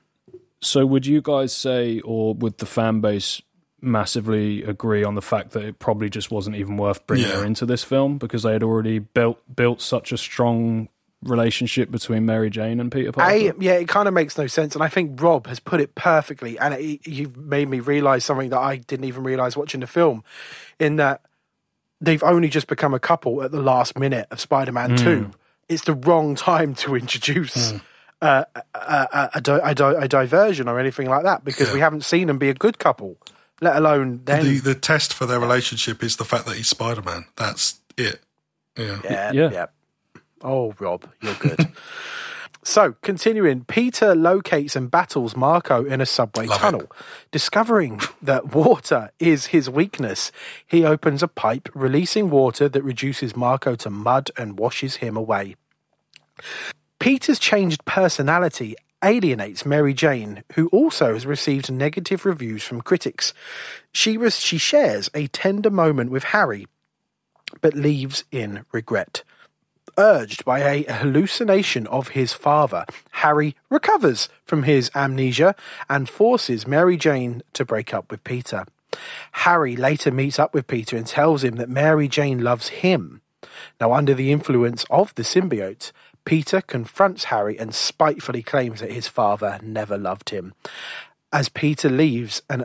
So 0.60 0.86
would 0.86 1.04
you 1.04 1.20
guys 1.20 1.52
say, 1.54 2.00
or 2.00 2.32
would 2.34 2.56
the 2.58 2.64
fan 2.66 3.00
base 3.00 3.42
massively 3.82 4.62
agree 4.62 5.04
on 5.04 5.14
the 5.14 5.20
fact 5.20 5.50
that 5.50 5.62
it 5.62 5.78
probably 5.78 6.08
just 6.08 6.30
wasn't 6.30 6.56
even 6.56 6.78
worth 6.78 7.06
bringing 7.06 7.28
Yeah. 7.28 7.40
her 7.40 7.44
into 7.44 7.66
this 7.66 7.84
film 7.84 8.16
because 8.16 8.42
they 8.44 8.52
had 8.54 8.62
already 8.62 8.98
built 8.98 9.38
built 9.54 9.82
such 9.82 10.10
a 10.10 10.16
strong 10.16 10.88
relationship 11.24 11.90
between 11.90 12.26
Mary 12.26 12.50
Jane 12.50 12.80
and 12.80 12.90
Peter 12.90 13.12
Parker? 13.12 13.32
A, 13.32 13.52
yeah, 13.58 13.72
it 13.72 13.88
kind 13.88 14.08
of 14.08 14.14
makes 14.14 14.36
no 14.38 14.46
sense, 14.46 14.74
and 14.74 14.82
I 14.84 14.88
think 14.88 15.20
Rob 15.20 15.46
has 15.46 15.60
put 15.60 15.80
it 15.80 15.94
perfectly. 15.94 16.58
And 16.58 16.74
it, 16.74 17.06
you've 17.06 17.36
made 17.36 17.68
me 17.68 17.80
realize 17.80 18.24
something 18.24 18.50
that 18.50 18.58
I 18.58 18.76
didn't 18.76 19.06
even 19.06 19.24
realize 19.24 19.56
watching 19.56 19.80
the 19.80 19.86
film, 19.86 20.24
in 20.78 20.96
that 20.96 21.22
they've 22.00 22.22
only 22.22 22.48
just 22.48 22.66
become 22.66 22.94
a 22.94 22.98
couple 23.00 23.42
at 23.42 23.50
the 23.50 23.60
last 23.62 23.98
minute 23.98 24.28
of 24.30 24.40
Spider-Man 24.40 24.96
Two. 24.96 25.30
It's 25.68 25.84
the 25.84 25.94
wrong 25.94 26.34
time 26.34 26.74
to 26.76 26.94
introduce. 26.96 27.72
Uh, 28.22 28.44
a, 28.54 28.78
a, 28.78 29.30
a, 29.34 29.40
di- 29.74 29.94
a, 29.98 30.08
diversion 30.08 30.66
or 30.66 30.78
anything 30.78 31.08
like 31.10 31.24
that 31.24 31.44
because 31.44 31.72
we 31.74 31.80
haven't 31.80 32.04
seen 32.04 32.26
them 32.28 32.38
be 32.38 32.48
a 32.48 32.54
good 32.54 32.78
couple, 32.78 33.18
let 33.60 33.76
alone 33.76 34.22
then. 34.24 34.44
The 34.44 34.58
the 34.60 34.74
test 34.74 35.12
for 35.12 35.26
their 35.26 35.38
relationship 35.40 36.02
is 36.02 36.16
the 36.16 36.24
fact 36.24 36.46
that 36.46 36.56
he's 36.56 36.68
Spider 36.68 37.02
Man. 37.02 37.26
That's 37.36 37.80
it. 37.98 38.20
Yeah. 38.78 39.00
Yeah, 39.04 39.32
Yeah. 39.32 39.50
yeah. 39.52 39.66
Oh, 40.44 40.74
Rob, 40.78 41.08
you're 41.22 41.34
good. 41.34 41.72
so, 42.62 42.94
continuing, 43.02 43.64
Peter 43.64 44.14
locates 44.14 44.76
and 44.76 44.90
battles 44.90 45.34
Marko 45.34 45.84
in 45.86 46.02
a 46.02 46.06
subway 46.06 46.46
Love 46.46 46.58
it. 46.58 46.60
tunnel. 46.60 46.92
Discovering 47.32 48.00
that 48.20 48.54
water 48.54 49.10
is 49.18 49.46
his 49.46 49.70
weakness, 49.70 50.30
he 50.66 50.84
opens 50.84 51.22
a 51.22 51.28
pipe, 51.28 51.70
releasing 51.74 52.28
water 52.28 52.68
that 52.68 52.84
reduces 52.84 53.34
Marko 53.34 53.74
to 53.76 53.90
mud 53.90 54.30
and 54.36 54.58
washes 54.58 54.96
him 54.96 55.16
away. 55.16 55.56
Peter's 56.98 57.38
changed 57.38 57.84
personality 57.86 58.76
alienates 59.02 59.66
Mary 59.66 59.92
Jane, 59.94 60.42
who 60.54 60.68
also 60.68 61.14
has 61.14 61.26
received 61.26 61.70
negative 61.70 62.24
reviews 62.24 62.62
from 62.62 62.80
critics. 62.80 63.34
She 63.92 64.16
was 64.16 64.38
she 64.38 64.58
shares 64.58 65.10
a 65.14 65.26
tender 65.28 65.70
moment 65.70 66.10
with 66.10 66.24
Harry, 66.24 66.66
but 67.60 67.74
leaves 67.74 68.24
in 68.30 68.64
regret. 68.72 69.22
Urged 69.96 70.44
by 70.44 70.60
a 70.60 70.92
hallucination 70.92 71.86
of 71.86 72.08
his 72.08 72.32
father, 72.32 72.84
Harry 73.12 73.54
recovers 73.70 74.28
from 74.44 74.64
his 74.64 74.90
amnesia 74.94 75.54
and 75.88 76.08
forces 76.08 76.66
Mary 76.66 76.96
Jane 76.96 77.42
to 77.52 77.64
break 77.64 77.94
up 77.94 78.10
with 78.10 78.24
Peter. 78.24 78.64
Harry 79.32 79.76
later 79.76 80.10
meets 80.10 80.38
up 80.38 80.52
with 80.52 80.66
Peter 80.66 80.96
and 80.96 81.06
tells 81.06 81.44
him 81.44 81.56
that 81.56 81.68
Mary 81.68 82.08
Jane 82.08 82.42
loves 82.42 82.68
him. 82.68 83.20
Now, 83.80 83.92
under 83.92 84.14
the 84.14 84.32
influence 84.32 84.84
of 84.90 85.14
the 85.14 85.22
symbiote, 85.22 85.92
Peter 86.24 86.60
confronts 86.60 87.24
Harry 87.24 87.58
and 87.58 87.74
spitefully 87.74 88.42
claims 88.42 88.80
that 88.80 88.92
his 88.92 89.08
father 89.08 89.60
never 89.62 89.98
loved 89.98 90.30
him. 90.30 90.54
As 91.32 91.48
Peter 91.48 91.88
leaves, 91.90 92.42
and 92.48 92.64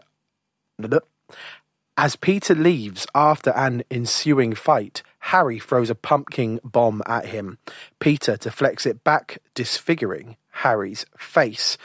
as 1.97 2.15
Peter 2.15 2.55
leaves 2.55 3.05
after 3.13 3.51
an 3.51 3.83
ensuing 3.91 4.55
fight, 4.55 5.03
Harry 5.19 5.59
throws 5.59 5.89
a 5.89 5.95
pumpkin 5.95 6.59
bomb 6.63 7.01
at 7.05 7.27
him. 7.27 7.57
Peter 7.99 8.37
deflects 8.37 8.85
it 8.85 9.03
back, 9.03 9.39
disfiguring 9.53 10.37
Harry's 10.51 11.05
face. 11.17 11.77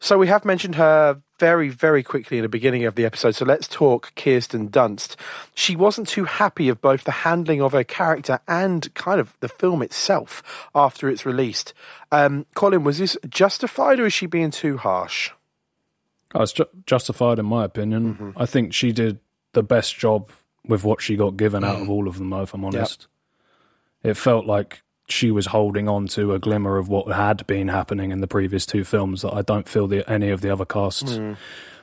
So 0.00 0.18
we 0.18 0.26
have 0.26 0.44
mentioned 0.44 0.74
her 0.74 1.22
very, 1.38 1.68
very 1.68 2.02
quickly 2.02 2.38
in 2.38 2.42
the 2.42 2.48
beginning 2.48 2.84
of 2.84 2.96
the 2.96 3.04
episode. 3.04 3.36
So 3.36 3.44
let's 3.44 3.68
talk 3.68 4.12
Kirsten 4.16 4.68
Dunst. 4.68 5.14
She 5.54 5.76
wasn't 5.76 6.08
too 6.08 6.24
happy 6.24 6.68
of 6.68 6.80
both 6.80 7.04
the 7.04 7.12
handling 7.12 7.62
of 7.62 7.70
her 7.70 7.84
character 7.84 8.40
and 8.48 8.92
kind 8.94 9.20
of 9.20 9.34
the 9.38 9.48
film 9.48 9.80
itself 9.80 10.68
after 10.74 11.08
it's 11.08 11.24
released. 11.24 11.72
Um, 12.10 12.46
Colin, 12.54 12.82
was 12.82 12.98
this 12.98 13.16
justified 13.28 14.00
or 14.00 14.06
is 14.06 14.12
she 14.12 14.26
being 14.26 14.50
too 14.50 14.76
harsh? 14.76 15.30
Oh, 16.34 16.42
it's 16.42 16.52
ju- 16.52 16.66
justified 16.84 17.38
in 17.38 17.46
my 17.46 17.64
opinion. 17.64 18.14
Mm-hmm. 18.14 18.30
I 18.36 18.46
think 18.46 18.74
she 18.74 18.90
did 18.90 19.20
the 19.52 19.62
best 19.62 19.96
job 19.96 20.30
with 20.66 20.84
what 20.84 21.00
she 21.02 21.16
got 21.16 21.36
given 21.36 21.64
out 21.64 21.80
of 21.82 21.90
all 21.90 22.06
of 22.08 22.18
them, 22.18 22.32
if 22.32 22.54
I'm 22.54 22.64
honest. 22.64 23.08
It 24.02 24.14
felt 24.14 24.46
like 24.46 24.82
she 25.08 25.30
was 25.30 25.46
holding 25.46 25.88
on 25.88 26.06
to 26.08 26.32
a 26.32 26.38
glimmer 26.38 26.76
of 26.78 26.88
what 26.88 27.12
had 27.14 27.46
been 27.46 27.68
happening 27.68 28.12
in 28.12 28.20
the 28.20 28.26
previous 28.28 28.64
two 28.64 28.84
films 28.84 29.22
that 29.22 29.34
I 29.34 29.42
don't 29.42 29.68
feel 29.68 29.86
that 29.88 30.08
any 30.10 30.30
of 30.30 30.40
the 30.40 30.50
other 30.50 30.64
casts 30.64 31.18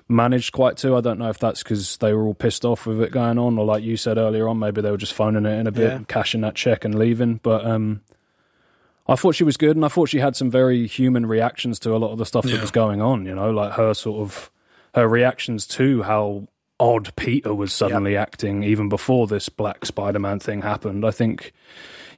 managed 0.08 0.54
quite 0.54 0.78
to. 0.78 0.96
I 0.96 1.02
don't 1.02 1.20
know 1.20 1.30
if 1.30 1.38
that's 1.38 1.62
because 1.62 1.98
they 1.98 2.14
were 2.14 2.24
all 2.26 2.34
pissed 2.34 2.66
off 2.66 2.86
with 2.86 3.02
it 3.02 3.12
going 3.12 3.38
on, 3.38 3.58
or 3.60 3.66
like 3.66 3.84
you 3.84 3.96
said 3.98 4.18
earlier 4.18 4.48
on, 4.48 4.58
maybe 4.60 4.82
they 4.82 4.92
were 4.92 4.98
just 4.98 5.14
phoning 5.14 5.46
it 5.46 5.60
in 5.60 5.68
a 5.68 5.72
bit, 5.72 5.92
Yeah. 5.92 6.00
cashing 6.08 6.42
that 6.42 6.56
check 6.56 6.84
and 6.86 6.98
leaving. 6.98 7.36
But 7.44 7.66
um, 7.66 8.02
I 9.08 9.16
thought 9.16 9.36
she 9.36 9.44
was 9.44 9.58
good, 9.58 9.76
and 9.76 9.86
I 9.86 9.90
thought 9.90 10.10
she 10.10 10.20
had 10.20 10.36
some 10.36 10.50
very 10.50 10.88
human 10.88 11.26
reactions 11.26 11.80
to 11.80 11.96
a 11.96 11.98
lot 11.98 12.12
of 12.12 12.18
the 12.18 12.26
stuff 12.26 12.46
that 12.46 12.62
was 12.62 12.72
going 12.72 13.02
on. 13.02 13.26
You 13.26 13.36
know, 13.36 13.52
like 13.52 13.74
her 13.74 13.94
sort 13.94 14.22
of 14.22 14.50
her 14.96 15.08
reactions 15.08 15.68
to 15.68 16.02
how 16.04 16.48
odd 16.80 17.16
Peter 17.16 17.54
was 17.54 17.74
suddenly 17.74 18.16
acting 18.16 18.64
even 18.64 18.90
before 18.90 19.28
this 19.28 19.50
Black 19.50 19.86
Spider-Man 19.86 20.40
thing 20.40 20.62
happened. 20.62 21.06
I 21.06 21.12
think, 21.12 21.52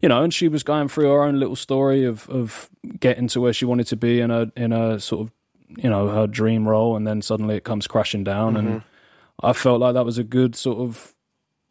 you 0.02 0.10
know, 0.10 0.24
and 0.24 0.34
she 0.34 0.48
was 0.48 0.64
going 0.64 0.88
through 0.88 1.10
her 1.10 1.24
own 1.24 1.40
little 1.40 1.56
story 1.56 2.06
of 2.06 2.30
of 2.30 2.70
getting 3.00 3.28
to 3.30 3.42
where 3.42 3.54
she 3.54 3.66
wanted 3.66 3.88
to 3.88 3.96
be 3.96 4.20
in 4.20 4.32
a 4.32 4.52
in 4.56 4.72
a 4.72 5.00
sort 5.00 5.28
of 5.28 5.32
you 5.78 5.90
know 5.90 6.10
her 6.10 6.28
dream 6.28 6.68
role, 6.68 6.96
and 6.96 7.08
then 7.08 7.22
suddenly 7.22 7.56
it 7.56 7.64
comes 7.64 7.88
crashing 7.88 8.24
down, 8.24 8.56
and 8.58 8.68
mm-hmm. 8.68 9.46
I 9.46 9.54
felt 9.54 9.80
like 9.80 9.94
that 9.96 10.06
was 10.06 10.18
a 10.18 10.24
good 10.24 10.56
sort 10.56 10.80
of 10.80 11.14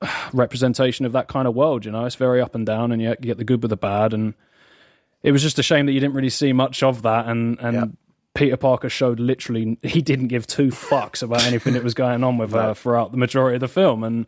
representation 0.32 1.06
of 1.06 1.12
that 1.12 1.28
kind 1.28 1.46
of 1.46 1.54
world. 1.54 1.84
You 1.84 1.92
know, 1.92 2.04
it's 2.04 2.16
very 2.16 2.40
up 2.40 2.54
and 2.54 2.66
down, 2.66 2.92
and 2.92 3.00
you 3.00 3.14
get 3.20 3.38
the 3.38 3.44
good 3.44 3.62
with 3.62 3.70
the 3.70 3.76
bad, 3.76 4.12
and 4.12 4.34
it 5.22 5.32
was 5.32 5.42
just 5.42 5.58
a 5.58 5.62
shame 5.62 5.86
that 5.86 5.92
you 5.92 6.00
didn't 6.00 6.14
really 6.14 6.30
see 6.30 6.52
much 6.52 6.82
of 6.82 7.02
that. 7.02 7.26
And 7.26 7.58
and 7.60 7.74
Yeah. 7.74 7.84
Peter 8.34 8.56
Parker 8.56 8.88
showed 8.88 9.18
literally 9.20 9.76
he 9.82 10.00
didn't 10.02 10.28
give 10.28 10.46
two 10.46 10.68
fucks 10.68 11.22
about 11.22 11.42
anything 11.44 11.74
that 11.74 11.82
was 11.84 11.94
going 11.94 12.22
on 12.24 12.38
with 12.38 12.52
her 12.52 12.74
throughout 12.74 13.10
the 13.10 13.18
majority 13.18 13.56
of 13.56 13.60
the 13.60 13.68
film, 13.68 14.04
and 14.04 14.26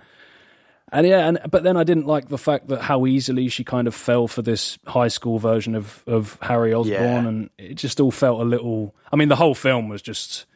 and 0.90 1.06
yeah, 1.06 1.26
and 1.28 1.38
but 1.50 1.62
then 1.62 1.76
I 1.76 1.84
didn't 1.84 2.06
like 2.06 2.28
the 2.28 2.36
fact 2.38 2.68
that 2.68 2.82
how 2.82 3.06
easily 3.06 3.48
she 3.48 3.64
kind 3.64 3.86
of 3.86 3.94
fell 3.94 4.26
for 4.28 4.42
this 4.42 4.78
high 4.86 5.08
school 5.08 5.38
version 5.38 5.74
of 5.74 6.02
of 6.06 6.36
Harry 6.42 6.74
Osborn, 6.74 7.00
Yeah. 7.00 7.28
and 7.28 7.50
it 7.58 7.74
just 7.74 8.00
all 8.00 8.10
felt 8.10 8.40
a 8.40 8.44
little. 8.44 8.94
I 9.12 9.16
mean, 9.16 9.28
the 9.28 9.36
whole 9.36 9.54
film 9.54 9.88
was 9.88 10.02
just 10.02 10.46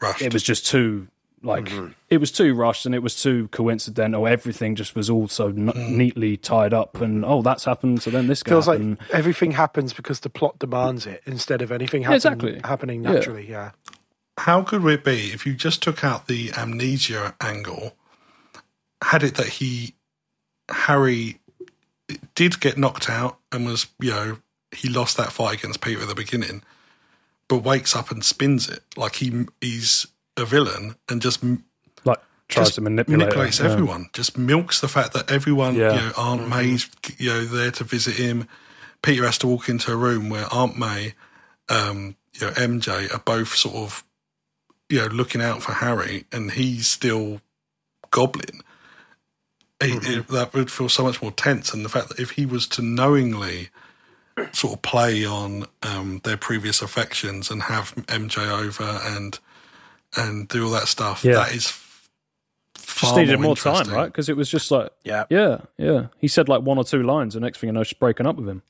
Rushed. 0.00 0.22
it 0.22 0.32
was 0.32 0.42
just 0.42 0.66
too 0.66 1.08
like 1.42 1.64
Mm-hmm. 1.64 1.92
it 2.10 2.18
was 2.18 2.30
too 2.30 2.54
rushed 2.54 2.84
and 2.86 2.94
it 2.94 3.02
was 3.02 3.20
too 3.20 3.48
coincidental. 3.48 4.26
Everything 4.26 4.74
just 4.76 4.94
was 4.94 5.08
all 5.08 5.26
so 5.28 5.48
n- 5.48 5.72
neatly 5.74 6.36
tied 6.36 6.74
up, 6.74 7.00
and 7.00 7.24
oh, 7.24 7.40
that's 7.42 7.64
happened. 7.64 8.02
So 8.02 8.10
then 8.10 8.26
this 8.26 8.42
guy 8.42 8.50
Feels 8.50 8.68
like 8.68 8.80
everything 9.10 9.52
happens 9.52 9.92
because 9.94 10.20
the 10.20 10.28
plot 10.30 10.58
demands 10.58 11.06
it 11.06 11.22
instead 11.26 11.62
of 11.62 11.72
anything 11.72 12.02
happen- 12.02 12.16
exactly. 12.16 12.60
happening 12.64 13.02
Yeah. 13.04 13.12
naturally. 13.12 13.48
Yeah. 13.48 13.70
How 14.38 14.60
good 14.62 14.82
would 14.82 14.94
it 14.94 15.04
be 15.04 15.32
if 15.32 15.44
you 15.46 15.54
just 15.54 15.82
took 15.82 16.02
out 16.04 16.26
the 16.26 16.52
amnesia 16.56 17.34
angle, 17.40 17.96
had 19.02 19.22
it 19.22 19.34
that 19.36 19.46
he, 19.48 19.94
Harry, 20.70 21.40
did 22.34 22.60
get 22.60 22.76
knocked 22.78 23.08
out 23.10 23.38
and 23.52 23.66
was, 23.66 23.86
you 23.98 24.10
know, 24.10 24.38
he 24.72 24.88
lost 24.88 25.16
that 25.16 25.32
fight 25.32 25.58
against 25.58 25.80
Peter 25.80 26.02
at 26.02 26.08
the 26.08 26.14
beginning, 26.14 26.62
but 27.48 27.58
wakes 27.58 27.94
up 27.96 28.10
and 28.10 28.24
spins 28.24 28.68
it 28.68 28.82
like 28.96 29.16
he 29.16 29.46
he's 29.60 30.06
a 30.36 30.44
villain 30.44 30.96
and 31.08 31.20
just 31.20 31.42
like 32.04 32.18
tries 32.48 32.66
just 32.68 32.74
to 32.76 32.80
manipulate 32.80 33.18
manipulates 33.20 33.60
Yeah. 33.60 33.70
everyone. 33.72 34.08
Just 34.12 34.36
milks 34.38 34.80
the 34.80 34.88
fact 34.88 35.12
that 35.12 35.30
everyone, 35.30 35.74
Yeah. 35.74 35.94
you 35.94 36.00
know, 36.00 36.12
Aunt 36.16 36.48
May's, 36.48 36.88
you 37.18 37.30
know, 37.30 37.44
there 37.44 37.70
to 37.72 37.84
visit 37.84 38.16
him. 38.16 38.48
Peter 39.02 39.24
has 39.24 39.38
to 39.38 39.46
walk 39.46 39.68
into 39.68 39.92
a 39.92 39.96
room 39.96 40.28
where 40.28 40.46
Aunt 40.52 40.78
May, 40.78 41.14
um, 41.68 42.16
you 42.34 42.46
know, 42.46 42.52
MJ 42.56 43.08
are 43.12 43.18
both 43.20 43.54
sort 43.54 43.76
of, 43.76 44.04
you 44.88 44.98
know, 45.00 45.06
looking 45.06 45.40
out 45.42 45.62
for 45.62 45.72
Harry, 45.72 46.26
and 46.32 46.52
he's 46.52 46.86
still 46.88 47.40
goblin. 48.10 48.62
It- 49.80 50.04
it- 50.06 50.28
that 50.28 50.52
would 50.52 50.70
feel 50.70 50.88
so 50.90 51.02
much 51.04 51.22
more 51.22 51.32
tense, 51.32 51.72
and 51.72 51.84
the 51.84 51.88
fact 51.88 52.08
that 52.10 52.18
if 52.20 52.32
he 52.32 52.44
was 52.44 52.66
to 52.68 52.82
knowingly 52.82 53.70
sort 54.52 54.74
of 54.74 54.82
play 54.82 55.24
on 55.24 55.66
um, 55.82 56.20
their 56.24 56.36
previous 56.36 56.82
affections 56.82 57.50
and 57.50 57.62
have 57.64 57.94
MJ 58.08 58.46
over 58.48 59.00
and 59.04 59.38
and 60.16 60.48
do 60.48 60.64
all 60.66 60.70
that 60.72 60.88
stuff, 60.88 61.24
Yeah. 61.24 61.34
that 61.34 61.52
is 61.54 61.64
Just 62.74 63.12
far 63.12 63.18
needed 63.18 63.38
more 63.40 63.54
time, 63.56 63.72
interesting. 63.72 63.94
right? 63.96 64.06
Because 64.06 64.28
it 64.28 64.36
was 64.36 64.50
just 64.50 64.70
like, 64.70 64.90
Yeah. 65.04 65.24
yeah, 65.30 65.58
yeah. 65.78 66.06
He 66.18 66.28
said 66.28 66.48
like 66.48 66.62
one 66.62 66.78
or 66.78 66.84
two 66.84 67.02
lines, 67.02 67.34
and 67.34 67.44
next 67.44 67.58
thing 67.58 67.68
you 67.68 67.72
know, 67.72 67.82
she's 67.82 67.98
breaking 67.98 68.26
up 68.26 68.36
with 68.36 68.48
him. 68.48 68.62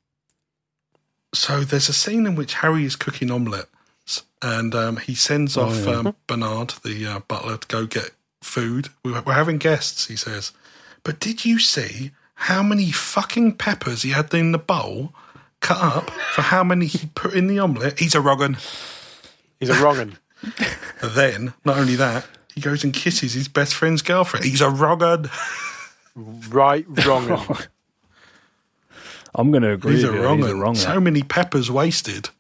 So 1.33 1.61
there's 1.61 1.89
a 1.89 1.93
scene 1.93 2.27
in 2.27 2.35
which 2.35 2.55
Harry 2.55 2.85
is 2.85 2.97
cooking 2.97 3.31
omelettes, 3.31 4.25
and 4.43 4.75
um, 4.75 4.97
he 4.97 5.15
sends 5.15 5.57
Oh, 5.57 5.67
off 5.69 5.87
um, 5.87 6.17
Bernard, 6.27 6.75
the 6.83 7.07
uh, 7.07 7.21
butler, 7.21 7.57
to 7.59 7.69
go 7.69 7.87
get 7.87 8.11
food. 8.43 8.89
We're, 9.05 9.21
we're 9.23 9.35
having 9.35 9.59
guests, 9.59 10.07
he 10.09 10.17
says. 10.17 10.53
But 11.05 11.21
did 11.21 11.45
you 11.45 11.59
see 11.59 12.11
how 12.35 12.63
many 12.63 12.91
fucking 12.91 13.55
peppers 13.59 14.03
he 14.03 14.11
had 14.11 14.33
in 14.35 14.53
the 14.53 14.59
bowl, 14.59 15.13
cut 15.61 15.79
up 15.81 16.11
for 16.11 16.43
how 16.43 16.65
many 16.65 16.87
he 16.87 17.09
put 17.15 17.33
in 17.35 17.47
the 17.47 17.59
omelette? 17.61 17.99
He's 18.01 18.15
a 18.15 18.21
wrong 18.21 18.43
'un. 18.43 18.57
He's 19.61 19.71
a 19.71 19.81
wrong 19.83 19.99
un. 20.45 20.53
And 21.03 21.13
then, 21.13 21.55
not 21.65 21.79
only 21.79 21.97
that, 21.97 22.27
he 22.55 22.61
goes 22.61 22.85
and 22.85 22.93
kisses 22.93 23.33
his 23.33 23.49
best 23.49 23.75
friend's 23.75 24.03
girlfriend. 24.03 24.45
He's 24.45 24.61
a 24.61 24.69
wrong 24.69 25.03
'un. 25.03 25.31
right, 26.51 26.85
wrong. 27.07 27.31
I'm 29.35 29.51
going 29.51 29.63
to 29.63 29.73
agree. 29.73 29.95
He's 29.95 30.05
a 30.05 30.09
with 30.09 30.17
you. 30.17 30.23
wrong 30.23 30.39
He's 30.39 30.47
a 30.49 30.51
'un. 30.51 30.61
wrong 30.61 30.75
So 30.75 31.01
many 31.01 31.23
peppers 31.23 31.71
wasted. 31.71 32.31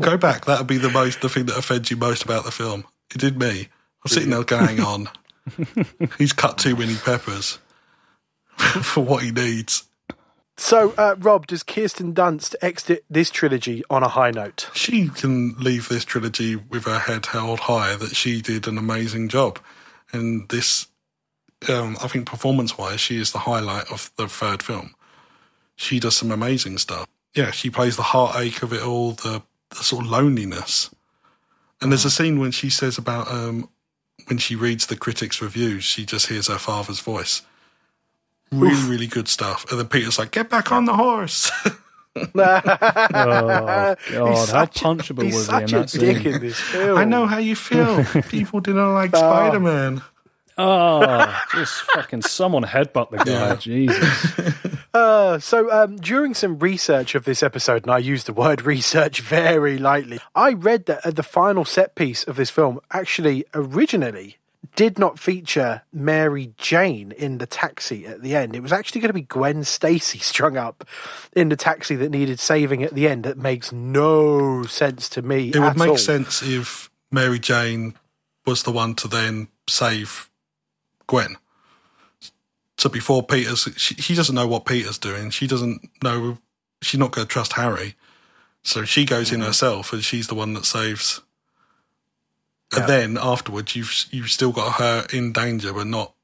Go 0.00 0.16
back. 0.16 0.44
That'll 0.44 0.64
be 0.64 0.78
the 0.78 0.90
most 0.90 1.22
the 1.22 1.28
thing 1.28 1.46
that 1.46 1.58
offends 1.58 1.90
you 1.90 1.96
most 1.96 2.22
about 2.22 2.44
the 2.44 2.52
film. 2.52 2.84
It 3.12 3.18
did 3.18 3.36
me. 3.38 3.68
I'm 4.04 4.08
sitting 4.08 4.30
there 4.30 4.44
going, 4.44 4.66
hang 4.66 4.80
on. 4.80 5.08
He's 6.18 6.32
cut 6.32 6.58
too 6.58 6.76
many 6.76 6.94
peppers 6.94 7.58
for 8.56 9.02
what 9.02 9.24
he 9.24 9.32
needs. 9.32 9.84
So, 10.60 10.92
uh, 10.98 11.16
Rob, 11.18 11.46
does 11.46 11.62
Kirsten 11.62 12.12
Dunst 12.12 12.54
exit 12.60 13.02
this 13.08 13.30
trilogy 13.30 13.82
on 13.88 14.02
a 14.02 14.08
high 14.08 14.30
note? 14.30 14.68
She 14.74 15.08
can 15.08 15.54
leave 15.58 15.88
this 15.88 16.04
trilogy 16.04 16.54
with 16.54 16.84
her 16.84 16.98
head 16.98 17.26
held 17.26 17.60
high 17.60 17.96
that 17.96 18.14
she 18.14 18.42
did 18.42 18.68
an 18.68 18.76
amazing 18.76 19.30
job. 19.30 19.58
And 20.12 20.48
this, 20.50 20.88
um, 21.70 21.96
I 22.02 22.08
think 22.08 22.26
performance 22.26 22.76
wise, 22.76 23.00
she 23.00 23.16
is 23.16 23.32
the 23.32 23.38
highlight 23.38 23.90
of 23.90 24.12
the 24.16 24.28
third 24.28 24.62
film. 24.62 24.94
She 25.76 25.98
does 25.98 26.14
some 26.14 26.30
amazing 26.30 26.76
stuff. 26.76 27.08
Yeah, 27.34 27.52
she 27.52 27.70
plays 27.70 27.96
the 27.96 28.02
heartache 28.02 28.62
of 28.62 28.74
it 28.74 28.82
all, 28.82 29.12
the, 29.12 29.42
the 29.70 29.76
sort 29.76 30.04
of 30.04 30.10
loneliness. 30.10 30.90
And 31.80 31.90
there's 31.90 32.04
a 32.04 32.10
scene 32.10 32.38
when 32.38 32.52
she 32.52 32.68
says 32.68 32.98
about 32.98 33.28
um, 33.28 33.70
when 34.26 34.36
she 34.36 34.56
reads 34.56 34.86
the 34.86 34.96
critics' 34.96 35.40
reviews, 35.40 35.84
she 35.84 36.04
just 36.04 36.28
hears 36.28 36.48
her 36.48 36.58
father's 36.58 37.00
voice. 37.00 37.40
Really, 38.52 38.90
really 38.90 39.06
good 39.06 39.28
stuff. 39.28 39.64
And 39.70 39.78
then 39.78 39.86
Peter's 39.88 40.18
like, 40.18 40.32
"Get 40.32 40.50
back 40.50 40.72
on 40.72 40.84
the 40.84 40.94
horse." 40.94 41.50
Oh, 42.16 42.34
God, 42.34 43.96
how 44.10 44.34
such 44.34 44.82
a- 44.82 44.84
punchable 44.84 45.22
he's 45.22 45.34
was 45.34 45.48
he 45.48 45.56
in 45.62 45.68
such 45.68 45.94
a 45.94 45.98
that 45.98 46.04
dick 46.06 46.16
scene? 46.18 46.34
in 46.34 46.40
this 46.40 46.58
film. 46.58 46.98
I 46.98 47.04
know 47.04 47.26
how 47.26 47.38
you 47.38 47.54
feel. 47.54 48.04
People 48.28 48.60
didn't 48.60 48.94
like 48.94 49.10
Spider 49.14 49.60
Man. 49.60 50.02
Oh, 50.58 51.40
just 51.54 51.82
fucking 51.92 52.22
someone 52.22 52.64
headbutt 52.64 53.10
the 53.10 53.18
guy. 53.18 53.24
Yeah. 53.32 53.54
Jesus. 53.56 54.56
Uh, 54.92 55.38
so, 55.38 55.70
um, 55.70 55.94
during 55.98 56.34
some 56.34 56.58
research 56.58 57.14
of 57.14 57.24
this 57.24 57.44
episode, 57.44 57.84
and 57.84 57.92
I 57.92 57.98
use 57.98 58.24
the 58.24 58.32
word 58.32 58.62
research 58.62 59.20
very 59.20 59.78
lightly, 59.78 60.18
I 60.34 60.52
read 60.52 60.86
that 60.86 61.06
uh, 61.06 61.12
the 61.12 61.22
final 61.22 61.64
set 61.64 61.94
piece 61.94 62.24
of 62.24 62.34
this 62.34 62.50
film 62.50 62.80
actually 62.90 63.44
originally 63.54 64.38
did 64.76 64.98
not 64.98 65.18
feature 65.18 65.82
Mary 65.92 66.52
Jane 66.56 67.12
in 67.12 67.38
the 67.38 67.46
taxi 67.46 68.06
at 68.06 68.22
the 68.22 68.34
end. 68.36 68.54
It 68.54 68.60
was 68.60 68.72
actually 68.72 69.00
going 69.00 69.08
to 69.10 69.14
be 69.14 69.22
Gwen 69.22 69.64
Stacy 69.64 70.18
strung 70.20 70.56
up 70.56 70.84
in 71.34 71.48
the 71.48 71.56
taxi 71.56 71.96
that 71.96 72.10
needed 72.10 72.38
saving 72.40 72.82
at 72.82 72.94
the 72.94 73.08
end. 73.08 73.24
That 73.24 73.38
makes 73.38 73.72
no 73.72 74.64
sense 74.64 75.08
to 75.10 75.22
me. 75.22 75.48
It 75.54 75.58
would 75.58 75.76
make 75.78 75.88
all. 75.90 75.96
sense 75.98 76.42
if 76.42 76.90
Mary 77.10 77.38
Jane 77.38 77.94
was 78.46 78.62
the 78.62 78.72
one 78.72 78.94
to 78.96 79.08
then 79.08 79.48
save 79.68 80.30
Gwen. 81.06 81.36
So 82.78 82.88
before 82.88 83.22
Peter's, 83.22 83.68
she, 83.76 83.94
she 83.96 84.14
doesn't 84.14 84.34
know 84.34 84.46
what 84.46 84.64
Peter's 84.64 84.98
doing. 84.98 85.30
She 85.30 85.46
doesn't 85.46 85.90
know. 86.02 86.38
She's 86.82 86.98
not 87.00 87.10
going 87.10 87.26
to 87.26 87.30
trust 87.32 87.52
Harry. 87.54 87.94
So 88.62 88.84
she 88.84 89.04
goes 89.04 89.30
Mm. 89.30 89.34
in 89.34 89.40
herself, 89.42 89.92
and 89.92 90.02
she's 90.02 90.28
the 90.28 90.34
one 90.34 90.54
that 90.54 90.64
saves. 90.64 91.20
Yeah. 92.72 92.80
And 92.80 92.88
then 92.88 93.18
afterwards, 93.20 93.74
you've 93.74 93.92
you've 94.10 94.30
still 94.30 94.52
got 94.52 94.74
her 94.74 95.06
in 95.12 95.32
danger, 95.32 95.72
but 95.72 95.86
not, 95.86 96.14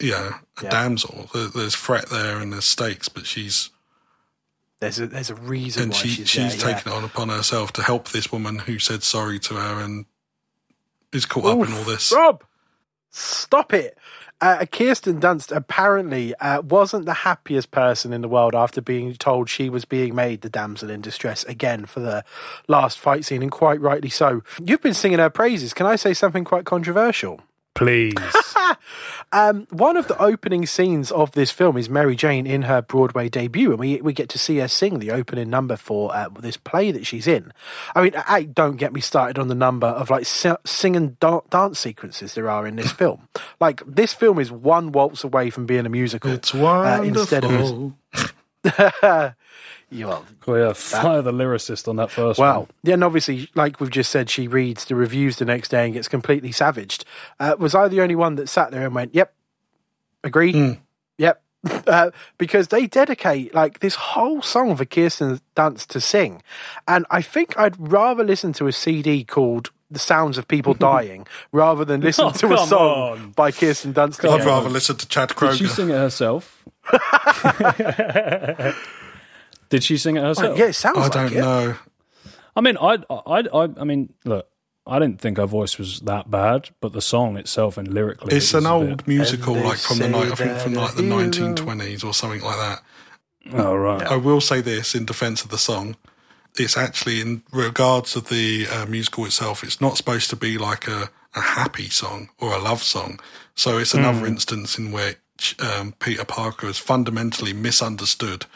you 0.00 0.10
know, 0.12 0.30
a 0.60 0.64
Yeah. 0.64 0.70
damsel. 0.70 1.30
There's 1.54 1.74
threat 1.76 2.08
there 2.08 2.38
and 2.38 2.52
there's 2.52 2.64
stakes, 2.64 3.08
but 3.08 3.26
she's 3.26 3.70
There's 4.80 4.98
a 4.98 5.06
there's 5.06 5.30
a 5.30 5.34
reason 5.36 5.84
and 5.84 5.94
she, 5.94 6.08
she's, 6.08 6.28
she's 6.28 6.60
there. 6.62 6.74
taken 6.74 6.92
it 6.92 6.96
on 6.96 7.04
upon 7.04 7.28
herself 7.28 7.72
to 7.74 7.82
help 7.82 8.08
this 8.08 8.32
woman 8.32 8.58
who 8.60 8.78
said 8.78 9.02
sorry 9.02 9.38
to 9.40 9.54
her 9.54 9.80
and 9.80 10.06
is 11.12 11.24
caught 11.24 11.44
up 11.62 11.68
in 11.68 11.72
all 11.74 11.84
this. 11.84 12.12
Rob, 12.12 12.42
stop 13.10 13.72
it. 13.72 13.96
Uh, 14.40 14.66
Kirsten 14.66 15.18
Dunst 15.18 15.54
apparently 15.54 16.34
uh, 16.36 16.60
wasn't 16.60 17.06
the 17.06 17.14
happiest 17.14 17.70
person 17.70 18.12
in 18.12 18.20
the 18.20 18.28
world 18.28 18.54
after 18.54 18.82
being 18.82 19.14
told 19.14 19.48
she 19.48 19.70
was 19.70 19.86
being 19.86 20.14
made 20.14 20.42
the 20.42 20.50
damsel 20.50 20.90
in 20.90 21.00
distress 21.00 21.42
again 21.44 21.86
for 21.86 22.00
the 22.00 22.22
last 22.68 22.98
fight 22.98 23.24
scene, 23.24 23.42
and 23.42 23.50
quite 23.50 23.80
rightly 23.80 24.10
so. 24.10 24.42
You've 24.62 24.82
been 24.82 24.94
singing 24.94 25.20
her 25.20 25.30
praises. 25.30 25.72
Can 25.72 25.86
I 25.86 25.96
say 25.96 26.12
something 26.12 26.44
quite 26.44 26.66
controversial? 26.66 27.40
Please. 27.76 28.14
Um, 29.32 29.66
one 29.70 29.96
of 29.96 30.06
the 30.06 30.16
opening 30.22 30.66
scenes 30.66 31.10
of 31.10 31.32
this 31.32 31.50
film 31.50 31.76
is 31.76 31.90
Mary 31.90 32.14
Jane 32.14 32.46
in 32.46 32.62
her 32.62 32.80
Broadway 32.80 33.28
debut, 33.28 33.70
and 33.70 33.78
we 33.78 34.00
we 34.00 34.12
get 34.12 34.28
to 34.30 34.38
see 34.38 34.58
her 34.58 34.68
sing 34.68 35.00
the 35.00 35.10
opening 35.10 35.50
number 35.50 35.76
for 35.76 36.14
uh, 36.14 36.28
this 36.28 36.56
play 36.56 36.92
that 36.92 37.06
she's 37.06 37.26
in. 37.26 37.52
I 37.94 38.02
mean, 38.02 38.12
I, 38.28 38.44
don't 38.44 38.76
get 38.76 38.92
me 38.92 39.00
started 39.00 39.38
on 39.38 39.48
the 39.48 39.54
number 39.54 39.88
of 39.88 40.10
like 40.10 40.26
sing 40.26 40.96
and 40.96 41.18
da- 41.18 41.40
dance 41.50 41.80
sequences 41.80 42.34
there 42.34 42.48
are 42.48 42.66
in 42.66 42.76
this 42.76 42.92
film. 43.00 43.28
Like 43.60 43.82
this 43.84 44.14
film 44.14 44.38
is 44.38 44.52
one 44.52 44.92
waltz 44.92 45.24
away 45.24 45.50
from 45.50 45.66
being 45.66 45.86
a 45.86 45.90
musical. 45.90 46.30
It's 46.30 46.54
uh, 46.54 46.58
wonderful. 46.58 47.20
instead 47.20 47.44
of 47.44 49.34
you 49.90 50.08
are 50.10 50.22
well, 50.46 50.58
yeah, 50.68 50.72
fire 50.72 51.22
the 51.22 51.32
lyricist 51.32 51.86
on 51.88 51.96
that 51.96 52.10
first 52.10 52.38
Wow. 52.40 52.60
one. 52.60 52.68
Yeah, 52.82 52.94
and 52.94 53.04
obviously, 53.04 53.48
like 53.54 53.80
we've 53.80 53.90
just 53.90 54.10
said, 54.10 54.28
she 54.28 54.48
reads 54.48 54.84
the 54.86 54.94
reviews 54.94 55.36
the 55.36 55.44
next 55.44 55.68
day 55.68 55.84
and 55.84 55.94
gets 55.94 56.08
completely 56.08 56.52
savaged. 56.52 57.04
Uh, 57.38 57.54
was 57.58 57.74
I 57.74 57.88
the 57.88 58.00
only 58.00 58.16
one 58.16 58.34
that 58.36 58.48
sat 58.48 58.70
there 58.72 58.86
and 58.86 58.94
went, 58.94 59.14
"Yep, 59.14 59.32
agree, 60.24 60.80
yep," 61.18 61.40
uh, 61.86 62.10
because 62.38 62.68
they 62.68 62.86
dedicate 62.86 63.54
like 63.54 63.78
this 63.80 63.94
whole 63.94 64.42
song 64.42 64.74
for 64.76 64.84
Kirsten 64.84 65.40
Dunst 65.54 65.86
to 65.88 66.00
sing, 66.00 66.42
and 66.88 67.06
I 67.10 67.22
think 67.22 67.56
I'd 67.58 67.76
rather 67.78 68.24
listen 68.24 68.52
to 68.54 68.66
a 68.66 68.72
CD 68.72 69.24
called. 69.24 69.70
The 69.88 70.00
sounds 70.00 70.36
of 70.36 70.48
people 70.48 70.74
dying, 70.92 71.28
rather 71.52 71.84
than 71.84 72.00
listen 72.00 72.24
Oh, 72.24 72.30
to 72.32 72.54
a 72.54 72.58
song 72.66 73.08
on. 73.20 73.30
by 73.36 73.52
Kirsten 73.52 73.94
Dunst. 73.94 74.28
I'd 74.28 74.44
rather 74.44 74.68
listen 74.68 74.96
to 74.96 75.06
Chad 75.06 75.32
Did 75.38 75.54
she 75.58 75.68
sing 75.68 75.90
it 75.90 75.94
herself? 75.94 76.64
Did 79.68 79.82
she 79.84 79.96
sing 79.96 80.16
it 80.16 80.22
herself? 80.22 80.58
Yeah, 80.58 80.66
it 80.66 80.74
sounds 80.74 80.98
I 80.98 81.02
like 81.02 81.12
don't 81.12 81.32
it. 81.32 81.40
know. 81.40 81.76
I 82.54 82.60
mean, 82.60 82.76
I, 82.80 82.98
I, 83.10 83.44
I, 83.52 83.68
I 83.80 83.84
mean, 83.84 84.12
look, 84.24 84.48
I 84.86 84.98
didn't 84.98 85.20
think 85.20 85.36
her 85.38 85.46
voice 85.46 85.78
was 85.78 86.00
that 86.00 86.30
bad, 86.30 86.70
but 86.80 86.92
the 86.92 87.02
song 87.02 87.36
itself 87.36 87.76
and 87.76 87.92
lyrically, 87.92 88.34
It's 88.36 88.54
it 88.54 88.58
an 88.58 88.66
old 88.66 88.98
bit- 88.98 89.06
musical, 89.08 89.54
like 89.54 89.78
from 89.78 89.98
the 89.98 90.08
night. 90.08 90.32
I 90.32 90.34
think 90.36 90.58
from 90.58 90.74
like 90.74 90.94
the 90.94 91.02
1920s 91.02 92.04
or 92.04 92.14
something 92.14 92.40
like 92.40 92.56
that. 92.56 92.82
Oh 93.52 93.74
right. 93.76 94.02
I 94.02 94.16
will 94.16 94.40
say 94.40 94.60
this 94.60 94.94
in 94.94 95.04
defence 95.04 95.42
of 95.44 95.50
the 95.50 95.58
song. 95.58 95.96
It's 96.58 96.76
actually, 96.76 97.20
in 97.20 97.42
regards 97.52 98.12
to 98.14 98.20
the 98.20 98.66
uh, 98.72 98.86
musical 98.86 99.26
itself, 99.26 99.62
it's 99.62 99.80
not 99.80 99.96
supposed 99.98 100.30
to 100.30 100.36
be 100.36 100.56
like 100.56 100.88
a, 100.88 101.10
a 101.34 101.40
happy 101.40 101.90
song 101.90 102.30
or 102.40 102.54
a 102.54 102.58
love 102.58 102.82
song. 102.82 103.20
So 103.54 103.76
it's 103.78 103.92
another 103.92 104.20
Hmm. 104.20 104.26
instance 104.26 104.78
in 104.78 104.90
which 104.90 105.54
um, 105.60 105.92
Peter 105.98 106.24
Parker 106.24 106.66
is 106.68 106.78
fundamentally 106.78 107.52
misunderstood. 107.52 108.46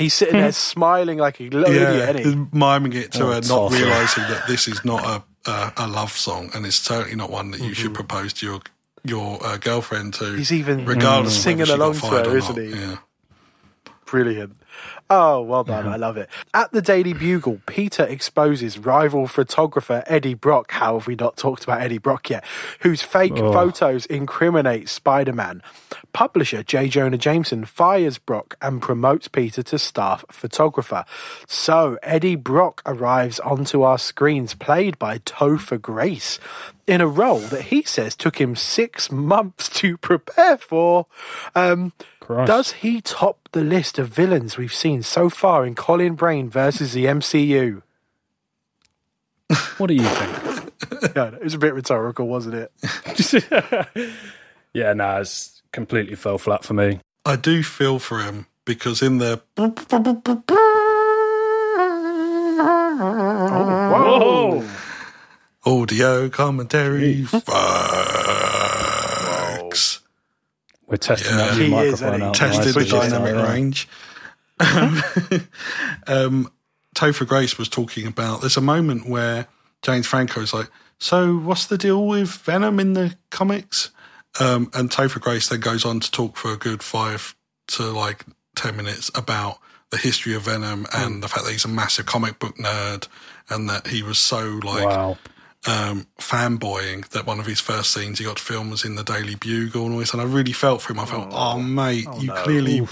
He's 0.00 0.14
sitting 0.14 0.34
there 0.40 0.52
smiling 0.52 1.18
like 1.18 1.40
a 1.40 1.44
little 1.50 1.72
idiot, 1.74 2.16
isn't 2.26 2.52
miming 2.54 2.94
it 2.94 3.12
to 3.12 3.24
Oh, 3.24 3.26
her, 3.28 3.34
not 3.34 3.42
tough. 3.70 3.72
realizing 3.72 4.24
that 4.24 4.44
this 4.48 4.66
is 4.66 4.84
not 4.84 5.04
a, 5.04 5.50
a 5.50 5.72
a 5.76 5.86
love 5.86 6.12
song, 6.12 6.50
and 6.54 6.66
it's 6.66 6.76
certainly 6.76 7.16
not 7.16 7.30
one 7.30 7.52
that 7.52 7.58
you 7.60 7.66
Mm-hmm. 7.66 7.72
should 7.74 7.94
propose 7.94 8.32
to 8.34 8.46
your 8.46 8.60
your 9.04 9.38
uh, 9.46 9.56
girlfriend 9.58 10.14
to. 10.14 10.34
He's 10.34 10.52
even 10.52 10.84
regardless 10.84 11.36
of 11.36 11.42
singing 11.42 11.58
whether 11.60 11.72
she 11.72 11.78
got 11.78 11.84
along 11.84 11.94
to 11.94 12.00
fired 12.00 12.26
her, 12.26 12.32
or 12.32 12.36
isn't 12.38 12.56
not. 12.56 12.64
he? 12.64 12.70
Yeah. 12.80 12.96
Brilliant. 14.06 14.56
Oh, 15.12 15.42
well 15.42 15.64
done. 15.64 15.88
I 15.88 15.96
love 15.96 16.16
it. 16.16 16.28
At 16.54 16.70
the 16.70 16.80
Daily 16.80 17.12
Bugle, 17.12 17.60
Peter 17.66 18.04
exposes 18.04 18.78
rival 18.78 19.26
photographer 19.26 20.04
Eddie 20.06 20.34
Brock. 20.34 20.70
How 20.70 20.96
have 20.96 21.08
we 21.08 21.16
not 21.16 21.36
talked 21.36 21.64
about 21.64 21.80
Eddie 21.80 21.98
Brock 21.98 22.30
yet? 22.30 22.44
Whose 22.82 23.02
fake 23.02 23.36
photos 23.36 24.06
incriminate 24.06 24.88
Spider 24.88 25.32
Man. 25.32 25.62
Publisher 26.12 26.62
J. 26.62 26.88
Jonah 26.88 27.18
Jameson 27.18 27.64
fires 27.64 28.18
Brock 28.18 28.56
and 28.62 28.80
promotes 28.80 29.26
Peter 29.26 29.64
to 29.64 29.80
staff 29.80 30.24
photographer. 30.30 31.04
So 31.48 31.98
Eddie 32.04 32.36
Brock 32.36 32.80
arrives 32.86 33.40
onto 33.40 33.82
our 33.82 33.98
screens, 33.98 34.54
played 34.54 34.96
by 35.00 35.18
Topher 35.18 35.80
Grace, 35.80 36.38
in 36.86 37.00
a 37.00 37.08
role 37.08 37.38
that 37.38 37.62
he 37.62 37.82
says 37.82 38.14
took 38.14 38.40
him 38.40 38.54
six 38.54 39.10
months 39.10 39.68
to 39.80 39.96
prepare 39.96 40.56
for. 40.56 41.06
Um, 41.56 41.92
Christ. 42.20 42.46
does 42.46 42.72
he 42.72 43.00
top 43.00 43.48
the 43.52 43.62
list 43.62 43.98
of 43.98 44.08
villains 44.08 44.56
we've 44.56 44.74
seen 44.74 45.02
so 45.02 45.28
far 45.28 45.66
in 45.66 45.74
Colin 45.74 46.14
Brain 46.14 46.48
versus 46.48 46.92
the 46.92 47.06
MCU? 47.06 47.82
What 49.78 49.88
do 49.88 49.94
you 49.94 50.04
think? 50.04 50.56
Yeah, 51.16 51.28
it 51.28 51.42
was 51.42 51.54
a 51.54 51.58
bit 51.58 51.72
rhetorical, 51.74 52.26
wasn't 52.26 52.56
it? 52.56 52.72
yeah, 54.74 54.92
no, 54.92 55.20
it's 55.20 55.62
completely 55.72 56.14
fell 56.14 56.36
flat 56.36 56.64
for 56.64 56.74
me. 56.74 57.00
I 57.24 57.36
do 57.36 57.62
feel 57.62 57.98
for 57.98 58.20
him 58.20 58.46
because 58.64 59.00
in 59.00 59.18
the 59.18 59.40
oh, 59.56 59.70
Whoa! 64.64 64.68
audio 65.64 66.28
commentary, 66.28 67.22
fucks. 67.22 68.19
We're 70.90 70.96
testing 70.96 71.38
Yeah. 71.38 71.46
that 71.46 71.56
new 71.58 71.68
microphone 71.68 72.08
isn't 72.08 72.20
he? 72.20 72.26
out. 72.26 72.34
tested 72.34 72.74
the 72.74 72.84
dynamic 72.84 73.48
range. 73.48 73.88
um, 76.06 76.50
Topher 76.94 77.26
Grace 77.26 77.56
was 77.58 77.68
talking 77.68 78.06
about. 78.06 78.40
There's 78.40 78.56
a 78.56 78.60
moment 78.62 79.08
where 79.08 79.46
James 79.82 80.06
Franco 80.06 80.40
is 80.40 80.52
like, 80.52 80.68
"So, 80.98 81.36
what's 81.36 81.66
the 81.66 81.78
deal 81.78 82.06
with 82.06 82.28
Venom 82.30 82.80
in 82.80 82.92
the 82.94 83.16
comics?" 83.30 83.90
Um, 84.38 84.70
and 84.74 84.90
Topher 84.90 85.20
Grace 85.20 85.48
then 85.48 85.60
goes 85.60 85.84
on 85.84 86.00
to 86.00 86.10
talk 86.10 86.36
for 86.36 86.52
a 86.52 86.56
good 86.56 86.82
five 86.82 87.34
to 87.68 87.84
like 87.84 88.24
ten 88.56 88.76
minutes 88.76 89.10
about 89.14 89.58
the 89.90 89.96
history 89.96 90.34
of 90.34 90.42
Venom 90.42 90.86
and 90.92 91.22
the 91.22 91.28
fact 91.28 91.44
that 91.44 91.52
he's 91.52 91.64
a 91.64 91.68
massive 91.68 92.06
comic 92.06 92.38
book 92.38 92.56
nerd 92.58 93.08
and 93.48 93.68
that 93.68 93.88
he 93.88 94.02
was 94.02 94.18
so 94.18 94.60
like 94.62 94.84
Wow. 94.86 95.18
Um, 95.66 96.06
fanboying 96.18 97.08
that 97.10 97.26
one 97.26 97.38
of 97.38 97.46
his 97.46 97.60
first 97.60 97.92
scenes 97.92 98.18
he 98.18 98.24
got 98.24 98.38
to 98.38 98.42
film 98.42 98.70
was 98.70 98.84
in 98.84 98.94
the 98.94 99.04
Daily 99.04 99.34
Bugle 99.34 99.84
and 99.84 99.94
all 99.94 100.00
this. 100.00 100.12
And 100.12 100.22
I 100.22 100.24
really 100.24 100.52
felt 100.52 100.82
for 100.82 100.92
him. 100.92 101.00
I 101.00 101.04
felt, 101.04 101.28
oh, 101.32 101.58
mate, 101.58 102.06
you 102.18 102.32
clearly 102.32 102.86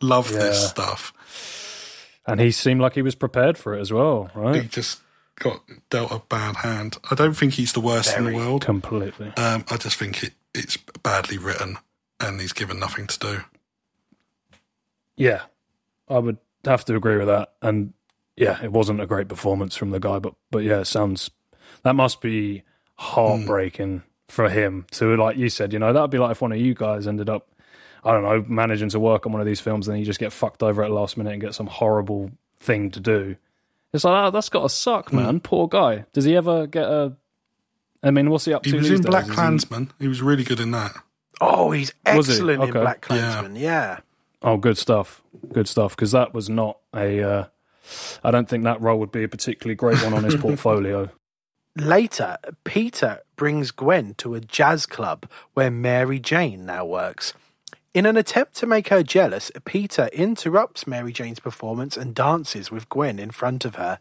love 0.00 0.30
this 0.32 0.68
stuff. 0.68 1.12
And 2.26 2.40
he 2.40 2.50
seemed 2.50 2.80
like 2.80 2.94
he 2.94 3.02
was 3.02 3.14
prepared 3.14 3.58
for 3.58 3.74
it 3.74 3.80
as 3.80 3.92
well, 3.92 4.30
right? 4.34 4.62
He 4.62 4.68
just 4.68 5.00
got 5.36 5.62
dealt 5.90 6.10
a 6.10 6.20
bad 6.20 6.56
hand. 6.56 6.96
I 7.10 7.14
don't 7.14 7.34
think 7.34 7.54
he's 7.54 7.72
the 7.72 7.80
worst 7.80 8.16
in 8.16 8.24
the 8.24 8.34
world. 8.34 8.62
Completely. 8.62 9.32
Um, 9.36 9.64
I 9.70 9.76
just 9.76 9.98
think 9.98 10.22
it, 10.22 10.32
it's 10.54 10.78
badly 11.02 11.36
written 11.36 11.76
and 12.20 12.40
he's 12.40 12.52
given 12.52 12.78
nothing 12.78 13.06
to 13.08 13.18
do. 13.18 13.40
Yeah, 15.16 15.42
I 16.08 16.18
would 16.18 16.38
have 16.64 16.84
to 16.86 16.96
agree 16.96 17.18
with 17.18 17.26
that. 17.26 17.52
And 17.60 17.92
yeah, 18.36 18.62
it 18.62 18.72
wasn't 18.72 19.00
a 19.00 19.06
great 19.06 19.28
performance 19.28 19.76
from 19.76 19.90
the 19.90 20.00
guy, 20.00 20.18
but 20.18 20.34
but 20.50 20.64
yeah, 20.64 20.80
it 20.80 20.86
sounds 20.86 21.30
that 21.84 21.94
must 21.94 22.20
be 22.20 22.58
hmm. 22.58 22.62
heartbreaking 22.96 24.02
for 24.28 24.48
him 24.48 24.86
to 24.92 25.16
like 25.16 25.36
you 25.36 25.48
said. 25.48 25.72
You 25.72 25.78
know, 25.78 25.92
that'd 25.92 26.10
be 26.10 26.18
like 26.18 26.32
if 26.32 26.42
one 26.42 26.52
of 26.52 26.58
you 26.58 26.74
guys 26.74 27.06
ended 27.06 27.30
up, 27.30 27.48
I 28.02 28.12
don't 28.12 28.22
know, 28.22 28.44
managing 28.48 28.88
to 28.90 29.00
work 29.00 29.26
on 29.26 29.32
one 29.32 29.40
of 29.40 29.46
these 29.46 29.60
films, 29.60 29.86
and 29.86 29.94
then 29.94 30.00
you 30.00 30.06
just 30.06 30.20
get 30.20 30.32
fucked 30.32 30.62
over 30.62 30.82
at 30.82 30.88
the 30.88 30.94
last 30.94 31.16
minute 31.16 31.32
and 31.32 31.40
get 31.40 31.54
some 31.54 31.66
horrible 31.66 32.30
thing 32.60 32.90
to 32.90 33.00
do. 33.00 33.36
It's 33.92 34.02
like 34.02 34.24
oh, 34.26 34.30
that's 34.30 34.48
got 34.48 34.62
to 34.62 34.68
suck, 34.68 35.10
hmm. 35.10 35.16
man. 35.16 35.40
Poor 35.40 35.68
guy. 35.68 36.04
Does 36.12 36.24
he 36.24 36.36
ever 36.36 36.66
get 36.66 36.84
a? 36.84 37.12
I 38.02 38.10
mean, 38.10 38.28
what's 38.28 38.44
he 38.44 38.52
up 38.52 38.64
He 38.64 38.72
to? 38.72 38.76
was 38.78 38.88
these 38.88 38.98
in 38.98 39.02
days? 39.02 39.10
Black 39.10 39.24
Is 39.24 39.30
he- 39.30 39.34
Klansman. 39.34 39.92
He 39.98 40.08
was 40.08 40.20
really 40.20 40.44
good 40.44 40.60
in 40.60 40.72
that. 40.72 40.94
Oh, 41.40 41.70
he's 41.72 41.92
Was 42.06 42.26
he? 42.26 42.34
excellent 42.34 42.62
in 42.62 42.70
Okay. 42.70 42.80
Black 42.80 43.00
Klansman. 43.00 43.56
Yeah. 43.56 44.00
Oh, 44.42 44.56
good 44.56 44.78
stuff. 44.78 45.22
Good 45.52 45.66
stuff. 45.68 45.96
Because 45.96 46.12
that 46.12 46.34
was 46.34 46.48
not 46.48 46.78
a. 46.94 47.22
Uh, 47.22 47.44
I 48.22 48.30
don't 48.30 48.48
think 48.48 48.64
that 48.64 48.80
role 48.80 48.98
would 49.00 49.10
be 49.12 49.24
a 49.24 49.28
particularly 49.28 49.74
great 49.74 50.02
one 50.02 50.12
on 50.14 50.22
his 50.24 50.36
portfolio. 50.40 51.10
Later, 51.76 52.36
Peter 52.62 53.22
brings 53.34 53.72
Gwen 53.72 54.14
to 54.18 54.36
a 54.36 54.40
jazz 54.40 54.86
club 54.86 55.28
where 55.54 55.72
Mary 55.72 56.20
Jane 56.20 56.64
now 56.64 56.84
works. 56.84 57.34
In 57.92 58.06
an 58.06 58.16
attempt 58.16 58.54
to 58.56 58.66
make 58.66 58.88
her 58.88 59.02
jealous, 59.02 59.50
Peter 59.64 60.08
interrupts 60.12 60.86
Mary 60.86 61.12
Jane's 61.12 61.40
performance 61.40 61.96
and 61.96 62.14
dances 62.14 62.70
with 62.70 62.88
Gwen 62.88 63.18
in 63.18 63.32
front 63.32 63.64
of 63.64 63.74
her. 63.74 63.98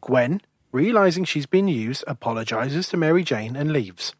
Gwen, 0.00 0.40
realizing 0.72 1.26
she's 1.26 1.44
been 1.44 1.68
used, 1.68 2.02
apologizes 2.06 2.88
to 2.88 2.96
Mary 2.96 3.24
Jane 3.24 3.56
and 3.56 3.74
leaves. 3.74 4.14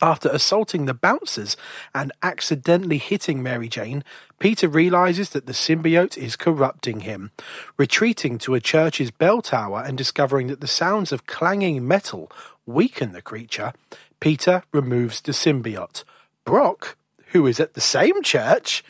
After 0.00 0.28
assaulting 0.28 0.84
the 0.84 0.94
bouncers 0.94 1.56
and 1.94 2.12
accidentally 2.22 2.98
hitting 2.98 3.42
Mary 3.42 3.68
Jane, 3.68 4.04
Peter 4.38 4.68
realizes 4.68 5.30
that 5.30 5.46
the 5.46 5.52
symbiote 5.52 6.16
is 6.16 6.36
corrupting 6.36 7.00
him. 7.00 7.32
Retreating 7.76 8.38
to 8.38 8.54
a 8.54 8.60
church's 8.60 9.10
bell 9.10 9.42
tower 9.42 9.82
and 9.84 9.98
discovering 9.98 10.46
that 10.48 10.60
the 10.60 10.68
sounds 10.68 11.10
of 11.10 11.26
clanging 11.26 11.86
metal 11.86 12.30
weaken 12.64 13.12
the 13.12 13.22
creature, 13.22 13.72
Peter 14.20 14.62
removes 14.72 15.20
the 15.20 15.32
symbiote. 15.32 16.04
Brock, 16.44 16.96
who 17.28 17.46
is 17.46 17.58
at 17.58 17.74
the 17.74 17.80
same 17.80 18.22
church, 18.22 18.84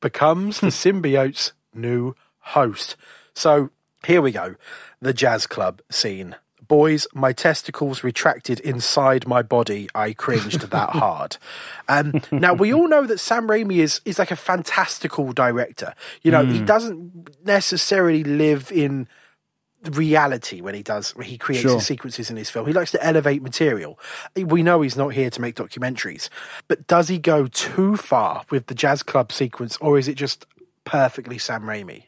becomes 0.00 0.60
the 0.60 0.66
symbiote's 0.82 1.52
new 1.72 2.14
host. 2.40 2.96
So 3.34 3.70
here 4.04 4.20
we 4.20 4.32
go. 4.32 4.56
The 5.00 5.12
jazz 5.12 5.46
club 5.46 5.80
scene. 5.90 6.36
Boys, 6.68 7.06
my 7.14 7.32
testicles 7.32 8.02
retracted 8.04 8.60
inside 8.60 9.26
my 9.26 9.42
body. 9.42 9.88
I 9.94 10.12
cringed 10.12 10.60
that 10.60 10.90
hard. 11.02 11.36
Um, 11.88 12.20
now 12.32 12.54
we 12.54 12.72
all 12.72 12.88
know 12.88 13.06
that 13.06 13.18
Sam 13.20 13.46
Raimi 13.48 13.76
is 13.78 14.00
is 14.04 14.18
like 14.18 14.30
a 14.30 14.36
fantastical 14.36 15.32
director. 15.32 15.94
You 16.22 16.30
know, 16.32 16.44
he 16.44 16.60
doesn't 16.60 17.44
necessarily 17.44 18.24
live 18.24 18.70
in 18.72 19.08
reality 19.92 20.62
when 20.62 20.74
he 20.74 20.82
does 20.82 21.14
when 21.14 21.26
he 21.26 21.36
creates 21.36 21.62
Sure. 21.62 21.74
his 21.74 21.86
sequences 21.86 22.30
in 22.30 22.36
his 22.36 22.48
film. 22.48 22.66
He 22.66 22.72
likes 22.72 22.90
to 22.92 23.04
elevate 23.04 23.42
material. 23.42 23.98
We 24.34 24.62
know 24.62 24.80
he's 24.80 24.96
not 24.96 25.08
here 25.08 25.28
to 25.30 25.40
make 25.42 25.56
documentaries, 25.56 26.28
but 26.68 26.86
does 26.86 27.08
he 27.08 27.18
go 27.18 27.46
too 27.48 27.96
far 27.96 28.44
with 28.50 28.66
the 28.68 28.74
jazz 28.74 29.02
club 29.02 29.30
sequence, 29.32 29.76
or 29.82 29.98
is 29.98 30.08
it 30.08 30.14
just 30.14 30.46
perfectly 30.84 31.36
Sam 31.36 31.62
Raimi? 31.64 32.04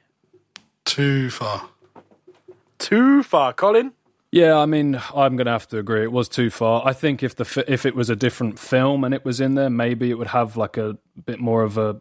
Too 0.87 1.29
far. 1.31 1.69
Too 2.79 3.23
far, 3.23 3.53
Colin. 3.53 3.93
Yeah, 4.33 4.59
I 4.59 4.67
mean, 4.67 5.01
I'm 5.15 5.37
going 5.37 5.47
to 5.47 5.53
have 5.53 5.69
to 5.69 5.79
agree. 5.79 6.03
It 6.03 6.13
was 6.13 6.29
too 6.29 6.51
far. 6.51 6.83
I 6.85 6.93
think 6.93 7.23
if 7.23 7.37
the 7.37 7.65
if 7.69 7.87
it 7.87 7.95
was 7.95 8.11
a 8.11 8.17
different 8.17 8.59
film 8.59 9.05
and 9.05 9.15
it 9.15 9.25
was 9.25 9.41
in 9.41 9.55
there, 9.55 9.71
maybe 9.71 10.11
it 10.11 10.15
would 10.15 10.27
have 10.29 10.57
like 10.57 10.77
a 10.77 10.99
bit 11.25 11.39
more 11.39 11.63
of 11.63 11.79
a 11.79 12.01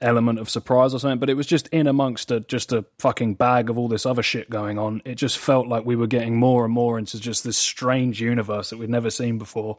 element 0.00 0.38
of 0.38 0.50
surprise 0.50 0.94
or 0.94 1.00
something. 1.00 1.18
But 1.18 1.30
it 1.30 1.34
was 1.34 1.46
just 1.46 1.66
in 1.68 1.86
amongst 1.86 2.30
a 2.30 2.40
just 2.40 2.72
a 2.72 2.84
fucking 2.98 3.34
bag 3.34 3.70
of 3.70 3.78
all 3.78 3.88
this 3.88 4.06
other 4.06 4.22
shit 4.22 4.48
going 4.50 4.78
on. 4.78 5.02
It 5.04 5.16
just 5.16 5.38
felt 5.38 5.66
like 5.66 5.84
we 5.84 5.96
were 5.96 6.06
getting 6.06 6.36
more 6.36 6.64
and 6.64 6.72
more 6.72 6.98
into 6.98 7.18
just 7.18 7.42
this 7.44 7.56
strange 7.56 8.20
universe 8.20 8.70
that 8.70 8.78
we'd 8.78 8.90
never 8.90 9.10
seen 9.10 9.38
before. 9.38 9.78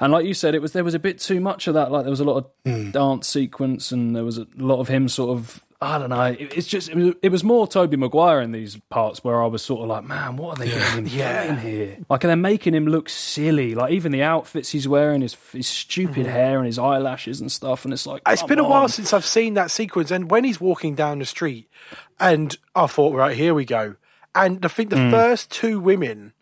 And 0.00 0.12
like 0.12 0.26
you 0.26 0.34
said, 0.34 0.54
it 0.54 0.62
was 0.62 0.72
there 0.72 0.84
was 0.84 0.94
a 0.94 0.98
bit 0.98 1.18
too 1.18 1.40
much 1.40 1.66
of 1.66 1.74
that. 1.74 1.90
Like 1.90 2.04
there 2.04 2.10
was 2.10 2.20
a 2.20 2.24
lot 2.24 2.36
of 2.36 2.50
hmm. 2.64 2.90
dance 2.90 3.28
sequence, 3.28 3.92
and 3.92 4.14
there 4.14 4.24
was 4.24 4.38
a 4.38 4.46
lot 4.56 4.80
of 4.80 4.88
him 4.88 5.08
sort 5.08 5.30
of. 5.30 5.64
I 5.80 5.96
don't 5.98 6.10
know. 6.10 6.22
It, 6.24 6.56
it's 6.56 6.66
just 6.66 6.88
it 6.88 6.96
was, 6.96 7.14
it 7.22 7.28
was 7.30 7.44
more 7.44 7.68
Tobey 7.68 7.96
Maguire 7.96 8.40
in 8.40 8.50
these 8.50 8.76
parts 8.90 9.22
where 9.22 9.40
I 9.40 9.46
was 9.46 9.62
sort 9.62 9.82
of 9.82 9.88
like, 9.88 10.02
man, 10.02 10.36
what 10.36 10.58
are 10.58 10.64
they 10.64 10.70
getting 10.72 11.04
him 11.04 11.06
Yeah. 11.06 11.46
doing 11.46 11.58
here? 11.58 11.96
Like 12.10 12.22
they're 12.22 12.34
making 12.34 12.74
him 12.74 12.86
look 12.86 13.08
silly. 13.08 13.76
Like 13.76 13.92
even 13.92 14.10
the 14.10 14.24
outfits 14.24 14.70
he's 14.70 14.88
wearing, 14.88 15.20
his 15.20 15.36
his 15.52 15.68
stupid 15.68 16.26
hair 16.26 16.58
and 16.58 16.66
his 16.66 16.80
eyelashes 16.80 17.40
and 17.40 17.50
stuff. 17.52 17.84
And 17.84 17.94
it's 17.94 18.06
like 18.08 18.22
it's 18.26 18.42
been 18.42 18.58
a 18.58 18.68
while 18.68 18.88
since 18.88 19.12
I've 19.12 19.24
seen 19.24 19.54
that 19.54 19.70
sequence, 19.70 20.10
and 20.10 20.28
when 20.30 20.42
he's 20.42 20.60
walking 20.60 20.96
down 20.96 21.20
the 21.20 21.24
street, 21.26 21.70
and 22.18 22.56
I 22.74 22.88
thought, 22.88 23.14
right 23.14 23.36
here 23.36 23.54
we 23.54 23.64
go, 23.64 23.94
and 24.34 24.64
I 24.64 24.68
think 24.68 24.90
the 24.90 24.96
Hmm. 24.96 25.10
first 25.12 25.50
two 25.52 25.78
women 25.78 26.32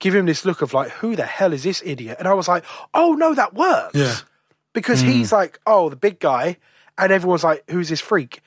give 0.00 0.16
him 0.16 0.26
this 0.26 0.44
look 0.44 0.62
of 0.62 0.74
like, 0.74 0.90
who 0.90 1.14
the 1.14 1.26
hell 1.26 1.52
is 1.52 1.62
this 1.62 1.80
idiot? 1.84 2.16
And 2.18 2.26
I 2.26 2.34
was 2.34 2.48
like, 2.48 2.64
oh 2.92 3.12
no, 3.12 3.34
that 3.34 3.54
works, 3.54 3.94
Yeah. 3.94 4.16
because 4.72 5.00
Hmm. 5.02 5.08
he's 5.08 5.30
like, 5.30 5.60
oh, 5.64 5.90
the 5.90 5.96
big 5.96 6.18
guy, 6.18 6.56
and 6.98 7.12
everyone's 7.12 7.44
like, 7.44 7.62
who's 7.70 7.88
this 7.88 8.00
freak? 8.00 8.40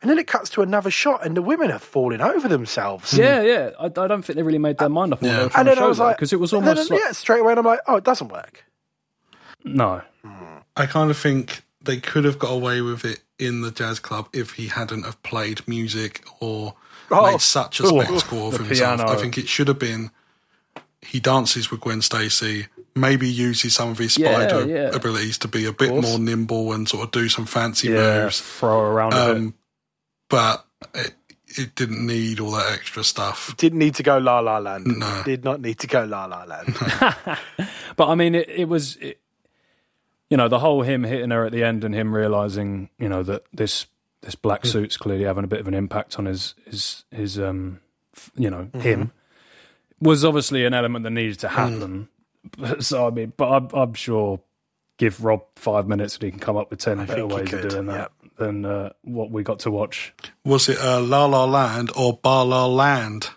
And 0.00 0.08
then 0.10 0.18
it 0.18 0.28
cuts 0.28 0.48
to 0.50 0.62
another 0.62 0.90
shot, 0.92 1.26
and 1.26 1.36
the 1.36 1.42
women 1.42 1.72
are 1.72 1.78
falling 1.80 2.20
over 2.20 2.46
themselves. 2.46 3.12
Yeah, 3.14 3.42
yeah. 3.42 3.70
I, 3.80 3.86
I 3.86 3.88
don't 3.88 4.22
think 4.22 4.36
they 4.36 4.42
really 4.44 4.58
made 4.58 4.78
their 4.78 4.88
mind 4.88 5.12
up 5.12 5.22
on 5.22 5.28
Yeah. 5.28 5.36
they 5.38 5.42
were 5.44 5.48
trying 5.50 5.60
And 5.60 5.68
then 5.68 5.76
to 5.78 5.82
I 5.82 5.86
was 5.88 5.98
like, 5.98 6.16
because 6.16 6.32
it 6.32 6.38
was 6.38 6.52
and 6.52 6.62
then, 6.64 6.76
almost 6.76 6.90
like 6.92 7.00
yeah, 7.00 7.12
straight 7.12 7.40
away, 7.40 7.52
and 7.52 7.58
I'm 7.58 7.66
like, 7.66 7.80
oh, 7.88 7.96
it 7.96 8.04
doesn't 8.04 8.28
work. 8.28 8.64
no. 9.64 10.02
I 10.76 10.86
kind 10.86 11.10
of 11.10 11.18
think 11.18 11.62
they 11.82 11.96
could 11.98 12.24
have 12.24 12.38
got 12.38 12.50
away 12.52 12.80
with 12.80 13.04
it 13.04 13.20
in 13.40 13.62
the 13.62 13.72
jazz 13.72 13.98
club 13.98 14.28
if 14.32 14.52
he 14.52 14.68
hadn't 14.68 15.02
have 15.04 15.20
played 15.24 15.66
music 15.66 16.24
or 16.38 16.74
Oh. 17.10 17.32
made 17.32 17.40
such 17.40 17.80
a 17.80 17.84
Ooh, 17.86 18.02
spectacle 18.02 18.48
of 18.48 18.54
himself. 18.66 18.98
piano. 18.98 19.10
I 19.10 19.16
think 19.16 19.36
it 19.38 19.48
should 19.48 19.66
have 19.66 19.78
been 19.80 20.10
he 21.02 21.18
dances 21.20 21.70
with 21.70 21.80
Gwen 21.80 22.02
Stacy, 22.02 22.66
maybe 22.94 23.28
uses 23.28 23.74
some 23.74 23.88
of 23.88 23.98
his 23.98 24.14
spider 24.14 24.66
yeah. 24.66 24.90
abilities 24.94 25.38
to 25.38 25.48
be 25.48 25.64
a 25.64 25.72
bit 25.72 25.94
more 25.94 26.18
nimble 26.18 26.72
and 26.72 26.88
sort 26.88 27.04
of 27.04 27.10
do 27.12 27.28
some 27.28 27.46
fancy 27.46 27.88
Yeah, 27.88 28.24
moves. 28.24 28.40
throw 28.40 28.80
around 28.80 29.14
a 29.14 29.26
bit. 29.34 29.36
Um, 29.36 29.54
but 30.28 30.64
it, 30.94 31.14
it 31.56 31.74
didn't 31.74 32.06
need 32.06 32.40
all 32.40 32.52
that 32.52 32.72
extra 32.72 33.02
stuff. 33.02 33.54
Didn't 33.56 33.78
need 33.78 33.94
to 33.96 34.02
go 34.02 34.18
La 34.18 34.40
La 34.40 34.58
Land. 34.58 34.86
No. 34.86 35.22
Did 35.24 35.44
not 35.44 35.60
need 35.60 35.78
to 35.80 35.86
go 35.86 36.04
La 36.04 36.26
La 36.26 36.44
Land. 36.44 36.76
But 37.96 38.10
I 38.10 38.14
mean, 38.14 38.36
it, 38.36 38.48
it 38.48 38.68
was, 38.68 38.94
it, 38.96 39.18
you 40.30 40.36
know, 40.36 40.46
the 40.46 40.60
whole 40.60 40.82
him 40.82 41.02
hitting 41.02 41.30
her 41.30 41.44
at 41.44 41.50
the 41.50 41.64
end 41.64 41.82
and 41.82 41.92
him 41.92 42.14
realizing, 42.14 42.90
you 42.98 43.08
know, 43.08 43.24
that 43.24 43.44
this 43.52 43.86
this 44.20 44.36
black 44.36 44.62
mm. 44.62 44.66
suit's 44.68 44.96
clearly 44.96 45.24
having 45.24 45.42
a 45.42 45.48
bit 45.48 45.58
of 45.58 45.66
an 45.66 45.74
impact 45.74 46.18
on 46.18 46.26
his 46.26 46.54
his 46.64 47.04
his 47.10 47.40
um, 47.40 47.80
you 48.36 48.50
know, 48.50 48.68
mm-hmm. 48.72 48.80
him 48.80 49.12
was 50.00 50.24
obviously 50.24 50.64
an 50.64 50.74
element 50.74 51.02
that 51.02 51.10
needed 51.10 51.40
to 51.40 51.48
mm. 51.48 51.50
happen. 51.50 52.08
so 52.80 53.08
I 53.08 53.10
mean, 53.10 53.32
but 53.36 53.50
I'm, 53.50 53.68
I'm 53.72 53.94
sure 53.94 54.40
give 54.96 55.24
Rob 55.24 55.42
five 55.56 55.88
minutes 55.88 56.14
and 56.16 56.24
he 56.24 56.30
can 56.30 56.40
come 56.40 56.56
up 56.56 56.70
with 56.70 56.78
ten 56.78 57.04
better 57.04 57.26
ways 57.26 57.52
of 57.52 57.68
doing 57.68 57.86
that 57.86 58.12
than 58.38 58.64
uh, 58.64 58.90
what 59.02 59.30
we 59.30 59.42
got 59.42 59.58
to 59.60 59.70
watch. 59.70 60.14
Was 60.44 60.68
it 60.68 60.78
uh, 60.80 61.00
La 61.00 61.26
La 61.26 61.44
Land 61.44 61.90
or 61.96 62.16
Bar 62.16 62.46
La 62.46 62.66
Land? 62.66 63.30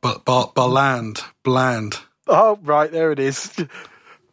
But 0.00 0.24
Bar 0.24 0.52
Bar 0.54 0.68
Land, 0.68 1.22
bland. 1.42 1.98
oh, 2.28 2.56
right, 2.62 2.92
there 2.92 3.10
it 3.10 3.18
is. 3.18 3.52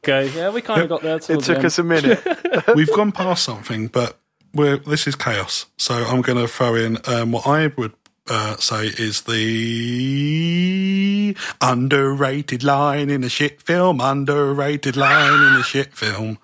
Okay, 0.03 0.29
yeah, 0.35 0.51
we 0.51 0.61
kind 0.61 0.83
of 0.83 0.89
got 0.89 1.01
there. 1.01 1.15
It 1.15 1.23
towards 1.23 1.47
the 1.47 1.53
took 1.53 1.57
end. 1.57 1.65
us 1.65 1.79
a 1.79 1.83
minute. 1.83 2.23
We've 2.75 2.93
gone 2.93 3.11
past 3.11 3.43
something, 3.43 3.87
but 3.87 4.19
we're 4.53 4.77
this 4.77 5.07
is 5.07 5.15
chaos. 5.15 5.65
So 5.77 5.95
I'm 5.95 6.21
going 6.21 6.37
to 6.37 6.47
throw 6.47 6.75
in 6.75 6.99
um, 7.05 7.31
what 7.31 7.47
I 7.47 7.71
would 7.75 7.93
uh, 8.29 8.55
say 8.57 8.85
is 8.85 9.21
the 9.21 11.35
underrated 11.59 12.63
line 12.63 13.09
in 13.09 13.23
a 13.23 13.29
shit 13.29 13.63
film. 13.63 13.99
Underrated 13.99 14.95
line 14.95 15.41
in 15.41 15.53
a 15.59 15.63
shit 15.63 15.95
film. 15.95 16.37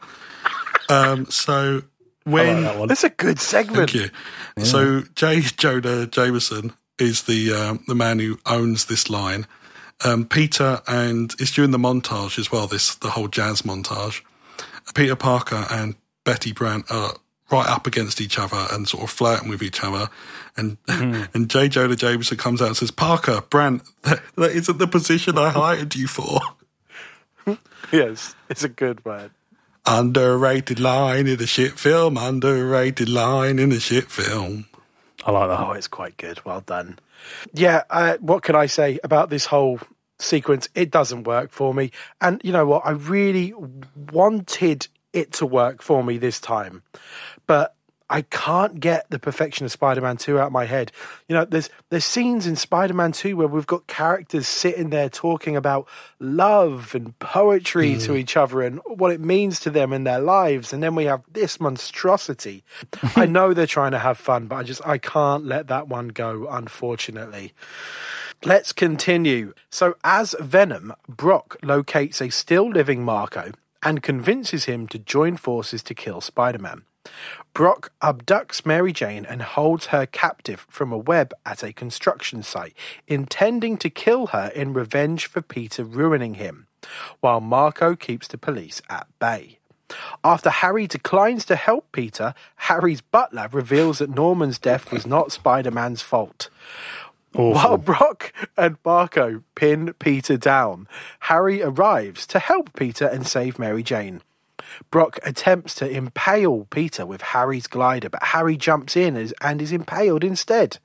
Um, 0.90 1.28
so 1.28 1.84
when 2.24 2.64
that 2.64 2.78
one. 2.78 2.88
That's 2.88 3.04
a 3.04 3.10
good 3.10 3.40
segment. 3.40 3.92
Thank 3.92 3.94
you. 3.94 4.64
So 4.64 5.02
J. 5.16 5.42
Jonah 5.42 6.06
Jameson 6.08 6.74
is 7.00 7.24
the 7.24 7.54
um, 7.54 7.84
the 7.88 7.96
man 7.96 8.20
who 8.20 8.40
owns 8.46 8.86
this 8.86 9.10
line. 9.10 9.48
Um, 10.04 10.26
Peter 10.26 10.82
and 10.88 11.34
it's 11.40 11.52
during 11.52 11.72
the 11.72 11.78
montage 11.78 12.40
as 12.40 12.52
well. 12.52 12.68
This 12.68 12.96
the 12.96 13.12
whole 13.12 13.28
jazz 13.28 13.62
montage. 13.64 14.22
Peter 14.96 15.16
Parker 15.16 15.66
and 15.70 15.96
Betty 16.24 16.52
Brant 16.52 16.90
are 16.92 17.14
right 17.52 17.68
up 17.68 17.86
against 17.86 18.22
each 18.22 18.40
other 18.40 18.68
and 18.72 18.88
sort 18.88 19.04
of 19.04 19.10
flirting 19.10 19.50
with 19.50 19.62
each 19.62 19.84
other. 19.84 20.10
And 20.58 20.78
and 20.88 21.50
J. 21.50 21.68
Jonah 21.68 21.96
Jameson 21.96 22.38
comes 22.38 22.62
out 22.62 22.70
and 22.70 22.78
says, 22.78 22.92
"Parker, 22.92 23.42
Brant, 23.50 23.84
that, 24.04 24.22
that 24.36 24.52
isn't 24.52 24.78
the 24.78 24.88
position 24.88 25.38
I 25.38 25.50
hired 25.50 25.96
you 25.96 26.08
for." 26.08 26.40
Yes, 27.92 28.36
it's 28.50 28.64
a 28.64 28.70
good 28.70 29.04
word. 29.04 29.32
Underrated 29.86 30.80
line 30.80 31.28
in 31.28 31.42
a 31.42 31.48
shit 31.48 31.80
film. 31.80 32.18
Underrated 32.18 33.10
line 33.10 33.60
in 33.60 33.72
a 33.72 33.80
shit 33.80 34.12
film. 34.12 34.68
I 35.26 35.32
like 35.32 35.50
that. 35.50 35.60
Oh, 35.60 35.72
it's 35.72 35.88
quite 35.88 36.18
good. 36.18 36.44
Well 36.46 36.62
done. 36.62 37.00
Yeah, 37.54 37.84
uh, 37.90 38.18
what 38.20 38.44
can 38.44 38.56
I 38.56 38.66
say 38.66 39.00
about 39.04 39.30
this 39.30 39.46
whole 39.46 39.80
sequence? 40.20 40.70
It 40.76 40.92
doesn't 40.92 41.24
work 41.24 41.52
for 41.52 41.74
me. 41.74 41.92
And 42.20 42.42
you 42.44 42.52
know 42.52 42.66
what? 42.66 42.84
I 42.86 42.92
really 42.92 43.54
wanted 44.12 44.88
it 45.14 45.34
to 45.34 45.46
work 45.46 45.82
for 45.82 46.04
me 46.04 46.18
this 46.18 46.40
time. 46.40 46.84
But 47.48 47.76
I 48.12 48.24
can't 48.24 48.82
get 48.82 49.10
the 49.10 49.20
perfection 49.20 49.66
of 49.66 49.72
Spider-Man 49.72 50.18
2 50.18 50.38
out 50.38 50.48
of 50.48 50.52
my 50.52 50.66
head. 50.66 50.92
You 51.30 51.36
know, 51.36 51.46
there's 51.46 51.70
there's 51.90 52.04
scenes 52.04 52.46
in 52.46 52.58
Spider-Man 52.58 53.14
2 53.14 53.38
where 53.38 53.48
we've 53.48 53.66
got 53.66 53.88
characters 53.88 54.48
sitting 54.48 54.90
there 54.90 55.10
talking 55.10 55.56
about 55.56 55.88
love 56.20 56.94
and 56.94 57.18
poetry 57.20 57.98
to 58.00 58.12
mm. 58.12 58.18
each 58.18 58.36
other 58.36 58.62
and 58.62 58.82
what 58.86 59.12
it 59.12 59.22
means 59.22 59.62
to 59.62 59.70
them 59.70 59.94
in 59.94 60.04
their 60.04 60.20
lives 60.20 60.74
and 60.74 60.84
then 60.84 60.94
we 60.94 61.06
have 61.06 61.22
this 61.32 61.62
monstrosity. 61.62 62.66
I 63.16 63.26
know 63.26 63.54
they're 63.54 63.66
trying 63.66 63.92
to 63.92 64.00
have 64.00 64.18
fun, 64.18 64.48
but 64.48 64.58
I 64.58 64.64
just 64.64 64.86
I 64.86 64.98
can't 64.98 65.46
let 65.46 65.68
that 65.68 65.88
one 65.88 66.10
go 66.10 66.48
unfortunately. 66.50 67.54
Let's 68.44 68.74
continue. 68.74 69.54
So, 69.70 69.96
as 70.04 70.36
Venom, 70.40 70.94
Brock 71.08 71.58
locates 71.64 72.22
a 72.22 72.30
still 72.30 72.70
living 72.70 73.06
Marko 73.06 73.52
and 73.84 74.04
convinces 74.04 74.66
him 74.66 74.88
to 74.88 75.00
join 75.00 75.38
forces 75.38 75.82
to 75.84 75.94
kill 75.94 76.22
Spider 76.22 76.60
Man. 76.60 76.82
Brock 77.54 77.92
abducts 78.02 78.66
Mary 78.66 78.94
Jane 78.94 79.26
and 79.26 79.42
holds 79.42 79.88
her 79.88 80.06
captive 80.06 80.66
from 80.70 80.92
a 80.92 80.98
web 80.98 81.34
at 81.46 81.64
a 81.64 81.74
construction 81.74 82.44
site, 82.44 82.76
intending 83.08 83.78
to 83.78 83.90
kill 83.90 84.28
her 84.28 84.52
in 84.56 84.74
revenge 84.74 85.26
for 85.26 85.42
Peter 85.42 85.84
ruining 85.84 86.36
him, 86.36 86.68
while 87.20 87.42
Marko 87.42 87.96
keeps 87.96 88.28
the 88.28 88.38
police 88.38 88.82
at 88.90 89.08
bay. 89.20 89.60
After 90.24 90.50
Harry 90.50 90.88
declines 90.88 91.44
to 91.46 91.58
help 91.58 91.92
Peter, 91.92 92.34
Harry's 92.56 93.02
butler 93.02 93.50
reveals 93.52 94.00
that 94.00 94.10
Norman's 94.10 94.58
death 94.58 94.92
was 94.92 95.06
not 95.06 95.34
Spider 95.34 95.72
Man's 95.72 96.02
fault. 96.02 96.50
While 97.34 97.78
Brock 97.78 98.34
and 98.58 98.78
Marko 98.86 99.44
pin 99.56 99.94
Peter 100.00 100.38
down, 100.38 100.88
Harry 101.22 101.62
arrives 101.62 102.26
to 102.28 102.40
help 102.40 102.74
Peter 102.74 103.08
and 103.08 103.28
save 103.28 103.60
Mary 103.60 103.84
Jane. 103.84 104.22
Brock 104.90 105.20
attempts 105.24 105.76
to 105.76 105.90
impale 105.90 106.68
Peter 106.70 107.06
with 107.06 107.22
Harry's 107.22 107.68
glider, 107.68 108.10
but 108.10 108.24
Harry 108.24 108.58
jumps 108.58 108.96
in 108.96 109.32
and 109.42 109.62
is 109.62 109.72
impaled 109.72 110.24
instead. 110.24 110.80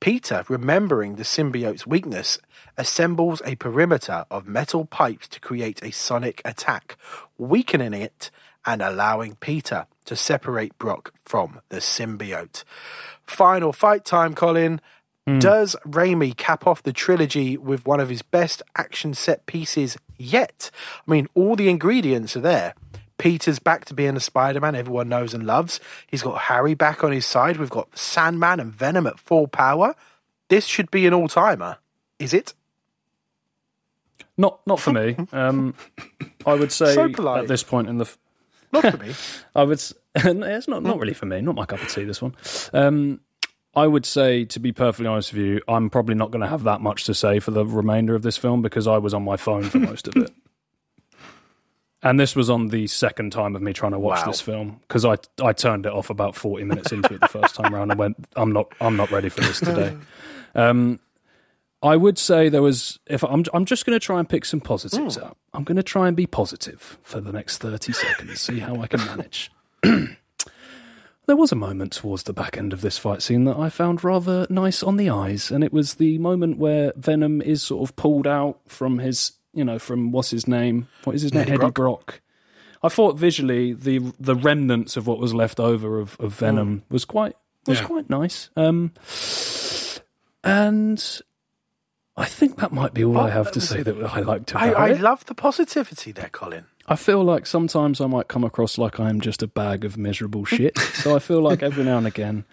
Peter, 0.00 0.44
remembering 0.48 1.16
the 1.16 1.22
symbiote's 1.22 1.86
weakness, 1.86 2.38
assembles 2.76 3.40
a 3.46 3.54
perimeter 3.54 4.26
of 4.30 4.46
metal 4.46 4.84
pipes 4.84 5.26
to 5.28 5.40
create 5.40 5.82
a 5.82 5.92
sonic 5.92 6.42
attack, 6.44 6.98
weakening 7.38 7.94
it 7.94 8.30
and 8.66 8.82
allowing 8.82 9.36
Peter 9.36 9.86
to 10.04 10.16
separate 10.16 10.76
Brock 10.78 11.12
from 11.24 11.60
the 11.70 11.78
symbiote. 11.78 12.64
Final 13.26 13.72
fight 13.72 14.04
time, 14.04 14.34
Colin. 14.34 14.80
Hmm. 15.26 15.38
Does 15.38 15.74
Raimi 15.86 16.36
cap 16.36 16.66
off 16.66 16.82
the 16.82 16.92
trilogy 16.92 17.56
with 17.56 17.86
one 17.86 18.00
of 18.00 18.10
his 18.10 18.20
best 18.20 18.62
action 18.76 19.14
set 19.14 19.46
pieces 19.46 19.96
yet? 20.18 20.70
I 21.06 21.10
mean, 21.10 21.28
all 21.34 21.56
the 21.56 21.70
ingredients 21.70 22.36
are 22.36 22.40
there. 22.40 22.74
Peter's 23.18 23.58
back 23.58 23.84
to 23.86 23.94
being 23.94 24.16
a 24.16 24.20
Spider 24.20 24.60
Man 24.60 24.74
everyone 24.74 25.08
knows 25.08 25.34
and 25.34 25.46
loves. 25.46 25.80
He's 26.06 26.22
got 26.22 26.38
Harry 26.42 26.74
back 26.74 27.04
on 27.04 27.12
his 27.12 27.26
side. 27.26 27.56
We've 27.56 27.70
got 27.70 27.96
Sandman 27.96 28.60
and 28.60 28.72
Venom 28.72 29.06
at 29.06 29.18
full 29.18 29.46
power. 29.46 29.94
This 30.48 30.66
should 30.66 30.90
be 30.90 31.06
an 31.06 31.14
all 31.14 31.28
timer. 31.28 31.78
Is 32.18 32.34
it? 32.34 32.54
Not 34.36 34.60
not 34.66 34.80
for 34.80 34.92
me. 34.92 35.16
Um, 35.32 35.74
I 36.46 36.54
would 36.54 36.72
say 36.72 36.94
So 36.94 37.36
at 37.36 37.48
this 37.48 37.62
point 37.62 37.88
in 37.88 37.98
the, 37.98 38.04
f- 38.04 38.18
Not 38.72 38.82
for 38.90 38.96
me. 39.04 39.14
I 39.54 39.62
would. 39.62 39.82
it's 40.14 40.68
not 40.68 40.82
not 40.82 40.98
really 40.98 41.14
for 41.14 41.26
me. 41.26 41.40
Not 41.40 41.54
my 41.54 41.66
cup 41.66 41.80
of 41.82 41.88
tea. 41.88 42.04
This 42.04 42.20
one. 42.20 42.34
Um, 42.72 43.20
I 43.76 43.86
would 43.88 44.06
say, 44.06 44.44
to 44.46 44.60
be 44.60 44.70
perfectly 44.70 45.06
honest 45.08 45.32
with 45.32 45.42
you, 45.42 45.60
I'm 45.66 45.90
probably 45.90 46.14
not 46.14 46.30
going 46.30 46.42
to 46.42 46.48
have 46.48 46.62
that 46.64 46.80
much 46.80 47.04
to 47.04 47.14
say 47.14 47.40
for 47.40 47.50
the 47.50 47.66
remainder 47.66 48.14
of 48.14 48.22
this 48.22 48.36
film 48.36 48.62
because 48.62 48.86
I 48.86 48.98
was 48.98 49.12
on 49.14 49.24
my 49.24 49.36
phone 49.36 49.64
for 49.64 49.78
most 49.80 50.06
of 50.06 50.16
it. 50.16 50.30
And 52.04 52.20
this 52.20 52.36
was 52.36 52.50
on 52.50 52.68
the 52.68 52.86
second 52.86 53.32
time 53.32 53.56
of 53.56 53.62
me 53.62 53.72
trying 53.72 53.92
to 53.92 53.98
watch 53.98 54.20
Wow. 54.20 54.26
this 54.26 54.40
film 54.40 54.80
because 54.86 55.04
I 55.04 55.16
I 55.42 55.52
turned 55.52 55.86
it 55.86 55.92
off 55.92 56.10
about 56.10 56.36
forty 56.36 56.62
minutes 56.64 56.92
into 56.92 57.14
it 57.14 57.20
the 57.20 57.28
first 57.28 57.54
time 57.56 57.74
around 57.74 57.90
and 57.90 57.98
went 57.98 58.16
I'm 58.36 58.52
not 58.52 58.72
I'm 58.80 58.96
not 58.96 59.10
ready 59.10 59.28
for 59.30 59.40
this 59.40 59.58
today. 59.60 59.96
Um, 60.56 61.00
I 61.82 61.96
would 61.96 62.16
say 62.16 62.48
there 62.48 62.62
was 62.62 63.00
if 63.08 63.24
I'm 63.24 63.42
I'm 63.52 63.64
just 63.64 63.84
going 63.86 63.98
to 63.98 64.04
try 64.04 64.20
and 64.20 64.28
pick 64.28 64.44
some 64.44 64.60
positives 64.60 65.18
out. 65.18 65.36
I'm 65.52 65.64
going 65.64 65.74
to 65.76 65.82
try 65.82 66.06
and 66.06 66.16
be 66.16 66.26
positive 66.26 66.96
for 67.02 67.20
the 67.20 67.32
next 67.32 67.58
thirty 67.58 67.92
seconds, 67.92 68.40
see 68.40 68.60
how 68.60 68.80
I 68.80 68.86
can 68.86 69.04
manage. 69.04 69.50
There 71.26 71.36
was 71.36 71.52
a 71.52 71.56
moment 71.56 71.92
towards 71.94 72.24
the 72.24 72.34
back 72.34 72.58
end 72.58 72.74
of 72.74 72.82
this 72.82 72.98
fight 72.98 73.22
scene 73.22 73.44
that 73.44 73.56
I 73.56 73.70
found 73.70 74.04
rather 74.04 74.46
nice 74.50 74.82
on 74.82 74.98
the 74.98 75.08
eyes, 75.08 75.50
and 75.50 75.64
it 75.64 75.72
was 75.72 75.94
the 75.94 76.18
moment 76.18 76.58
where 76.58 76.92
Venom 76.96 77.40
is 77.40 77.62
sort 77.62 77.88
of 77.88 77.96
pulled 77.96 78.26
out 78.26 78.60
from 78.66 78.98
his, 78.98 79.32
you 79.54 79.64
know, 79.64 79.78
from 79.78 80.12
what's 80.12 80.30
his 80.30 80.46
name? 80.48 80.88
What 81.04 81.14
is 81.16 81.22
his 81.22 81.32
name? 81.32 81.42
Eddie 81.42 81.52
Eddie 81.52 81.58
Brock. 81.58 81.74
Brock. 81.74 82.20
I 82.82 82.88
thought 82.88 83.18
visually 83.18 83.72
the 83.72 84.12
the 84.20 84.34
remnants 84.34 84.96
of 84.96 85.06
what 85.06 85.18
was 85.18 85.32
left 85.32 85.58
over 85.60 85.98
of, 85.98 86.16
of 86.20 86.32
Venom 86.34 86.82
was 86.90 87.04
quite 87.04 87.36
was 87.66 87.80
Yeah. 87.80 87.86
quite 87.86 88.10
nice. 88.10 88.50
Um, 88.56 88.92
and 90.42 91.20
I 92.16 92.26
think 92.26 92.56
that 92.58 92.72
might 92.72 92.94
be 92.94 93.04
all 93.04 93.18
I 93.18 93.30
have 93.30 93.50
to 93.52 93.60
say 93.60 93.82
that 93.82 93.96
I 94.04 94.20
liked 94.20 94.54
I, 94.54 94.68
about 94.68 94.80
I 94.80 94.90
it. 94.92 95.00
love 95.00 95.24
the 95.26 95.34
positivity 95.34 96.12
there, 96.12 96.28
Colin. 96.28 96.66
I 96.86 96.96
feel 96.96 97.24
like 97.24 97.46
sometimes 97.46 98.00
I 98.00 98.06
might 98.06 98.28
come 98.28 98.44
across 98.44 98.76
like 98.76 99.00
I 99.00 99.08
am 99.08 99.20
just 99.22 99.42
a 99.42 99.46
bag 99.46 99.84
of 99.86 99.96
miserable 99.96 100.44
shit. 100.44 100.78
so 100.94 101.16
I 101.16 101.18
feel 101.18 101.40
like 101.40 101.62
every 101.62 101.84
now 101.84 101.96
and 101.98 102.06
again 102.06 102.44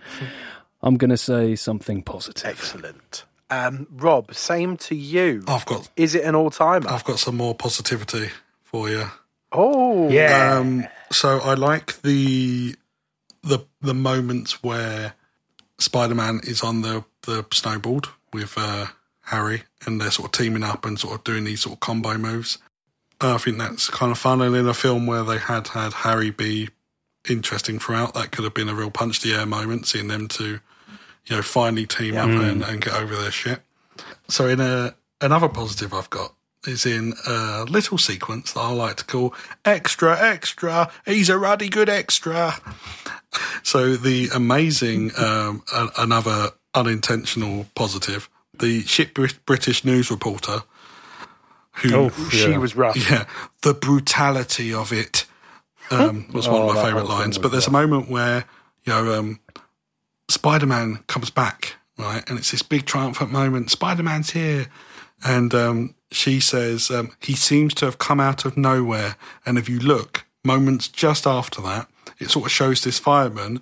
I'm 0.82 0.96
going 0.98 1.10
to 1.12 1.18
say 1.18 1.56
something 1.56 2.02
positive. 2.02 2.46
Excellent. 2.46 3.26
Um, 3.52 3.86
Rob, 3.92 4.34
same 4.34 4.78
to 4.78 4.96
you. 4.96 5.44
I've 5.48 5.66
got 5.66 5.90
Is 5.98 6.16
it 6.16 6.24
an 6.24 6.36
all 6.36 6.50
timer? 6.50 6.90
I've 6.90 7.04
got 7.04 7.20
some 7.20 7.36
more 7.36 7.54
positivity 7.54 8.30
for 8.64 8.90
you. 8.90 9.06
Oh, 9.52 10.10
Um, 10.58 10.86
so 11.12 11.40
I 11.40 11.56
like 11.56 12.02
the 12.02 12.76
the 13.44 13.60
the 13.82 13.94
moments 13.94 14.64
where 14.64 15.14
Spider 15.78 16.16
Man 16.16 16.40
is 16.44 16.64
on 16.64 16.82
the 16.82 17.04
the 17.24 17.44
snowboard 17.44 18.08
with 18.32 18.54
uh, 18.58 18.88
Harry, 19.26 19.64
and 19.86 20.00
they're 20.00 20.12
sort 20.12 20.28
of 20.28 20.32
teaming 20.32 20.64
up 20.64 20.86
and 20.86 20.98
sort 20.98 21.16
of 21.16 21.24
doing 21.26 21.44
these 21.44 21.62
sort 21.62 21.74
of 21.74 21.80
combo 21.82 22.18
moves. 22.18 22.58
Uh, 23.20 23.36
I 23.36 23.38
think 23.38 23.58
that's 23.58 23.90
kind 23.90 24.12
of 24.12 24.18
fun. 24.18 24.42
And 24.42 24.56
in 24.56 24.68
a 24.68 24.74
film 24.74 25.06
where 25.06 25.24
they 25.24 25.38
had 25.38 25.68
had 25.70 25.94
Harry 25.94 26.32
be 26.32 26.70
interesting 27.30 27.78
throughout, 27.80 28.14
that 28.14 28.32
could 28.32 28.46
have 28.46 28.54
been 28.54 28.70
a 28.70 28.74
real 28.76 28.90
punch 28.90 29.20
the 29.22 29.34
air 29.34 29.46
moment, 29.46 29.86
seeing 29.86 30.08
them 30.08 30.28
two, 30.28 30.60
you 31.26 31.36
know, 31.36 31.42
finally 31.42 31.86
team 31.86 32.18
up 32.18 32.30
and, 32.30 32.64
and 32.64 32.82
get 32.82 32.94
over 32.94 33.16
their 33.16 33.32
shit. 33.32 33.62
So 34.28 34.48
in 34.48 34.60
a 34.60 34.96
another 35.20 35.50
positive 35.50 35.94
I've 35.94 36.10
got 36.10 36.34
is 36.68 36.86
in 36.86 37.14
a 37.28 37.66
little 37.68 37.98
sequence 37.98 38.54
that 38.54 38.60
I 38.60 38.72
like 38.72 38.98
to 38.98 39.06
call 39.06 39.34
extra 39.66 40.20
extra. 40.20 40.92
He's 41.06 41.30
a 41.30 41.38
ruddy 41.38 41.70
good 41.70 41.90
extra. 41.90 42.54
So 43.64 43.96
the 43.96 44.30
amazing 44.34 45.12
um, 45.18 45.64
another 45.98 46.52
unintentional 46.74 47.66
positive. 47.76 48.30
The 48.58 48.82
shit 48.82 49.14
British 49.46 49.84
news 49.84 50.12
reporter 50.12 50.64
who 51.74 52.10
she 52.30 52.58
was 52.58 52.76
rough. 52.76 52.98
yeah, 53.10 53.26
the 53.62 53.74
brutality 53.74 54.74
of 54.74 54.92
it 54.92 55.26
um, 55.90 56.28
was 56.34 56.48
one 56.48 56.62
Oh, 56.62 56.70
of 56.70 56.76
my 56.76 56.84
favourite 56.84 57.08
lines. 57.08 57.38
But 57.38 57.52
there's 57.52 57.68
a 57.68 57.72
moment 57.72 58.10
where 58.10 58.46
you 58.84 58.94
know 58.94 59.14
um, 59.18 59.40
Spider 60.32 60.66
Man 60.66 61.04
comes 61.08 61.30
back, 61.30 61.76
right, 61.98 62.28
and 62.30 62.40
it's 62.40 62.52
this 62.52 62.62
big 62.62 62.86
triumphant 62.86 63.32
moment. 63.32 63.70
Spider 63.70 64.04
Man's 64.04 64.32
here, 64.32 64.68
and 65.24 65.54
um, 65.54 65.96
she 66.12 66.40
says 66.40 66.90
um, 66.90 67.12
he 67.20 67.36
seems 67.36 67.74
to 67.76 67.86
have 67.86 67.98
come 67.98 68.20
out 68.20 68.46
of 68.46 68.58
nowhere. 68.58 69.16
And 69.46 69.58
if 69.58 69.70
you 69.70 69.80
look, 69.80 70.26
moments 70.44 70.88
just 70.88 71.28
after 71.28 71.62
that, 71.62 71.88
it 72.20 72.30
sort 72.30 72.46
of 72.46 72.52
shows 72.52 72.84
this 72.84 73.00
fireman 73.00 73.62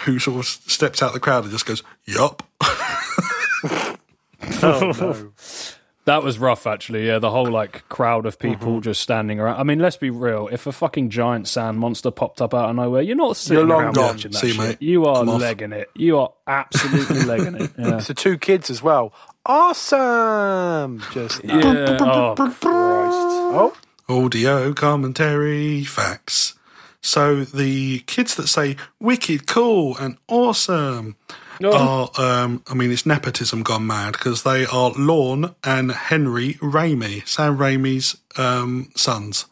who 0.00 0.18
sort 0.18 0.38
of 0.38 0.46
steps 0.46 1.02
out 1.02 1.08
of 1.08 1.14
the 1.14 1.20
crowd 1.20 1.44
and 1.44 1.52
just 1.52 1.66
goes, 1.66 1.82
"Yup." 2.04 2.42
That 6.10 6.24
was 6.24 6.38
rough, 6.40 6.66
actually. 6.66 7.06
Yeah, 7.06 7.20
the 7.20 7.30
whole 7.30 7.46
like 7.50 7.88
crowd 7.88 8.26
of 8.26 8.38
people 8.38 8.72
Mm-hmm. 8.72 8.80
just 8.80 9.00
standing 9.00 9.38
around. 9.38 9.60
I 9.60 9.62
mean, 9.62 9.78
let's 9.78 9.96
be 9.96 10.10
real. 10.10 10.48
If 10.50 10.66
a 10.66 10.72
fucking 10.72 11.10
giant 11.10 11.46
sand 11.46 11.78
monster 11.78 12.10
popped 12.10 12.42
up 12.42 12.52
out 12.52 12.68
of 12.70 12.74
nowhere, 12.76 13.02
you're 13.02 13.14
not 13.16 13.36
sitting 13.36 13.58
You're 13.58 13.66
long 13.68 13.82
around 13.84 13.94
gone. 13.94 14.06
watching 14.16 14.32
that 14.32 14.38
See, 14.38 14.50
shit. 14.50 14.58
mate, 14.58 14.82
You 14.82 15.04
are 15.04 15.24
off. 15.24 15.40
legging 15.40 15.72
it. 15.72 15.88
You 15.94 16.18
are 16.18 16.32
absolutely 16.48 17.22
legging 17.22 17.54
it. 17.54 17.70
Yeah. 17.78 17.98
So 18.00 18.12
two 18.14 18.38
kids 18.38 18.70
as 18.70 18.82
well. 18.82 19.12
Awesome. 19.46 21.02
Just 21.12 21.44
yeah. 21.44 21.96
Oh, 22.00 22.34
Christ. 22.36 22.58
oh, 22.60 23.76
audio 24.08 24.72
commentary 24.74 25.84
facts. 25.84 26.54
So 27.02 27.44
the 27.44 28.00
kids 28.00 28.34
that 28.34 28.48
say 28.48 28.76
wicked, 28.98 29.46
cool, 29.46 29.96
and 29.98 30.18
awesome 30.28 31.16
are, 31.64 32.10
um, 32.18 32.62
I 32.68 32.74
mean, 32.74 32.90
it's 32.90 33.06
nepotism 33.06 33.62
gone 33.62 33.86
mad 33.86 34.12
because 34.12 34.42
they 34.42 34.66
are 34.66 34.92
Lorne 34.96 35.54
and 35.62 35.92
Henry 35.92 36.54
Raimi, 36.54 37.26
Sam 37.26 37.58
Raimi's 37.58 38.16
um, 38.38 38.90
sons. 38.96 39.46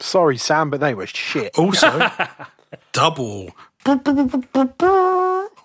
sorry, 0.00 0.36
Sam, 0.36 0.70
but 0.70 0.80
they 0.80 0.94
were 0.94 1.06
shit. 1.06 1.58
Also, 1.58 2.10
double 2.92 3.50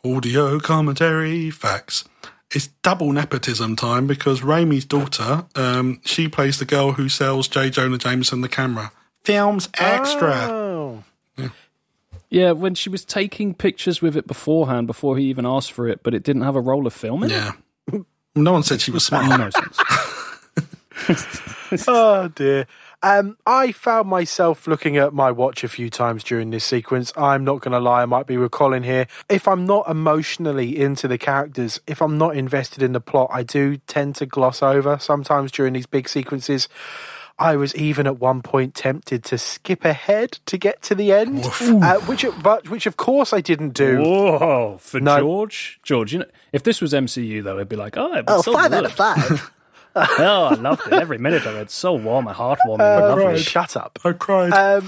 audio 0.05 0.59
commentary 0.59 1.49
facts. 1.49 2.05
It's 2.51 2.67
double 2.83 3.11
nepotism 3.11 3.75
time 3.75 4.05
because 4.05 4.41
Raimi's 4.41 4.85
daughter, 4.85 5.45
um, 5.55 5.99
she 6.05 6.27
plays 6.27 6.59
the 6.59 6.65
girl 6.65 6.93
who 6.93 7.09
sells 7.09 7.47
J. 7.47 7.69
Jonah 7.71 7.97
Jameson 7.97 8.41
the 8.41 8.49
camera. 8.49 8.91
Films 9.23 9.69
extra. 9.75 10.47
Oh, 10.49 11.03
Yeah, 12.33 12.51
when 12.53 12.73
she 12.73 12.89
was 12.89 13.05
taking 13.05 13.53
pictures 13.53 14.01
with 14.01 14.17
it 14.17 14.25
beforehand, 14.25 14.87
before 14.87 15.17
he 15.17 15.25
even 15.25 15.45
asked 15.45 15.71
for 15.71 15.87
it, 15.87 16.01
but 16.01 16.15
it 16.15 16.23
didn't 16.23 16.41
have 16.41 16.55
a 16.55 16.61
roll 16.61 16.87
of 16.87 16.93
film 16.93 17.23
in 17.23 17.29
it. 17.29 17.33
Yeah. 17.33 17.51
No 18.35 18.53
one 18.53 18.63
said 18.63 18.81
she 18.81 18.89
was 18.89 19.05
smart. 19.05 19.29
No 19.29 19.51
sense. 19.51 19.77
oh 21.87 22.29
dear. 22.29 22.65
Um, 23.03 23.37
I 23.45 23.71
found 23.71 24.09
myself 24.09 24.65
looking 24.65 24.97
at 24.97 25.13
my 25.13 25.29
watch 25.29 25.63
a 25.63 25.67
few 25.67 25.91
times 25.91 26.23
during 26.23 26.49
this 26.49 26.65
sequence. 26.65 27.13
I'm 27.15 27.43
not 27.43 27.61
going 27.61 27.73
to 27.73 27.79
lie, 27.79 28.01
I 28.01 28.05
might 28.05 28.25
be 28.25 28.37
recalling 28.37 28.81
here. 28.81 29.05
If 29.29 29.47
I'm 29.47 29.67
not 29.67 29.87
emotionally 29.87 30.81
into 30.81 31.07
the 31.07 31.19
characters, 31.19 31.79
if 31.85 32.01
I'm 32.01 32.17
not 32.17 32.35
invested 32.35 32.81
in 32.81 32.93
the 32.93 33.01
plot, 33.01 33.29
I 33.31 33.43
do 33.43 33.77
tend 33.77 34.15
to 34.15 34.25
gloss 34.25 34.63
over 34.63 34.97
sometimes 34.97 35.51
during 35.51 35.73
these 35.73 35.85
big 35.85 36.09
sequences. 36.09 36.67
I 37.43 37.55
was 37.57 37.75
even 37.75 38.07
at 38.07 38.19
one 38.19 38.41
point 38.41 38.73
tempted 38.73 39.23
to 39.25 39.37
skip 39.37 39.83
ahead 39.85 40.39
to 40.45 40.57
get 40.57 40.81
to 40.83 40.95
the 40.95 41.11
end, 41.11 41.45
uh, 41.61 41.99
which, 42.01 42.25
but 42.41 42.69
which 42.69 42.85
of 42.85 42.95
course 42.97 43.33
I 43.33 43.41
didn't 43.41 43.71
do. 43.73 43.99
Whoa, 44.01 44.77
for 44.79 44.99
No. 44.99 45.19
George, 45.19 45.79
George. 45.83 46.13
You 46.13 46.19
know, 46.19 46.25
if 46.53 46.63
this 46.63 46.79
was 46.81 46.93
MCU 46.93 47.43
though, 47.43 47.55
it'd 47.55 47.69
be 47.69 47.75
like, 47.75 47.97
oh, 47.97 48.13
it 48.13 48.25
was 48.25 48.39
Oh, 48.39 48.41
so 48.41 48.53
five 48.53 48.71
good. 48.71 48.77
out 48.77 48.85
of 48.85 48.91
five. 48.93 49.51
oh, 49.95 50.45
I 50.51 50.53
loved 50.55 50.87
it. 50.87 50.93
Every 50.93 51.17
minute 51.17 51.45
of 51.45 51.55
it, 51.55 51.61
It's 51.61 51.75
so 51.75 51.93
warm 51.93 52.27
and 52.27 52.35
heartwarming. 52.35 52.79
and 52.79 53.05
lovely. 53.09 53.25
Oh, 53.25 53.37
Shut 53.37 53.75
up. 53.77 53.99
I 54.03 54.13
cried. 54.13 54.53
Um, 54.53 54.87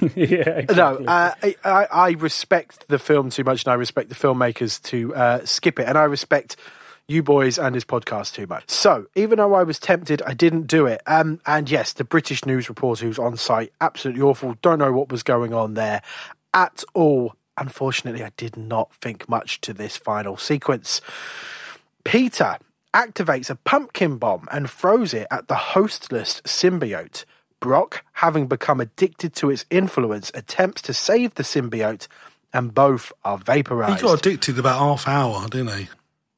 yeah, 0.16 0.62
No, 0.74 0.96
uh, 1.06 1.34
I, 1.42 1.54
I, 1.64 1.84
I 1.90 2.10
respect 2.12 2.88
the 2.88 2.98
film 2.98 3.30
too 3.30 3.44
much, 3.44 3.64
and 3.64 3.72
I 3.72 3.74
respect 3.76 4.08
the 4.08 4.14
filmmakers 4.16 4.82
to 4.84 5.14
uh, 5.14 5.44
skip 5.44 5.78
it, 5.78 5.86
and 5.88 5.96
I 5.96 6.04
respect 6.04 6.56
you 7.08 7.22
boys 7.22 7.58
and 7.58 7.74
his 7.74 7.84
podcast 7.84 8.34
too 8.34 8.46
much. 8.46 8.70
So, 8.70 9.06
even 9.14 9.38
though 9.38 9.54
I 9.54 9.62
was 9.62 9.78
tempted, 9.78 10.22
I 10.22 10.34
didn't 10.34 10.66
do 10.66 10.86
it. 10.86 11.02
Um, 11.06 11.40
and 11.46 11.70
yes, 11.70 11.92
the 11.92 12.04
British 12.04 12.44
news 12.44 12.68
reporter 12.68 13.04
who's 13.06 13.18
on 13.18 13.36
site, 13.36 13.72
absolutely 13.80 14.22
awful. 14.22 14.56
Don't 14.62 14.78
know 14.78 14.92
what 14.92 15.10
was 15.10 15.22
going 15.22 15.52
on 15.52 15.74
there 15.74 16.02
at 16.52 16.82
all. 16.94 17.34
Unfortunately, 17.56 18.24
I 18.24 18.32
did 18.36 18.56
not 18.56 18.94
think 18.94 19.28
much 19.28 19.60
to 19.62 19.72
this 19.72 19.96
final 19.96 20.36
sequence. 20.36 21.00
Peter 22.04 22.58
activates 22.94 23.50
a 23.50 23.56
pumpkin 23.56 24.16
bomb 24.16 24.48
and 24.50 24.70
throws 24.70 25.12
it 25.12 25.26
at 25.30 25.48
the 25.48 25.54
hostless 25.54 26.40
symbiote. 26.42 27.24
Brock, 27.60 28.04
having 28.14 28.46
become 28.46 28.80
addicted 28.80 29.34
to 29.36 29.50
its 29.50 29.64
influence, 29.70 30.30
attempts 30.34 30.82
to 30.82 30.92
save 30.92 31.34
the 31.34 31.42
symbiote, 31.42 32.08
and 32.52 32.74
both 32.74 33.12
are 33.24 33.38
vaporized. 33.38 34.00
He 34.00 34.06
got 34.06 34.18
addicted 34.18 34.58
about 34.58 34.78
half 34.78 35.08
hour, 35.08 35.48
didn't 35.48 35.76
he? 35.76 35.88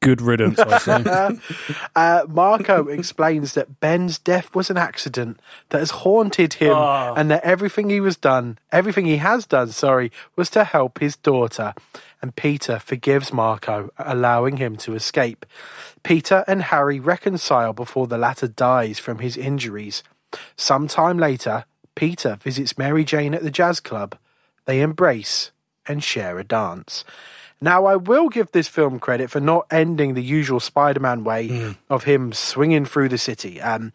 Good 0.06 0.22
riddance, 0.22 0.58
I 0.60 0.78
say. 0.78 1.38
Uh, 1.96 2.24
Marko 2.28 2.86
explains 2.88 3.54
that 3.54 3.80
Ben's 3.80 4.18
death 4.18 4.54
was 4.54 4.70
an 4.70 4.76
accident 4.76 5.40
that 5.70 5.78
has 5.78 5.90
haunted 5.90 6.54
him, 6.54 6.76
and 6.76 7.28
that 7.30 7.42
everything 7.42 7.90
he 7.90 8.00
was 8.00 8.16
done, 8.16 8.58
everything 8.70 9.06
he 9.06 9.16
has 9.16 9.46
done, 9.46 9.72
sorry, 9.72 10.12
was 10.36 10.48
to 10.50 10.62
help 10.62 11.00
his 11.00 11.16
daughter. 11.16 11.74
And 12.22 12.36
Peter 12.36 12.78
forgives 12.78 13.32
Marko, 13.32 13.90
allowing 13.98 14.58
him 14.58 14.76
to 14.76 14.94
escape. 14.94 15.44
Peter 16.04 16.44
and 16.46 16.62
Harry 16.62 17.00
reconcile 17.00 17.72
before 17.72 18.06
the 18.06 18.18
latter 18.18 18.46
dies 18.46 19.00
from 19.00 19.18
his 19.18 19.36
injuries. 19.36 20.04
Sometime 20.56 21.18
later, 21.18 21.64
Peter 21.96 22.36
visits 22.40 22.78
Mary 22.78 23.04
Jane 23.04 23.34
at 23.34 23.42
the 23.42 23.50
jazz 23.50 23.80
club. 23.80 24.16
They 24.66 24.82
embrace 24.82 25.50
and 25.88 26.04
share 26.04 26.38
a 26.38 26.44
dance. 26.44 27.04
Now, 27.60 27.86
I 27.86 27.96
will 27.96 28.28
give 28.28 28.52
this 28.52 28.68
film 28.68 28.98
credit 28.98 29.30
for 29.30 29.40
not 29.40 29.66
ending 29.70 30.14
the 30.14 30.22
usual 30.22 30.60
Spider-Man 30.60 31.24
way 31.24 31.48
hmm. 31.48 31.70
of 31.88 32.04
him 32.04 32.32
swinging 32.32 32.84
through 32.84 33.08
the 33.08 33.18
city. 33.18 33.60
Um, 33.60 33.92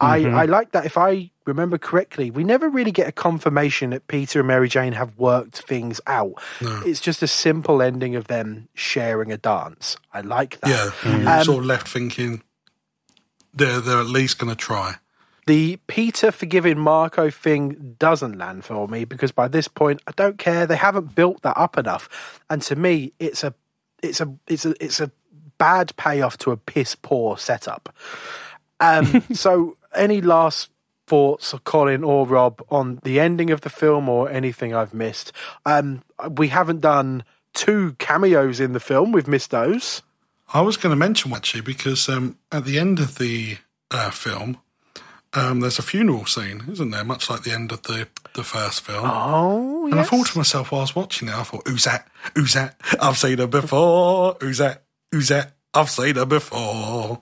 I, 0.00 0.20
mm-hmm. 0.20 0.34
I 0.34 0.44
like 0.46 0.72
that. 0.72 0.86
If 0.86 0.96
I 0.96 1.30
remember 1.44 1.76
correctly, 1.76 2.30
we 2.30 2.42
never 2.42 2.68
really 2.68 2.90
get 2.90 3.08
a 3.08 3.12
confirmation 3.12 3.90
that 3.90 4.06
Peter 4.06 4.40
and 4.40 4.48
Mary 4.48 4.68
Jane 4.68 4.94
have 4.94 5.18
worked 5.18 5.60
things 5.62 6.00
out. 6.06 6.34
It's 6.60 7.00
just 7.00 7.22
a 7.22 7.26
simple 7.26 7.82
ending 7.82 8.16
of 8.16 8.28
them 8.28 8.68
sharing 8.74 9.30
a 9.30 9.36
dance. 9.36 9.96
I 10.12 10.22
like 10.22 10.60
that. 10.60 10.70
Yeah, 10.70 10.86
mm-hmm. 10.86 11.22
you're 11.22 11.30
um, 11.30 11.44
sort 11.44 11.58
of 11.58 11.66
left 11.66 11.88
thinking 11.88 12.42
they're 13.54 13.80
they're 13.80 14.00
at 14.00 14.06
least 14.06 14.38
going 14.38 14.50
to 14.50 14.56
try. 14.56 14.96
The 15.46 15.76
Peter 15.88 16.30
forgiving 16.30 16.78
Marko 16.78 17.30
thing 17.30 17.96
doesn't 17.98 18.38
land 18.38 18.64
for 18.64 18.86
me 18.86 19.04
because 19.04 19.32
by 19.32 19.48
this 19.48 19.66
point 19.66 20.00
I 20.06 20.12
don't 20.12 20.38
care. 20.38 20.66
They 20.66 20.76
haven't 20.76 21.14
built 21.14 21.42
that 21.42 21.56
up 21.56 21.76
enough, 21.76 22.40
and 22.48 22.62
to 22.62 22.76
me, 22.76 23.12
it's 23.18 23.42
a, 23.42 23.54
it's 24.02 24.20
a, 24.20 24.32
it's 24.46 24.64
a, 24.64 24.74
it's 24.84 25.00
a 25.00 25.10
bad 25.58 25.96
payoff 25.96 26.38
to 26.38 26.50
a 26.50 26.56
piss 26.56 26.94
poor 26.94 27.38
setup. 27.38 27.94
Um, 28.78 29.22
so, 29.32 29.76
any 29.94 30.20
last 30.20 30.70
thoughts, 31.06 31.54
Colin 31.64 32.04
or 32.04 32.26
Rob, 32.26 32.64
on 32.70 33.00
the 33.02 33.20
ending 33.20 33.50
of 33.50 33.62
the 33.62 33.70
film 33.70 34.08
or 34.08 34.30
anything 34.30 34.74
I've 34.74 34.94
missed? 34.94 35.32
Um, 35.66 36.02
we 36.36 36.48
haven't 36.48 36.80
done 36.80 37.24
two 37.52 37.94
cameos 37.98 38.60
in 38.60 38.72
the 38.72 38.80
film. 38.80 39.12
We've 39.12 39.28
missed 39.28 39.50
those. 39.50 40.02
I 40.54 40.60
was 40.60 40.76
going 40.76 40.92
to 40.92 40.96
mention 40.96 41.32
actually 41.32 41.62
because 41.62 42.08
um, 42.08 42.38
at 42.50 42.64
the 42.64 42.78
end 42.78 42.98
of 42.98 43.18
the 43.18 43.58
uh, 43.90 44.10
film, 44.10 44.58
um, 45.34 45.60
there's 45.60 45.78
a 45.78 45.82
funeral 45.82 46.26
scene, 46.26 46.62
isn't 46.70 46.90
there? 46.90 47.04
Much 47.04 47.30
like 47.30 47.42
the 47.42 47.52
end 47.52 47.72
of 47.72 47.82
the 47.82 48.08
the 48.34 48.44
first 48.44 48.82
film. 48.82 49.04
Oh, 49.04 49.86
and 49.86 49.98
I 50.00 50.02
thought 50.04 50.26
to 50.28 50.38
myself 50.38 50.72
while 50.72 50.80
I 50.80 50.84
was 50.84 50.96
watching 50.96 51.28
it, 51.28 51.34
I 51.34 51.42
thought, 51.42 51.66
"Who's 51.66 51.84
that? 51.84 52.08
Who's 52.34 52.54
that? 52.54 52.80
I've 53.00 53.16
seen 53.18 53.38
her 53.38 53.46
before. 53.46 54.36
Who's 54.40 54.58
that? 54.58 54.84
Who's 55.10 55.28
that? 55.28 55.52
I've 55.74 55.90
seen 55.90 56.16
her 56.16 56.26
before." 56.26 57.20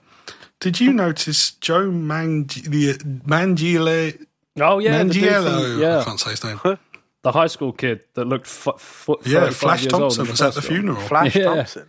Did 0.59 0.79
you 0.79 0.93
notice 0.93 1.51
Joe 1.51 1.89
Mangi- 1.89 2.67
Mangiele? 3.25 4.25
Oh 4.59 4.79
yeah, 4.79 5.03
the 5.03 5.09
Mangiello. 5.09 5.61
from- 5.61 5.77
I 5.77 5.81
yeah, 5.81 6.03
can't 6.03 6.19
say 6.19 6.31
his 6.31 6.43
name. 6.43 6.59
the 7.23 7.31
high 7.31 7.47
school 7.47 7.71
kid 7.73 8.01
that 8.15 8.25
looked 8.25 8.47
f- 8.47 8.67
f- 8.75 9.09
Yeah, 9.25 9.49
Flash 9.51 9.85
Thompson 9.87 10.27
was 10.27 10.41
at 10.41 10.53
the 10.53 10.61
funeral. 10.61 10.97
Flash 11.01 11.35
Yeah. 11.37 11.43
Thompson. 11.45 11.87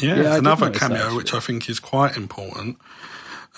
Yeah, 0.00 0.16
Yeah, 0.22 0.36
another 0.38 0.66
notice 0.66 0.80
that, 0.80 0.88
cameo 0.88 1.02
actually. 1.02 1.16
which 1.18 1.34
I 1.34 1.40
think 1.40 1.68
is 1.70 1.78
quite 1.78 2.16
important, 2.16 2.78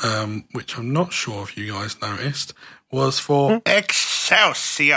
um, 0.02 0.44
which 0.52 0.76
I'm 0.76 0.92
not 0.92 1.12
sure 1.12 1.42
if 1.42 1.56
you 1.56 1.72
guys 1.72 2.00
noticed, 2.00 2.54
was 2.90 3.18
for 3.18 3.50
Hmm? 3.50 3.58
Excelsior. 3.66 4.96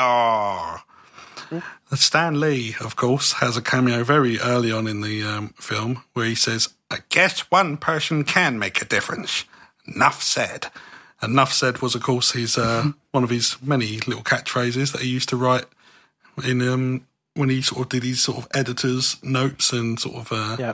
Stan 1.95 2.39
Lee, 2.39 2.75
of 2.79 2.95
course, 2.95 3.33
has 3.33 3.57
a 3.57 3.61
cameo 3.61 4.03
very 4.03 4.39
early 4.39 4.71
on 4.71 4.87
in 4.87 5.01
the 5.01 5.23
um, 5.23 5.49
film 5.57 6.03
where 6.13 6.25
he 6.25 6.35
says, 6.35 6.69
I 6.91 6.99
guess 7.09 7.39
one 7.51 7.77
person 7.77 8.23
can 8.23 8.59
make 8.59 8.81
a 8.81 8.85
difference. 8.85 9.45
Enough 9.95 10.21
said. 10.21 10.67
Enough 11.23 11.51
said 11.51 11.81
was, 11.81 11.95
of 11.95 12.03
course, 12.03 12.31
his 12.31 12.57
uh, 12.57 12.91
one 13.11 13.23
of 13.23 13.31
his 13.31 13.57
many 13.61 13.97
little 14.07 14.23
catchphrases 14.23 14.91
that 14.91 15.01
he 15.01 15.09
used 15.09 15.29
to 15.29 15.35
write 15.35 15.65
in 16.43 16.61
um, 16.61 17.05
when 17.33 17.49
he 17.49 17.61
sort 17.61 17.81
of 17.81 17.89
did 17.89 18.03
his 18.03 18.21
sort 18.21 18.37
of 18.37 18.47
editors' 18.53 19.17
notes 19.23 19.73
and 19.73 19.99
sort 19.99 20.15
of 20.15 20.31
uh, 20.31 20.55
Yeah. 20.59 20.73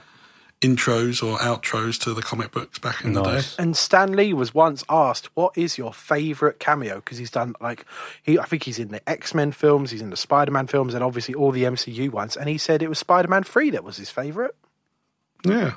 Intros 0.65 1.21
or 1.21 1.37
outros 1.37 1.99
to 2.03 2.13
the 2.13 2.21
comic 2.21 2.51
books 2.51 2.79
back 2.79 3.03
in 3.03 3.13
the 3.13 3.21
day. 3.21 3.41
And 3.59 3.75
Stan 3.77 4.13
Lee 4.13 4.33
was 4.33 4.53
once 4.53 4.83
asked, 4.89 5.29
"What 5.35 5.57
is 5.57 5.77
your 5.77 5.93
favorite 5.93 6.59
cameo?" 6.59 6.95
Because 6.95 7.17
he's 7.17 7.31
done 7.31 7.55
like 7.61 7.85
he, 8.23 8.39
I 8.39 8.45
think 8.45 8.63
he's 8.63 8.79
in 8.79 8.89
the 8.89 9.07
X 9.09 9.33
Men 9.33 9.51
films, 9.51 9.91
he's 9.91 10.01
in 10.01 10.09
the 10.09 10.17
Spider 10.17 10.51
Man 10.51 10.67
films, 10.67 10.93
and 10.93 11.03
obviously 11.03 11.33
all 11.35 11.51
the 11.51 11.63
MCU 11.63 12.09
ones. 12.09 12.35
And 12.35 12.49
he 12.49 12.57
said 12.57 12.81
it 12.81 12.89
was 12.89 12.99
Spider 12.99 13.27
Man 13.27 13.43
Three 13.43 13.69
that 13.71 13.83
was 13.83 13.97
his 13.97 14.09
favorite. 14.09 14.55
Yeah, 15.45 15.73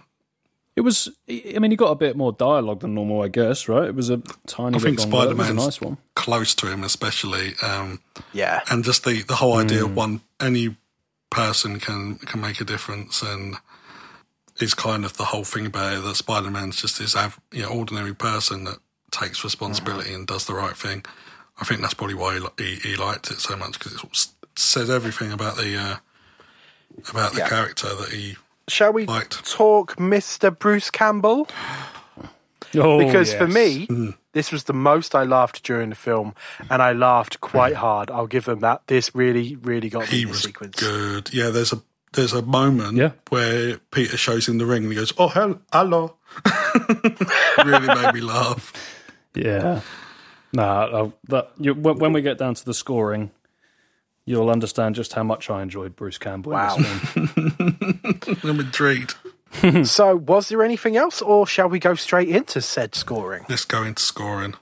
It 0.76 0.80
was. 0.82 1.10
I 1.28 1.58
mean, 1.58 1.70
he 1.70 1.76
got 1.76 1.90
a 1.90 1.94
bit 1.96 2.16
more 2.16 2.32
dialogue 2.32 2.80
than 2.80 2.94
normal, 2.94 3.20
I 3.22 3.28
guess. 3.28 3.68
Right? 3.68 3.88
It 3.88 3.94
was 3.94 4.08
a 4.10 4.22
tiny. 4.46 4.76
I 4.76 4.78
bit 4.78 4.82
think. 4.82 5.00
Spider 5.00 5.32
It 5.32 5.36
was 5.36 5.50
a 5.50 5.54
Man's 5.54 5.64
nice 5.66 5.80
one. 5.80 5.98
close 6.14 6.54
to 6.54 6.70
him, 6.70 6.84
especially, 6.84 7.54
um, 7.62 8.00
Yeah, 8.32 8.62
and 8.70 8.82
just 8.84 9.04
the, 9.04 9.22
the 9.22 9.34
whole 9.36 9.56
idea 9.58 9.80
Hmm. 9.80 9.84
of 9.90 9.96
one 9.96 10.20
any 10.40 10.76
person 11.30 11.78
can 11.80 12.16
can 12.16 12.40
make 12.40 12.60
a 12.60 12.64
difference, 12.64 13.20
and 13.22 13.56
is 14.60 14.74
kind 14.74 15.04
of 15.04 15.16
the 15.16 15.24
whole 15.26 15.44
thing 15.44 15.66
about 15.66 15.92
it 15.96 16.02
that 16.02 16.16
Spider 16.16 16.50
Man's 16.50 16.80
just 16.80 16.98
this 16.98 17.16
av- 17.16 17.40
you 17.52 17.62
know, 17.62 17.68
ordinary 17.68 18.14
person 18.14 18.64
that 18.64 18.78
takes 19.10 19.42
responsibility 19.44 20.12
and 20.12 20.26
does 20.26 20.46
the 20.46 20.54
right 20.54 20.76
thing. 20.76 21.04
I 21.60 21.64
think 21.64 21.80
that's 21.80 21.94
probably 21.94 22.14
why 22.14 22.38
he, 22.58 22.64
he, 22.64 22.74
he 22.90 22.96
liked 22.96 23.30
it 23.30 23.40
so 23.40 23.56
much 23.56 23.78
because 23.78 23.92
it 23.94 23.98
sort 23.98 24.28
says 24.56 24.90
everything 24.90 25.32
about 25.32 25.56
the 25.56 25.76
uh, 25.76 25.96
about 27.10 27.32
the 27.32 27.38
Yeah. 27.40 27.48
character 27.48 27.88
that 27.94 28.08
he 28.10 28.36
shall 28.68 28.92
we 28.92 29.06
Liked. 29.06 29.44
talk, 29.50 29.98
Mister 29.98 30.50
Bruce 30.50 30.90
Campbell? 30.90 31.48
Oh, 32.74 32.98
Because 32.98 33.32
for 33.32 33.46
me, 33.48 33.86
Hmm. 33.86 34.10
this 34.32 34.52
was 34.52 34.64
the 34.64 34.74
most 34.74 35.14
I 35.14 35.24
laughed 35.24 35.62
during 35.64 35.88
the 35.88 35.94
film, 35.96 36.34
and 36.68 36.82
I 36.82 36.92
laughed 36.92 37.40
quite 37.40 37.76
hard. 37.76 38.10
I'll 38.10 38.26
give 38.26 38.44
them 38.44 38.60
that. 38.60 38.82
This 38.88 39.14
really, 39.14 39.56
really 39.56 39.88
got 39.88 40.02
me 40.02 40.06
he 40.18 40.22
in 40.22 40.28
was 40.28 40.42
sequence. 40.42 40.76
good. 40.78 41.32
Yeah, 41.32 41.48
there's 41.48 41.72
a 41.72 41.80
there's 42.14 42.32
a 42.32 42.42
moment 42.42 42.96
Yeah. 42.96 43.12
where 43.30 43.78
Peter 43.90 44.16
shows 44.16 44.48
him 44.48 44.58
the 44.58 44.66
ring 44.66 44.84
and 44.84 44.92
he 44.92 44.98
goes, 44.98 45.12
"Oh, 45.18 45.28
hell, 45.28 45.60
hello." 45.72 46.16
really 47.64 47.86
made 47.86 48.14
me 48.14 48.20
laugh. 48.20 48.72
Yeah. 49.34 49.80
Nah, 50.52 51.10
that, 51.28 51.50
you, 51.58 51.74
when, 51.74 51.98
when 51.98 52.12
we 52.12 52.22
get 52.22 52.38
down 52.38 52.54
to 52.54 52.64
the 52.64 52.72
scoring, 52.74 53.30
you'll 54.24 54.50
understand 54.50 54.94
just 54.94 55.12
how 55.12 55.22
much 55.22 55.50
I 55.50 55.62
enjoyed 55.62 55.94
Bruce 55.96 56.18
Campbell. 56.18 56.52
Wow. 56.52 56.76
In 56.76 56.82
this. 58.20 58.44
I'm 58.44 58.60
intrigued. 58.60 59.14
So, 59.88 60.14
was 60.14 60.50
there 60.50 60.62
anything 60.62 60.96
else, 60.98 61.22
or 61.22 61.46
shall 61.46 61.68
we 61.70 61.78
go 61.78 61.94
straight 61.94 62.28
into 62.28 62.60
said 62.60 62.94
scoring? 62.94 63.46
Let's 63.48 63.64
go 63.64 63.82
into 63.82 64.02
scoring. 64.02 64.54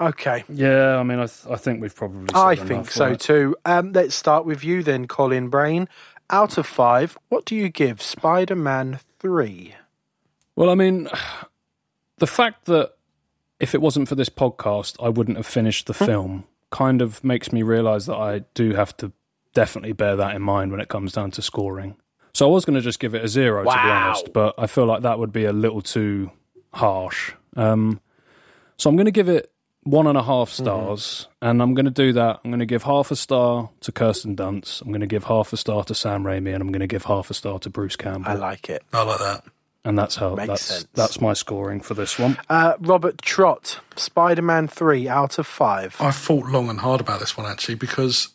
Okay. 0.00 0.42
yeah, 0.48 0.96
I 0.98 1.04
mean, 1.04 1.20
I, 1.20 1.26
th- 1.26 1.46
I 1.48 1.54
think 1.56 1.80
we've 1.80 1.94
probably. 1.94 2.26
Said 2.26 2.36
I 2.36 2.52
enough, 2.54 2.66
think 2.66 2.90
so 2.90 3.08
right? 3.10 3.20
too. 3.20 3.54
Um, 3.64 3.92
let's 3.92 4.16
start 4.16 4.44
with 4.44 4.64
you 4.64 4.82
then, 4.82 5.06
Colin 5.06 5.48
Brain. 5.48 5.88
Out 6.32 6.56
of 6.56 6.66
five, 6.66 7.18
what 7.28 7.44
do 7.44 7.54
you 7.54 7.68
give 7.68 8.00
Spider 8.00 8.56
Man 8.56 9.00
3? 9.20 9.74
Well, 10.56 10.70
I 10.70 10.74
mean, 10.74 11.08
the 12.16 12.26
fact 12.26 12.64
that 12.64 12.94
if 13.60 13.74
it 13.74 13.82
wasn't 13.82 14.08
for 14.08 14.14
this 14.14 14.30
podcast, 14.30 14.96
I 14.98 15.10
wouldn't 15.10 15.36
have 15.36 15.46
finished 15.46 15.86
the 15.86 15.94
film 15.94 16.44
kind 16.70 17.02
of 17.02 17.22
makes 17.22 17.52
me 17.52 17.62
realize 17.62 18.06
that 18.06 18.16
I 18.16 18.44
do 18.54 18.72
have 18.72 18.96
to 18.96 19.12
definitely 19.52 19.92
bear 19.92 20.16
that 20.16 20.34
in 20.34 20.40
mind 20.40 20.70
when 20.70 20.80
it 20.80 20.88
comes 20.88 21.12
down 21.12 21.30
to 21.32 21.42
scoring. 21.42 21.96
So 22.32 22.48
I 22.48 22.50
was 22.50 22.64
going 22.64 22.76
to 22.76 22.80
just 22.80 22.98
give 22.98 23.14
it 23.14 23.22
a 23.22 23.28
zero, 23.28 23.62
to 23.62 23.70
be 23.70 23.76
honest, 23.76 24.32
but 24.32 24.54
I 24.56 24.66
feel 24.66 24.86
like 24.86 25.02
that 25.02 25.18
would 25.18 25.32
be 25.32 25.44
a 25.44 25.52
little 25.52 25.82
too 25.82 26.30
harsh. 26.72 27.32
Um, 27.56 28.00
so 28.78 28.88
I'm 28.88 28.96
going 28.96 29.04
to 29.04 29.12
give 29.12 29.28
it 29.28 29.51
one 29.84 30.06
and 30.06 30.16
a 30.16 30.22
half 30.22 30.50
stars, 30.50 31.26
and 31.40 31.60
I'm 31.62 31.74
going 31.74 31.86
to 31.86 31.90
do 31.90 32.12
that. 32.12 32.40
I'm 32.44 32.50
going 32.50 32.60
to 32.60 32.66
give 32.66 32.84
half 32.84 33.10
a 33.10 33.16
star 33.16 33.70
to 33.80 33.92
Kirsten 33.92 34.36
Dunst. 34.36 34.80
I'm 34.82 34.88
going 34.88 35.00
to 35.00 35.06
give 35.06 35.24
half 35.24 35.52
a 35.52 35.56
star 35.56 35.82
to 35.84 35.94
Sam 35.94 36.22
Raimi, 36.24 36.52
and 36.54 36.62
I'm 36.62 36.70
going 36.72 36.80
to 36.80 36.86
give 36.86 37.04
half 37.04 37.30
a 37.30 37.34
star 37.34 37.58
to 37.60 37.70
Bruce 37.70 37.96
Campbell. 37.96 38.30
I 38.30 38.34
like 38.34 38.68
it. 38.70 38.82
I 38.92 39.02
like 39.02 39.18
that. 39.18 39.44
and 39.84 39.98
that's 39.98 40.14
how 40.16 40.34
Makes 40.36 40.48
that's 40.48 40.62
sense. 40.62 40.86
that's 40.94 41.20
my 41.20 41.32
scoring 41.32 41.80
for 41.80 41.94
this 41.94 42.18
one. 42.18 42.38
Uh, 42.48 42.74
Robert 42.78 43.20
Trott, 43.22 43.80
Spider 43.96 44.42
Man 44.42 44.68
3 44.68 45.08
out 45.08 45.38
of 45.38 45.46
five. 45.48 45.96
I 45.98 46.12
thought 46.12 46.46
long 46.46 46.68
and 46.70 46.78
hard 46.80 47.00
about 47.00 47.18
this 47.20 47.36
one 47.36 47.46
actually 47.46 47.74
because 47.74 48.28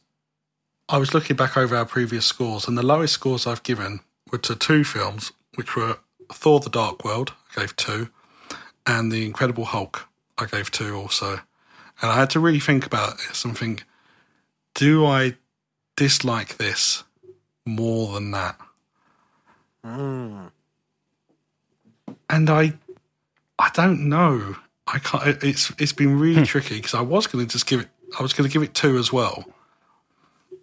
I 0.89 0.97
was 0.97 1.13
looking 1.13 1.35
back 1.37 1.55
over 1.55 1.75
our 1.77 1.85
previous 1.85 2.25
scores, 2.25 2.67
and 2.67 2.77
the 2.77 2.83
lowest 2.85 3.13
scores 3.13 3.47
I've 3.47 3.63
given 3.63 4.01
were 4.31 4.37
to 4.39 4.55
two 4.55 4.83
films, 4.83 5.31
which 5.55 5.75
were 5.77 5.97
Thor: 6.33 6.59
The 6.59 6.69
Dark 6.69 7.05
World, 7.05 7.33
I 7.55 7.61
gave 7.61 7.75
two, 7.77 8.09
and 8.85 9.11
The 9.11 9.25
Incredible 9.25 9.65
Hulk, 9.65 10.07
I 10.37 10.45
gave 10.45 10.71
two 10.71 10.95
also. 10.95 11.39
And 12.01 12.11
I 12.11 12.15
had 12.15 12.29
to 12.31 12.39
really 12.39 12.59
think 12.59 12.85
about 12.85 13.17
this 13.17 13.43
and 13.43 13.57
think: 13.57 13.85
Do 14.75 15.05
I 15.05 15.35
dislike 15.95 16.57
this 16.57 17.03
more 17.65 18.13
than 18.13 18.31
that? 18.31 18.57
Hmm. 19.83 20.47
And 22.29 22.49
I, 22.49 22.73
I 23.57 23.69
don't 23.73 24.09
know. 24.09 24.55
I 24.85 24.99
can't. 24.99 25.27
it- 25.27 25.43
It's 25.43 25.71
it's 25.77 25.93
been 25.93 26.19
really 26.19 26.41
hmm. 26.41 26.43
tricky 26.43 26.75
because 26.75 26.93
I 26.93 27.01
was 27.01 27.27
going 27.27 27.45
to 27.45 27.51
just 27.51 27.65
give 27.65 27.81
it 27.81 27.89
I 28.17 28.23
was 28.23 28.33
going 28.33 28.49
to 28.49 28.53
give 28.53 28.63
it 28.63 28.73
two 28.73 28.97
as 28.97 29.11
well. 29.11 29.45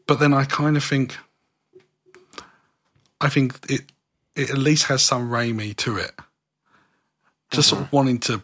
But 0.06 0.18
then 0.18 0.32
I 0.34 0.44
kind 0.44 0.76
of 0.76 0.84
think, 0.84 1.16
I 3.20 3.28
think 3.28 3.59
it 3.68 3.82
it 4.34 4.51
at 4.51 4.59
least 4.59 4.86
has 4.86 5.02
some 5.02 5.30
Raimi 5.30 5.76
to 5.76 5.96
it. 5.96 6.12
Just 7.51 7.68
sort 7.68 7.82
of 7.82 7.86
mm-hmm. 7.86 7.96
wanting 7.96 8.18
to 8.20 8.42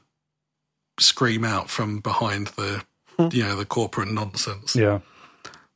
scream 1.01 1.45
out 1.45 1.71
from 1.71 2.01
behind 2.01 2.49
the, 2.49 2.85
hmm. 3.17 3.29
you 3.33 3.43
know, 3.43 3.57
the 3.57 3.65
corporate 3.65 4.11
nonsense. 4.11 4.77
Yeah. 4.77 5.01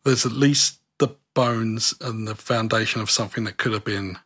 There's 0.04 0.26
at 0.26 0.32
least 0.32 0.80
the 0.98 1.16
bones 1.34 1.94
and 2.00 2.28
the 2.28 2.34
foundation 2.34 3.00
of 3.00 3.10
something 3.10 3.44
that 3.44 3.56
could 3.56 3.72
have 3.72 3.84
been 3.84 4.18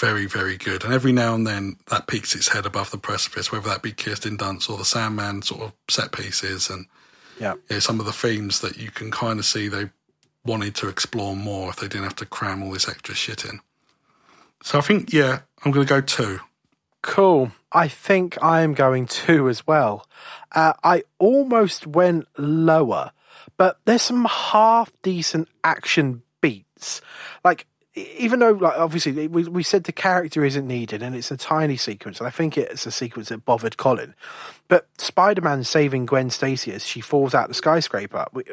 very, 0.00 0.26
very 0.26 0.56
good. 0.56 0.84
And 0.84 0.92
every 0.92 1.12
now 1.12 1.34
and 1.34 1.46
then 1.46 1.76
that 1.88 2.06
peeks 2.06 2.34
its 2.34 2.48
head 2.48 2.66
above 2.66 2.90
the 2.90 2.98
precipice, 2.98 3.52
whether 3.52 3.68
that 3.68 3.82
be 3.82 3.92
Kirsten 3.92 4.38
Dunst 4.38 4.70
or 4.70 4.78
the 4.78 4.84
Sandman 4.84 5.42
sort 5.42 5.62
of 5.62 5.72
set 5.88 6.12
pieces 6.12 6.70
and 6.70 6.86
Yeah. 7.38 7.54
yeah, 7.68 7.78
some 7.78 8.00
of 8.00 8.06
the 8.06 8.12
themes 8.12 8.60
that 8.60 8.78
you 8.78 8.90
can 8.90 9.10
kind 9.10 9.38
of 9.38 9.44
see 9.44 9.68
they 9.68 9.90
wanted 10.44 10.74
to 10.76 10.88
explore 10.88 11.36
more 11.36 11.70
if 11.70 11.76
they 11.76 11.88
didn't 11.88 12.04
have 12.04 12.16
to 12.16 12.26
cram 12.26 12.62
all 12.62 12.72
this 12.72 12.88
extra 12.88 13.14
shit 13.14 13.44
in. 13.44 13.60
So 14.62 14.78
I 14.78 14.80
think, 14.80 15.12
yeah, 15.12 15.40
I'm 15.64 15.72
going 15.72 15.86
to 15.86 15.94
go 15.94 16.00
two. 16.00 16.40
Cool. 17.02 17.50
I 17.72 17.88
think 17.88 18.38
I 18.42 18.62
am 18.62 18.74
going 18.74 19.06
two 19.06 19.48
as 19.48 19.66
well. 19.66 20.06
Uh, 20.52 20.74
I 20.84 21.02
almost 21.18 21.86
went 21.86 22.26
lower, 22.38 23.12
but 23.56 23.78
there's 23.84 24.02
some 24.02 24.24
half 24.24 24.92
decent 25.02 25.48
action 25.64 26.22
beats. 26.40 27.00
Like, 27.44 27.66
even 27.94 28.38
though, 28.38 28.52
like, 28.52 28.76
obviously, 28.76 29.26
we, 29.26 29.44
we 29.44 29.62
said 29.62 29.84
the 29.84 29.92
character 29.92 30.44
isn't 30.44 30.66
needed 30.66 31.02
and 31.02 31.14
it's 31.14 31.30
a 31.30 31.36
tiny 31.36 31.76
sequence, 31.76 32.20
and 32.20 32.26
I 32.26 32.30
think 32.30 32.56
it's 32.56 32.86
a 32.86 32.90
sequence 32.92 33.28
that 33.30 33.44
bothered 33.44 33.76
Colin. 33.76 34.14
But 34.68 34.88
Spider 34.98 35.42
Man 35.42 35.64
saving 35.64 36.06
Gwen 36.06 36.30
Stacy 36.30 36.72
as 36.72 36.86
she 36.86 37.00
falls 37.00 37.34
out 37.34 37.48
the 37.48 37.54
skyscraper, 37.54 38.26
we, 38.32 38.44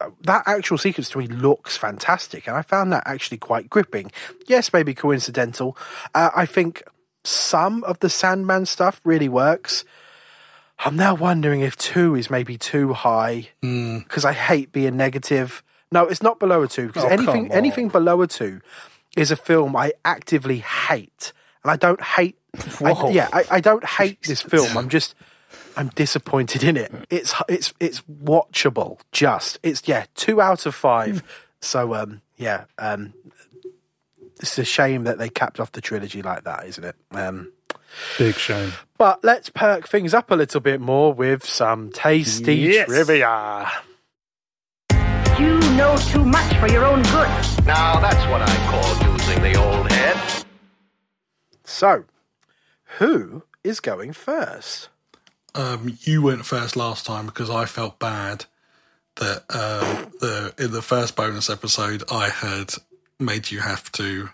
uh, 0.00 0.10
that 0.22 0.42
actual 0.46 0.78
sequence 0.78 1.08
to 1.10 1.18
me 1.18 1.26
looks 1.26 1.76
fantastic, 1.76 2.46
and 2.46 2.56
I 2.56 2.62
found 2.62 2.92
that 2.92 3.04
actually 3.06 3.38
quite 3.38 3.70
gripping. 3.70 4.12
Yes, 4.46 4.72
maybe 4.72 4.94
coincidental. 4.94 5.76
Uh, 6.14 6.30
I 6.34 6.46
think 6.46 6.82
some 7.24 7.82
of 7.84 7.98
the 8.00 8.08
Sandman 8.10 8.66
stuff 8.66 9.00
really 9.04 9.28
works. 9.28 9.84
I'm 10.78 10.96
now 10.96 11.14
wondering 11.14 11.60
if 11.60 11.76
two 11.76 12.14
is 12.14 12.30
maybe 12.30 12.58
too 12.58 12.92
high 12.92 13.48
because 13.60 14.24
I 14.24 14.32
hate 14.32 14.72
being 14.72 14.96
negative. 14.96 15.62
No, 15.92 16.06
it's 16.06 16.22
not 16.22 16.38
below 16.38 16.62
a 16.62 16.68
two 16.68 16.88
because 16.88 17.04
Oh, 17.04 17.08
anything 17.08 17.52
anything 17.52 17.88
below 17.88 18.20
a 18.22 18.26
two 18.26 18.60
is 19.16 19.30
a 19.30 19.36
film 19.36 19.76
I 19.76 19.92
actively 20.04 20.58
hate, 20.58 21.32
and 21.62 21.70
I 21.70 21.76
don't 21.76 22.02
hate. 22.02 22.36
I, 22.84 22.92
yeah, 23.12 23.28
I, 23.32 23.44
I 23.50 23.60
don't 23.60 23.84
hate 23.84 24.22
this 24.22 24.42
film. 24.42 24.76
I'm 24.76 24.88
just 24.88 25.14
I'm 25.76 25.88
disappointed 25.94 26.62
in 26.64 26.76
it. 26.76 26.92
It's 27.10 27.34
it's 27.48 27.72
it's 27.80 28.00
watchable. 28.02 29.00
Just 29.12 29.58
it's 29.62 29.86
yeah, 29.86 30.06
two 30.14 30.40
out 30.40 30.66
of 30.66 30.74
five. 30.74 31.22
So 31.60 31.94
um 31.94 32.20
yeah 32.36 32.64
um 32.78 33.14
it's 34.44 34.58
a 34.58 34.64
shame 34.64 35.04
that 35.04 35.16
they 35.18 35.28
capped 35.30 35.58
off 35.58 35.72
the 35.72 35.80
trilogy 35.80 36.20
like 36.22 36.44
that, 36.44 36.66
isn't 36.66 36.84
it? 36.84 36.96
Um 37.12 37.50
Big 38.18 38.34
shame. 38.34 38.72
but 38.98 39.22
let's 39.24 39.48
perk 39.48 39.88
things 39.88 40.12
up 40.14 40.30
a 40.30 40.34
little 40.34 40.60
bit 40.60 40.80
more 40.80 41.12
with 41.14 41.44
some 41.46 41.90
tasty 41.92 42.54
Yes. 42.56 42.86
trivia. 42.88 43.70
You 45.38 45.58
know 45.76 45.96
too 46.12 46.24
much 46.24 46.56
for 46.58 46.68
your 46.68 46.84
own 46.84 47.02
good. 47.04 47.28
Now 47.66 48.00
that's 48.00 48.24
what 48.30 48.42
I 48.42 48.54
call 48.70 49.12
using 49.12 49.42
the 49.42 49.54
old 49.60 49.90
head. 49.90 50.44
So, 51.64 52.04
who 52.98 53.42
is 53.64 53.80
going 53.80 54.12
first? 54.12 54.88
Um, 55.54 55.96
you 56.02 56.20
went 56.22 56.44
first 56.46 56.76
last 56.76 57.06
time 57.06 57.26
because 57.26 57.48
I 57.48 57.64
felt 57.64 57.98
bad 57.98 58.44
that 59.16 59.38
um, 59.50 60.12
the 60.20 60.52
in 60.58 60.72
the 60.72 60.82
first 60.82 61.14
bonus 61.16 61.48
episode 61.48 62.02
I 62.10 62.28
had 62.28 62.74
made 63.18 63.50
you 63.50 63.60
have 63.60 63.90
to 63.92 64.30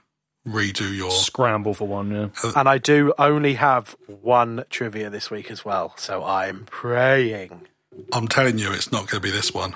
redo 0.47 0.94
your. 0.94 1.11
Scramble 1.11 1.74
for 1.74 1.86
one, 1.86 2.11
yeah. 2.11 2.28
Uh, 2.43 2.52
and 2.57 2.69
I 2.69 2.78
do 2.78 3.12
only 3.19 3.55
have 3.55 3.97
one 4.07 4.65
trivia 4.70 5.11
this 5.11 5.31
week 5.31 5.51
as 5.51 5.65
well, 5.65 5.94
so 5.97 6.24
I'm 6.24 6.65
praying. 6.65 7.66
I'm 8.12 8.28
telling 8.28 8.59
you, 8.59 8.73
it's 8.73 8.90
not 8.93 9.09
going 9.09 9.20
to 9.20 9.28
be 9.28 9.31
this 9.31 9.52
one 9.52 9.74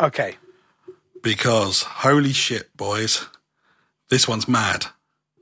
Okay, 0.00 0.36
because 1.22 1.82
holy 1.82 2.32
shit, 2.32 2.76
boys, 2.76 3.26
this 4.10 4.28
one's 4.28 4.46
mad. 4.46 4.86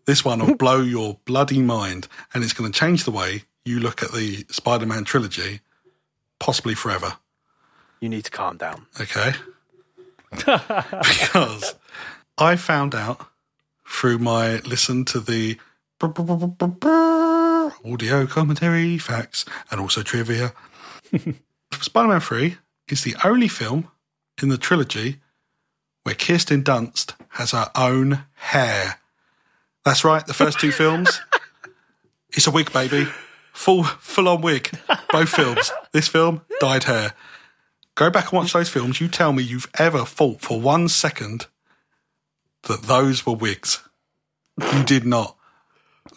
This 0.06 0.24
one 0.24 0.44
will 0.46 0.54
blow 0.56 0.80
your 0.82 1.18
bloody 1.26 1.60
mind, 1.60 2.08
and 2.32 2.42
it's 2.42 2.54
going 2.54 2.72
to 2.72 2.78
change 2.78 3.04
the 3.04 3.10
way 3.10 3.42
you 3.64 3.80
look 3.80 4.02
at 4.02 4.12
the 4.12 4.46
Spider-Man 4.48 5.04
trilogy, 5.04 5.60
possibly 6.38 6.74
forever. 6.74 7.18
you 8.00 8.08
need 8.08 8.24
to 8.24 8.30
calm 8.30 8.56
down. 8.56 8.86
Okay. 9.00 9.32
because 10.30 11.74
I 12.38 12.56
found 12.56 12.94
out 12.94 13.28
through 13.88 14.18
my 14.18 14.56
listen 14.58 15.06
to 15.06 15.20
the 15.20 15.58
audio 17.84 18.26
commentary, 18.26 18.98
facts, 18.98 19.46
and 19.70 19.80
also 19.80 20.02
trivia. 20.02 20.52
Spider 21.80 22.08
Man 22.08 22.20
3 22.20 22.58
is 22.88 23.04
the 23.04 23.16
only 23.24 23.48
film 23.48 23.88
in 24.42 24.50
the 24.50 24.58
trilogy 24.58 25.20
where 26.02 26.14
Kirsten 26.14 26.62
Dunst 26.62 27.14
has 27.30 27.52
her 27.52 27.70
own 27.74 28.24
hair. 28.34 28.98
That's 29.86 30.04
right, 30.04 30.26
the 30.26 30.34
first 30.34 30.60
two 30.60 30.72
films, 30.72 31.20
it's 32.30 32.46
a 32.46 32.50
wig, 32.50 32.70
baby. 32.70 33.06
Full, 33.54 33.84
full 33.84 34.28
on 34.28 34.42
wig. 34.42 34.70
Both 35.10 35.30
films. 35.30 35.72
This 35.92 36.08
film, 36.08 36.42
dyed 36.60 36.84
hair. 36.84 37.14
Go 37.94 38.10
back 38.10 38.24
and 38.24 38.32
watch 38.34 38.52
those 38.52 38.68
films. 38.68 39.00
You 39.00 39.08
tell 39.08 39.32
me 39.32 39.42
you've 39.42 39.70
ever 39.78 40.04
thought 40.04 40.42
for 40.42 40.60
one 40.60 40.88
second 40.88 41.46
that 42.68 42.82
those 42.82 43.24
were 43.26 43.34
wigs. 43.34 43.80
You 44.72 44.84
did 44.84 45.04
not. 45.04 45.36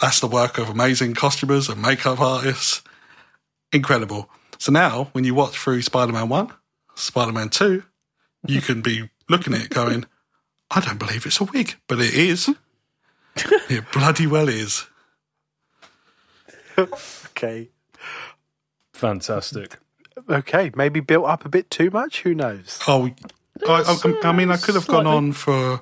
That's 0.02 0.20
the 0.20 0.28
work 0.28 0.58
of 0.58 0.70
amazing 0.70 1.14
costumers 1.14 1.68
and 1.70 1.82
makeup 1.82 2.20
artists. 2.20 2.82
Incredible. 3.74 4.30
So 4.58 4.72
now, 4.72 5.10
when 5.12 5.24
you 5.24 5.34
watch 5.34 5.58
through 5.58 5.82
Spider 5.82 6.12
Man 6.14 6.30
1, 6.30 6.54
Spider 6.96 7.32
Man 7.32 7.50
2, 7.50 7.84
you 8.48 8.62
can 8.62 8.82
be 8.82 9.10
looking 9.28 9.54
at 9.54 9.64
it 9.66 9.70
going, 9.70 10.06
I 10.72 10.80
don't 10.80 11.00
believe 11.00 11.26
it's 11.26 11.40
a 11.40 11.46
wig, 11.46 11.76
but 11.88 12.00
it 12.00 12.14
is. 12.14 12.50
It 13.70 13.86
bloody 13.94 14.28
well 14.28 14.50
is. 14.50 14.86
Okay, 16.78 17.70
Fantastic. 18.94 19.78
okay, 20.30 20.72
maybe 20.76 21.00
built 21.00 21.26
up 21.26 21.46
a 21.46 21.50
bit 21.50 21.70
too 21.70 21.90
much. 21.90 22.22
Who 22.24 22.34
knows? 22.34 22.80
Oh, 22.88 23.10
I, 23.68 23.96
I, 24.04 24.14
I 24.24 24.32
mean, 24.34 24.52
I 24.52 24.58
could 24.58 24.76
have 24.76 24.88
gone 24.88 25.08
on 25.08 25.32
for, 25.32 25.82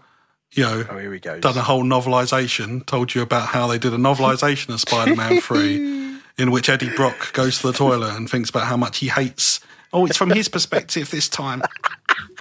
you 0.52 0.64
know, 0.64 0.86
Oh, 0.90 0.98
here 0.98 1.10
we 1.11 1.19
go. 1.19 1.40
done 1.40 1.57
a 1.57 1.61
whole 1.61 1.84
novelisation, 1.84 2.86
told 2.86 3.14
you 3.15 3.22
about 3.22 3.48
how 3.49 3.68
they 3.68 3.78
did 3.78 3.94
a 3.94 3.98
novelisation 3.98 4.74
of 4.74 4.80
Spider 4.80 5.15
Man 5.15 5.41
3, 5.41 6.19
in 6.38 6.52
which 6.52 6.69
Eddie 6.69 6.94
Brock 6.95 7.34
goes 7.34 7.60
to 7.60 7.68
the 7.68 7.74
toilet 7.74 8.15
and 8.15 8.30
thinks 8.30 8.49
about 8.49 8.65
how 8.68 8.78
much 8.78 8.99
he 8.99 9.07
hates. 9.07 9.60
Oh, 9.94 10.06
it's 10.06 10.18
from 10.18 10.30
his 10.32 10.49
perspective 10.49 11.10
this 11.11 11.30
time. 11.30 11.61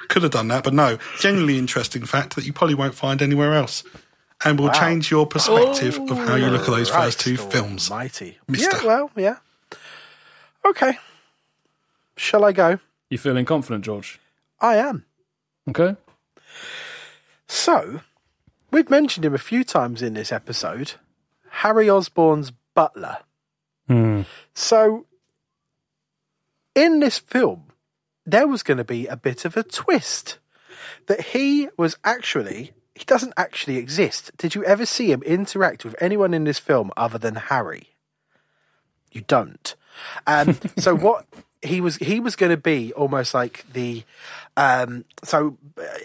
Could 0.09 0.23
have 0.23 0.33
done 0.33 0.49
that, 0.49 0.65
but 0.65 0.75
no. 0.75 0.99
Genuinely 1.21 1.59
interesting 1.59 2.05
fact 2.05 2.35
that 2.37 2.45
you 2.45 2.53
probably 2.53 2.75
won't 2.75 2.95
find 2.95 3.23
anywhere 3.23 3.55
else. 3.55 3.83
And 4.45 4.59
will 4.61 4.71
change 4.71 5.11
your 5.11 5.27
perspective 5.27 5.99
of 5.99 6.19
how 6.19 6.37
you 6.37 6.47
look 6.49 6.63
at 6.63 6.67
those 6.71 6.91
first 6.91 7.19
two 7.21 7.37
films. 7.39 7.91
Almighty. 7.91 8.37
Mister. 8.47 8.77
Yeah, 8.77 8.85
well, 8.85 9.11
yeah. 9.17 9.37
Okay. 10.65 10.99
Shall 12.19 12.45
I 12.45 12.53
go? 12.53 12.79
You 13.09 13.17
feeling 13.19 13.47
confident, 13.47 13.85
George? 13.85 14.21
I 14.61 14.77
am. 14.77 15.05
Okay. 15.71 15.97
So, 17.49 18.01
we've 18.71 18.91
mentioned 18.91 19.25
him 19.25 19.35
a 19.35 19.39
few 19.39 19.65
times 19.65 20.03
in 20.03 20.15
this 20.15 20.33
episode. 20.33 20.95
Harry 21.49 21.89
Osborn's 21.89 22.53
butler. 22.75 23.19
Hmm. 23.89 24.23
So, 24.55 25.07
in 26.75 27.01
this 27.01 27.19
film, 27.19 27.65
there 28.25 28.49
was 28.49 28.63
going 28.63 28.79
to 28.79 28.85
be 28.85 29.07
a 29.07 29.17
bit 29.17 29.45
of 29.45 29.57
a 29.57 29.63
twist 29.63 30.39
that 31.07 31.21
he 31.21 31.69
was 31.77 31.97
actually, 32.05 32.73
he 32.95 33.05
doesn't 33.05 33.33
actually 33.37 33.77
exist. 33.77 34.33
Did 34.37 34.55
you 34.55 34.65
ever 34.65 34.85
see 34.85 35.13
him 35.13 35.23
interact 35.23 35.85
with 35.85 35.95
anyone 36.01 36.35
in 36.35 36.45
this 36.45 36.59
film 36.59 36.91
other 36.97 37.19
than 37.19 37.37
Harry? 37.37 37.95
You 39.13 39.23
don't. 39.23 39.75
Um, 40.27 40.59
so 40.77 40.95
what 40.97 41.27
he 41.67 41.81
was 41.81 41.97
he 41.97 42.21
was 42.21 42.37
going 42.37 42.51
to 42.51 42.57
be 42.57 42.93
almost 42.95 43.35
like 43.35 43.65
the 43.73 44.05
um, 44.57 45.05
so 45.23 45.59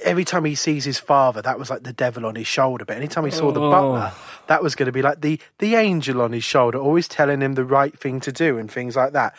every 0.03 0.25
time 0.25 0.43
he 0.45 0.55
sees 0.55 0.83
his 0.83 0.99
father, 0.99 1.41
that 1.41 1.57
was 1.57 1.69
like 1.69 1.83
the 1.83 1.93
devil 1.93 2.25
on 2.25 2.35
his 2.35 2.47
shoulder. 2.47 2.83
But 2.85 2.97
anytime 2.97 3.25
he 3.25 3.31
saw 3.31 3.51
the 3.51 3.61
Oh. 3.61 3.69
butler, 3.71 4.11
that 4.47 4.61
was 4.61 4.75
going 4.75 4.87
to 4.87 4.91
be 4.91 5.01
like 5.01 5.21
the 5.21 5.39
the 5.59 5.75
angel 5.75 6.21
on 6.21 6.33
his 6.33 6.43
shoulder, 6.43 6.77
always 6.77 7.07
telling 7.07 7.41
him 7.41 7.53
the 7.55 7.63
right 7.65 7.97
thing 7.97 8.19
to 8.21 8.31
do 8.31 8.57
and 8.57 8.69
things 8.69 8.95
like 8.95 9.13
that. 9.13 9.33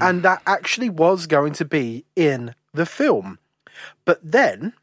And 0.00 0.22
that 0.22 0.42
actually 0.46 0.90
was 0.90 1.26
going 1.26 1.52
to 1.54 1.64
be 1.64 2.04
in 2.14 2.54
the 2.74 2.84
film, 2.84 3.38
but 4.04 4.18
then 4.22 4.74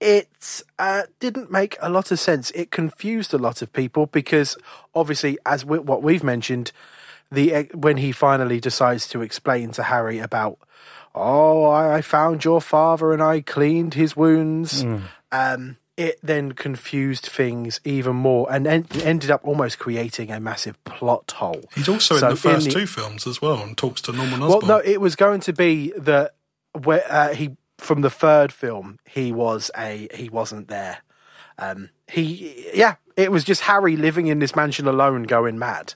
it 0.00 0.62
uh, 0.78 1.02
didn't 1.20 1.50
make 1.50 1.76
a 1.80 1.88
lot 1.88 2.10
of 2.10 2.18
sense. 2.18 2.50
It 2.52 2.70
confused 2.70 3.32
a 3.32 3.38
lot 3.38 3.62
of 3.62 3.72
people 3.72 4.06
because, 4.06 4.56
obviously, 4.94 5.38
as 5.46 5.64
we, 5.64 5.78
what 5.78 6.02
we've 6.02 6.24
mentioned, 6.24 6.72
the 7.32 7.68
when 7.74 7.96
he 7.96 8.12
finally 8.12 8.60
decides 8.60 9.08
to 9.08 9.22
explain 9.22 9.70
to 9.72 9.82
Harry 9.82 10.18
about 10.18 10.58
oh, 11.14 11.64
I, 11.64 11.96
I 11.96 12.02
found 12.02 12.44
your 12.44 12.60
father 12.60 13.12
and 13.12 13.22
I 13.22 13.40
cleaned 13.40 13.94
his 13.94 14.16
wounds. 14.16 14.82
Hmm. 14.82 14.96
Um, 15.30 15.76
it 15.96 16.18
then 16.22 16.52
confused 16.52 17.26
things 17.26 17.78
even 17.84 18.16
more 18.16 18.50
and 18.50 18.66
en- 18.66 18.86
ended 19.02 19.30
up 19.30 19.46
almost 19.46 19.78
creating 19.78 20.30
a 20.30 20.40
massive 20.40 20.82
plot 20.84 21.30
hole. 21.32 21.64
He's 21.74 21.88
also 21.88 22.16
So 22.16 22.28
in 22.28 22.34
the 22.34 22.40
first 22.40 22.66
the- 22.66 22.72
two 22.72 22.86
films 22.86 23.26
as 23.26 23.42
well 23.42 23.62
and 23.62 23.76
talks 23.76 24.00
to 24.02 24.12
Norman 24.12 24.40
Well, 24.40 24.62
no, 24.62 24.78
it 24.78 25.00
was 25.02 25.16
going 25.16 25.40
to 25.40 25.52
be 25.52 25.92
that 25.98 26.34
where 26.72 27.04
uh, 27.10 27.34
he 27.34 27.56
from 27.78 28.00
the 28.00 28.10
third 28.10 28.52
film 28.52 28.98
he 29.06 29.32
was 29.32 29.70
a 29.76 30.08
he 30.14 30.28
wasn't 30.30 30.68
there. 30.68 30.98
Um, 31.58 31.90
he 32.08 32.70
yeah, 32.74 32.94
it 33.16 33.30
was 33.30 33.44
just 33.44 33.62
Harry 33.62 33.96
living 33.96 34.28
in 34.28 34.38
this 34.38 34.56
mansion 34.56 34.86
alone, 34.88 35.24
going 35.24 35.58
mad. 35.58 35.94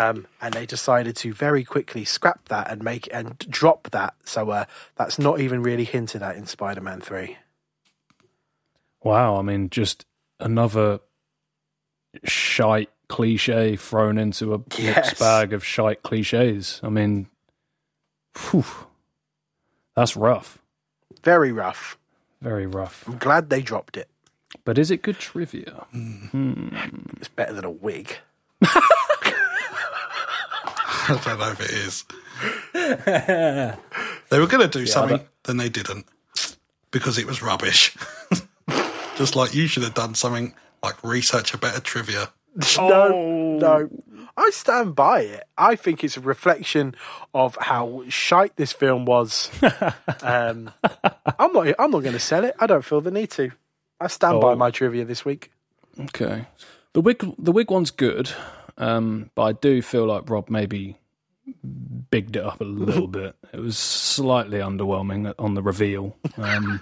Um, 0.00 0.26
and 0.40 0.54
they 0.54 0.64
decided 0.66 1.14
to 1.16 1.34
very 1.34 1.62
quickly 1.64 2.04
scrap 2.04 2.48
that 2.48 2.70
and 2.70 2.82
make 2.82 3.08
and 3.12 3.38
drop 3.50 3.90
that. 3.90 4.14
So 4.24 4.50
uh, 4.50 4.64
that's 4.96 5.18
not 5.18 5.40
even 5.40 5.62
really 5.62 5.84
hinted 5.84 6.22
at 6.22 6.36
in 6.36 6.46
Spider-Man 6.46 7.00
Three. 7.00 7.36
Wow, 9.02 9.36
I 9.36 9.42
mean, 9.42 9.68
just 9.70 10.06
another 10.38 11.00
shite 12.24 12.90
cliche 13.08 13.76
thrown 13.76 14.16
into 14.18 14.54
a 14.54 14.60
Yes. 14.78 15.18
bag 15.18 15.52
of 15.52 15.64
shite 15.64 16.02
cliches. 16.02 16.80
I 16.82 16.88
mean, 16.88 17.26
whew, 18.50 18.64
that's 19.96 20.16
rough. 20.16 20.58
Very 21.22 21.52
rough. 21.52 21.98
Very 22.40 22.66
rough. 22.66 23.06
I'm 23.06 23.18
glad 23.18 23.50
they 23.50 23.60
dropped 23.60 23.96
it. 23.96 24.08
But 24.64 24.78
is 24.78 24.90
it 24.90 25.02
good 25.02 25.18
trivia? 25.18 25.86
It's 25.92 27.28
better 27.28 27.52
than 27.52 27.64
a 27.64 27.70
wig. 27.70 28.16
I 31.10 31.20
don't 31.24 31.38
know 31.38 31.50
if 31.50 31.60
it 31.60 31.70
is. 31.70 32.04
they 34.30 34.38
were 34.38 34.46
going 34.46 34.68
to 34.68 34.78
do 34.78 34.86
something, 34.86 35.20
then 35.44 35.56
they 35.56 35.68
didn't 35.68 36.06
because 36.90 37.18
it 37.18 37.26
was 37.26 37.42
rubbish. 37.42 37.96
Just 39.16 39.36
like 39.36 39.54
you 39.54 39.66
should 39.66 39.82
have 39.82 39.94
done 39.94 40.14
something 40.14 40.54
like 40.82 41.02
research 41.04 41.52
a 41.54 41.58
better 41.58 41.80
trivia. 41.80 42.30
No, 42.78 43.58
no. 43.58 43.88
I 44.36 44.50
stand 44.50 44.94
by 44.96 45.20
it. 45.20 45.44
I 45.56 45.76
think 45.76 46.02
it's 46.02 46.16
a 46.16 46.20
reflection 46.20 46.94
of 47.34 47.56
how 47.60 48.04
shite 48.08 48.56
this 48.56 48.72
film 48.72 49.04
was. 49.04 49.50
um, 50.22 50.70
I'm 51.38 51.52
not. 51.52 51.74
I'm 51.78 51.90
not 51.90 52.00
going 52.00 52.12
to 52.14 52.18
sell 52.18 52.44
it. 52.44 52.54
I 52.58 52.66
don't 52.66 52.84
feel 52.84 53.00
the 53.02 53.10
need 53.10 53.30
to. 53.32 53.52
I 54.00 54.08
stand 54.08 54.40
by 54.40 54.52
Oh. 54.52 54.56
my 54.56 54.70
trivia 54.72 55.04
this 55.04 55.24
week. 55.24 55.52
Okay. 55.98 56.46
The 56.94 57.00
wig 57.02 57.22
the 57.38 57.52
wig 57.52 57.70
one's 57.70 57.90
good, 57.92 58.30
um, 58.78 59.30
but 59.36 59.42
I 59.42 59.52
do 59.52 59.80
feel 59.82 60.06
like 60.06 60.28
Rob 60.28 60.48
maybe 60.50 60.96
bigged 62.10 62.36
it 62.36 62.44
up 62.44 62.60
a 62.60 62.64
little 62.64 63.06
bit. 63.20 63.34
It 63.52 63.60
was 63.60 63.76
slightly 63.78 64.58
underwhelming 64.58 65.32
on 65.38 65.54
the 65.54 65.62
reveal. 65.62 66.16
Um, 66.36 66.80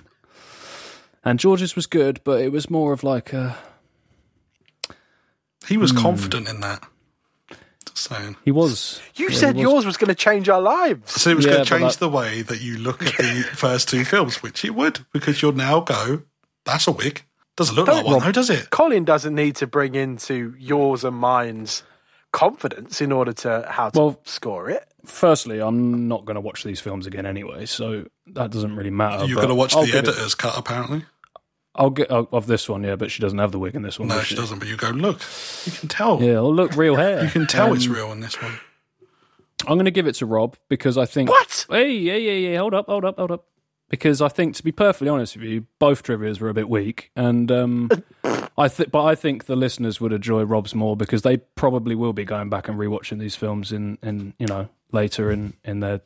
and 1.25 1.39
George's 1.39 1.75
was 1.77 1.87
good, 1.87 2.21
but 2.25 2.41
it 2.41 2.53
was 2.53 2.71
more 2.71 2.93
of 2.93 3.03
like 3.03 3.33
a 3.33 3.57
He 5.67 5.77
was 5.77 5.91
Hmm. 5.91 5.99
confident 5.99 6.49
in 6.49 6.61
that. 6.61 6.83
Just 7.85 8.09
saying. 8.11 8.37
he 8.45 8.51
was. 8.53 9.01
You 9.17 9.29
yeah, 9.31 9.37
said 9.37 9.55
was- 9.57 9.63
yours 9.63 9.87
was 9.87 9.97
going 9.97 10.09
to 10.09 10.15
change 10.15 10.49
our 10.49 10.61
lives. 10.61 11.21
So 11.21 11.31
it 11.31 11.37
was 11.37 11.45
Yeah, 11.47 11.53
going 11.55 11.65
to 11.65 11.71
change 11.71 11.93
that- 11.95 12.01
the 12.01 12.09
way 12.09 12.43
that 12.43 12.61
you 12.61 12.79
look 12.79 13.03
at 13.05 13.17
the 13.17 13.43
first 13.55 13.89
two 13.89 14.05
films, 14.05 14.43
which 14.43 14.65
it 14.65 14.75
would, 14.75 15.05
because 15.13 15.43
you'll 15.43 15.53
now 15.53 15.81
go, 15.81 16.23
that's 16.65 16.87
a 16.87 16.93
wig. 16.93 17.25
Doesn't 17.57 17.75
look 17.75 17.89
like 17.89 18.07
one, 18.07 18.21
though, 18.21 18.31
does 18.33 18.51
it? 18.51 18.71
Colin 18.71 19.05
doesn't 19.05 19.35
need 19.35 19.57
to 19.57 19.67
bring 19.67 19.97
into 19.97 20.55
yours 20.59 21.03
and 21.03 21.17
mine's 21.17 21.83
confidence 22.33 23.01
in 23.01 23.13
order 23.13 23.33
to 23.33 23.67
how 23.71 23.91
to 23.91 23.99
Well- 23.99 24.21
score 24.25 24.71
it. 24.71 24.85
Firstly, 25.07 25.61
I'm 25.61 26.07
not 26.09 26.25
going 26.27 26.35
to 26.35 26.41
watch 26.41 26.65
these 26.65 26.81
films 26.81 27.07
again 27.07 27.25
anyway, 27.25 27.65
so 27.67 28.05
that 28.27 28.51
doesn't 28.51 28.77
really 28.77 28.91
matter. 28.91 29.25
You're 29.25 29.37
going 29.37 29.49
to 29.49 29.55
watch 29.55 29.75
I'll 29.75 29.83
the 29.83 29.87
give 29.87 29.95
it- 30.05 30.09
editor's 30.09 30.35
cut, 30.35 30.57
apparently. 30.59 31.05
I'll 31.75 31.91
get 31.91 32.11
uh, 32.11 32.25
of 32.33 32.47
this 32.49 32.69
one, 32.69 32.83
yeah, 32.83 32.97
but 32.97 33.11
she 33.11 33.23
doesn't 33.23 33.39
have 33.39 33.53
the 33.53 33.59
wig 33.59 33.77
in 33.77 33.83
this 33.83 33.99
one. 34.01 34.09
No, 34.09 34.17
does 34.17 34.27
she 34.27 34.35
doesn't, 34.35 34.59
but 34.59 34.67
you 34.67 34.77
go, 34.77 34.91
look, 34.91 35.21
you 35.65 35.71
can 35.73 35.89
tell. 35.89 36.21
Yeah, 36.21 36.33
it'll 36.33 36.53
look 36.55 36.75
real 36.77 36.97
hair. 36.97 37.23
You 37.25 37.31
can 37.37 37.47
tell 37.47 37.69
Um, 37.71 37.77
it's 37.77 37.87
real 37.87 38.11
in 38.11 38.19
this 38.21 38.41
one. 38.43 38.59
I'm 39.67 39.75
going 39.77 39.85
to 39.85 39.91
give 39.93 40.07
it 40.09 40.15
to 40.17 40.27
Rob 40.27 40.57
because 40.69 40.99
I 40.99 41.05
think. 41.07 41.31
What? 41.31 41.67
Hey, 41.71 41.93
yeah, 41.93 42.15
yeah, 42.17 42.51
yeah. 42.51 42.59
Hold 42.59 42.75
up, 42.75 42.87
hold 42.87 43.05
up, 43.05 43.17
hold 43.17 43.31
up. 43.31 43.45
Because 43.91 44.21
I 44.21 44.29
think, 44.29 44.55
to 44.57 44.63
be 44.65 44.73
perfectly 44.73 45.09
honest 45.09 45.37
with 45.37 45.45
you, 45.47 45.67
both 45.79 46.03
trivia's 46.03 46.41
were 46.41 46.49
a 46.49 46.55
bit 46.55 46.69
weak, 46.69 47.11
and 47.17 47.51
um, 47.53 47.89
I 48.59 48.69
think, 48.69 48.91
but 48.91 49.05
I 49.05 49.15
think 49.15 49.47
the 49.47 49.57
listeners 49.57 50.01
would 50.01 50.13
enjoy 50.13 50.43
Rob's 50.43 50.75
more 50.75 50.97
because 50.97 51.23
they 51.23 51.37
probably 51.37 51.95
will 51.95 52.13
be 52.13 52.25
going 52.25 52.51
back 52.51 52.69
and 52.69 52.79
rewatching 52.79 53.19
these 53.21 53.37
films 53.37 53.73
in, 53.73 53.99
in 54.03 54.35
you 54.39 54.47
know, 54.47 54.69
later 54.91 55.31
in 55.31 55.55
in 55.65 55.81
their 55.81 56.01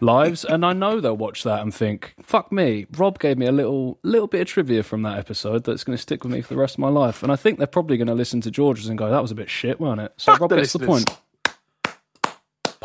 lives, 0.00 0.44
and 0.44 0.64
I 0.64 0.72
know 0.72 1.00
they'll 1.00 1.16
watch 1.16 1.42
that 1.42 1.60
and 1.60 1.74
think, 1.74 2.14
"Fuck 2.22 2.50
me." 2.50 2.86
Rob 2.96 3.18
gave 3.18 3.38
me 3.38 3.46
a 3.46 3.52
little 3.52 3.98
little 4.02 4.26
bit 4.26 4.40
of 4.42 4.46
trivia 4.46 4.82
from 4.82 5.02
that 5.02 5.18
episode 5.18 5.64
that's 5.64 5.84
going 5.84 5.96
to 5.96 6.02
stick 6.02 6.24
with 6.24 6.32
me 6.32 6.40
for 6.40 6.48
the 6.48 6.60
rest 6.60 6.76
of 6.76 6.78
my 6.78 6.88
life, 6.88 7.22
and 7.22 7.30
I 7.30 7.36
think 7.36 7.58
they're 7.58 7.66
probably 7.66 7.96
going 7.96 8.08
to 8.08 8.14
listen 8.14 8.40
to 8.42 8.50
George's 8.50 8.88
and 8.88 8.98
go, 8.98 9.10
"That 9.10 9.22
was 9.22 9.30
a 9.30 9.36
bit 9.36 9.50
shit, 9.50 9.78
wasn't 9.78 10.02
it?" 10.02 10.12
So 10.16 10.32
Fuck 10.32 10.40
Rob 10.40 10.50
the 10.50 10.56
gets 10.56 10.72
the 10.72 10.80
point. 10.80 11.10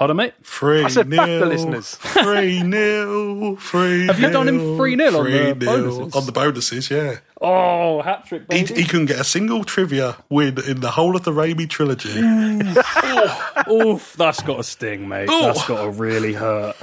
Pardon, 0.01 0.17
mate. 0.17 0.33
Three 0.41 0.83
I 0.83 0.87
said, 0.87 1.13
fuck 1.13 1.27
the 1.27 1.45
listeners. 1.45 1.93
Three 1.93 2.63
nil, 2.63 3.55
three. 3.57 4.07
Have 4.07 4.19
you 4.19 4.31
done 4.31 4.47
him 4.47 4.75
free 4.75 4.95
nil, 4.95 5.11
3-0 5.11 5.19
on 5.19 5.25
the 5.25 5.31
nil. 5.31 5.77
bonuses? 5.77 6.15
On 6.15 6.25
the 6.25 6.31
bonuses, 6.31 6.89
yeah. 6.89 7.19
Oh, 7.39 8.01
hat 8.01 8.25
trick, 8.25 8.51
He, 8.51 8.63
baby. 8.63 8.81
he 8.81 8.87
couldn't 8.87 9.05
get 9.05 9.19
a 9.19 9.23
single 9.23 9.63
trivia 9.63 10.17
win 10.27 10.57
in 10.67 10.81
the 10.81 10.89
whole 10.89 11.15
of 11.15 11.23
the 11.23 11.29
Raimi 11.29 11.69
trilogy. 11.69 12.17
Oof, 13.71 14.13
that's 14.17 14.41
got 14.41 14.61
a 14.61 14.63
sting, 14.63 15.07
mate. 15.07 15.29
Ooh. 15.29 15.41
That's 15.41 15.67
got 15.67 15.83
to 15.83 15.91
really 15.91 16.33
hurt. 16.33 16.77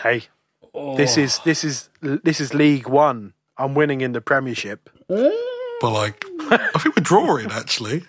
Hey, 0.00 0.26
this 0.96 1.16
is 1.16 1.40
oh. 1.40 1.42
this 1.44 1.64
is 1.64 1.88
this 2.00 2.40
is 2.40 2.54
League 2.54 2.86
One. 2.86 3.32
I'm 3.58 3.74
winning 3.74 4.00
in 4.00 4.12
the 4.12 4.20
Premiership. 4.20 4.88
But 5.08 5.32
like, 5.82 6.24
I 6.38 6.78
think 6.78 6.94
we're 6.94 7.02
drawing 7.02 7.50
actually. 7.50 8.04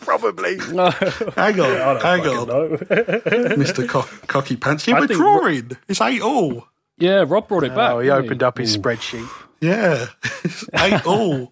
Probably. 0.00 0.56
No. 0.72 0.90
Hang 0.90 1.60
on, 1.60 2.00
hang 2.00 2.26
on, 2.26 2.46
Mr. 3.58 3.88
Co- 3.88 4.02
Cocky 4.26 4.56
Pants. 4.56 4.86
Yeah, 4.86 4.96
I 4.96 5.00
we're 5.00 5.06
think- 5.08 5.18
drawing. 5.20 5.70
It's 5.88 6.00
eight 6.00 6.22
all. 6.22 6.66
Yeah, 6.98 7.24
Rob 7.26 7.48
brought 7.48 7.64
it 7.64 7.74
back. 7.74 7.92
Oh, 7.92 8.00
he 8.00 8.08
didn't 8.08 8.24
opened 8.24 8.42
up 8.42 8.58
his 8.58 8.76
spreadsheet. 8.76 9.28
Yeah, 9.60 10.06
eight 10.74 11.06
all 11.06 11.48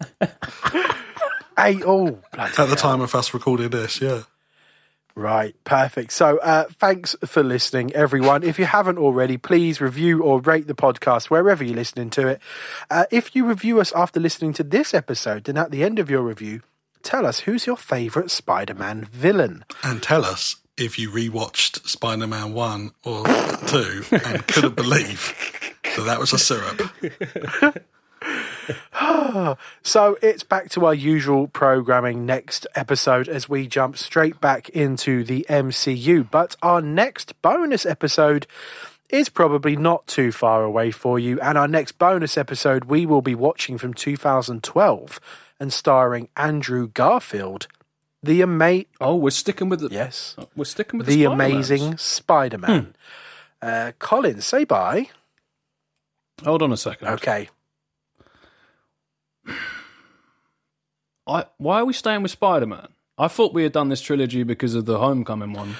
Eight 1.57 1.83
all. 1.83 2.21
at 2.37 2.53
the 2.55 2.75
time 2.75 3.01
of 3.01 3.13
us 3.15 3.33
recording 3.33 3.69
this. 3.69 3.99
Yeah. 4.01 4.21
Right, 5.15 5.53
perfect. 5.65 6.13
So, 6.13 6.37
uh, 6.37 6.65
thanks 6.79 7.15
for 7.25 7.43
listening, 7.43 7.91
everyone. 7.93 8.43
If 8.43 8.57
you 8.57 8.65
haven't 8.65 8.97
already, 8.97 9.35
please 9.37 9.81
review 9.81 10.23
or 10.23 10.39
rate 10.39 10.67
the 10.67 10.73
podcast 10.75 11.25
wherever 11.25 11.61
you're 11.63 11.75
listening 11.75 12.09
to 12.11 12.27
it. 12.29 12.41
Uh, 12.89 13.05
if 13.11 13.35
you 13.35 13.45
review 13.45 13.81
us 13.81 13.91
after 13.91 14.19
listening 14.21 14.53
to 14.53 14.63
this 14.63 14.93
episode, 14.93 15.43
then 15.43 15.57
at 15.57 15.71
the 15.71 15.83
end 15.83 15.99
of 15.99 16.09
your 16.09 16.21
review, 16.21 16.61
tell 17.03 17.25
us 17.25 17.41
who's 17.41 17.65
your 17.67 17.77
favourite 17.77 18.31
Spider 18.31 18.73
Man 18.73 19.05
villain. 19.05 19.65
and 19.83 20.01
tell 20.01 20.25
us 20.25 20.57
if 20.77 20.97
you 20.97 21.09
rewatched 21.11 21.87
Spider 21.87 22.27
Man 22.27 22.53
1 22.53 22.91
or 23.03 23.23
2 23.67 24.05
and 24.25 24.47
couldn't 24.47 24.75
believe 24.75 25.35
that 25.97 26.03
that 26.05 26.19
was 26.19 26.33
a 26.33 26.37
syrup. 26.39 26.81
So 29.83 30.17
it's 30.21 30.43
back 30.43 30.69
to 30.71 30.85
our 30.85 30.93
usual 30.93 31.47
programming 31.47 32.25
next 32.25 32.67
episode 32.75 33.27
as 33.27 33.49
we 33.49 33.67
jump 33.67 33.97
straight 33.97 34.39
back 34.41 34.69
into 34.69 35.23
the 35.23 35.45
MCU. 35.49 36.29
But 36.29 36.55
our 36.61 36.81
next 36.81 37.39
bonus 37.41 37.85
episode 37.85 38.45
is 39.09 39.29
probably 39.29 39.75
not 39.75 40.05
too 40.07 40.31
far 40.31 40.63
away 40.63 40.91
for 40.91 41.17
you. 41.17 41.39
And 41.41 41.57
our 41.57 41.67
next 41.67 41.93
bonus 41.93 42.37
episode 42.37 42.85
we 42.85 43.05
will 43.05 43.21
be 43.21 43.35
watching 43.35 43.77
from 43.77 43.93
2012 43.93 45.19
and 45.59 45.71
starring 45.73 46.29
Andrew 46.37 46.87
Garfield, 46.87 47.67
the 48.23 48.41
ama- 48.41 48.85
Oh, 49.01 49.15
we're 49.15 49.29
sticking 49.31 49.69
with 49.69 49.81
the. 49.81 49.89
yes, 49.89 50.35
We're 50.55 50.65
sticking 50.65 50.97
with 50.99 51.07
the, 51.07 51.15
the 51.15 51.23
amazing 51.25 51.97
Spider-Man. 51.97 52.95
Uh, 53.61 53.91
Colin, 53.99 54.41
say 54.41 54.63
bye. 54.63 55.09
Hold 56.45 56.61
on 56.61 56.71
a 56.71 56.77
second. 56.77 57.09
Okay. 57.09 57.49
I, 61.27 61.45
why 61.57 61.79
are 61.79 61.85
we 61.85 61.93
staying 61.93 62.23
with 62.23 62.31
Spider 62.31 62.65
Man? 62.65 62.87
I 63.17 63.27
thought 63.27 63.53
we 63.53 63.63
had 63.63 63.71
done 63.73 63.89
this 63.89 64.01
trilogy 64.01 64.43
because 64.43 64.73
of 64.75 64.85
the 64.85 64.97
Homecoming 64.97 65.53
one. 65.53 65.75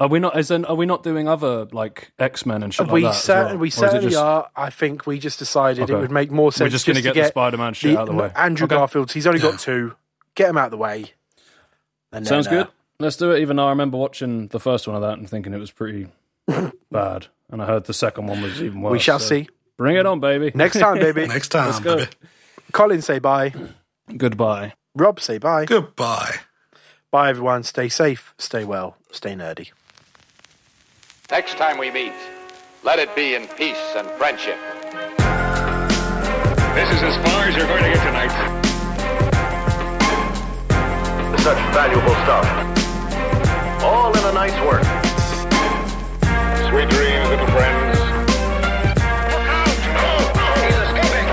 Are 0.00 0.06
we 0.08 0.20
not? 0.20 0.38
Is 0.38 0.48
then, 0.48 0.64
are 0.66 0.76
we 0.76 0.86
not 0.86 1.02
doing 1.02 1.26
other 1.28 1.66
like 1.72 2.12
X 2.20 2.46
Men 2.46 2.62
and 2.62 2.72
shit 2.72 2.86
we 2.90 3.02
like 3.02 3.12
that? 3.12 3.16
as 3.18 3.24
cer- 3.24 3.44
well? 3.46 3.56
We 3.58 3.70
certainly 3.70 4.10
just- 4.10 4.22
are. 4.22 4.48
I 4.54 4.70
think 4.70 5.06
we 5.06 5.18
just 5.18 5.38
decided 5.40 5.90
it 5.90 5.96
would 5.96 6.10
make 6.12 6.30
more 6.30 6.52
sense. 6.52 6.66
We're 6.66 6.70
just 6.70 6.86
going 6.86 6.96
to 6.96 7.02
to 7.02 7.12
get, 7.12 7.22
the 7.22 7.28
Spider 7.28 7.56
Man 7.56 7.74
shit 7.74 7.94
the- 7.94 8.00
out 8.00 8.08
of 8.08 8.14
the 8.14 8.22
way. 8.22 8.30
Andrew 8.36 8.66
Okay. 8.66 8.76
Garfield. 8.76 9.10
He's 9.12 9.26
only 9.26 9.40
got 9.40 9.58
two. 9.58 9.94
Get 10.36 10.50
him 10.50 10.56
out 10.58 10.66
of 10.66 10.70
the 10.70 10.76
way. 10.76 11.12
And 12.12 12.24
then, 12.24 12.26
Sounds 12.26 12.46
uh, 12.46 12.50
good. 12.50 12.68
Let's 13.00 13.16
do 13.16 13.32
it. 13.32 13.40
Even 13.40 13.56
though 13.56 13.66
I 13.66 13.70
remember 13.70 13.96
watching 13.98 14.46
the 14.48 14.60
first 14.60 14.86
one 14.86 14.94
of 14.96 15.02
that 15.02 15.18
and 15.18 15.28
thinking 15.28 15.52
it 15.52 15.58
was 15.58 15.70
pretty 15.72 16.06
bad, 16.92 17.26
and 17.50 17.60
I 17.60 17.66
heard 17.66 17.84
the 17.84 17.92
second 17.94 18.26
one 18.28 18.40
was 18.42 18.62
even 18.62 18.80
worse. 18.80 18.92
we 18.92 18.98
shall 19.00 19.18
so 19.18 19.26
see 19.28 19.48
Bring 19.76 19.96
it 19.96 20.06
on, 20.06 20.20
baby. 20.20 20.50
next 20.54 20.78
time, 20.78 20.98
baby. 21.00 21.26
Next 21.26 21.48
time, 21.48 21.66
Let's 21.66 21.80
go. 21.80 21.96
baby. 21.96 22.10
Colin, 22.72 23.02
say 23.02 23.18
bye. 23.18 23.52
Goodbye. 24.16 24.74
Rob, 24.94 25.20
say 25.20 25.38
bye. 25.38 25.64
Goodbye. 25.66 26.36
Bye, 27.10 27.30
everyone. 27.30 27.62
Stay 27.62 27.88
safe. 27.88 28.34
Stay 28.38 28.64
well. 28.64 28.96
Stay 29.12 29.34
nerdy. 29.34 29.70
Next 31.30 31.58
time 31.58 31.76
we 31.76 31.90
meet, 31.90 32.14
Let 32.82 32.98
it 32.98 33.14
be 33.14 33.34
in 33.34 33.46
peace 33.48 33.76
and 33.94 34.08
friendship. 34.12 34.56
This 36.72 36.88
is 36.88 37.02
as 37.02 37.16
far 37.22 37.44
as 37.44 37.54
you're 37.54 37.66
going 37.66 37.84
to 37.84 37.92
get 37.92 38.02
tonight. 38.02 38.32
Such 41.44 41.58
valuable 41.76 42.16
stuff. 42.24 42.46
All 43.84 44.16
in 44.16 44.24
a 44.24 44.32
nice 44.32 44.56
work. 44.64 44.84
Sweet 46.70 46.88
dreams, 46.88 47.28
little 47.28 47.50
friends. 47.52 47.98
Oh, 50.00 50.24
he's 50.64 50.80
escaping. 50.88 51.28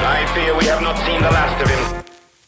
I 0.00 0.24
fear 0.34 0.56
we 0.56 0.64
have 0.64 0.80
not 0.80 0.96
seen 1.04 1.20
the 1.20 1.30
last. 1.30 1.52